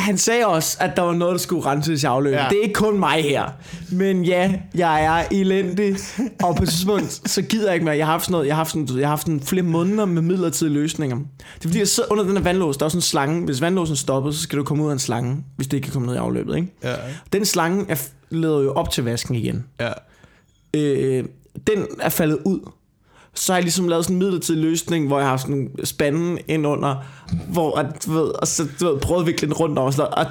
Han 0.00 0.18
sagde 0.18 0.46
også, 0.46 0.76
at 0.80 0.96
der 0.96 1.02
var 1.02 1.12
noget, 1.12 1.32
der 1.32 1.38
skulle 1.38 1.66
renses 1.66 2.02
i 2.02 2.06
afløbet. 2.06 2.36
Ja. 2.36 2.46
Det 2.50 2.58
er 2.58 2.62
ikke 2.62 2.74
kun 2.74 2.98
mig 2.98 3.22
her. 3.22 3.44
Men 3.92 4.24
ja, 4.24 4.52
jeg 4.74 5.04
er 5.04 5.24
elendig. 5.36 5.96
Og 6.42 6.56
på 6.56 6.62
et 6.62 6.68
tidspunkt, 6.68 7.30
så 7.30 7.42
gider 7.42 7.66
jeg 7.66 7.74
ikke 7.74 7.84
mere. 7.84 7.96
Jeg 7.96 8.06
har 8.06 8.12
haft 8.12 8.24
sådan 8.24 8.32
noget, 8.32 8.46
jeg 8.46 8.54
har 8.54 8.60
haft, 8.60 8.70
sådan, 8.70 8.88
jeg 8.98 9.06
har 9.08 9.08
haft 9.12 9.22
sådan 9.22 9.40
flere 9.40 9.62
måneder 9.62 10.04
med 10.04 10.22
midlertidige 10.22 10.74
løsninger. 10.74 11.16
Det 11.16 11.64
er 11.64 11.68
fordi, 11.68 11.78
jeg 11.78 11.88
sidder 11.88 12.12
under 12.12 12.24
den 12.24 12.36
her 12.36 12.42
vandlås. 12.42 12.76
Der 12.76 12.84
er 12.84 12.88
sådan 12.88 12.98
en 12.98 13.02
slange. 13.02 13.44
Hvis 13.44 13.60
vandlåsen 13.60 13.96
stopper, 13.96 14.30
så 14.30 14.40
skal 14.40 14.58
du 14.58 14.64
komme 14.64 14.84
ud 14.84 14.88
af 14.88 14.92
en 14.92 14.98
slange, 14.98 15.44
hvis 15.56 15.66
det 15.66 15.76
ikke 15.76 15.84
kan 15.84 15.92
komme 15.92 16.06
ned 16.06 16.14
i 16.14 16.18
afløbet. 16.18 16.56
Ikke? 16.56 16.68
Ja, 16.82 16.94
Den 17.32 17.44
slange 17.44 17.84
er, 17.88 17.96
leder 18.30 18.60
jo 18.60 18.72
op 18.72 18.90
til 18.90 19.04
vasken 19.04 19.34
igen. 19.34 19.64
ja. 19.80 19.92
Øh, 20.74 21.24
den 21.66 21.86
er 22.00 22.08
faldet 22.08 22.38
ud. 22.44 22.60
Så 23.34 23.52
har 23.52 23.58
jeg 23.58 23.62
ligesom 23.64 23.88
lavet 23.88 24.04
sådan 24.04 24.14
en 24.16 24.18
midlertidig 24.18 24.62
løsning, 24.62 25.06
hvor 25.06 25.18
jeg 25.18 25.28
har 25.28 25.36
sådan 25.36 25.54
nogle 25.56 25.68
spanden 25.84 26.38
ind 26.48 26.66
under, 26.66 26.94
hvor 27.48 27.78
at, 27.78 27.86
du 28.06 28.12
ved, 28.12 28.22
og 28.40 28.46
så 28.46 28.66
du 28.80 28.86
ved, 28.92 28.98
prøvet 29.00 29.20
at 29.20 29.26
vikle 29.26 29.46
den 29.46 29.54
rundt 29.54 29.78
over. 29.78 29.90
sådan. 29.90 30.12
Og, 30.16 30.26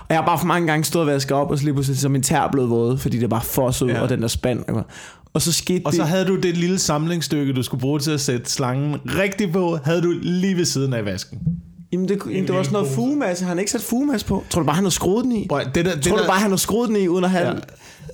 og 0.00 0.06
jeg 0.08 0.16
har 0.18 0.26
bare 0.26 0.38
for 0.38 0.46
mange 0.46 0.66
gange 0.66 0.84
stået 0.84 1.00
og 1.00 1.06
vasket 1.06 1.32
op, 1.36 1.50
og 1.50 1.58
så 1.58 1.64
lige 1.64 1.74
pludselig 1.74 1.98
så 1.98 2.08
min 2.08 2.22
tær 2.22 2.48
blevet 2.52 2.70
våde, 2.70 2.98
fordi 2.98 3.18
det 3.18 3.30
bare 3.30 3.42
fosset 3.42 3.86
ud 3.86 3.90
Ja. 3.90 4.00
ja. 4.00 4.06
den 4.06 4.22
der 4.22 4.28
spand. 4.28 4.64
Og 5.34 5.42
så 5.42 5.52
skete 5.52 5.82
Og 5.86 5.92
det... 5.92 5.96
så 6.00 6.04
havde 6.04 6.24
du 6.24 6.36
det 6.36 6.56
lille 6.56 6.78
samlingsstykke, 6.78 7.52
du 7.52 7.62
skulle 7.62 7.80
bruge 7.80 7.98
til 8.00 8.10
at 8.10 8.20
sætte 8.20 8.50
slangen 8.50 8.96
rigtig 9.18 9.52
på, 9.52 9.78
havde 9.84 10.02
du 10.02 10.14
lige 10.22 10.56
ved 10.56 10.64
siden 10.64 10.92
af 10.94 11.04
vasken. 11.04 11.38
Jamen, 11.92 12.08
det, 12.08 12.18
jamen, 12.26 12.46
det 12.46 12.54
var 12.54 12.62
sådan 12.62 12.72
noget 12.72 12.88
fugemasse. 12.94 13.44
Han 13.44 13.56
har 13.56 13.60
ikke 13.60 13.72
sat 13.72 13.80
fugemasse 13.82 14.26
på. 14.26 14.44
Tror 14.50 14.60
du 14.60 14.66
bare, 14.66 14.74
han 14.76 14.84
har 14.84 14.90
skruet 14.90 15.24
den 15.24 15.32
i? 15.32 15.48
At- 15.52 15.70
det, 15.74 15.84
der, 15.84 15.94
det, 15.94 16.02
Tror 16.02 16.16
du 16.16 16.22
der, 16.22 16.28
bare, 16.28 16.40
han 16.40 16.50
har 16.50 16.56
skruet 16.56 16.88
den 16.88 16.96
i, 16.96 17.08
uden 17.08 17.24
at 17.24 17.30
have 17.30 17.46
Ja. 17.48 17.52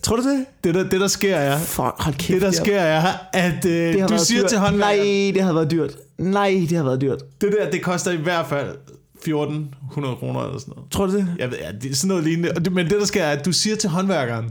Tror 0.02 0.16
du 0.16 0.22
det? 0.22 0.44
det, 0.64 0.74
der, 0.74 0.82
det, 0.88 1.00
der 1.00 1.06
sker 1.08 1.36
er, 1.36 1.58
Fuck, 1.58 1.94
hold 1.98 2.14
kæft. 2.14 2.28
det 2.34 2.42
der 2.42 2.50
sker 2.50 2.80
er, 2.80 3.12
at 3.32 3.64
øh, 3.66 4.08
du 4.08 4.18
siger 4.18 4.40
dyrt. 4.40 4.48
til 4.50 4.58
håndværkeren, 4.58 5.06
Nej, 5.06 5.32
det 5.34 5.42
har 5.42 5.52
været 5.52 5.70
dyrt. 5.70 5.96
Nej, 6.18 6.66
det 6.68 6.76
har 6.76 6.84
været 6.84 7.00
dyrt. 7.00 7.22
det 7.40 7.54
der, 7.60 7.70
det 7.70 7.82
koster 7.82 8.10
i 8.10 8.16
hvert 8.16 8.46
fald 8.46 8.68
1400 9.14 10.16
kroner 10.16 10.40
eller 10.44 10.58
sådan 10.58 10.72
noget. 10.76 10.90
Tror 10.90 11.06
du 11.06 11.12
det? 11.16 11.28
Jeg 11.38 11.50
ved, 11.50 11.58
ja, 11.58 11.72
det 11.82 11.90
er 11.90 11.94
sådan 11.94 12.08
noget 12.08 12.24
lignende. 12.24 12.70
Men 12.70 12.86
det, 12.90 13.00
der 13.00 13.04
sker, 13.06 13.24
er, 13.24 13.32
at 13.32 13.44
du 13.44 13.52
siger 13.52 13.76
til 13.76 13.90
håndværkeren, 13.90 14.44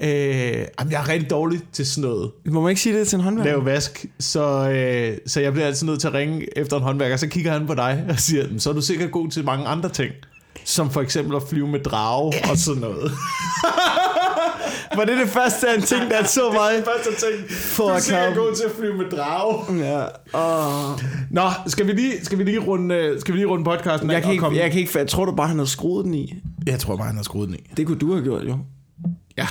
øh, 0.00 0.08
jamen, 0.08 0.92
jeg 0.92 1.00
er 1.02 1.08
rigtig 1.08 1.30
dårlig 1.30 1.60
til 1.72 1.86
sådan 1.86 2.10
noget. 2.10 2.30
Må 2.46 2.60
man 2.60 2.70
ikke 2.70 2.80
sige 2.80 2.98
det 2.98 3.08
til 3.08 3.16
en 3.16 3.22
håndværker? 3.22 3.50
Lave 3.50 3.64
vask, 3.64 4.06
så, 4.20 4.70
øh, 4.70 5.18
så 5.26 5.40
jeg 5.40 5.52
bliver 5.52 5.66
altid 5.66 5.86
nødt 5.86 6.00
til 6.00 6.08
at 6.08 6.14
ringe 6.14 6.58
efter 6.58 6.76
en 6.76 6.82
håndværker. 6.82 7.16
Så 7.16 7.26
kigger 7.26 7.52
han 7.52 7.66
på 7.66 7.74
dig 7.74 8.04
og 8.08 8.18
siger, 8.18 8.48
"Men 8.48 8.60
så 8.60 8.70
er 8.70 8.74
du 8.74 8.80
sikkert 8.80 9.10
god 9.10 9.28
til 9.30 9.44
mange 9.44 9.66
andre 9.66 9.88
ting. 9.88 10.12
Som 10.64 10.90
for 10.90 11.00
eksempel 11.00 11.36
at 11.36 11.42
flyve 11.50 11.68
med 11.68 11.80
drage 11.80 12.32
og 12.50 12.56
sådan 12.56 12.80
noget. 12.80 13.12
Var 14.96 15.04
det 15.04 15.18
det 15.18 15.28
første, 15.28 15.66
han 15.70 15.82
tænkte, 15.82 16.16
at 16.16 16.28
så 16.30 16.50
mig? 16.60 16.84
første 16.84 17.26
ting. 17.26 17.50
For 17.50 17.84
du 17.84 17.90
er 17.90 18.00
komme. 18.28 18.40
god 18.46 18.54
til 18.54 18.64
at 18.64 18.70
flyve 18.78 18.94
med 18.96 19.10
drage. 19.10 19.78
Ja. 19.78 20.04
Oh. 20.32 20.98
Nå, 21.30 21.50
skal 21.66 21.86
vi 21.86 21.92
lige, 21.92 22.24
skal 22.24 22.38
vi 22.38 22.44
lige, 22.44 22.58
runde, 22.58 23.20
skal 23.20 23.34
vi 23.34 23.38
lige 23.38 23.46
runde 23.48 23.64
podcasten 23.64 24.10
Jeg, 24.10 24.22
kan 24.22 24.32
ikke, 24.32 24.42
komme- 24.42 24.58
jeg 24.58 24.70
kan 24.70 24.80
ikke... 24.80 24.98
Jeg 24.98 25.08
tror 25.08 25.24
du 25.24 25.32
bare, 25.34 25.48
han 25.48 25.56
havde 25.58 25.70
skruet 25.70 26.04
den 26.04 26.14
i. 26.14 26.34
jeg 26.66 26.80
tror 26.80 26.96
bare, 26.96 27.06
han 27.06 27.16
har 27.16 27.22
skruet 27.22 27.48
den 27.48 27.54
i. 27.56 27.70
Det 27.76 27.86
kunne 27.86 27.98
du 27.98 28.12
have 28.12 28.24
gjort, 28.24 28.42
jo. 28.44 28.58
Ja. 29.38 29.46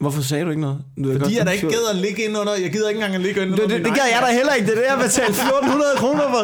Hvorfor 0.00 0.22
sagde 0.22 0.44
du 0.44 0.50
ikke 0.50 0.60
noget? 0.62 0.78
Du 1.04 1.12
Fordi 1.20 1.36
jeg 1.38 1.46
da 1.46 1.50
ikke 1.50 1.68
gider 1.68 1.90
at 1.90 1.96
ligge 1.96 2.24
ind 2.24 2.38
under, 2.38 2.52
jeg 2.62 2.72
gider 2.72 2.88
ikke 2.88 2.98
engang 2.98 3.14
at 3.14 3.20
ligge 3.20 3.42
ind 3.42 3.52
under 3.52 3.66
Det, 3.66 3.76
det, 3.76 3.84
det 3.84 4.00
egen 4.00 4.14
jeg 4.14 4.22
da 4.28 4.32
heller 4.36 4.52
ikke. 4.54 4.66
Det 4.66 4.74
er 4.78 4.80
det, 4.80 4.88
jeg 4.90 4.98
betalte 4.98 5.30
1400 5.42 5.90
kroner 5.96 6.22
for. 6.34 6.42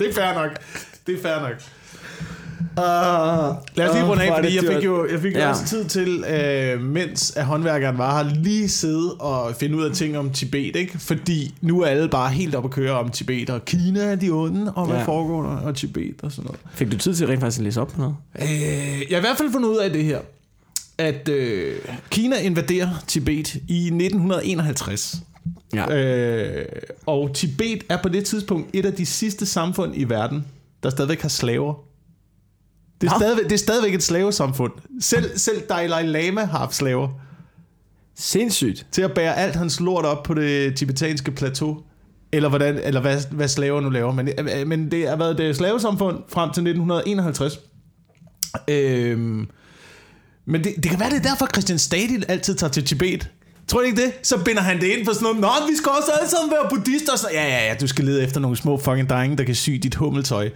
Det 0.00 0.08
er 0.08 0.14
fair 0.14 0.34
nok. 0.34 0.50
Det 1.06 1.14
er 1.18 1.22
fair 1.22 1.40
nok. 1.48 1.56
Uh, 2.60 2.76
Lad 3.76 3.88
os 3.88 3.94
lige 3.94 4.06
runde 4.08 4.22
af, 4.22 4.42
fordi 4.42 4.56
jeg 4.56 4.64
fik 4.74 4.84
jo, 4.84 5.08
jeg 5.10 5.20
fik 5.20 5.34
Ja. 5.34 5.48
også 5.48 5.64
tid 5.66 5.84
til, 5.84 6.24
øh, 6.24 6.80
mens 6.82 7.32
at 7.36 7.44
håndværkeren 7.44 7.98
var 7.98 8.22
her, 8.24 8.34
lige 8.34 8.68
sidde 8.68 9.14
og 9.14 9.54
finde 9.54 9.76
ud 9.76 9.84
af 9.84 9.92
ting 9.94 10.18
om 10.18 10.30
Tibet, 10.30 10.76
ikke? 10.76 10.98
Fordi 10.98 11.54
nu 11.60 11.80
er 11.82 11.86
alle 11.86 12.08
bare 12.08 12.30
helt 12.30 12.54
op 12.54 12.64
at 12.64 12.70
køre 12.70 12.92
om 12.92 13.08
Tibet, 13.10 13.50
og 13.50 13.64
Kina 13.64 14.00
er 14.00 14.14
de 14.14 14.30
onde, 14.30 14.72
og 14.72 14.86
hvad 14.86 14.96
Ja. 14.96 15.02
foregår 15.04 15.42
der, 15.42 15.56
og 15.56 15.76
Tibet 15.76 16.14
og 16.22 16.32
sådan 16.32 16.44
noget. 16.44 16.60
Fik 16.74 16.92
du 16.92 16.96
tid 16.98 17.14
til 17.14 17.26
rent 17.26 17.40
faktisk 17.40 17.58
at 17.58 17.64
læse 17.64 17.80
op 17.80 17.88
på 17.88 18.00
noget? 18.00 18.14
Øh, 18.42 18.48
jeg 18.48 19.06
har 19.10 19.16
i 19.16 19.20
hvert 19.20 19.36
fald 19.38 19.52
fundet 19.52 19.68
ud 19.68 19.76
af 19.76 19.90
det 19.92 20.04
her, 20.04 20.18
at 20.98 21.28
øh, 21.28 21.74
Kina 22.10 22.36
invaderer 22.40 22.88
Tibet 23.06 23.54
i 23.68 23.84
1951. 23.86 25.16
Ja. 25.74 25.94
Øh, 25.96 26.64
og 27.06 27.30
Tibet 27.34 27.84
er 27.88 27.96
på 28.02 28.08
det 28.08 28.24
tidspunkt 28.24 28.68
et 28.72 28.86
af 28.86 28.92
de 28.92 29.06
sidste 29.06 29.46
samfund 29.46 29.92
i 29.96 30.04
verden, 30.04 30.44
der 30.82 30.90
stadigvæk 30.90 31.20
har 31.22 31.28
slaver. 31.28 31.74
Det 33.00 33.06
er, 33.06 33.12
Nå. 33.12 33.18
stadigvæk, 33.18 33.44
det 33.44 33.52
er 33.52 33.58
stadigvæk 33.58 33.94
et 33.94 34.02
slavesamfund. 34.02 34.72
Selv, 35.00 35.38
selv 35.38 35.60
Dalai 35.60 36.06
Lama 36.06 36.44
har 36.44 36.58
haft 36.58 36.74
slaver 36.74 37.08
Sindssygt. 38.16 38.86
til 38.92 39.02
at 39.02 39.12
bære 39.14 39.36
alt 39.36 39.56
hans 39.56 39.80
lort 39.80 40.04
op 40.04 40.22
på 40.22 40.34
det 40.34 40.76
tibetanske 40.76 41.30
plateau. 41.30 41.78
Eller, 42.32 42.48
hvordan, 42.48 42.80
eller 42.84 43.00
hvad, 43.00 43.20
hvad 43.30 43.48
slaver 43.48 43.80
nu 43.80 43.88
laver. 43.90 44.12
Men, 44.12 44.28
men 44.66 44.90
det 44.90 45.08
har 45.08 45.16
været 45.16 45.38
det 45.38 45.56
slavesamfund 45.56 46.16
frem 46.28 46.50
til 46.50 46.60
1951. 46.60 47.60
Øhm, 48.68 49.48
men 50.46 50.64
det, 50.64 50.74
det 50.76 50.90
kan 50.90 51.00
være, 51.00 51.10
det 51.10 51.18
er 51.18 51.22
derfor, 51.28 51.46
Christian 51.46 51.78
Stadil 51.78 52.24
altid 52.28 52.54
tager 52.54 52.70
til 52.70 52.84
Tibet. 52.84 53.30
Tror 53.68 53.80
du 53.80 53.86
ikke 53.86 54.02
det? 54.02 54.12
Så 54.22 54.44
binder 54.44 54.62
han 54.62 54.80
det 54.80 54.86
ind 54.86 55.06
på 55.06 55.12
sådan 55.14 55.24
noget. 55.24 55.40
Nå, 55.40 55.48
vi 55.70 55.76
skal 55.76 55.92
også 55.98 56.10
alle 56.20 56.30
sammen 56.30 56.50
være 56.50 56.70
buddhister. 56.70 57.16
Så, 57.16 57.26
ja, 57.32 57.44
ja, 57.48 57.68
ja, 57.68 57.74
du 57.80 57.86
skal 57.86 58.04
lede 58.04 58.22
efter 58.22 58.40
nogle 58.40 58.56
små 58.56 58.78
fucking 58.78 59.08
drenge, 59.08 59.36
der 59.36 59.44
kan 59.44 59.54
sy 59.54 59.70
dit 59.70 59.94
hummeltøj. 59.94 60.50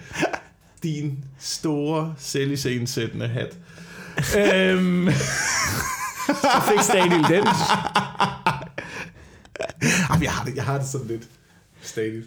Din 0.84 1.24
store, 1.40 2.14
selvisensættende 2.18 3.28
hat. 3.28 3.56
øhm, 4.70 5.08
Så 6.26 6.62
fik 6.68 6.80
Stadil 6.82 7.10
den. 7.10 7.46
Jamen, 10.10 10.22
jeg 10.22 10.30
har 10.32 10.44
det, 10.44 10.56
jeg 10.56 10.64
har 10.64 10.78
det 10.78 10.86
sådan 10.86 11.06
lidt 11.06 11.22
stadigt. 11.82 12.24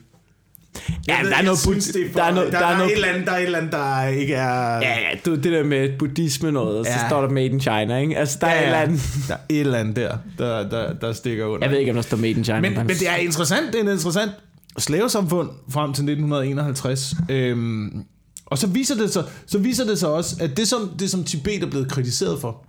Ja, 1.07 1.17
der 1.23 1.35
er 1.35 1.41
noget 1.41 1.59
synes, 1.59 1.87
det 1.87 2.05
er 2.07 2.11
for, 2.11 2.19
der 2.19 2.25
er 2.25 2.33
noget- 2.33 2.53
der, 2.53 2.59
der 2.59 2.65
er 2.65 2.71
er 2.73 2.77
noget- 2.77 2.91
et 2.91 2.95
eller 2.95 3.07
andet, 3.07 3.25
der 3.27 3.31
er 3.31 3.37
et 3.37 3.43
eller 3.43 3.57
andet, 3.57 3.71
der 3.71 4.03
ikke 4.07 4.33
er... 4.33 4.75
Ja, 4.77 4.99
ja, 4.99 5.09
du, 5.25 5.35
det 5.35 5.43
der 5.43 5.63
med 5.63 5.97
buddhisme 5.99 6.51
noget, 6.51 6.79
og 6.79 6.85
så 6.85 6.91
Ja. 6.91 7.07
står 7.09 7.21
der 7.21 7.29
Made 7.29 7.45
in 7.45 7.59
China, 7.59 7.97
ikke? 7.97 8.17
Altså, 8.17 8.37
der 8.41 8.47
er 8.47 8.59
et 8.59 8.63
eller 8.65 8.77
andet... 8.77 9.01
Der 9.27 9.33
er 9.33 9.39
et 9.49 9.59
eller 9.59 9.77
andet 9.77 9.95
der, 9.95 10.17
der, 10.37 10.69
der, 10.69 10.93
der 10.93 11.13
stikker 11.13 11.45
under. 11.45 11.65
Jeg 11.67 11.71
ved 11.71 11.79
ikke, 11.79 11.91
om 11.91 11.95
der 11.95 12.01
står 12.01 12.17
Made 12.17 12.29
in 12.31 12.43
China. 12.43 12.59
men, 12.61 12.73
men 12.77 12.87
det 12.87 13.09
er 13.09 13.15
interessant, 13.15 13.73
det 13.73 13.81
er 13.81 13.83
et 13.89 13.93
interessant 13.93 14.31
slavesamfund 14.77 15.49
frem 15.69 15.93
til 15.93 16.01
1951. 16.03 17.13
Øhm, 17.29 18.03
og 18.45 18.57
så 18.57 18.67
viser, 18.67 18.95
det 18.95 19.13
sig, 19.13 19.23
så 19.45 19.57
viser 19.57 19.85
det 19.85 19.99
sig 19.99 20.09
også, 20.09 20.35
at 20.39 20.57
det 20.57 20.67
som, 20.67 20.89
det, 20.99 21.11
som 21.11 21.23
Tibet 21.23 21.63
er 21.63 21.69
blevet 21.69 21.91
kritiseret 21.91 22.41
for, 22.41 22.63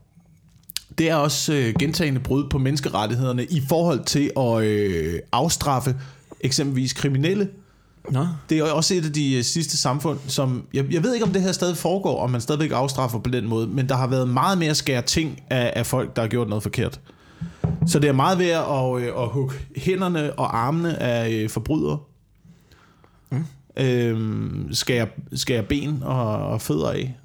det 0.98 1.10
er 1.10 1.14
også 1.14 1.52
øh, 1.52 1.74
gentagende 1.78 2.20
brud 2.20 2.48
på 2.50 2.58
menneskerettighederne 2.58 3.44
i 3.44 3.62
forhold 3.68 4.04
til 4.04 4.30
at 4.36 4.62
øh, 4.62 5.20
afstraffe 5.32 5.96
eksempelvis 6.40 6.92
kriminelle. 6.92 7.48
Nå. 8.10 8.26
Det 8.50 8.58
er 8.58 8.64
også 8.64 8.94
et 8.94 9.04
af 9.04 9.12
de 9.12 9.36
øh, 9.36 9.44
sidste 9.44 9.76
samfund, 9.76 10.18
som... 10.26 10.64
Jeg, 10.74 10.92
jeg 10.92 11.02
ved 11.02 11.14
ikke, 11.14 11.26
om 11.26 11.32
det 11.32 11.42
her 11.42 11.52
stadig 11.52 11.76
foregår, 11.76 12.22
om 12.22 12.30
man 12.30 12.40
stadigvæk 12.40 12.70
afstraffer 12.70 13.18
på 13.18 13.30
den 13.30 13.48
måde, 13.48 13.66
men 13.66 13.88
der 13.88 13.96
har 13.96 14.06
været 14.06 14.28
meget 14.28 14.58
mere 14.58 14.74
skære 14.74 15.02
ting 15.02 15.42
af, 15.50 15.72
af 15.76 15.86
folk, 15.86 16.16
der 16.16 16.22
har 16.22 16.28
gjort 16.28 16.48
noget 16.48 16.62
forkert. 16.62 17.00
Så 17.86 17.98
det 17.98 18.08
er 18.08 18.12
meget 18.12 18.38
ved 18.38 18.46
at, 18.46 19.02
øh, 19.02 19.22
at 19.22 19.28
hugge 19.28 19.54
hænderne 19.76 20.32
og 20.32 20.58
armene 20.58 21.02
af 21.02 21.30
øh, 21.30 21.50
forbrydere. 21.50 21.98
Mm. 23.30 23.44
Øhm, 23.80 24.68
skære, 24.72 25.06
skære 25.32 25.62
ben 25.62 26.02
og, 26.02 26.48
og 26.48 26.62
fødder 26.62 26.90
af. 26.90 27.16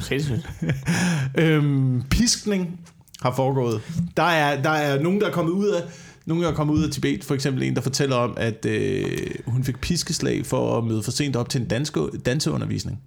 Sindssygt. 0.00 0.48
øhm, 1.38 2.02
piskning 2.10 2.80
har 3.22 3.34
foregået. 3.34 3.80
Der 4.16 4.22
er, 4.22 4.62
der 4.62 4.70
er 4.70 5.02
nogen, 5.02 5.20
der 5.20 5.26
er 5.26 5.32
kommet 5.32 5.52
ud 5.52 5.68
af... 5.68 5.82
Nogle 6.26 6.42
gange 6.44 6.56
kommer 6.56 6.74
ud 6.74 6.82
af 6.84 6.90
Tibet, 6.90 7.24
for 7.24 7.34
eksempel 7.34 7.62
en, 7.62 7.74
der 7.74 7.80
fortæller 7.80 8.16
om, 8.16 8.34
at 8.36 8.66
øh, 8.66 9.30
hun 9.46 9.64
fik 9.64 9.80
piskeslag 9.80 10.46
for 10.46 10.78
at 10.78 10.84
møde 10.84 11.02
for 11.02 11.10
sent 11.10 11.36
op 11.36 11.48
til 11.48 11.60
en 11.60 11.68
danske, 11.68 12.00
danseundervisning. 12.26 13.00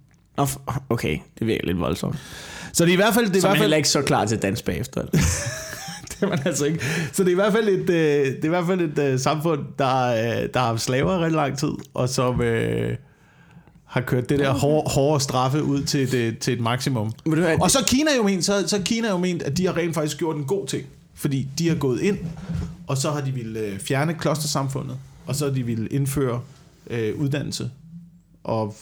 Okay, 0.88 1.18
det 1.38 1.46
virker 1.46 1.66
lidt 1.66 1.80
voldsomt. 1.80 2.16
Så 2.72 2.84
det 2.84 2.90
er 2.90 2.92
i 2.92 2.96
hvert 2.96 3.14
fald... 3.14 3.26
Det 3.26 3.32
er 3.32 3.36
i 3.36 3.40
Så 3.40 3.46
er 3.46 3.50
hvert 3.50 3.50
man 3.50 3.56
fald 3.56 3.62
heller 3.62 3.76
ikke 3.76 3.88
så 3.88 4.02
klar 4.02 4.24
til 4.24 4.38
dans 4.38 4.62
bagefter. 4.62 5.02
man 6.28 6.38
altså 6.44 6.64
ikke. 6.64 6.84
Så 7.12 7.22
det 7.22 7.28
er 7.28 7.32
i 7.32 7.34
hvert 7.34 7.52
fald 7.52 7.68
et, 7.68 7.90
øh, 7.90 8.26
det 8.26 8.38
er 8.40 8.44
i 8.44 8.48
hvert 8.48 8.66
fald 8.66 8.80
et 8.80 8.98
øh, 8.98 9.18
samfund, 9.18 9.60
der, 9.78 10.06
øh, 10.06 10.48
der 10.54 10.60
har 10.60 10.66
haft 10.66 10.80
slaver 10.80 11.18
rigtig 11.18 11.36
lang 11.36 11.58
tid, 11.58 11.72
og 11.94 12.08
som 12.08 12.40
øh, 12.40 12.96
har 13.84 14.00
kørt 14.00 14.28
det 14.28 14.38
der 14.38 14.52
hårde, 14.52 14.90
hårde 14.90 15.20
straffe 15.20 15.62
ud 15.62 15.82
til 15.82 16.14
et, 16.14 16.38
til 16.38 16.54
et 16.54 16.60
maksimum. 16.60 17.12
Men 17.26 17.44
Og 17.60 17.70
så 17.70 17.78
Kina 17.86 18.10
jo 18.16 18.22
ment, 18.22 18.44
så, 18.44 18.68
så 18.68 18.82
Kina 18.84 19.08
jo 19.08 19.18
ment, 19.18 19.42
at 19.42 19.58
de 19.58 19.66
har 19.66 19.76
rent 19.76 19.94
faktisk 19.94 20.18
gjort 20.18 20.36
en 20.36 20.44
god 20.44 20.66
ting. 20.66 20.86
Fordi 21.14 21.48
de 21.58 21.68
har 21.68 21.76
gået 21.76 22.00
ind, 22.00 22.18
og 22.86 22.96
så 22.96 23.10
har 23.10 23.20
de 23.20 23.32
ville 23.32 23.78
fjerne 23.80 24.14
klostersamfundet, 24.14 24.96
og 25.26 25.34
så 25.34 25.44
har 25.46 25.52
de 25.52 25.62
ville 25.62 25.88
indføre 25.88 26.40
øh, 26.90 27.16
uddannelse 27.16 27.70
og 28.44 28.74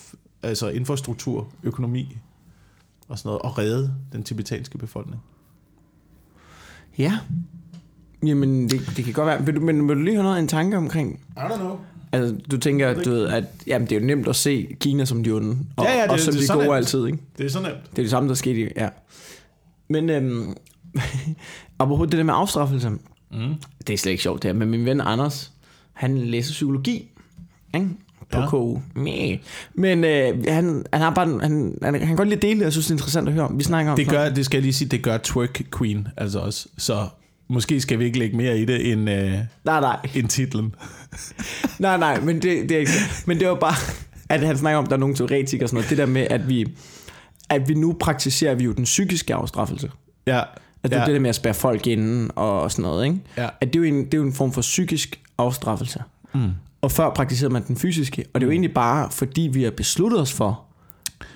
altså 0.42 0.68
infrastruktur, 0.68 1.48
økonomi 1.62 2.16
og 3.08 3.18
sådan 3.18 3.28
noget, 3.28 3.42
og 3.42 3.58
redde 3.58 3.94
den 4.12 4.22
tibetanske 4.22 4.78
befolkning. 4.78 5.22
Ja. 6.98 7.18
Jamen, 8.26 8.68
det, 8.70 8.80
det 8.96 9.04
kan 9.04 9.12
godt 9.14 9.26
være. 9.26 9.46
Vil 9.46 9.56
du, 9.56 9.60
men 9.60 9.88
vil 9.88 9.96
du 9.96 10.02
lige 10.02 10.14
have 10.14 10.24
noget 10.24 10.38
en 10.38 10.48
tanke 10.48 10.76
omkring? 10.76 11.20
I 11.36 11.40
don't 11.40 11.56
know. 11.56 11.78
Altså, 12.12 12.36
du 12.50 12.56
tænker, 12.58 13.02
du 13.02 13.10
ved, 13.10 13.26
at 13.26 13.44
jamen, 13.66 13.88
det 13.88 13.96
er 13.96 14.00
jo 14.00 14.06
nemt 14.06 14.28
at 14.28 14.36
se 14.36 14.76
Kina 14.80 15.04
som 15.04 15.24
de 15.24 15.30
onde. 15.30 15.58
Og, 15.76 15.84
Ja, 15.84 15.96
ja, 15.96 16.02
det- 16.02 16.10
og 16.10 16.20
som 16.20 16.34
det 16.34 16.42
er 16.42 16.46
de 16.46 16.58
gode 16.58 16.64
nemt. 16.66 16.76
altid, 16.76 17.06
ikke? 17.06 17.18
Det 17.38 17.46
er 17.46 17.50
så 17.50 17.60
nemt. 17.60 17.74
Det 17.90 17.98
er 17.98 18.02
det 18.02 18.10
samme, 18.10 18.28
der 18.28 18.34
skete 18.34 18.60
i, 18.60 18.68
ja. 18.76 18.88
Men 19.88 20.10
øhm, 20.10 20.54
apropos 21.78 22.08
det 22.10 22.18
der 22.18 22.24
med 22.24 22.34
afstraffelse, 22.36 22.90
Mm. 23.32 23.54
det 23.86 23.92
er 23.92 23.98
slet 23.98 24.10
ikke 24.12 24.22
sjovt 24.22 24.42
det 24.42 24.48
her, 24.48 24.58
men 24.58 24.70
min 24.70 24.84
ven 24.84 25.00
Anders, 25.00 25.52
han 25.92 26.18
læser 26.18 26.52
psykologi, 26.52 27.10
ikke? 27.74 27.88
På 28.32 28.40
Ja. 28.40 28.46
KU. 28.46 28.78
Meh. 28.94 29.38
Men 29.74 30.04
øh, 30.04 30.44
han, 30.48 30.84
han, 30.92 31.02
har 31.02 31.10
bare, 31.14 31.26
han, 31.42 31.78
han, 31.82 31.94
han 31.94 32.06
kan 32.06 32.16
godt 32.16 32.28
lide 32.28 32.40
dele 32.46 32.58
det, 32.58 32.64
jeg 32.64 32.72
synes, 32.72 32.86
det 32.86 32.90
er 32.90 32.94
interessant 32.94 33.28
at 33.28 33.34
høre 33.34 33.44
om. 33.44 33.58
Vi 33.58 33.64
snakker 33.64 33.92
om 33.92 33.96
Det 33.96 34.08
gør, 34.08 34.28
det 34.28 34.44
skal 34.44 34.58
jeg 34.58 34.62
lige 34.62 34.72
sige, 34.72 34.88
det 34.88 35.02
gør 35.02 35.18
Twerk 35.18 35.62
Queen 35.78 36.08
altså 36.16 36.38
også. 36.38 36.68
Så 36.78 37.06
måske 37.48 37.80
skal 37.80 37.98
vi 37.98 38.04
ikke 38.04 38.18
lægge 38.18 38.36
mere 38.36 38.58
i 38.58 38.64
det 38.64 38.92
end, 38.92 39.10
øh, 39.10 39.32
Nej, 39.64 39.80
nej. 39.80 39.96
end 40.14 40.28
titlen. 40.28 40.74
Nej, 41.78 41.96
nej, 41.96 42.20
men 42.20 42.36
det, 42.42 42.68
det 42.68 42.72
er 42.72 42.78
ikke 42.78 42.92
Men 43.26 43.40
det 43.40 43.48
var 43.48 43.54
bare, 43.54 43.74
at 44.28 44.40
han 44.40 44.58
snakker 44.58 44.78
om, 44.78 44.84
at 44.84 44.90
der 44.90 44.96
er 44.96 45.00
nogle 45.00 45.14
teoretikere 45.14 45.64
og 45.64 45.68
sådan 45.68 45.76
noget. 45.76 45.90
Det 45.90 45.98
der 45.98 46.06
med, 46.06 46.26
at 46.30 46.48
vi, 46.48 46.66
at 47.48 47.68
vi 47.68 47.74
nu 47.74 47.96
praktiserer 48.00 48.54
vi 48.54 48.64
jo 48.64 48.72
den 48.72 48.84
psykiske 48.84 49.34
afstraffelse. 49.34 49.90
Ja. 50.26 50.42
At 50.82 50.90
det 50.90 50.96
er 50.96 51.00
ja. 51.00 51.06
det 51.06 51.14
der 51.14 51.20
med 51.20 51.28
at 51.28 51.34
spærre 51.34 51.54
folk 51.54 51.86
inden 51.86 52.30
og 52.36 52.72
sådan 52.72 52.82
noget, 52.82 53.04
ikke? 53.04 53.18
Ja. 53.36 53.48
At 53.60 53.72
det 53.72 53.76
er, 53.76 53.78
jo 53.78 53.94
en, 53.94 54.04
det 54.04 54.14
er 54.14 54.18
jo 54.18 54.24
en 54.24 54.32
form 54.32 54.52
for 54.52 54.60
psykisk 54.60 55.20
afstraffelse. 55.38 56.02
Mm. 56.34 56.50
Og 56.82 56.92
før 56.92 57.10
praktiserede 57.14 57.52
man 57.52 57.66
den 57.68 57.76
fysiske. 57.76 58.24
Og 58.34 58.40
det 58.40 58.44
er 58.46 58.48
jo 58.48 58.52
egentlig 58.52 58.74
bare, 58.74 59.10
fordi 59.10 59.40
vi 59.52 59.62
har 59.62 59.70
besluttet 59.70 60.20
os 60.20 60.32
for, 60.32 60.64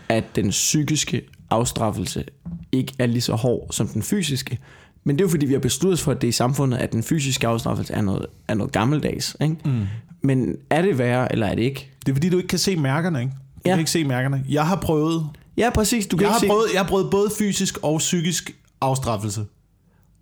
at 0.09 0.25
den 0.37 0.51
psykiske 0.51 1.23
afstraffelse 1.51 2.25
ikke 2.73 2.93
er 2.99 3.07
lige 3.07 3.21
så 3.21 3.35
hård 3.35 3.69
som 3.71 3.89
den 3.89 4.03
fysiske. 4.03 4.59
Men 5.05 5.17
det 5.17 5.21
er 5.23 5.27
jo 5.27 5.31
fordi, 5.31 5.47
vi 5.47 5.53
har 5.53 5.61
besluttet 5.61 5.93
os 5.99 6.03
for, 6.03 6.13
at 6.13 6.23
det 6.23 6.29
i 6.29 6.33
samfundet, 6.33 6.79
at 6.79 6.93
den 6.93 7.03
fysiske 7.03 7.47
afstraffelse 7.47 7.93
er 7.95 8.01
noget, 8.01 8.27
er 8.49 8.55
noget 8.55 8.73
gammeldags. 8.73 9.37
Ikke? 9.41 9.57
Mm. 9.65 9.87
Men 10.23 10.57
er 10.71 10.83
det 10.83 10.99
værre, 10.99 11.33
eller 11.33 11.47
er 11.47 11.55
det 11.55 11.63
ikke? 11.63 11.91
Det 12.07 12.13
er 12.13 12.15
fordi, 12.17 12.29
du 12.29 12.37
ikke 12.37 12.49
kan 12.49 12.59
se 12.59 12.77
mærkerne, 12.77 13.21
ikke? 13.21 13.33
Du 13.33 13.61
Ja. 13.67 13.71
kan 13.71 13.79
ikke 13.79 13.91
se 13.91 14.05
mærkerne. 14.05 14.45
Jeg 14.49 14.67
har 14.67 14.77
prøvet, 14.77 15.27
Ja, 15.57 15.71
præcis. 15.75 16.07
Du 16.07 16.17
kan 16.17 16.23
jeg 16.25 16.29
ikke 16.29 16.33
har, 16.33 16.41
se... 16.41 16.47
prøvet, 16.47 16.67
jeg 16.75 16.81
har 16.83 16.89
prøvet 16.89 17.11
både 17.11 17.31
fysisk 17.39 17.79
og 17.83 17.99
psykisk 17.99 18.57
afstraffelse. 18.81 19.45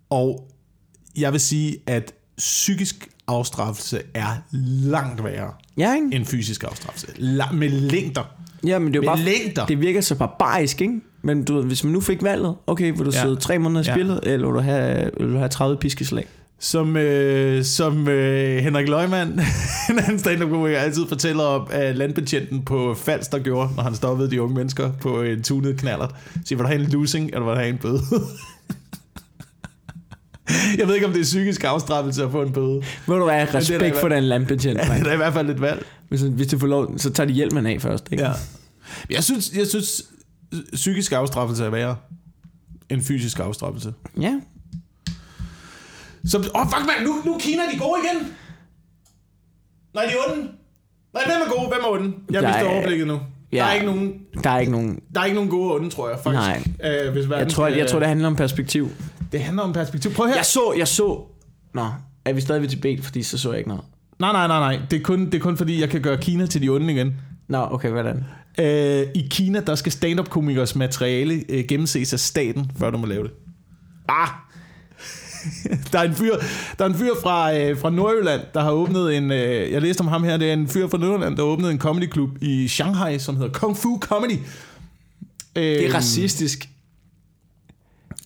Og 0.09 0.47
jeg 1.17 1.31
vil 1.31 1.39
sige, 1.39 1.77
at 1.87 2.13
psykisk 2.37 3.09
afstraffelse 3.27 3.99
er 4.13 4.27
langt 4.87 5.23
værre 5.23 5.51
Ja, 5.77 5.95
ikke? 5.95 6.07
end 6.11 6.25
fysisk 6.25 6.63
afstraffelse. 6.63 7.07
La- 7.17 7.53
med 7.53 7.69
længder. 7.69 8.21
Ja, 8.67 8.79
men 8.79 8.87
det 8.93 8.95
er 8.95 8.97
jo 8.97 9.01
Med 9.01 9.07
bare... 9.07 9.19
længder. 9.43 9.65
Det 9.65 9.81
virker 9.81 10.01
så 10.01 10.15
barbarisk, 10.15 10.81
ikke? 10.81 11.01
Men 11.21 11.43
du 11.43 11.61
hvis 11.61 11.83
man 11.83 11.93
nu 11.93 12.01
fik 12.01 12.23
valget, 12.23 12.55
okay, 12.67 12.85
vil 12.91 12.99
du 12.99 13.11
Ja. 13.13 13.17
ja. 13.17 13.21
sidde 13.23 13.35
tre 13.35 13.59
måneder 13.59 13.81
i 13.81 13.85
Ja. 13.87 13.93
spillet, 13.93 14.19
eller 14.23 14.47
vil 14.47 14.55
du 14.55 14.59
have, 14.59 15.11
vil 15.19 15.29
du 15.33 15.37
have 15.37 15.49
30 15.49 15.77
piskeslag? 15.77 16.25
Som, 16.59 16.97
øh, 16.97 17.63
som 17.63 18.07
øh, 18.07 18.63
Henrik 18.63 18.87
Løgman, 18.89 19.27
en 19.89 19.99
anden 19.99 20.19
stand 20.19 20.41
altid 20.77 21.05
fortæller 21.07 21.43
om, 21.43 21.67
at 21.71 21.95
landbetjenten 21.95 22.61
på 22.61 22.93
Fals, 22.93 23.27
der 23.27 23.39
gjorde, 23.39 23.69
når 23.75 23.83
han 23.83 23.95
stoppede 23.95 24.31
de 24.31 24.41
unge 24.41 24.55
mennesker 24.55 24.91
på 25.01 25.21
en 25.21 25.43
tunet 25.43 25.77
knallert. 25.79 26.15
Siger, 26.45 26.57
vil 26.57 26.63
du 26.63 26.67
have 26.67 26.81
en 26.81 26.87
losing, 26.89 27.25
eller 27.27 27.39
vil 27.43 27.51
du 27.51 27.55
have 27.55 27.69
en 27.69 27.77
bøde? 27.77 28.01
Jeg 30.79 30.87
ved 30.87 30.95
ikke, 30.95 31.07
om 31.07 31.11
det 31.13 31.19
er 31.19 31.23
psykisk 31.23 31.63
afstraffelse 31.63 32.23
at 32.23 32.31
få 32.31 32.41
en 32.41 32.53
bøde. 32.53 32.81
Vil 33.07 33.15
du 33.17 33.27
have 33.29 33.41
det 33.45 33.49
er 33.53 33.55
respekt 33.55 33.97
for 33.97 34.09
den 34.09 34.23
landbetjent, 34.23 34.79
Ja, 34.89 34.99
det 34.99 35.07
er 35.07 35.13
i 35.13 35.17
hvert 35.17 35.33
fald 35.33 35.49
et 35.49 35.61
valg. 35.61 35.85
Hvis, 36.09 36.21
hvis 36.21 36.47
du 36.47 36.59
får 36.59 36.67
lov, 36.67 36.97
så 36.97 37.09
tager 37.13 37.27
de 37.27 37.33
hjelmen 37.33 37.65
af 37.65 37.81
først, 37.81 38.07
ikke? 38.11 38.23
Ja. 38.23 38.31
Jeg 39.09 39.23
synes, 39.23 39.51
jeg 39.55 39.67
synes 39.67 40.03
psykisk 40.73 41.11
afstraffelse 41.11 41.65
er 41.65 41.69
værre 41.69 41.95
end 42.89 43.01
fysisk 43.01 43.39
afstraffelse. 43.39 43.93
Ja. 44.21 44.39
Så, 46.25 46.37
åh, 46.37 46.61
oh, 46.61 46.67
fuck 46.67 46.85
mand, 46.87 47.07
nu, 47.07 47.15
nu 47.25 47.33
er 47.33 47.39
Kina 47.39 47.61
de 47.73 47.79
gode 47.79 47.99
igen. 48.03 48.27
Nej, 49.93 50.03
de 50.05 50.09
er 50.11 50.31
onde. 50.31 50.41
Nej, 51.13 51.23
hvem 51.25 51.35
er 51.47 51.57
gode, 51.57 51.67
hvem 51.67 51.79
er 51.83 51.87
onde? 51.91 52.13
Jeg 52.31 52.41
Der 52.41 52.47
mister 52.47 52.63
er- 52.69 52.73
overblikket 52.75 53.07
nu. 53.07 53.19
Ja. 53.51 53.57
Der, 53.57 53.63
er 53.63 53.73
ikke 53.73 53.85
nogen, 53.85 54.13
Der 54.43 54.49
er 54.49 54.59
ikke 54.59 54.71
nogen... 54.71 54.99
der 55.15 55.21
er 55.21 55.25
ikke 55.25 55.35
nogen 55.35 55.49
gode 55.49 55.73
onde, 55.75 55.89
tror 55.89 56.09
jeg, 56.09 56.19
faktisk. 56.23 56.75
Nej. 56.81 57.03
Øh, 57.05 57.11
hvis 57.11 57.29
verden 57.29 57.43
Jeg 57.45 57.53
tror, 57.53 57.67
skal- 57.69 57.77
jeg 57.79 57.87
tror, 57.87 57.99
det 57.99 58.07
handler 58.07 58.27
om 58.27 58.35
perspektiv. 58.35 58.89
Det 59.33 59.41
handler 59.41 59.63
om 59.63 59.73
perspektiv. 59.73 60.13
Prøv 60.13 60.27
her. 60.27 60.35
Jeg 60.35 60.45
så, 60.45 60.73
jeg 60.77 60.87
så... 60.87 61.21
Nå, 61.73 61.85
er 62.25 62.33
vi 62.33 62.41
stadig 62.41 62.61
ved 62.61 62.69
Tibet, 62.69 63.03
fordi 63.03 63.23
så 63.23 63.37
så 63.37 63.49
jeg 63.49 63.57
ikke 63.57 63.69
noget. 63.69 63.83
Nej, 64.19 64.31
nej, 64.31 64.47
nej, 64.47 64.59
nej. 64.59 64.85
Det 64.91 64.99
er, 64.99 65.03
kun, 65.03 65.25
det 65.25 65.33
er 65.33 65.39
kun 65.39 65.57
fordi, 65.57 65.81
jeg 65.81 65.89
kan 65.89 66.01
gøre 66.01 66.17
Kina 66.17 66.45
til 66.45 66.61
de 66.61 66.69
onde 66.69 66.93
igen. 66.93 67.13
Nå, 67.47 67.67
okay, 67.71 67.89
hvordan? 67.89 68.25
Øh, 68.59 69.07
I 69.15 69.27
Kina, 69.31 69.59
der 69.59 69.75
skal 69.75 69.91
stand-up-komikers 69.91 70.75
materiale 70.75 71.43
øh, 71.49 71.63
gennemses 71.67 72.13
af 72.13 72.19
staten, 72.19 72.71
før 72.79 72.89
du 72.89 72.97
må 72.97 73.05
lave 73.05 73.23
det. 73.23 73.31
Ah! 74.09 74.27
Der 75.91 75.99
er 75.99 76.03
en 76.03 76.15
fyr, 76.15 76.33
der 76.79 76.85
er 76.85 76.89
en 76.89 76.95
fyr 76.95 77.11
fra, 77.23 77.57
øh, 77.57 77.77
fra 77.77 77.89
Nordjylland, 77.89 78.41
der 78.53 78.61
har 78.61 78.71
åbnet 78.71 79.17
en... 79.17 79.31
Øh, 79.31 79.71
jeg 79.71 79.81
læste 79.81 80.01
om 80.01 80.07
ham 80.07 80.23
her, 80.23 80.37
det 80.37 80.49
er 80.49 80.53
en 80.53 80.67
fyr 80.67 80.87
fra 80.87 80.97
Nordjylland, 80.97 81.37
der 81.37 81.43
har 81.43 81.49
åbnet 81.51 81.71
en 81.71 81.79
comedyklub 81.79 82.29
i 82.41 82.67
Shanghai, 82.67 83.19
som 83.19 83.35
hedder 83.37 83.51
Kung 83.51 83.77
Fu 83.77 83.99
Comedy. 83.99 84.31
Øh, 85.55 85.63
Det 85.63 85.85
er 85.85 85.93
racistisk. 85.95 86.69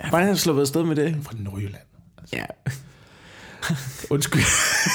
Hvordan 0.09 0.25
har 0.27 0.33
du 0.33 0.39
sluppet 0.39 0.61
afsted 0.61 0.83
med 0.83 0.95
det? 0.95 1.15
Fra 1.23 1.33
Nordjylland. 1.39 1.83
Ja. 2.33 2.43
Undskyld. 4.09 4.41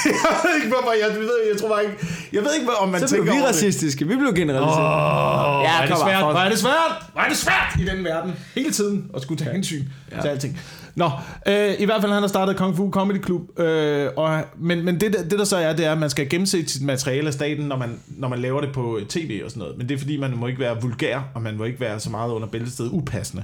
jeg 0.05 0.13
ved 0.43 0.55
ikke, 0.55 0.67
hvorfor. 0.67 0.91
Jeg, 1.07 1.19
ved, 1.19 1.29
jeg 1.51 1.59
tror 1.61 1.69
bare 1.69 1.83
ikke... 1.83 1.95
Jeg 2.33 2.41
ved 2.43 2.53
ikke, 2.59 2.71
om 2.77 2.89
man 2.89 3.01
Så 3.01 3.07
tænker 3.07 3.31
vi 3.33 3.37
det. 3.39 3.47
racistiske. 3.47 4.07
Vi 4.07 4.15
blev 4.15 4.33
generaliseret. 4.35 4.85
Åh, 4.85 5.63
Ja, 5.63 5.81
er 5.83 5.87
det 5.87 5.97
svært, 5.97 6.23
hvor 6.23 6.39
er 6.39 6.49
det 6.49 6.59
svært, 6.59 7.03
hvor 7.13 7.21
er 7.21 7.27
det 7.29 7.37
svært 7.37 7.75
i 7.79 7.85
den 7.85 8.03
verden, 8.03 8.33
hele 8.55 8.71
tiden, 8.71 9.11
at 9.15 9.21
skulle 9.21 9.39
tage 9.45 9.53
hensyn 9.53 9.83
ja. 10.11 10.21
til 10.21 10.27
alting. 10.27 10.59
Nå, 10.95 11.09
øh, 11.47 11.73
i 11.79 11.85
hvert 11.85 12.01
fald 12.01 12.11
han 12.11 12.21
har 12.21 12.27
startet 12.27 12.57
Kung 12.57 12.75
Fu 12.75 12.91
Comedy 12.91 13.23
Club, 13.25 13.59
øh, 13.59 14.09
og, 14.17 14.43
men, 14.59 14.85
men 14.85 15.01
det, 15.01 15.13
der- 15.13 15.23
det 15.23 15.39
der 15.39 15.45
så 15.45 15.57
er, 15.57 15.73
det 15.75 15.85
er, 15.85 15.91
at 15.91 15.97
man 15.97 16.09
skal 16.09 16.29
gennemse 16.29 16.67
sit 16.67 16.81
materiale 16.81 17.27
af 17.27 17.33
staten, 17.33 17.65
når 17.65 17.77
man, 17.77 17.99
når 18.07 18.27
man 18.27 18.39
laver 18.39 18.61
det 18.61 18.73
på 18.73 18.99
tv 19.09 19.41
og 19.45 19.49
sådan 19.51 19.59
noget. 19.61 19.77
Men 19.77 19.89
det 19.89 19.95
er 19.95 19.99
fordi, 19.99 20.17
man 20.17 20.37
må 20.37 20.47
ikke 20.47 20.59
være 20.59 20.81
vulgær, 20.81 21.21
og 21.33 21.41
man 21.41 21.57
må 21.57 21.63
ikke 21.63 21.79
være 21.79 21.99
så 21.99 22.09
meget 22.09 22.31
under 22.31 22.47
bæltestedet 22.47 22.89
upassende. 22.91 23.43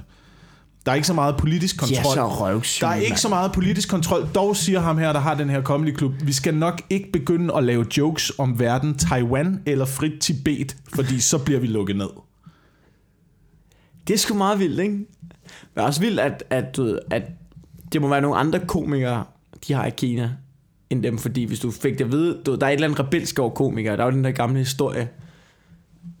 Der 0.86 0.92
er 0.92 0.96
ikke 0.96 1.06
så 1.06 1.14
meget 1.14 1.36
politisk 1.36 1.78
kontrol. 1.78 1.96
Ja, 1.96 2.02
så 2.02 2.20
Der 2.80 2.86
er 2.86 2.94
ikke 2.94 3.20
så 3.20 3.28
meget 3.28 3.52
politisk 3.52 3.88
kontrol. 3.88 4.28
Dog 4.34 4.56
siger 4.56 4.80
ham 4.80 4.98
her, 4.98 5.12
der 5.12 5.20
har 5.20 5.34
den 5.34 5.50
her 5.50 5.62
comedy 5.62 5.94
klub, 5.94 6.12
vi 6.22 6.32
skal 6.32 6.54
nok 6.54 6.82
ikke 6.90 7.12
begynde 7.12 7.54
at 7.56 7.64
lave 7.64 7.86
jokes 7.96 8.32
om 8.38 8.58
verden 8.58 8.94
Taiwan 8.94 9.62
eller 9.66 9.84
frit 9.84 10.20
Tibet, 10.20 10.76
fordi 10.94 11.20
så 11.20 11.38
bliver 11.38 11.60
vi 11.60 11.66
lukket 11.66 11.96
ned. 11.96 12.08
Det 14.06 14.14
er 14.14 14.18
sgu 14.18 14.34
meget 14.34 14.58
vildt, 14.58 14.80
ikke? 14.80 14.98
Men 15.74 15.84
også 15.84 16.00
vildt, 16.00 16.20
at, 16.20 16.44
at, 16.50 16.78
ved, 16.78 16.98
at 17.10 17.22
det 17.92 18.00
må 18.00 18.08
være 18.08 18.20
nogle 18.20 18.36
andre 18.36 18.60
komikere, 18.66 19.24
de 19.68 19.72
har 19.72 19.86
i 19.86 19.90
Kina, 19.90 20.30
end 20.90 21.02
dem, 21.02 21.18
fordi 21.18 21.44
hvis 21.44 21.60
du 21.60 21.70
fik 21.70 21.98
det 21.98 22.04
at 22.04 22.12
vide, 22.12 22.42
du, 22.46 22.54
der 22.54 22.66
er 22.66 22.70
et 22.70 22.74
eller 22.74 22.86
andet 22.86 23.00
rebelsk 23.00 23.38
over 23.38 23.50
komikere, 23.50 23.96
der 23.96 24.02
er 24.02 24.06
jo 24.06 24.12
den 24.12 24.24
der 24.24 24.30
gamle 24.30 24.58
historie 24.58 25.08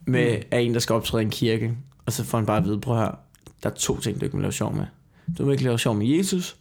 med 0.06 0.36
mm. 0.36 0.42
af 0.50 0.60
en, 0.60 0.74
der 0.74 0.80
skal 0.80 0.94
optræde 0.94 1.22
i 1.22 1.24
en 1.24 1.30
kirke, 1.30 1.72
og 2.06 2.12
så 2.12 2.24
får 2.24 2.38
han 2.38 2.46
bare 2.46 2.56
at 2.56 2.64
vide, 2.64 2.80
prøv 2.80 2.96
her, 2.96 3.18
der 3.62 3.70
er 3.70 3.74
to 3.74 4.00
ting, 4.00 4.20
du 4.20 4.24
ikke 4.24 4.36
må 4.36 4.40
lave 4.40 4.52
sjov 4.52 4.74
med. 4.74 4.84
Du 5.38 5.44
må 5.44 5.50
ikke 5.50 5.64
lave 5.64 5.78
sjov 5.78 5.94
med 5.94 6.06
Jesus, 6.06 6.56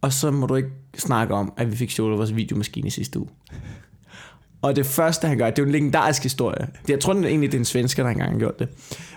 og 0.00 0.12
så 0.12 0.30
må 0.30 0.46
du 0.46 0.54
ikke 0.54 0.70
snakke 0.96 1.34
om, 1.34 1.52
at 1.56 1.70
vi 1.70 1.76
fik 1.76 1.90
stjålet 1.90 2.18
vores 2.18 2.36
videomaskine 2.36 2.90
sidste 2.90 3.18
uge. 3.18 3.28
Og 4.62 4.76
det 4.76 4.86
første, 4.86 5.28
han 5.28 5.38
gør, 5.38 5.50
det 5.50 5.58
er 5.58 5.62
jo 5.62 5.66
en 5.66 5.72
legendarisk 5.72 6.22
historie. 6.22 6.66
Det, 6.82 6.90
jeg 6.90 7.00
tror 7.00 7.14
egentlig, 7.14 7.52
det 7.52 7.58
er 7.58 7.60
en 7.60 7.64
svensker, 7.64 8.02
der 8.02 8.10
engang 8.10 8.32
har 8.32 8.38
gjort 8.38 8.58
det. 8.58 8.68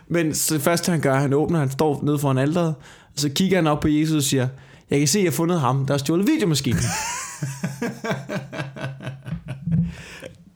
Men 0.07 0.33
så 0.33 0.53
det 0.53 0.61
første, 0.61 0.91
han 0.91 1.01
gør, 1.01 1.15
han 1.15 1.33
åbner, 1.33 1.59
han 1.59 1.71
står 1.71 1.99
nede 2.03 2.19
foran 2.19 2.37
alderet, 2.37 2.75
og 3.13 3.19
så 3.19 3.29
kigger 3.29 3.57
han 3.57 3.67
op 3.67 3.79
på 3.79 3.87
Jesus 3.87 4.15
og 4.15 4.23
siger, 4.23 4.47
jeg 4.89 4.99
kan 4.99 5.07
se, 5.07 5.19
at 5.19 5.23
jeg 5.23 5.31
har 5.31 5.35
fundet 5.35 5.59
ham, 5.59 5.85
der 5.85 5.93
har 5.93 5.97
stjålet 5.97 6.27
videomaskinen. 6.27 6.79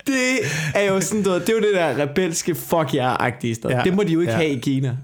det 0.08 0.40
er 0.76 0.84
jo 0.84 1.02
sådan, 1.02 1.24
du 1.24 1.30
ved, 1.30 1.40
det 1.40 1.50
er 1.50 1.54
jo 1.54 1.60
det 1.60 1.74
der 1.74 2.04
rebelske 2.04 2.56
fuck 2.56 2.94
jer-agtige 2.94 3.56
sted. 3.56 3.70
Ja. 3.70 3.78
Ja. 3.78 3.84
Det 3.84 3.94
må 3.94 4.04
de 4.04 4.14
jo 4.14 4.20
ikke 4.20 4.32
ja. 4.32 4.38
have 4.38 4.50
i 4.50 4.60
Kina. 4.60 4.98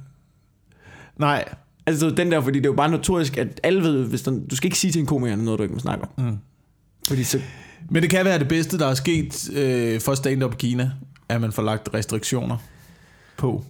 Nej, 1.22 1.46
Altså 1.86 2.10
den 2.10 2.32
der, 2.32 2.42
fordi 2.42 2.60
det 2.60 2.66
er 2.66 2.70
jo 2.70 2.76
bare 2.76 2.92
notorisk, 2.92 3.38
at 3.38 3.60
alle 3.64 3.84
ved, 3.84 4.06
hvis 4.06 4.22
der, 4.22 4.32
du 4.50 4.56
skal 4.56 4.68
ikke 4.68 4.78
sige 4.78 4.92
til 4.92 5.00
en 5.00 5.06
komiker 5.06 5.36
noget, 5.36 5.58
du 5.58 5.64
ikke 5.64 5.74
må 5.74 5.80
snakke 5.80 6.04
om. 6.04 6.26
Mm. 6.26 6.38
Fordi 7.08 7.24
så, 7.24 7.40
Men 7.90 8.04
det 8.04 8.10
kan 8.10 8.26
være 8.26 8.40
det 8.40 8.48
bedste, 8.48 8.80
der 8.80 8.88
er 8.88 8.94
sket 8.94 9.50
øh, 9.54 10.02
for 10.02 10.16
stand-up 10.16 10.58
Kina, 10.58 10.92
at 11.30 11.42
man 11.42 11.52
får 11.52 11.64
lagt 11.64 11.90
restriktioner 11.94 12.58
på. 13.38 13.64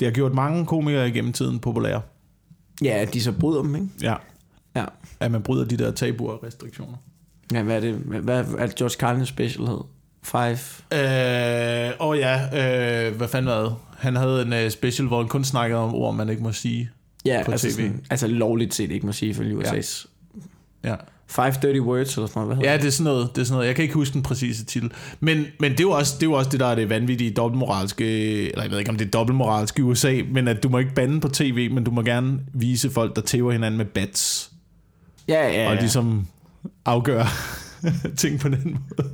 Det 0.00 0.06
har 0.06 0.12
gjort 0.12 0.34
mange 0.34 0.66
komikere 0.66 1.08
igennem 1.08 1.32
tiden 1.32 1.58
populære. 1.58 2.02
Ja, 2.82 3.04
de 3.12 3.22
så 3.22 3.32
bryder 3.32 3.62
dem, 3.62 3.74
ikke? 3.74 3.88
Ja. 4.02 4.14
Ja. 4.76 4.84
At 5.20 5.30
man 5.30 5.42
bryder 5.42 5.64
de 5.64 5.76
der 5.76 5.90
tabuer 5.90 6.32
og 6.32 6.44
restriktioner. 6.44 6.96
Ja, 7.52 7.62
hvad 7.62 7.76
er 7.76 7.80
det? 7.80 7.94
Hvad 7.94 8.44
er 8.58 8.66
George 8.78 8.94
Carlin 8.98 9.26
special 9.26 9.66
hed? 9.66 9.80
Five? 10.24 10.58
Øh, 10.92 11.92
og 11.98 12.18
ja, 12.18 12.40
øh, 13.06 13.16
hvad 13.16 13.28
fanden 13.28 13.50
var 13.50 13.62
det? 13.62 13.74
Han 13.98 14.16
havde 14.16 14.42
en 14.42 14.52
øh, 14.52 14.70
special, 14.70 15.08
hvor 15.08 15.18
han 15.18 15.28
kun 15.28 15.44
snakkede 15.44 15.80
om 15.80 15.94
ord, 15.94 16.14
man 16.14 16.28
ikke 16.28 16.42
må 16.42 16.52
sige. 16.52 16.90
Ja, 17.24 17.42
På 17.46 17.52
altså, 17.52 17.66
TV. 17.66 17.72
sådan, 17.72 18.00
altså 18.10 18.26
lovligt 18.26 18.74
set, 18.74 18.90
ikke 18.90 19.06
må 19.06 19.12
sige, 19.12 19.30
ifølge 19.30 19.58
USA's. 19.58 20.06
Ja. 20.84 20.94
Five 21.26 21.52
Dirty 21.62 21.78
Words, 21.78 22.14
eller 22.16 22.26
sådan 22.26 22.30
noget, 22.34 22.46
hvad 22.48 22.56
hedder 22.56 22.70
Ja, 22.70 22.76
det 22.76 22.86
er 22.86 22.90
sådan 22.90 23.04
noget. 23.12 23.30
Det 23.34 23.40
er 23.40 23.44
sådan 23.44 23.54
noget. 23.54 23.66
Jeg 23.66 23.74
kan 23.74 23.82
ikke 23.82 23.94
huske 23.94 24.14
den 24.14 24.22
præcise 24.22 24.64
titel. 24.64 24.92
Men, 25.20 25.46
men 25.60 25.72
det, 25.72 25.80
er 25.80 25.84
jo 25.84 25.90
også, 25.90 26.14
det 26.14 26.22
er 26.22 26.26
jo 26.26 26.32
også 26.32 26.50
det, 26.50 26.60
der 26.60 26.66
er 26.66 26.74
det 26.74 26.88
vanvittige 26.90 27.30
dobbeltmoralske, 27.30 28.04
eller 28.50 28.62
jeg 28.62 28.70
ved 28.70 28.78
ikke, 28.78 28.90
om 28.90 28.96
det 28.96 29.06
er 29.06 29.10
dobbeltmoralske 29.10 29.80
i 29.80 29.82
USA, 29.82 30.20
men 30.30 30.48
at 30.48 30.62
du 30.62 30.68
må 30.68 30.78
ikke 30.78 30.94
bande 30.94 31.20
på 31.20 31.28
tv, 31.28 31.70
men 31.72 31.84
du 31.84 31.90
må 31.90 32.02
gerne 32.02 32.38
vise 32.54 32.90
folk, 32.90 33.16
der 33.16 33.22
tæver 33.22 33.52
hinanden 33.52 33.78
med 33.78 33.84
bats, 33.86 34.50
Ja, 35.28 35.46
ja, 35.48 35.62
ja. 35.62 35.70
og 35.70 35.76
ligesom 35.76 36.26
afgøre 36.84 37.26
ting 38.16 38.40
på 38.40 38.48
den 38.48 38.62
måde. 38.98 39.10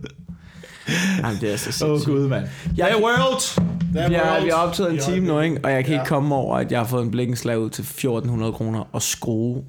Jamen, 1.22 1.40
det 1.40 1.52
er 1.52 1.56
så 1.56 1.86
Åh 1.86 1.92
oh, 1.92 2.04
gud, 2.04 2.28
mand. 2.28 2.46
Jeg- 2.76 2.86
Hey 2.86 2.94
world! 3.02 3.62
Vi 3.92 4.14
har, 4.14 4.44
vi 4.44 4.48
har 4.48 4.56
optaget 4.56 4.92
en 4.92 4.98
time 4.98 5.26
nu, 5.26 5.40
ikke? 5.40 5.60
og 5.64 5.70
jeg 5.72 5.84
kan 5.84 5.92
ikke 5.94 6.02
Ja. 6.02 6.08
komme 6.08 6.34
over, 6.34 6.56
at 6.56 6.72
jeg 6.72 6.80
har 6.80 6.86
fået 6.86 7.02
en 7.02 7.10
blikkenslag 7.10 7.58
ud 7.58 7.70
til 7.70 7.82
1400 7.82 8.52
kroner 8.52 8.84
og 8.92 9.02
skrue 9.02 9.62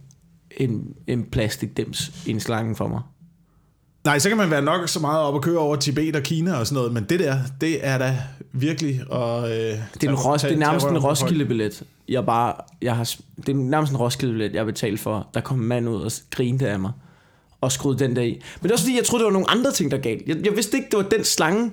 en, 0.58 0.84
en 1.08 1.24
plastikdims 1.32 2.12
i 2.26 2.32
en 2.32 2.40
slange 2.40 2.76
for 2.76 2.88
mig. 2.88 3.02
Nej, 4.06 4.20
så 4.20 4.30
kan 4.30 4.38
man 4.38 4.52
være 4.52 4.62
nok 4.62 4.90
så 4.90 5.00
meget 5.00 5.20
op 5.20 5.34
og 5.34 5.42
køre 5.42 5.58
over 5.58 5.76
Tibet 5.76 6.16
og 6.16 6.22
Kina 6.24 6.54
og 6.56 6.68
sådan 6.68 6.76
noget, 6.76 6.94
men 6.94 7.04
det 7.04 7.20
der, 7.20 7.38
det 7.62 7.88
er 7.88 7.98
da 7.98 8.18
virkelig... 8.54 9.02
Og, 9.10 9.44
øh, 9.50 9.56
Det 9.94 10.04
er, 10.04 10.10
en 10.10 10.16
ros, 10.16 10.42
det 10.42 10.52
er 10.52 10.58
nærmest 10.58 10.86
en 10.88 10.98
Roskilde-billet. 10.98 11.84
Jeg 12.10 12.26
bare, 12.26 12.54
jeg 12.82 12.96
har, 12.96 13.14
det 13.38 13.50
er 13.50 13.54
nærmest 13.54 13.92
en 13.92 13.98
Roskilde-billet, 13.98 14.52
jeg 14.54 14.60
har 14.60 14.66
betalt 14.66 15.00
for. 15.00 15.28
Der 15.34 15.42
kom 15.42 15.60
en 15.62 15.68
mand 15.68 15.90
ud 15.90 16.02
og 16.02 16.12
grinte 16.32 16.70
af 16.70 16.80
mig 16.80 16.92
og 17.62 17.72
skruede 17.72 18.00
den 18.00 18.16
der 18.16 18.22
i. 18.22 18.30
Men 18.32 18.64
det 18.64 18.70
er 18.70 18.74
også 18.74 18.86
fordi, 18.86 18.98
jeg 18.98 19.06
troede, 19.06 19.22
det 19.24 19.26
var 19.26 19.32
nogle 19.34 19.50
andre 19.50 19.72
ting, 19.72 19.92
der 19.92 19.98
galt. 19.98 20.28
Jeg, 20.28 20.38
jeg 20.46 20.56
vidste 20.56 20.78
ikke, 20.78 20.90
det 20.92 20.98
var 20.98 21.10
den 21.10 21.24
slange, 21.24 21.64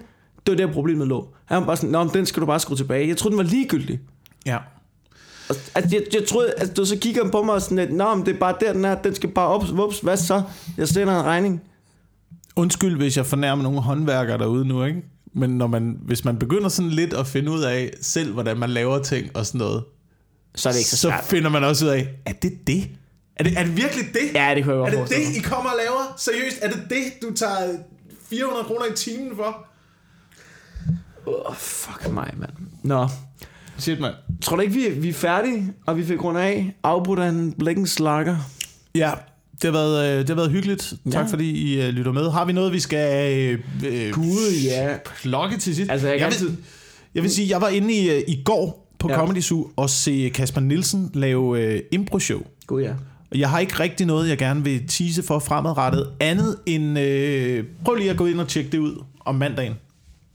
det 0.47 0.59
var 0.61 0.66
der 0.66 0.72
problemet 0.72 1.09
lå. 1.09 1.28
Han 1.45 1.61
var 1.61 1.66
bare 1.66 1.76
sådan, 1.76 1.91
Nå, 1.91 2.11
den 2.14 2.26
skal 2.26 2.41
du 2.41 2.47
bare 2.47 2.61
skrue 2.61 2.76
tilbage. 2.76 3.09
Jeg 3.09 3.16
troede, 3.16 3.36
den 3.36 3.45
var 3.45 3.51
ligegyldig. 3.51 4.01
Ja. 4.47 4.57
Og, 5.49 5.57
altså, 5.74 5.97
jeg, 5.97 6.03
jeg 6.14 6.26
troede, 6.28 6.53
at 6.57 6.76
du 6.76 6.84
så 6.84 6.97
kigger 7.01 7.22
han 7.22 7.30
på 7.30 7.43
mig 7.43 7.55
og 7.55 7.62
sådan 7.62 7.76
lidt, 7.78 7.93
Nå, 7.93 8.14
men 8.14 8.26
det 8.26 8.34
er 8.34 8.39
bare 8.39 8.55
der, 8.61 8.72
den 8.72 8.84
er. 8.84 9.03
Den 9.03 9.14
skal 9.14 9.28
bare 9.30 9.49
op. 9.49 9.64
Vups, 9.76 10.01
hvad 10.01 10.16
så? 10.16 10.43
Jeg 10.76 10.89
sender 10.89 11.20
en 11.20 11.24
regning. 11.26 11.61
Undskyld, 12.57 12.97
hvis 12.97 13.16
jeg 13.16 13.26
fornærmer 13.26 13.62
nogle 13.62 13.80
håndværkere 13.80 14.39
derude 14.39 14.64
nu, 14.64 14.84
ikke? 14.84 15.03
Men 15.34 15.51
når 15.51 15.66
man, 15.66 15.99
hvis 16.03 16.24
man 16.24 16.36
begynder 16.39 16.68
sådan 16.68 16.91
lidt 16.91 17.14
at 17.14 17.26
finde 17.26 17.51
ud 17.53 17.62
af 17.62 17.91
selv, 18.01 18.32
hvordan 18.32 18.57
man 18.59 18.70
laver 18.70 19.03
ting 19.03 19.36
og 19.36 19.47
sådan 19.47 19.59
noget, 19.59 19.84
Så 20.55 20.68
er 20.68 20.72
det 20.72 20.78
ikke 20.80 20.91
så 20.91 20.97
så 20.97 21.09
svært. 21.09 21.24
finder 21.24 21.51
man 21.51 21.64
også 21.64 21.84
ud 21.84 21.91
af, 21.91 22.09
er 22.26 22.32
det 22.32 22.53
det? 22.66 22.89
Er 23.39 23.43
det, 23.45 23.53
er 23.59 23.64
det 23.64 23.76
virkelig 23.76 24.05
det? 24.12 24.34
Ja, 24.34 24.53
det 24.55 24.64
kunne 24.64 24.74
jeg 24.74 24.80
er 24.80 24.84
godt 24.84 24.91
det 24.91 24.99
forestille 24.99 25.24
det, 25.24 25.30
mig. 25.32 25.39
I 25.39 25.43
kommer 25.43 25.70
og 25.70 25.76
laver? 25.84 26.14
Seriøst, 26.16 26.59
er 26.62 26.68
det 26.70 26.82
det, 26.91 27.22
du 27.22 27.34
tager 27.34 27.78
400 28.30 28.64
kroner 28.64 28.86
i 28.86 28.97
timen 28.97 29.36
for? 29.36 29.66
Oh, 31.26 31.55
fuck 31.57 32.12
mig, 32.12 32.30
mand. 32.36 32.51
Nå, 32.82 33.09
Shit, 33.78 34.01
mand. 34.01 34.14
tror 34.43 34.57
du 34.57 34.62
ikke, 34.62 34.74
vi, 34.74 34.89
vi 34.89 35.09
er 35.09 35.12
færdige, 35.12 35.72
og 35.86 35.97
vi 35.97 36.05
fik 36.05 36.24
rundt 36.24 36.41
af, 36.41 36.76
afbrudt 36.82 37.18
af 37.18 37.28
en 37.28 37.53
blikkenslager? 37.53 38.36
Ja, 38.95 39.11
det 39.53 39.64
har 39.64 39.70
været, 39.72 40.12
øh, 40.12 40.18
det 40.20 40.28
har 40.28 40.36
været 40.36 40.51
hyggeligt. 40.51 40.95
Tak 41.12 41.26
Ja. 41.26 41.32
fordi 41.32 41.51
I 41.51 41.82
øh, 41.82 41.89
lytter 41.89 42.12
med. 42.12 42.30
Har 42.30 42.45
vi 42.45 42.53
noget, 42.53 42.72
vi 42.72 42.80
skal 42.80 43.32
øh, 43.39 43.59
øh, 43.86 44.12
Gud, 44.12 44.53
ja. 44.64 44.97
plukke 45.16 45.57
til 45.57 45.74
sidst? 45.76 45.91
Altså, 45.91 46.09
jeg 46.09 46.18
kan 46.18 46.32
jeg, 46.32 46.41
vil, 46.41 46.57
jeg 47.14 47.22
vil 47.22 47.30
sige, 47.30 47.49
jeg 47.51 47.61
var 47.61 47.68
inde 47.68 47.95
i, 47.95 48.24
i 48.24 48.43
går 48.45 48.93
på 48.99 49.09
Ja. 49.09 49.14
ja. 49.14 49.20
Comedy 49.20 49.41
Zoo 49.41 49.70
og 49.76 49.91
se 49.91 50.30
Kasper 50.34 50.61
Nielsen 50.61 51.11
lave 51.14 51.61
øh, 51.62 51.80
impro-show. 51.93 52.41
Gud, 52.66 52.82
ja. 52.82 52.93
Jeg 53.34 53.50
har 53.50 53.58
ikke 53.58 53.80
rigtig 53.80 54.06
noget, 54.06 54.28
jeg 54.28 54.38
gerne 54.38 54.64
vil 54.64 54.88
tease 54.88 55.22
for 55.22 55.38
fremadrettet, 55.38 56.10
andet 56.20 56.56
end, 56.66 56.98
øh, 56.98 57.64
prøv 57.84 57.94
lige 57.94 58.10
at 58.10 58.16
gå 58.16 58.26
ind 58.26 58.40
og 58.40 58.48
tjekke 58.48 58.70
det 58.70 58.78
ud 58.78 59.04
om 59.20 59.34
mandagen, 59.34 59.74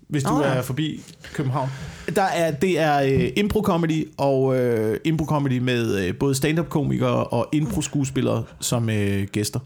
hvis 0.07 0.23
du 0.23 0.33
Nå, 0.33 0.43
ja. 0.43 0.47
er 0.47 0.61
forbi 0.61 1.01
København. 1.33 1.69
Der 2.15 2.23
er, 2.23 2.51
det 2.51 2.79
er 2.79 3.01
øh, 3.01 3.29
impro-comedy, 3.37 4.13
og 4.17 4.59
øh, 4.59 4.99
impro-comedy 5.07 5.59
med 5.59 6.05
øh, 6.05 6.15
både 6.15 6.35
stand-up-komikere 6.35 7.23
og 7.23 7.49
impro-skuespillere 7.51 8.43
som 8.59 8.89
øh, 8.89 9.27
gæster. 9.31 9.59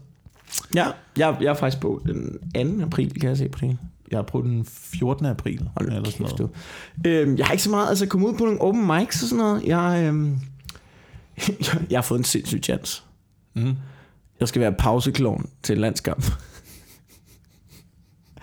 Ja, 0.74 0.86
jeg, 1.16 1.36
jeg 1.40 1.46
er 1.46 1.54
faktisk 1.54 1.80
på 1.80 2.02
den 2.06 2.78
2. 2.78 2.84
april, 2.84 3.20
kan 3.20 3.28
jeg 3.28 3.36
se 3.36 3.48
på 3.48 3.58
det. 3.62 3.78
Jeg 4.10 4.18
er 4.18 4.22
på 4.22 4.42
den 4.42 4.64
14. 4.64 5.26
april. 5.26 5.68
Hold 5.76 5.88
eller 5.88 6.10
sådan 6.10 6.26
kæft, 6.26 6.38
noget. 6.38 6.54
du. 7.04 7.08
Øhm, 7.08 7.36
jeg 7.36 7.46
har 7.46 7.52
ikke 7.52 7.62
så 7.62 7.70
meget, 7.70 7.88
altså 7.88 8.06
kommet 8.06 8.28
ud 8.28 8.34
på 8.34 8.44
nogle 8.44 8.60
open 8.60 8.86
mics 8.86 9.22
og 9.22 9.28
sådan 9.28 9.44
noget. 9.44 9.62
Jeg, 9.64 10.04
øhm, 10.06 10.40
jeg, 11.48 11.56
jeg 11.90 11.96
har 11.96 12.02
fået 12.02 12.18
en 12.18 12.24
sindssyg 12.24 12.60
chance. 12.62 13.02
Mm. 13.66 13.74
Jeg 14.40 14.48
skal 14.48 14.60
være 14.62 14.72
pauseklon 14.72 15.48
til 15.62 15.74
en 15.74 15.80
landskamp. 15.80 16.24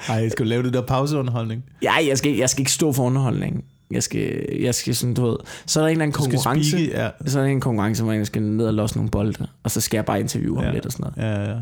Ej, 0.10 0.16
jeg 0.16 0.32
skal 0.32 0.48
lave 0.48 0.64
det 0.64 0.74
der 0.74 0.82
pauseunderholdning. 0.82 1.64
Ja, 1.84 1.94
jeg 2.08 2.18
skal, 2.18 2.32
jeg 2.36 2.50
skal 2.50 2.62
ikke 2.62 2.72
stå 2.72 2.92
for 2.94 3.04
underholdning. 3.04 3.64
Jeg 3.92 4.04
skal, 4.04 4.46
jeg 4.62 4.76
skal 4.76 4.96
sådan, 4.96 5.14
du 5.14 5.26
ved, 5.26 5.38
så 5.66 5.80
er 5.80 5.84
der 5.84 5.88
en 5.88 5.92
eller 5.92 6.04
anden 6.04 6.14
konkurrence. 6.14 6.70
speake, 6.72 7.02
ja. 7.04 7.10
Så 7.26 7.40
er 7.40 7.44
der 7.44 7.50
en 7.52 7.62
konkurrence, 7.62 8.04
hvor 8.04 8.14
jeg 8.14 8.28
skal 8.28 8.42
ned 8.42 8.66
og 8.68 8.74
losse 8.74 8.96
nogle 8.98 9.12
bolde, 9.12 9.48
og 9.64 9.72
så 9.72 9.82
skal 9.82 9.98
jeg 9.98 10.06
bare 10.06 10.20
interviewe 10.20 10.64
Ja. 10.64 10.72
lidt 10.72 10.86
og 10.86 10.92
sådan 10.92 11.12
noget. 11.18 11.32
Ja, 11.38 11.52
ja. 11.52 11.60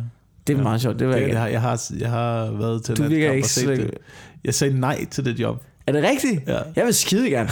Det 0.47 0.53
er 0.53 0.57
Ja. 0.57 0.63
meget 0.63 0.81
sjovt, 0.81 0.99
det 0.99 1.07
vil 1.07 1.15
Det, 1.15 1.27
jeg 1.27 1.39
har, 1.41 1.47
jeg, 1.47 1.61
har, 1.61 1.85
jeg 1.99 2.09
har 2.09 2.51
været 2.51 2.83
til 2.83 2.97
Du 2.97 3.03
virker 3.03 3.29
landskamp 3.31 3.69
ikke 3.69 3.83
og 3.83 3.87
set 3.89 3.91
det. 3.93 3.97
Jeg 4.43 4.53
sagde 4.53 4.79
nej 4.79 5.05
til 5.05 5.25
det 5.25 5.39
job. 5.39 5.63
Er 5.87 5.91
det 5.91 6.03
rigtigt? 6.03 6.47
Ja. 6.47 6.59
Jeg 6.75 6.85
vil 6.85 6.93
skide 6.93 7.29
gerne. 7.29 7.49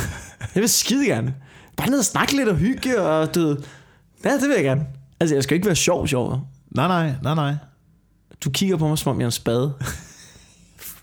Jeg 0.55 0.61
vil 0.61 0.69
skide 0.69 1.05
gerne. 1.05 1.33
Bare 1.77 1.89
ned 1.89 1.99
og 1.99 2.05
snakke 2.05 2.35
lidt 2.35 2.49
og 2.49 2.55
hygge, 2.55 3.01
og 3.01 3.35
du 3.35 3.39
ved, 3.39 3.57
Ja, 4.25 4.33
det 4.33 4.41
vil 4.47 4.55
jeg 4.55 4.63
gerne. 4.63 4.85
Altså, 5.21 5.35
jeg 5.35 5.43
skal 5.43 5.55
ikke 5.55 5.65
være 5.67 5.75
sjov, 5.75 6.07
sjov. 6.07 6.39
Nej, 6.75 6.87
nej, 6.87 7.11
nej, 7.23 7.35
nej. 7.35 7.53
Du 8.43 8.49
kigger 8.49 8.77
på 8.77 8.87
mig, 8.87 8.97
som 8.97 9.11
om 9.11 9.19
jeg 9.19 9.23
er 9.25 9.27
en 9.27 9.31
spade. 9.31 9.73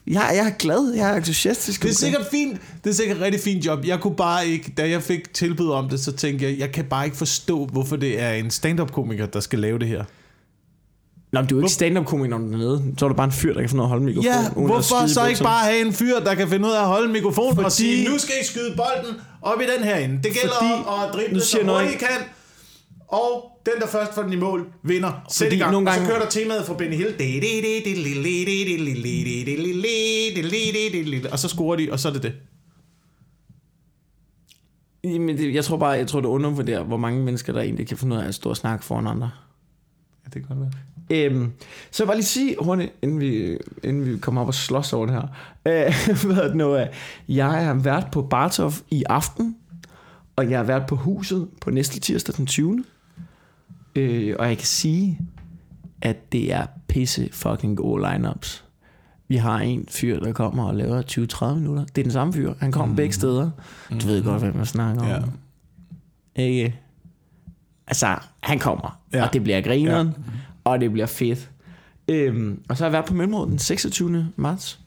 Jeg, 0.07 0.31
jeg 0.35 0.47
er 0.47 0.51
glad, 0.59 0.93
jeg 0.97 1.11
er 1.13 1.17
entusiastisk. 1.17 1.83
Det 1.83 1.91
er 1.91 1.95
sikkert 1.95 2.27
fint. 2.31 2.61
Det 2.85 2.91
er 2.91 2.95
sikkert 2.95 3.17
et 3.17 3.23
rigtig 3.23 3.41
fint 3.41 3.67
job. 3.67 3.85
Jeg 3.85 4.01
kunne 4.01 4.17
bare 4.17 4.47
ikke, 4.47 4.73
da 4.77 4.91
jeg 4.91 5.03
fik 5.03 5.35
tilbud 5.35 5.71
om 5.71 5.89
det, 5.89 6.01
så 6.01 6.13
tænkte 6.13 6.45
jeg, 6.45 6.59
jeg 6.59 6.73
kan 6.73 6.85
bare 6.85 7.05
ikke 7.05 7.17
forstå, 7.17 7.67
hvorfor 7.67 7.97
det 7.97 8.21
er 8.23 8.31
en 8.31 8.51
stand-up-komiker, 8.51 9.27
der 9.27 9.41
skal 9.41 9.59
lave 9.59 9.79
det 9.79 9.89
her. 9.89 10.05
Nå, 11.33 11.41
men 11.41 11.49
du 11.49 11.55
er 11.57 11.61
jo 11.61 11.65
ikke 11.67 11.73
stand-up-komiker, 11.73 12.31
når 12.31 12.39
du 12.39 12.45
er 12.47 12.51
dernede. 12.51 12.95
Så 12.99 13.05
er 13.05 13.09
du 13.09 13.15
bare 13.15 13.27
en 13.27 13.33
fyr, 13.33 13.55
der 13.55 13.61
kan 13.61 13.69
finde 13.71 13.83
ud 13.83 13.87
af 13.87 13.87
at 13.87 13.91
holde 13.91 14.05
mikrofonen. 14.05 14.33
Ja, 14.57 14.67
hvorfor 14.67 15.07
så 15.07 15.27
ikke 15.27 15.43
bare 15.43 15.65
have 15.65 15.87
en 15.87 15.93
fyr, 15.93 16.21
der 16.21 16.35
kan 16.35 16.49
finde 16.49 16.69
ud 16.69 16.73
af 16.73 16.81
at 16.81 16.87
holde 16.87 17.07
en 17.07 17.13
mikrofon 17.13 17.55
Fordi... 17.55 17.65
og 17.65 17.73
sige, 17.73 18.09
nu 18.09 18.19
skal 18.19 18.35
I 18.43 18.45
skyde 18.45 18.77
bolden 18.77 19.21
op 19.43 19.61
i 19.61 19.65
den 19.77 19.85
her 19.85 19.97
ende. 19.97 20.15
Det 20.15 20.23
gælder 20.33 20.55
Fordi- 20.61 20.85
om 20.87 21.09
at 21.09 21.15
drible 21.15 21.41
så 21.41 21.59
hurtigt 21.65 21.95
I 21.95 21.97
kan. 21.99 22.09
Og 23.09 23.51
den, 23.67 23.81
der 23.81 23.87
først 23.87 24.15
får 24.15 24.23
den 24.23 24.33
i 24.33 24.37
mål, 24.37 24.73
vinder. 24.83 25.13
Sæt 25.31 25.47
Fordi 25.47 25.57
i 25.57 25.59
gang. 25.59 25.73
nogle 25.73 25.89
Og 25.89 25.95
så 25.95 26.01
gange- 26.01 26.13
kører 26.15 26.23
der 26.23 26.31
temaet 26.31 26.67
fra 26.67 26.75
Benny 26.75 26.97
Hill. 26.97 27.15
Og 31.33 31.39
så 31.39 31.49
scorer 31.49 31.77
de, 31.77 31.89
og 31.93 32.01
så 32.01 32.09
er 32.09 32.13
det 32.13 32.23
det. 32.23 32.33
Jamen, 35.05 35.39
det, 35.39 35.55
jeg 35.55 35.65
tror 35.65 35.77
bare, 35.77 35.91
jeg 35.91 36.07
tror, 36.09 36.21
det 36.21 36.29
undervurderer, 36.29 36.83
hvor 36.83 36.97
mange 36.97 37.25
mennesker, 37.25 37.53
der 37.53 37.61
egentlig 37.61 37.87
kan 37.89 37.97
finde 37.97 38.17
ud 38.17 38.21
af 38.21 38.29
at 38.29 38.35
stå 38.35 38.51
og 38.51 38.57
snakke 38.57 38.85
foran 38.85 39.07
andre. 39.07 39.31
Ja, 40.25 40.31
det 40.35 40.47
kan 40.47 40.57
godt 40.57 40.61
være. 40.61 41.25
Øhm, 41.27 41.53
så 41.91 42.03
jeg 42.03 42.07
bare 42.07 42.17
lige 42.17 42.25
sige 42.27 42.57
hurtigt, 42.61 42.93
inden 43.03 43.21
vi, 43.21 43.59
inden 43.85 44.07
vi 44.13 44.19
kommer 44.19 44.41
op 44.41 44.47
og 44.47 44.55
slås 44.55 44.93
over 44.93 45.07
det 45.07 45.15
her. 45.15 45.23
Øh, 45.67 46.27
hvad 46.27 46.37
er 46.37 46.47
det 46.47 46.57
nu? 46.57 46.77
øh, 46.77 46.87
Jeg 47.29 47.51
har 47.51 47.75
været 47.75 48.07
på 48.13 48.23
Bartov 48.23 48.73
i 48.91 49.05
aften, 49.09 49.57
og 50.37 50.51
jeg 50.51 50.59
har 50.59 50.65
været 50.65 50.83
på 50.89 50.97
huset 50.97 51.49
på 51.61 51.71
næste 51.71 52.01
tirsdag 52.01 52.35
den 52.37 52.47
20. 52.47 52.85
Øh, 53.99 54.37
og 54.39 54.49
jeg 54.49 54.57
kan 54.59 54.67
sige, 54.67 55.21
at 56.03 56.33
det 56.33 56.53
er 56.53 56.67
pisse 56.89 57.29
fucking 57.33 57.77
gode 57.77 58.13
lineups. 58.13 58.65
Vi 59.29 59.37
har 59.37 59.59
en 59.59 59.87
fyr, 59.91 60.21
der 60.21 60.33
kommer 60.33 60.65
og 60.65 60.75
laver 60.75 61.03
20-30 61.53 61.55
minutter. 61.55 61.85
Det 61.85 61.99
er 61.99 62.03
den 62.03 62.13
samme 62.13 62.33
fyr. 62.33 62.55
Han 62.61 62.73
kommer 62.73 62.93
mm. 62.93 62.97
begge 62.97 63.13
steder. 63.13 63.51
Du 63.91 64.07
ved 64.07 64.25
godt, 64.25 64.43
hvad 64.43 64.53
man 64.53 64.67
snakker 64.67 65.03
om. 65.03 65.09
Ja. 65.09 66.43
Ikke? 66.43 66.81
Altså, 67.87 68.17
han 68.41 68.59
kommer, 68.59 69.01
ja. 69.13 69.27
Og 69.27 69.33
det 69.33 69.43
bliver 69.43 69.61
grineren, 69.61 70.07
ja. 70.07 70.13
og 70.65 70.81
det 70.81 70.93
bliver 70.93 71.07
fedt. 71.07 71.51
Øhm, 72.09 72.63
og 72.69 72.77
så 72.77 72.85
har 72.85 72.89
jeg 72.89 72.93
været 72.93 73.05
på 73.05 73.15
Mellemrådet 73.15 73.51
den 73.51 73.59
26. 73.59 74.29
marts. 74.37 74.81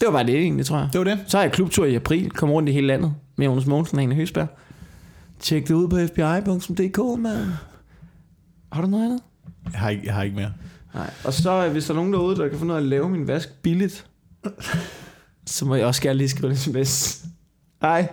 Det 0.00 0.06
var 0.06 0.12
bare 0.12 0.26
det 0.26 0.36
egentlig, 0.36 0.66
tror 0.66 0.78
jeg. 0.78 0.88
Det 0.92 0.98
var 0.98 1.04
det. 1.04 1.18
Så 1.26 1.36
har 1.36 1.44
jeg 1.44 1.52
klubtur 1.52 1.84
i 1.84 1.94
april, 1.94 2.30
kom 2.30 2.50
rundt 2.50 2.68
i 2.68 2.72
hele 2.72 2.86
landet 2.86 3.14
med 3.36 3.46
Jonas 3.46 3.66
Mogensen 3.66 3.98
og 3.98 4.02
Ane 4.02 4.14
Høsberg. 4.14 4.48
Tjek 5.44 5.68
det 5.68 5.74
ud 5.74 5.88
på 5.88 5.96
fbi.dk, 5.96 7.20
mand. 7.20 7.46
Har 8.72 8.80
du 8.80 8.86
noget 8.86 9.04
andet? 9.04 9.20
Jeg 9.72 9.80
har 9.80 9.90
ikke, 9.90 10.06
jeg 10.06 10.14
har 10.14 10.22
ikke 10.22 10.36
mere. 10.36 10.52
Nej. 10.94 11.10
Og 11.24 11.32
så, 11.32 11.66
øh, 11.66 11.72
hvis 11.72 11.84
der 11.84 11.90
er 11.90 11.96
nogen 11.96 12.12
derude, 12.12 12.36
der 12.36 12.48
kan 12.48 12.58
finde 12.58 12.72
ud 12.72 12.76
af 12.78 12.82
at 12.82 12.86
lave 12.86 13.10
min 13.10 13.28
vask 13.28 13.48
billigt, 13.62 14.06
så 15.46 15.64
må 15.64 15.74
jeg 15.74 15.86
også 15.86 16.02
gerne 16.02 16.18
lige 16.18 16.28
skrive 16.28 16.50
en 16.50 16.56
sms. 16.56 17.24
Hej. 17.82 18.08